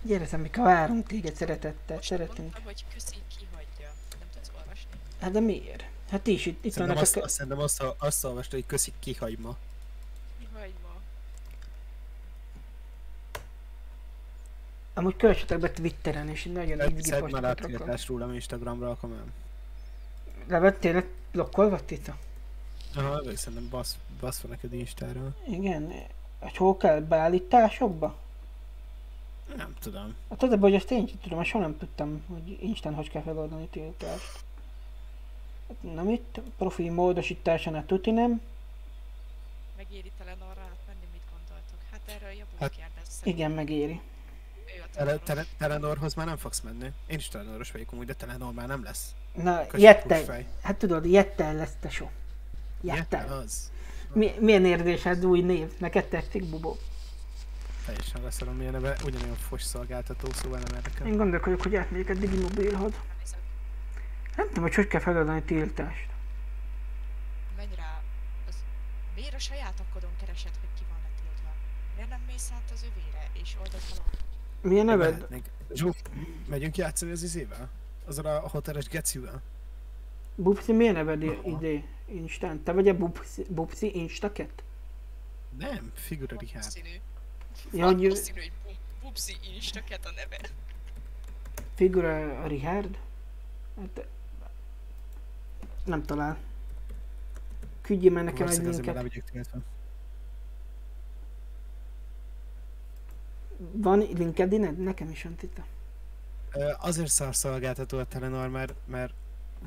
Gyere, 0.03 0.25
Szemika, 0.25 0.63
várunk 0.63 1.07
téged 1.07 1.35
szeretettel, 1.35 1.95
Most 1.95 2.07
szeretünk. 2.07 2.37
mondtam, 2.39 2.63
hogy 2.63 2.85
köszi, 2.93 3.15
kihagyja. 3.37 3.93
Nem 4.19 4.27
tudsz 4.33 4.51
olvasni. 4.57 4.89
Hát 5.21 5.31
de 5.31 5.39
miért? 5.39 5.83
Hát 6.11 6.21
ti 6.21 6.31
is 6.31 6.45
itt, 6.45 6.65
itt 6.65 6.73
vannak 6.73 6.97
azt, 6.97 7.17
a... 7.17 7.21
azt, 7.21 7.33
szerintem 7.33 7.59
azt, 7.59 7.83
azt 7.97 8.23
olvasta, 8.23 8.55
hogy 8.55 8.65
köszik 8.65 8.93
kihagyma. 8.99 9.57
Kihagyma. 10.39 10.89
Amúgy 14.93 15.15
kövessetek 15.15 15.59
be 15.59 15.71
Twitteren, 15.71 16.29
és 16.29 16.43
nagyon 16.43 16.79
izgi 16.89 17.01
Szedd 17.03 17.11
már 17.11 17.21
posztokat 17.21 17.45
át 17.45 17.59
rakok. 17.59 17.77
tiltást 17.77 18.07
rólam 18.07 18.33
Instagramra, 18.33 18.89
akkor 18.89 19.09
nem. 19.09 19.33
Levettél, 20.47 20.93
lett 20.93 21.09
blokkolva 21.31 21.85
Tita? 21.85 22.17
Aha, 22.95 23.23
vagy 23.23 23.37
szerintem 23.37 23.69
basz, 23.69 23.97
basz 24.19 24.39
van 24.39 24.51
neked 24.51 24.73
Instára. 24.73 25.35
Igen. 25.47 25.93
Hogy 26.39 26.57
hol 26.57 26.77
kell 26.77 26.99
beállításokba? 26.99 28.15
Nem 29.55 29.75
tudom. 29.79 30.15
Hát 30.29 30.37
tudod, 30.39 30.59
hogy 30.59 30.75
azt 30.75 30.91
én 30.91 31.07
sem 31.07 31.19
tudom, 31.21 31.37
mert 31.37 31.49
soha 31.49 31.63
nem 31.63 31.77
tudtam, 31.77 32.23
hogy 32.27 32.57
Instán 32.61 32.93
hogy 32.93 33.09
kell 33.09 33.21
feloldani 33.21 33.67
tiltást. 33.67 34.39
Hát 35.83 35.93
Nem 35.93 36.09
itt, 36.09 36.41
profil 36.57 36.91
módosításánál 36.91 37.85
tuti 37.85 38.11
nem. 38.11 38.41
Megéri 39.77 40.11
Telenorra 40.17 40.61
átmenni, 40.61 41.07
mit 41.11 41.21
gondoltok? 41.31 41.79
Hát 41.91 41.99
erről 42.15 42.29
Jabó 42.29 42.51
Hát, 42.59 42.69
kérdezsz. 42.71 43.19
Igen, 43.23 43.51
megéri. 43.51 44.01
Tele, 44.93 45.17
tele, 45.17 45.45
Telenorhoz 45.57 46.13
már 46.13 46.25
nem 46.25 46.37
fogsz 46.37 46.59
menni. 46.61 46.91
Én 47.07 47.17
is 47.17 47.27
Telenoros 47.27 47.71
vagyok 47.71 47.91
amúgy, 47.91 48.05
de 48.05 48.13
Telenor 48.13 48.53
már 48.53 48.67
nem 48.67 48.83
lesz. 48.83 49.15
Na, 49.33 49.61
Jettel, 49.73 50.17
pusfej. 50.17 50.45
hát 50.61 50.77
tudod, 50.77 51.05
Jettel 51.05 51.53
lesz 51.55 51.73
tesó. 51.79 52.09
Jettel 52.81 53.19
Jettel. 53.21 53.37
az. 53.37 53.71
Mi, 54.13 54.31
milyen 54.39 54.65
érzésed 54.65 55.25
új 55.25 55.41
név? 55.41 55.71
Neked 55.79 56.05
tetszik, 56.05 56.45
Bubó? 56.49 56.77
Teljesen 57.85 58.21
leszarom 58.23 58.55
milyen 58.55 58.71
neve, 58.71 58.95
ugyanolyan 59.05 59.35
fos 59.35 59.63
szolgáltató, 59.63 60.27
szóval 60.33 60.59
nem 60.59 60.75
érdekel. 60.75 61.07
Én 61.07 61.17
gondolkodok, 61.17 61.61
hogy 61.61 61.75
átmegyek 61.75 62.09
a 62.09 62.13
Digimobilhoz. 62.19 62.91
Nem 64.41 64.49
tudom, 64.49 64.63
hogy 64.63 64.75
hogy 64.75 64.87
kell 64.87 64.99
feloldani 64.99 65.43
tiltást. 65.43 66.07
Menj 67.55 67.75
rá. 67.75 68.01
Az... 68.47 68.55
Miért 69.15 69.33
a 69.33 69.39
saját 69.39 69.79
akkodon 69.79 70.09
keresed, 70.19 70.51
hogy 70.59 70.69
ki 70.77 70.83
van 70.89 70.97
letiltva? 71.03 71.49
Miért 71.95 72.09
nem 72.09 72.21
mész 72.27 72.49
át 72.53 72.71
az 72.73 72.81
övére, 72.91 73.29
és 73.41 73.55
oldod 73.57 73.79
fel 73.79 73.97
a... 73.97 74.67
Milyen 74.67 74.85
neved? 74.85 75.27
Zsóf, 75.73 75.97
megyünk 76.47 76.77
játszani 76.77 77.11
az 77.11 77.23
izével? 77.23 77.69
Azzal 78.05 78.25
a 78.25 78.49
hoteles 78.49 78.87
gecivel? 78.87 79.41
Bubszi, 80.35 80.71
milyen 80.71 80.93
neved 80.93 81.23
i- 81.23 81.39
idé? 81.43 81.85
Instán? 82.05 82.63
Te 82.63 82.71
vagy 82.71 82.87
a 82.87 82.97
Bubszi, 82.97 83.45
Bubszi 83.49 83.95
Instaket? 83.95 84.63
Nem, 85.57 85.91
Figura 85.95 86.35
Richard. 86.39 86.65
Ja, 87.73 87.85
hogy 87.85 88.01
Valószínű, 88.01 88.39
hogy 88.39 88.51
bu- 88.63 88.75
Bubszi 89.01 89.35
Instaket 89.53 90.05
a 90.05 90.11
neve. 90.15 90.39
figura 91.75 92.47
Richard? 92.47 92.97
Hát, 93.79 94.05
nem 95.85 96.03
talál. 96.03 96.37
Küldjél 97.81 98.11
már 98.11 98.23
nekem 98.23 98.47
egy 98.47 98.57
linket. 98.63 99.05
Van 103.73 103.99
LinkedIned? 103.99 104.77
Nekem 104.77 105.09
is 105.09 105.23
van 105.23 105.35
tita. 105.35 105.65
Ö, 106.53 106.71
Azért 106.79 107.07
szar 107.09 107.35
szolgáltató 107.35 107.97
a 107.97 108.05
Telenor, 108.05 108.49
mert, 108.49 108.73
mert 108.85 109.13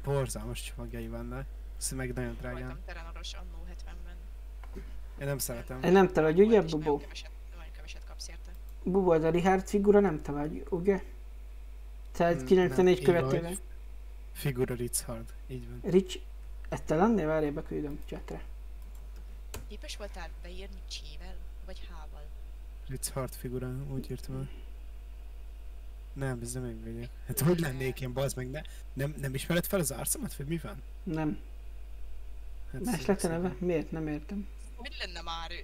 borzalmas 0.04 0.62
csomagjai 0.62 1.08
vannak. 1.08 1.46
Ez 1.78 1.90
meg 1.90 2.12
nagyon 2.14 2.36
drágán. 2.40 2.60
Voltam 2.60 2.78
Telenoros 2.86 3.32
annó 3.32 3.64
70-ben. 3.70 4.14
Én 5.20 5.26
nem 5.26 5.38
szeretem. 5.38 5.82
Én 5.82 5.92
nem 5.92 6.12
te 6.12 6.20
vagy, 6.20 6.40
ugye, 6.40 6.62
Bubó? 6.62 6.78
nagyon 6.78 6.98
keveset, 6.98 7.30
nagyon 7.56 7.72
keveset 7.72 8.02
kapsz 8.08 8.28
érte. 8.28 8.50
Bubó, 8.82 9.10
a 9.10 9.30
Richard 9.30 9.68
figura 9.68 10.00
nem 10.00 10.22
te 10.22 10.32
vagy, 10.32 10.66
ugye? 10.70 10.94
Mm, 10.94 10.98
194 12.12 12.76
nem, 12.76 12.86
így 12.86 13.02
követővel. 13.04 13.40
vagy. 13.42 13.60
Figura 14.34 14.74
Richard, 14.74 15.32
így 15.46 15.68
van. 15.68 15.80
Rich, 15.92 16.20
ezt 16.68 16.82
te 16.84 16.94
lennél? 16.94 17.26
Várjál, 17.26 17.52
beküldöm 17.52 18.00
chatre. 18.06 18.42
Képes 19.68 19.96
voltál 19.96 20.30
beírni 20.42 20.80
csével, 20.88 21.36
vagy 21.66 21.88
hával? 21.90 22.26
Richard 22.88 23.34
figura, 23.34 23.68
úgy 23.90 24.10
írtam 24.10 24.34
el. 24.36 24.48
Nem, 26.12 26.38
ez 26.42 26.52
nem 26.52 26.66
én 26.66 26.82
vagyok. 26.84 27.10
Hát 27.26 27.40
hogy 27.40 27.58
lennék 27.58 28.00
én, 28.00 28.12
bazd 28.12 28.36
meg, 28.36 28.50
ne, 28.50 28.60
nem, 28.92 29.14
nem 29.18 29.34
ismered 29.34 29.66
fel 29.66 29.80
az 29.80 29.90
arcomat, 29.90 30.36
vagy 30.36 30.46
mi 30.46 30.58
van? 30.58 30.82
Nem. 31.02 31.38
Hát 32.72 32.84
Más 32.84 33.06
lett 33.06 33.22
a 33.22 33.28
neve? 33.28 33.54
Miért? 33.58 33.90
Nem 33.90 34.06
értem. 34.08 34.48
Hogy 34.74 34.96
lenne 34.98 35.20
már 35.22 35.50
ő? 35.50 35.60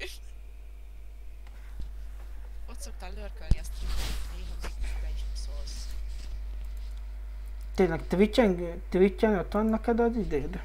Ott 2.68 2.80
szoktál 2.80 3.12
lörkölni 3.12 3.58
a 3.58 3.62
streamben, 3.62 4.04
néha 4.36 4.54
még 4.62 5.00
be 5.02 5.08
is 5.14 5.20
szólsz. 5.32 5.88
Tényleg 7.80 8.06
Twitchen, 8.06 8.82
Twitchen 8.88 9.38
ott 9.38 9.52
van 9.52 9.66
neked 9.66 10.00
az 10.00 10.16
idéd? 10.16 10.62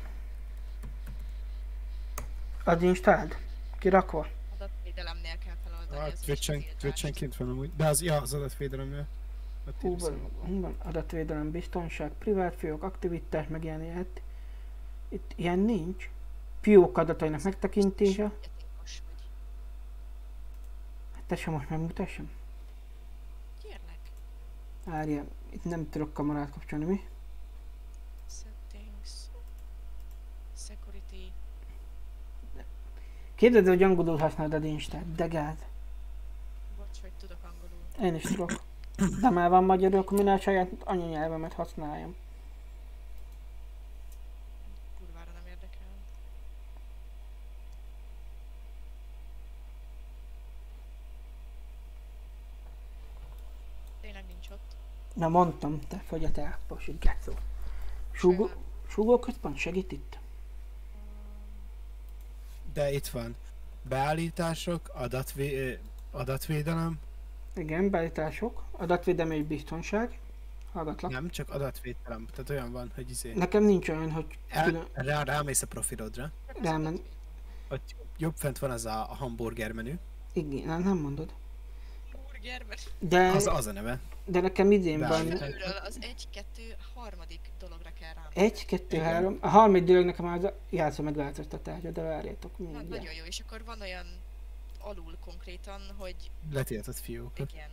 Az 2.63 2.81
instáld? 2.81 3.37
Kirakva? 3.79 4.27
Adatvédelemnél 4.55 5.37
kell 5.45 5.55
feloldani 5.63 5.99
Ah, 5.99 6.05
az 6.05 6.19
Twitchen. 6.19 6.63
Twitchen 6.79 7.13
kint 7.13 7.35
van 7.35 7.49
amúgy. 7.49 7.71
De 7.75 7.87
az, 7.87 8.01
ja, 8.01 8.21
az 8.21 8.33
adatvédelemnél. 8.33 9.07
Ott 9.67 9.81
Hú, 9.81 9.97
van, 9.97 10.29
van 10.39 10.75
adatvédelem, 10.83 11.51
biztonság, 11.51 12.11
privát 12.11 12.55
fiók, 12.55 12.83
aktivitás, 12.83 13.47
megjelenhet. 13.47 14.21
Itt 15.09 15.31
ilyen 15.35 15.59
nincs. 15.59 16.09
Fiók 16.61 16.97
adatainak 16.97 17.43
megtekintése. 17.43 18.31
Hát 21.13 21.23
te 21.27 21.35
sem 21.35 21.53
most 21.53 21.69
megmutassam. 21.69 22.29
Kérlek. 23.61 23.99
Várjál, 24.83 25.25
itt 25.55 25.63
nem 25.63 25.89
tudok 25.89 26.13
kamerát 26.13 26.51
kapcsolni, 26.51 26.85
mi? 26.85 27.07
Settings. 28.29 29.11
Security. 30.57 31.31
Képzeld, 33.35 33.67
hogy 33.67 33.83
angolul 33.83 34.17
használod 34.17 34.53
az 34.53 34.63
Instát, 34.63 35.15
de 35.15 35.27
gáz. 35.27 35.57
Bocs, 36.77 37.01
hogy 37.01 37.11
tudok 37.19 37.37
angolul. 37.43 38.09
Én 38.09 38.15
is 38.15 38.21
tudok. 38.21 38.51
De 39.21 39.29
már 39.29 39.49
van 39.49 39.63
magyarul, 39.63 39.99
akkor 39.99 40.17
minél 40.17 40.33
a 40.33 40.39
saját 40.39 40.69
anyanyelvemet 40.83 41.53
használjam. 41.53 42.15
Kurvára 44.97 45.31
nem 45.31 45.47
érdekel. 45.47 45.87
Tényleg 54.01 54.23
nincs 54.27 54.49
ott. 54.49 54.75
Na 55.15 55.27
mondtam, 55.27 55.79
te 55.87 55.97
fogy 56.07 56.23
a 56.23 56.31
te 56.31 56.57
posi 56.67 56.97
gecó. 56.99 57.33
Súgó, 58.11 58.49
súgóközpont 58.87 59.57
segít 59.57 59.91
itt? 59.91 60.17
De 62.73 62.91
itt 62.91 63.07
van. 63.07 63.35
Beállítások, 63.81 64.89
adatvé, 64.93 65.79
adatvédelem, 66.11 66.99
Igen, 67.55 67.89
beállítások, 67.89 68.63
adatvédelmi 68.71 69.35
és 69.35 69.43
biztonság. 69.43 70.19
Hallgatlak. 70.71 71.11
nem 71.11 71.29
csak 71.29 71.49
adatvédelem. 71.49 72.27
Tehát 72.31 72.49
olyan 72.49 72.71
van, 72.71 72.91
hogy 72.95 73.09
izé. 73.09 73.33
Nekem 73.33 73.63
nincs 73.63 73.89
olyan, 73.89 74.11
hogy 74.11 74.25
El, 74.49 74.87
rá, 74.93 75.23
rámész 75.23 75.61
a 75.61 75.67
profilodra, 75.67 76.31
rámen. 76.61 76.99
hogy 77.69 77.81
jobb 78.17 78.33
fent 78.35 78.59
van 78.59 78.71
az 78.71 78.85
a, 78.85 79.11
a 79.11 79.15
hamburger 79.15 79.71
menü. 79.71 79.93
Igen, 80.33 80.65
nem, 80.67 80.81
nem 80.83 80.97
mondod. 80.97 81.33
Burgerben. 82.45 82.77
De, 82.99 83.29
Az, 83.31 83.47
az 83.47 83.67
a 83.67 83.71
neve. 83.71 83.99
de 84.25 84.39
nekem 84.41 84.71
idén 84.71 84.99
van 84.99 85.09
Beállítás. 85.09 85.39
Felülről 85.39 85.71
az 85.85 85.97
egy, 86.01 86.27
kettő, 86.33 86.75
harmadik 86.93 87.39
dologra 87.59 87.89
kell 87.99 88.13
rám. 88.13 88.25
egy, 88.33 88.65
kettő, 88.65 88.97
három. 88.97 89.37
A 89.41 89.47
harmadik 89.47 89.83
dolog 89.83 90.05
nekem 90.05 90.25
az 90.25 90.43
a 90.43 90.57
játszó 90.69 91.03
megváltoztatása, 91.03 91.91
de 91.91 92.01
várjátok 92.01 92.51
Hát 92.51 92.59
mindjárt. 92.59 92.89
nagyon 92.89 93.13
jó, 93.13 93.23
és 93.23 93.39
akkor 93.39 93.63
van 93.65 93.81
olyan 93.81 94.05
alul 94.79 95.17
konkrétan, 95.25 95.81
hogy 95.97 96.15
Letiltott 96.51 96.99
fiókat. 96.99 97.51
igen. 97.53 97.69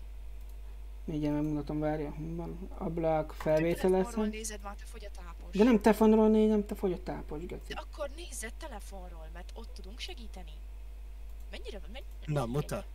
Mindjárt 1.04 1.34
megmutatom, 1.34 1.80
várja, 1.80 2.14
van. 2.18 2.68
Ablak, 2.78 3.32
felvételezem. 3.38 3.90
telefonról 3.90 4.26
nézed 4.26 4.60
már, 4.62 4.74
te 4.74 4.84
fogy 4.86 5.04
a 5.04 5.10
tápos. 5.16 5.56
De 5.56 5.64
nem 5.64 5.80
telefonról 5.80 6.28
nézem, 6.28 6.66
te 6.66 6.74
fogy 6.74 6.92
a 6.92 7.02
tápos, 7.02 7.40
De 7.40 7.46
geci. 7.46 7.72
akkor 7.72 8.10
nézzed 8.16 8.52
telefonról, 8.54 9.28
mert 9.32 9.50
ott 9.54 9.74
tudunk 9.74 9.98
segíteni. 9.98 10.50
Mennyire, 11.50 11.80
mennyire 11.92 12.06
Na, 12.40 12.46
mutat. 12.46 12.86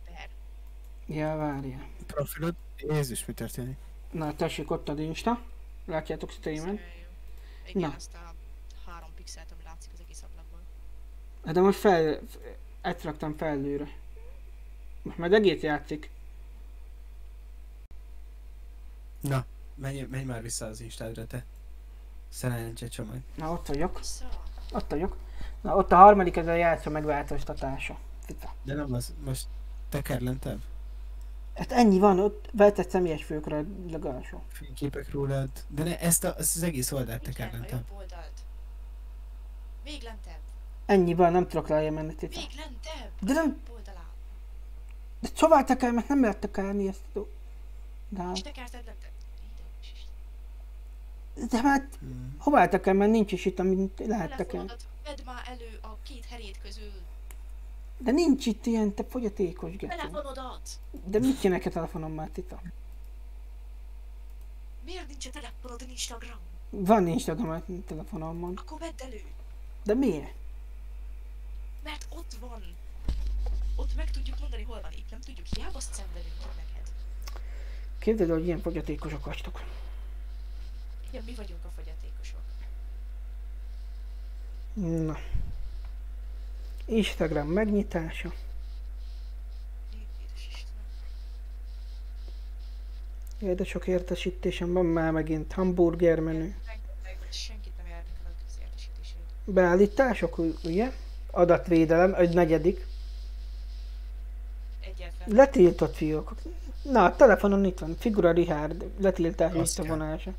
Ja, 1.08 1.36
várja. 1.36 1.78
Profilod, 2.06 2.54
Jézus, 2.76 3.24
mi 3.24 3.32
történik? 3.32 3.76
Na, 4.10 4.34
tessék, 4.34 4.70
ott 4.70 4.88
az 4.88 4.98
Insta. 4.98 5.42
Látjátok 5.84 6.30
streamen. 6.30 6.80
Igen, 7.66 7.88
Na. 7.88 7.94
azt 7.96 8.14
a 8.14 8.34
három 8.90 9.10
pixelt, 9.14 9.52
ami 9.52 9.62
látszik 9.64 9.90
az 9.94 10.00
egész 10.00 10.22
ablakból. 10.22 10.60
Hát 11.44 11.54
De 11.54 11.60
most 11.60 11.78
fel... 11.78 12.20
Ezt 12.80 13.02
raktam 13.02 13.36
felülre. 13.36 13.88
Most 15.02 15.18
már 15.18 15.32
egész 15.32 15.62
játszik. 15.62 16.10
Na, 19.20 19.44
menj, 19.74 20.00
menj 20.10 20.24
már 20.24 20.42
vissza 20.42 20.66
az 20.66 20.80
Instádra, 20.80 21.26
te. 21.26 21.44
Szerencse 22.28 22.88
csomag. 22.88 23.20
Na, 23.34 23.52
ott 23.52 23.66
vagyok. 23.66 24.00
Ott 24.72 24.90
vagyok. 24.90 25.16
Na, 25.60 25.76
ott 25.76 25.92
a 25.92 25.96
harmadik, 25.96 26.36
ez 26.36 26.46
a 26.46 26.54
játszó 26.54 26.90
megváltoztatása. 26.90 27.98
Fica. 28.24 28.54
De 28.62 28.74
nem 28.74 28.92
az, 28.92 29.14
most 29.24 29.46
teker 29.88 30.20
lentebb? 30.20 30.60
Hát 31.58 31.72
ennyi 31.72 31.98
van, 31.98 32.18
ott 32.20 32.48
vetett 32.52 32.90
személyes 32.90 33.24
főkre 33.24 33.64
legalsó. 33.90 34.42
Fényképek 34.48 35.10
rólad. 35.10 35.48
De 35.68 35.82
ne, 35.82 35.98
ezt, 36.00 36.24
a, 36.24 36.34
ezt 36.38 36.56
az 36.56 36.62
egész 36.62 36.92
oldalt 36.92 37.22
teker 37.22 37.46
Igen, 37.46 37.58
a 37.60 37.62
lentebb. 37.62 37.84
jobb 37.88 37.98
oldalt. 37.98 38.32
Még 39.84 40.02
lentebb. 40.02 40.38
Ennyi 40.86 41.14
van, 41.14 41.32
nem 41.32 41.48
tudok 41.48 41.68
lejjebb 41.68 41.92
menni. 41.92 42.14
Még 42.20 42.30
lentebb. 42.56 43.10
De 43.20 43.32
nem-. 43.32 43.60
De 45.20 45.28
szóval 45.34 45.64
teker, 45.64 45.92
mert 45.92 46.08
nem 46.08 46.20
lehet 46.20 46.38
tekerni 46.38 46.88
ezt. 46.88 47.00
a- 47.16 47.18
De, 48.08 48.30
És 48.34 48.40
tekerted 48.40 48.84
lentebb. 48.84 49.10
De 51.50 51.60
hát, 51.68 51.88
Hmm. 52.00 52.34
hová 52.38 52.68
teker, 52.68 52.94
mert 52.94 53.10
nincs 53.10 53.32
is 53.32 53.44
itt, 53.44 53.58
amit 53.58 54.02
lehet 54.06 54.36
tekerni. 54.36 54.66
Vedd 55.04 55.18
már 55.24 55.42
elő 55.46 55.78
a 55.82 55.96
két 56.02 56.24
herét 56.30 56.58
közül. 56.62 56.92
De 57.98 58.10
nincs 58.10 58.46
itt 58.46 58.66
ilyen, 58.66 58.94
te 58.94 59.04
fogyatékos 59.04 59.76
geci. 59.76 59.96
Telefonodat! 59.96 60.68
De 61.04 61.18
mit 61.18 61.40
csinálják 61.40 61.66
a 61.66 61.70
telefonommal, 61.70 62.28
Tita? 62.32 62.62
Miért 64.84 65.08
nincs 65.08 65.26
a 65.26 65.30
telefonod 65.30 65.84
Instagram? 65.88 66.38
Van 66.70 67.06
Instagram 67.06 67.50
a 67.50 67.62
telefonomon. 67.86 68.56
Akkor 68.56 68.78
vedd 68.78 69.02
elő. 69.02 69.22
De 69.84 69.94
miért? 69.94 70.34
Mert 71.82 72.06
ott 72.10 72.36
van. 72.40 72.62
Ott 73.76 73.96
meg 73.96 74.10
tudjuk 74.10 74.40
mondani, 74.40 74.62
hol 74.62 74.80
van. 74.80 74.92
Itt 74.92 75.10
nem 75.10 75.20
tudjuk. 75.20 75.46
Hiába 75.46 75.80
szenvedünk 75.80 76.38
ki 76.38 76.46
neked. 76.56 76.92
Képzeld, 77.98 78.30
hogy 78.30 78.44
ilyen 78.44 78.60
fogyatékosok 78.60 79.24
vagytok. 79.24 79.62
Igen, 81.10 81.24
mi 81.24 81.34
vagyunk 81.34 81.64
a 81.64 81.70
fogyatékosok. 81.76 82.40
Na. 84.72 85.18
Instagram 86.88 87.46
megnyitása. 87.46 88.32
Jaj, 93.40 93.54
de 93.54 93.64
sok 93.64 93.86
értesítésem 93.86 94.72
van 94.72 94.86
már 94.86 95.12
megint. 95.12 95.52
Hamburger 95.52 96.20
menü. 96.20 96.54
Beállítások, 99.44 100.38
ugye? 100.64 100.92
Adatvédelem, 101.30 102.14
egy 102.14 102.34
negyedik. 102.34 102.86
Egyetlen. 104.80 105.36
Letiltott 105.36 105.94
fiók. 105.94 106.34
Na, 106.82 107.04
a 107.04 107.16
telefonon 107.16 107.64
itt 107.64 107.78
van. 107.78 107.96
Figura 107.98 108.32
Richard. 108.32 108.84
Letiltás 108.98 109.52
visszavonása. 109.52 110.32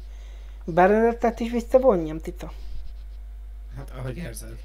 Berendetet 0.65 1.39
is 1.39 1.51
visszavonjam, 1.51 2.19
Tita. 2.19 2.51
Hát 3.75 3.89
ahogy 3.89 4.17
érzed. 4.17 4.57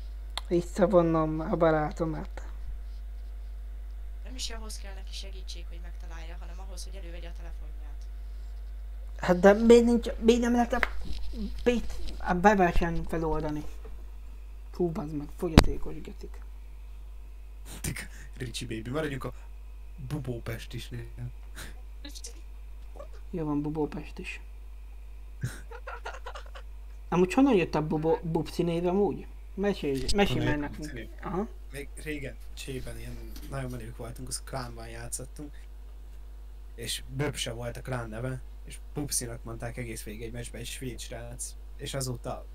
Visszavonnom 0.48 1.40
a 1.40 1.56
barátomat. 1.56 2.42
Nem 4.24 4.34
is 4.34 4.50
ahhoz 4.50 4.78
kell 4.78 4.94
neki 4.94 5.12
segítség, 5.12 5.64
hogy 5.68 5.78
megtalálja, 5.82 6.36
hanem 6.40 6.60
ahhoz, 6.66 6.84
hogy 6.84 6.94
elővegye 6.94 7.28
a 7.28 7.32
telefonját. 7.36 8.06
Hát 9.16 9.40
de 9.40 9.52
miért, 9.52 9.84
nincs, 9.84 10.08
miért 10.18 10.40
nem 10.40 10.52
lehet 10.52 10.72
a, 10.72 10.80
bét, 11.64 11.94
a 12.18 12.34
bevásárlni 12.34 13.02
feloldani? 13.08 13.64
Fú, 14.70 14.90
bazd 14.90 15.12
meg, 15.12 15.28
fogyatékos 15.36 15.94
getik. 16.00 16.38
Tik, 17.80 18.08
Ricsi 18.36 18.66
baby, 18.66 18.90
maradjunk 18.90 19.24
a 19.24 19.32
Bubópest 20.08 20.74
is 20.74 20.88
néha. 20.88 21.28
Jó 23.30 23.44
van, 23.44 23.62
Bubópest 23.62 24.18
is. 24.18 24.40
Amúgy 27.08 27.32
honnan 27.32 27.54
jött 27.54 27.74
a 27.74 27.86
Bubó, 27.86 28.18
Bubci 28.22 28.62
név 28.62 28.86
amúgy? 28.86 29.26
Mesélj, 29.55 30.05
mesélj 30.14 30.47
a 30.47 30.56
nekünk. 30.56 31.09
Aha. 31.22 31.48
Még 31.72 31.89
régen, 32.02 32.36
csében 32.55 32.98
ilyen 32.98 33.16
nagyon 33.51 33.70
menők 33.70 33.97
voltunk, 33.97 34.28
az 34.28 34.43
klánban 34.44 34.89
játszottunk. 34.89 35.52
És 36.74 37.02
Böb 37.16 37.35
se 37.35 37.52
volt 37.52 37.76
a 37.76 37.81
klán 37.81 38.09
neve, 38.09 38.40
és 38.64 38.78
Bubszinak 38.94 39.44
mondták 39.44 39.76
egész 39.76 40.02
végig 40.02 40.22
egy 40.22 40.32
meccsben 40.32 40.60
egy 40.60 40.66
svéd 40.66 40.98
srác. 40.98 41.55
És 41.76 41.94
azóta 41.94 42.47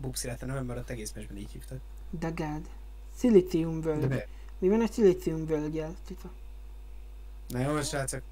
Bubszi 0.00 0.26
lett 0.26 0.42
a 0.42 0.46
neve, 0.46 0.60
mert 0.62 0.90
egész 0.90 1.12
meccsben 1.12 1.36
így 1.36 1.50
hívtak. 1.50 1.80
Dagád. 2.18 2.68
Szilícium 3.14 3.80
De 3.80 3.86
völgy. 3.86 4.26
Mi 4.58 4.68
van 4.68 4.80
a 4.80 4.86
szilícium 4.86 5.46
völgyel, 5.46 5.94
Tita? 6.06 6.32
Na 7.48 7.58
jó, 7.58 7.82
srácok, 7.82 8.22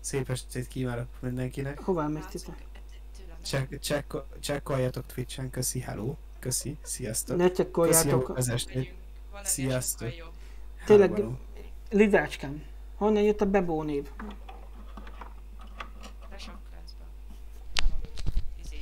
szép 0.00 0.30
estét 0.30 0.68
kívánok 0.68 1.08
mindenkinek. 1.20 1.78
Hová 1.78 2.06
mész, 2.06 2.26
Tita? 2.26 2.54
Checkoljatok 4.40 5.06
Twitch-en, 5.06 5.50
köszi, 5.50 5.80
hello, 5.80 6.14
köszi, 6.44 6.76
sziasztok. 6.82 7.36
Ne 7.36 7.42
Köszi 7.42 7.54
csekkoljátok. 7.56 8.28
az 8.36 8.48
estét. 8.48 8.94
Sziasztok. 9.42 10.08
Tényleg- 10.86 11.10
Háború. 11.10 11.38
Lizácskám. 11.90 12.62
Honnan 12.96 13.22
jött 13.22 13.40
a 13.40 13.46
Bebó 13.46 13.82
név? 13.82 14.10
Izé, 18.64 18.78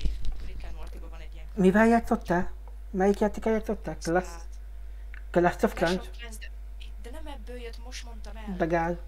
Mivel 1.54 1.86
játszottál? 1.86 2.50
Melyik 2.90 3.20
játékkal 3.20 3.52
játszottál? 3.52 3.96
Class, 4.02 4.26
Class 5.30 5.56
Class 5.56 5.62
of 5.62 5.72
Clans? 5.74 5.96
de, 5.96 6.50
de 7.02 7.10
nem 7.10 7.26
ebből 7.26 7.56
jött, 7.56 7.84
most 7.84 8.04
mondtam 8.04 8.36
el. 8.36 8.56
Dagál. 8.56 8.98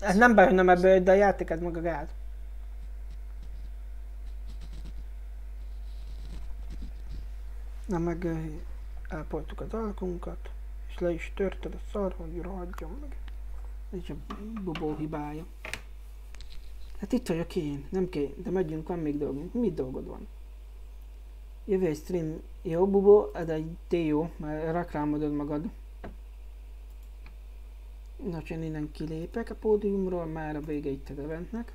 Ez 0.00 0.16
nem 0.16 0.34
baj, 0.34 0.44
hogy 0.44 0.54
nem 0.54 0.68
ebből 0.68 0.90
jött, 0.90 1.04
de 1.04 1.10
a 1.10 1.14
játék 1.14 1.50
ez 1.50 1.60
maga 1.60 1.80
gál. 1.80 2.08
Na 7.88 7.98
meg 7.98 8.26
elpoltuk 9.08 9.60
az 9.60 9.72
alkunkat, 9.74 10.50
és 10.88 10.98
le 10.98 11.12
is 11.12 11.32
törted 11.36 11.74
a 11.74 11.80
szar, 11.92 12.14
hogy 12.16 12.40
rohadjon 12.42 12.98
meg. 13.00 13.16
Ez 13.92 13.98
is 13.98 14.10
a 14.10 14.14
bubó 14.62 14.96
hibája. 14.96 15.46
Hát 16.98 17.12
itt 17.12 17.26
vagyok 17.26 17.56
én, 17.56 17.86
nem 17.88 18.08
kell, 18.08 18.28
de 18.36 18.50
megyünk, 18.50 18.88
van 18.88 18.98
még 18.98 19.18
dolgunk. 19.18 19.54
Mi 19.54 19.72
dolgod 19.72 20.06
van? 20.06 20.26
Jövő 21.64 21.94
stream. 21.94 22.40
Jó, 22.62 22.86
bubó, 22.86 23.30
de 23.32 23.52
egy 23.52 23.76
té 23.88 24.04
jó, 24.04 24.30
mert 24.36 24.72
reklámodod 24.72 25.32
magad. 25.32 25.64
Nos, 28.30 28.50
én 28.50 28.62
innen 28.62 28.90
kilépek 28.92 29.50
a 29.50 29.54
pódiumról, 29.54 30.26
már 30.26 30.56
a 30.56 30.60
vége 30.60 30.90
itt 30.90 31.08
az 31.08 31.18
eventnek. 31.18 31.72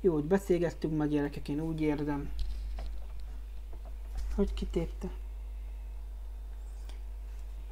Jó, 0.00 0.12
hogy 0.12 0.24
beszélgettünk 0.24 0.96
ma 0.96 1.04
gyerekek, 1.04 1.48
én 1.48 1.60
úgy 1.60 1.80
érzem. 1.80 2.30
Hogy 4.36 4.54
kitépte? 4.54 5.08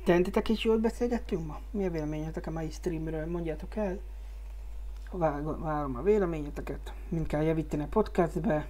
Tentitek 0.05 0.49
is 0.49 0.65
jól 0.65 0.78
beszélgettünk 0.78 1.47
ma? 1.47 1.61
Mi 1.70 1.86
a 1.86 1.91
véleményetek 1.91 2.47
a 2.47 2.51
mai 2.51 2.70
streamről? 2.70 3.27
Mondjátok 3.27 3.77
el. 3.77 3.99
Várom 5.11 5.97
a 5.97 6.03
véleményeteket. 6.03 6.93
Mind 7.09 7.27
kell 7.27 7.43
javítani 7.43 7.82
a 7.82 7.86
podcastbe. 7.86 8.69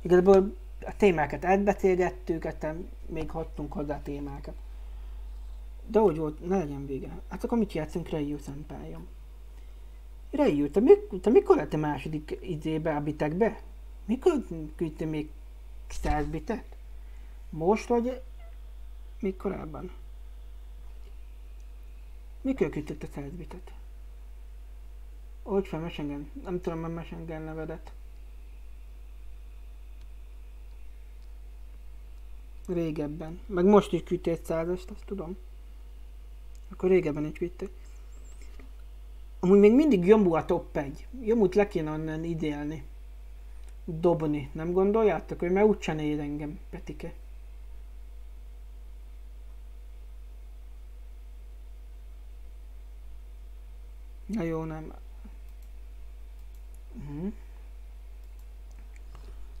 Igazából 0.00 0.54
a 0.80 0.96
témákat 0.96 1.44
átbeszélgettük, 1.44 2.44
aztán 2.44 2.88
még 3.06 3.30
hoztunk 3.30 3.72
hozzá 3.72 4.02
témákat. 4.02 4.54
De 5.86 5.98
hogy 5.98 6.16
volt, 6.16 6.48
ne 6.48 6.58
legyen 6.58 6.86
vége. 6.86 7.20
Hát 7.28 7.44
akkor 7.44 7.58
mit 7.58 7.72
játszunk 7.72 8.08
Reyu 8.08 8.38
szempályom? 8.38 9.06
Reyu, 10.30 10.70
te, 10.70 10.80
mik- 10.80 11.20
te 11.20 11.30
mikor 11.30 11.56
lettél 11.56 11.78
második 11.78 12.38
izébe 12.40 12.96
a 12.96 13.00
bitekbe? 13.00 13.60
Mikor 14.04 14.32
küldtél 14.76 15.06
még 15.06 15.30
100 15.88 16.26
bitet? 16.26 16.77
Most 17.50 17.86
vagy 17.86 18.22
még 19.20 19.36
korábban? 19.36 19.90
Mikor 22.40 22.70
küldtött 22.70 23.02
a 23.02 23.06
100 23.14 23.30
bitet? 23.30 23.72
Hogy 25.42 25.66
fel 25.66 25.80
Mesengen? 25.80 26.30
Nem 26.42 26.60
tudom 26.60 26.84
a 26.84 26.88
Mesengen 26.88 27.42
nevedet. 27.42 27.92
Régebben. 32.66 33.40
Meg 33.46 33.64
most 33.64 33.92
is 33.92 34.02
küldtél 34.02 34.32
egy 34.32 34.44
százast, 34.44 34.90
azt 34.90 35.04
tudom. 35.04 35.36
Akkor 36.70 36.88
régebben 36.88 37.24
is 37.24 37.38
küldtél. 37.38 37.68
Amúgy 39.40 39.58
még 39.58 39.72
mindig 39.72 40.06
Jombu 40.06 40.34
a 40.34 40.44
top 40.44 40.76
1. 40.76 41.06
Jombut 41.20 41.54
le 41.54 41.68
kéne 41.68 41.90
onnan 41.90 42.24
idélni. 42.24 42.84
Dobni. 43.84 44.50
Nem 44.52 44.72
gondoljátok, 44.72 45.38
hogy 45.38 45.50
mert 45.50 45.66
úgyse 45.66 45.92
engem, 45.92 46.58
Petike. 46.70 47.14
Na 54.28 54.42
jó, 54.42 54.64
nem. 54.64 54.92
Uh-huh. 56.92 57.32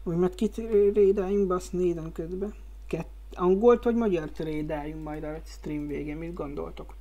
Úgy, 0.02 0.16
mert 0.16 0.34
kit 0.34 0.56
rédáljunk, 0.92 1.46
be, 1.46 1.54
azt 1.54 1.72
nézem 1.72 2.12
közben. 2.12 2.54
Kett, 2.86 3.10
angolt 3.32 3.84
vagy 3.84 3.94
magyar 3.94 4.30
rédáljunk 4.36 5.04
majd 5.04 5.24
a 5.24 5.40
stream 5.44 5.86
végén, 5.86 6.16
mit 6.16 6.34
gondoltok? 6.34 6.94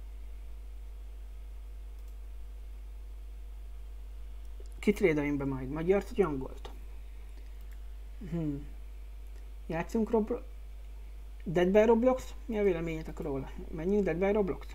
Kit 4.79 4.99
rédáljunk 4.99 5.37
be 5.37 5.45
majd, 5.45 5.69
magyar 5.69 6.03
vagy 6.03 6.21
angolt? 6.21 6.69
Hmm. 8.29 8.67
Játszunk 9.65 10.09
Roblox? 10.09 10.43
Dead 11.43 11.69
by 11.69 11.81
Roblox? 11.81 12.33
Mi 12.45 12.59
a 12.59 12.63
véleményetek 12.63 13.19
róla? 13.19 13.51
Menjünk 13.71 14.03
Dead 14.03 14.17
by 14.17 14.31
Roblox? 14.31 14.67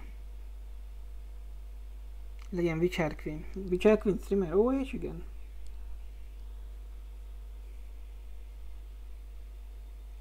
Legyen 2.53 2.79
Witcher 2.79 3.17
Queen. 3.17 3.45
Witcher 3.71 3.99
Queen 3.99 4.19
streamer? 4.19 4.55
Ó, 4.55 4.73
és 4.73 4.93
igen. 4.93 5.25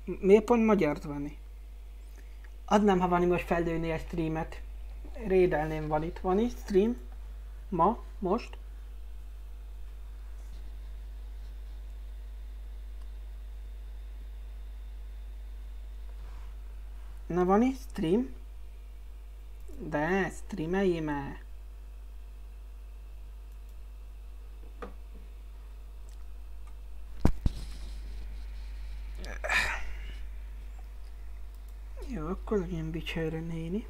Miért 0.06 0.44
pont 0.44 0.66
magyart 0.66 1.03
venni? 1.03 1.38
Adnám, 2.66 2.99
ha 2.99 3.08
van 3.08 3.28
most 3.28 3.45
feldőni 3.45 3.91
egy 3.91 4.06
streamet. 4.06 4.62
Rédelném 5.28 5.88
van 5.88 6.03
itt. 6.03 6.20
Van 6.20 6.40
itt 6.40 6.58
stream? 6.58 6.98
Ma? 7.70 8.03
Most? 8.20 8.58
Na 17.26 17.45
van 17.45 17.62
itt 17.62 17.80
stream? 17.80 18.34
De, 19.78 20.30
streameljé 20.30 20.99
már. 20.99 21.41
Jó, 32.14 32.28
akkor 32.28 32.58
legyen 32.58 32.90
Witcherre 32.94 33.40
néni. 33.40 33.88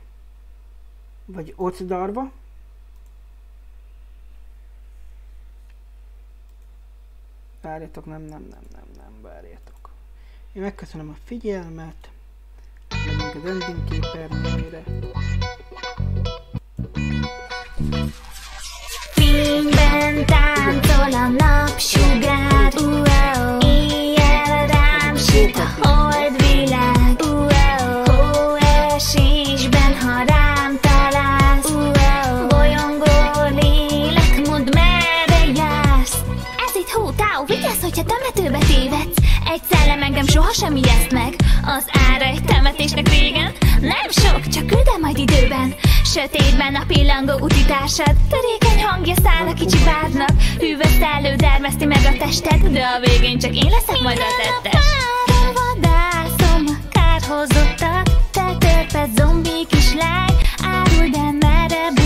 Vagy 1.25 1.53
ott 1.55 1.79
darva. 1.81 2.31
Várjatok, 7.61 8.05
nem, 8.05 8.21
nem, 8.21 8.47
nem, 8.49 8.63
nem, 8.71 8.85
nem, 8.97 9.21
várjatok. 9.21 9.89
Én 10.53 10.61
megköszönöm 10.61 11.09
a 11.09 11.15
figyelmet. 11.23 12.09
Megyünk 12.89 13.35
az 13.35 13.45
ending 13.45 13.83
képernyőre. 13.89 14.83
Fényben 19.13 20.25
táncol 20.25 21.13
a 21.13 21.27
napsugár 21.27 22.30
engem 40.21 40.41
sohasem 40.41 40.75
ijeszt 40.75 41.11
meg. 41.11 41.35
Az 41.65 41.85
ára 42.09 42.25
egy 42.25 42.43
temetésnek 42.43 43.09
régen 43.09 43.51
Nem 43.79 44.09
sok, 44.09 44.47
csak 44.47 44.67
küldem 44.67 44.99
majd 45.01 45.17
időben. 45.17 45.73
Sötétben 46.03 46.75
a 46.75 46.83
pillangó 46.87 47.33
utitársad 47.39 48.15
Törékeny 48.29 48.83
hangja 48.83 49.15
száll 49.23 49.47
a 49.47 49.53
kicsi 49.53 49.83
vádnak. 49.83 50.31
Hűvös 50.59 50.91
szellő 50.99 51.35
dermeszti 51.35 51.85
meg 51.85 52.05
a 52.05 52.17
tested. 52.17 52.67
De 52.67 52.83
a 52.83 52.99
végén 52.99 53.39
csak 53.39 53.55
én 53.55 53.69
leszek 53.69 54.01
majd 54.01 54.17
a 54.17 54.31
tettes. 54.41 54.85
vadászom 55.53 56.65
a 56.67 56.89
kárhozottak 56.91 58.03
Te 58.31 58.55
törpe 58.59 59.07
zombi 59.15 59.65
kislány. 59.69 60.35
Árul, 60.63 61.07
de 61.09 61.31
merre 61.39 62.00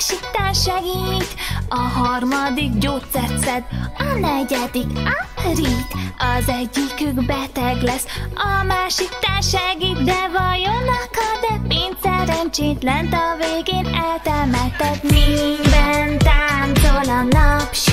másiknál 0.00 0.52
segít, 0.52 1.34
a 1.68 1.78
harmadik 1.78 2.78
gyógyszert 2.78 3.38
szed, 3.38 3.64
a 3.98 4.18
negyedik 4.18 4.86
aprít. 4.94 5.86
Az 6.18 6.48
egyikük 6.48 7.24
beteg 7.26 7.82
lesz, 7.82 8.06
a 8.34 8.64
másiknál 8.64 9.40
segít, 9.40 10.02
de 10.02 10.28
vajon 10.38 10.86
akar-e 11.02 11.60
pénz 11.68 11.96
szerencsétlent 12.02 13.12
a 13.12 13.36
végén 13.38 13.94
eltemetett? 13.94 15.02
Minden 15.02 16.18
táncol 16.18 17.12
a 17.12 17.22
napsütés, 17.22 17.90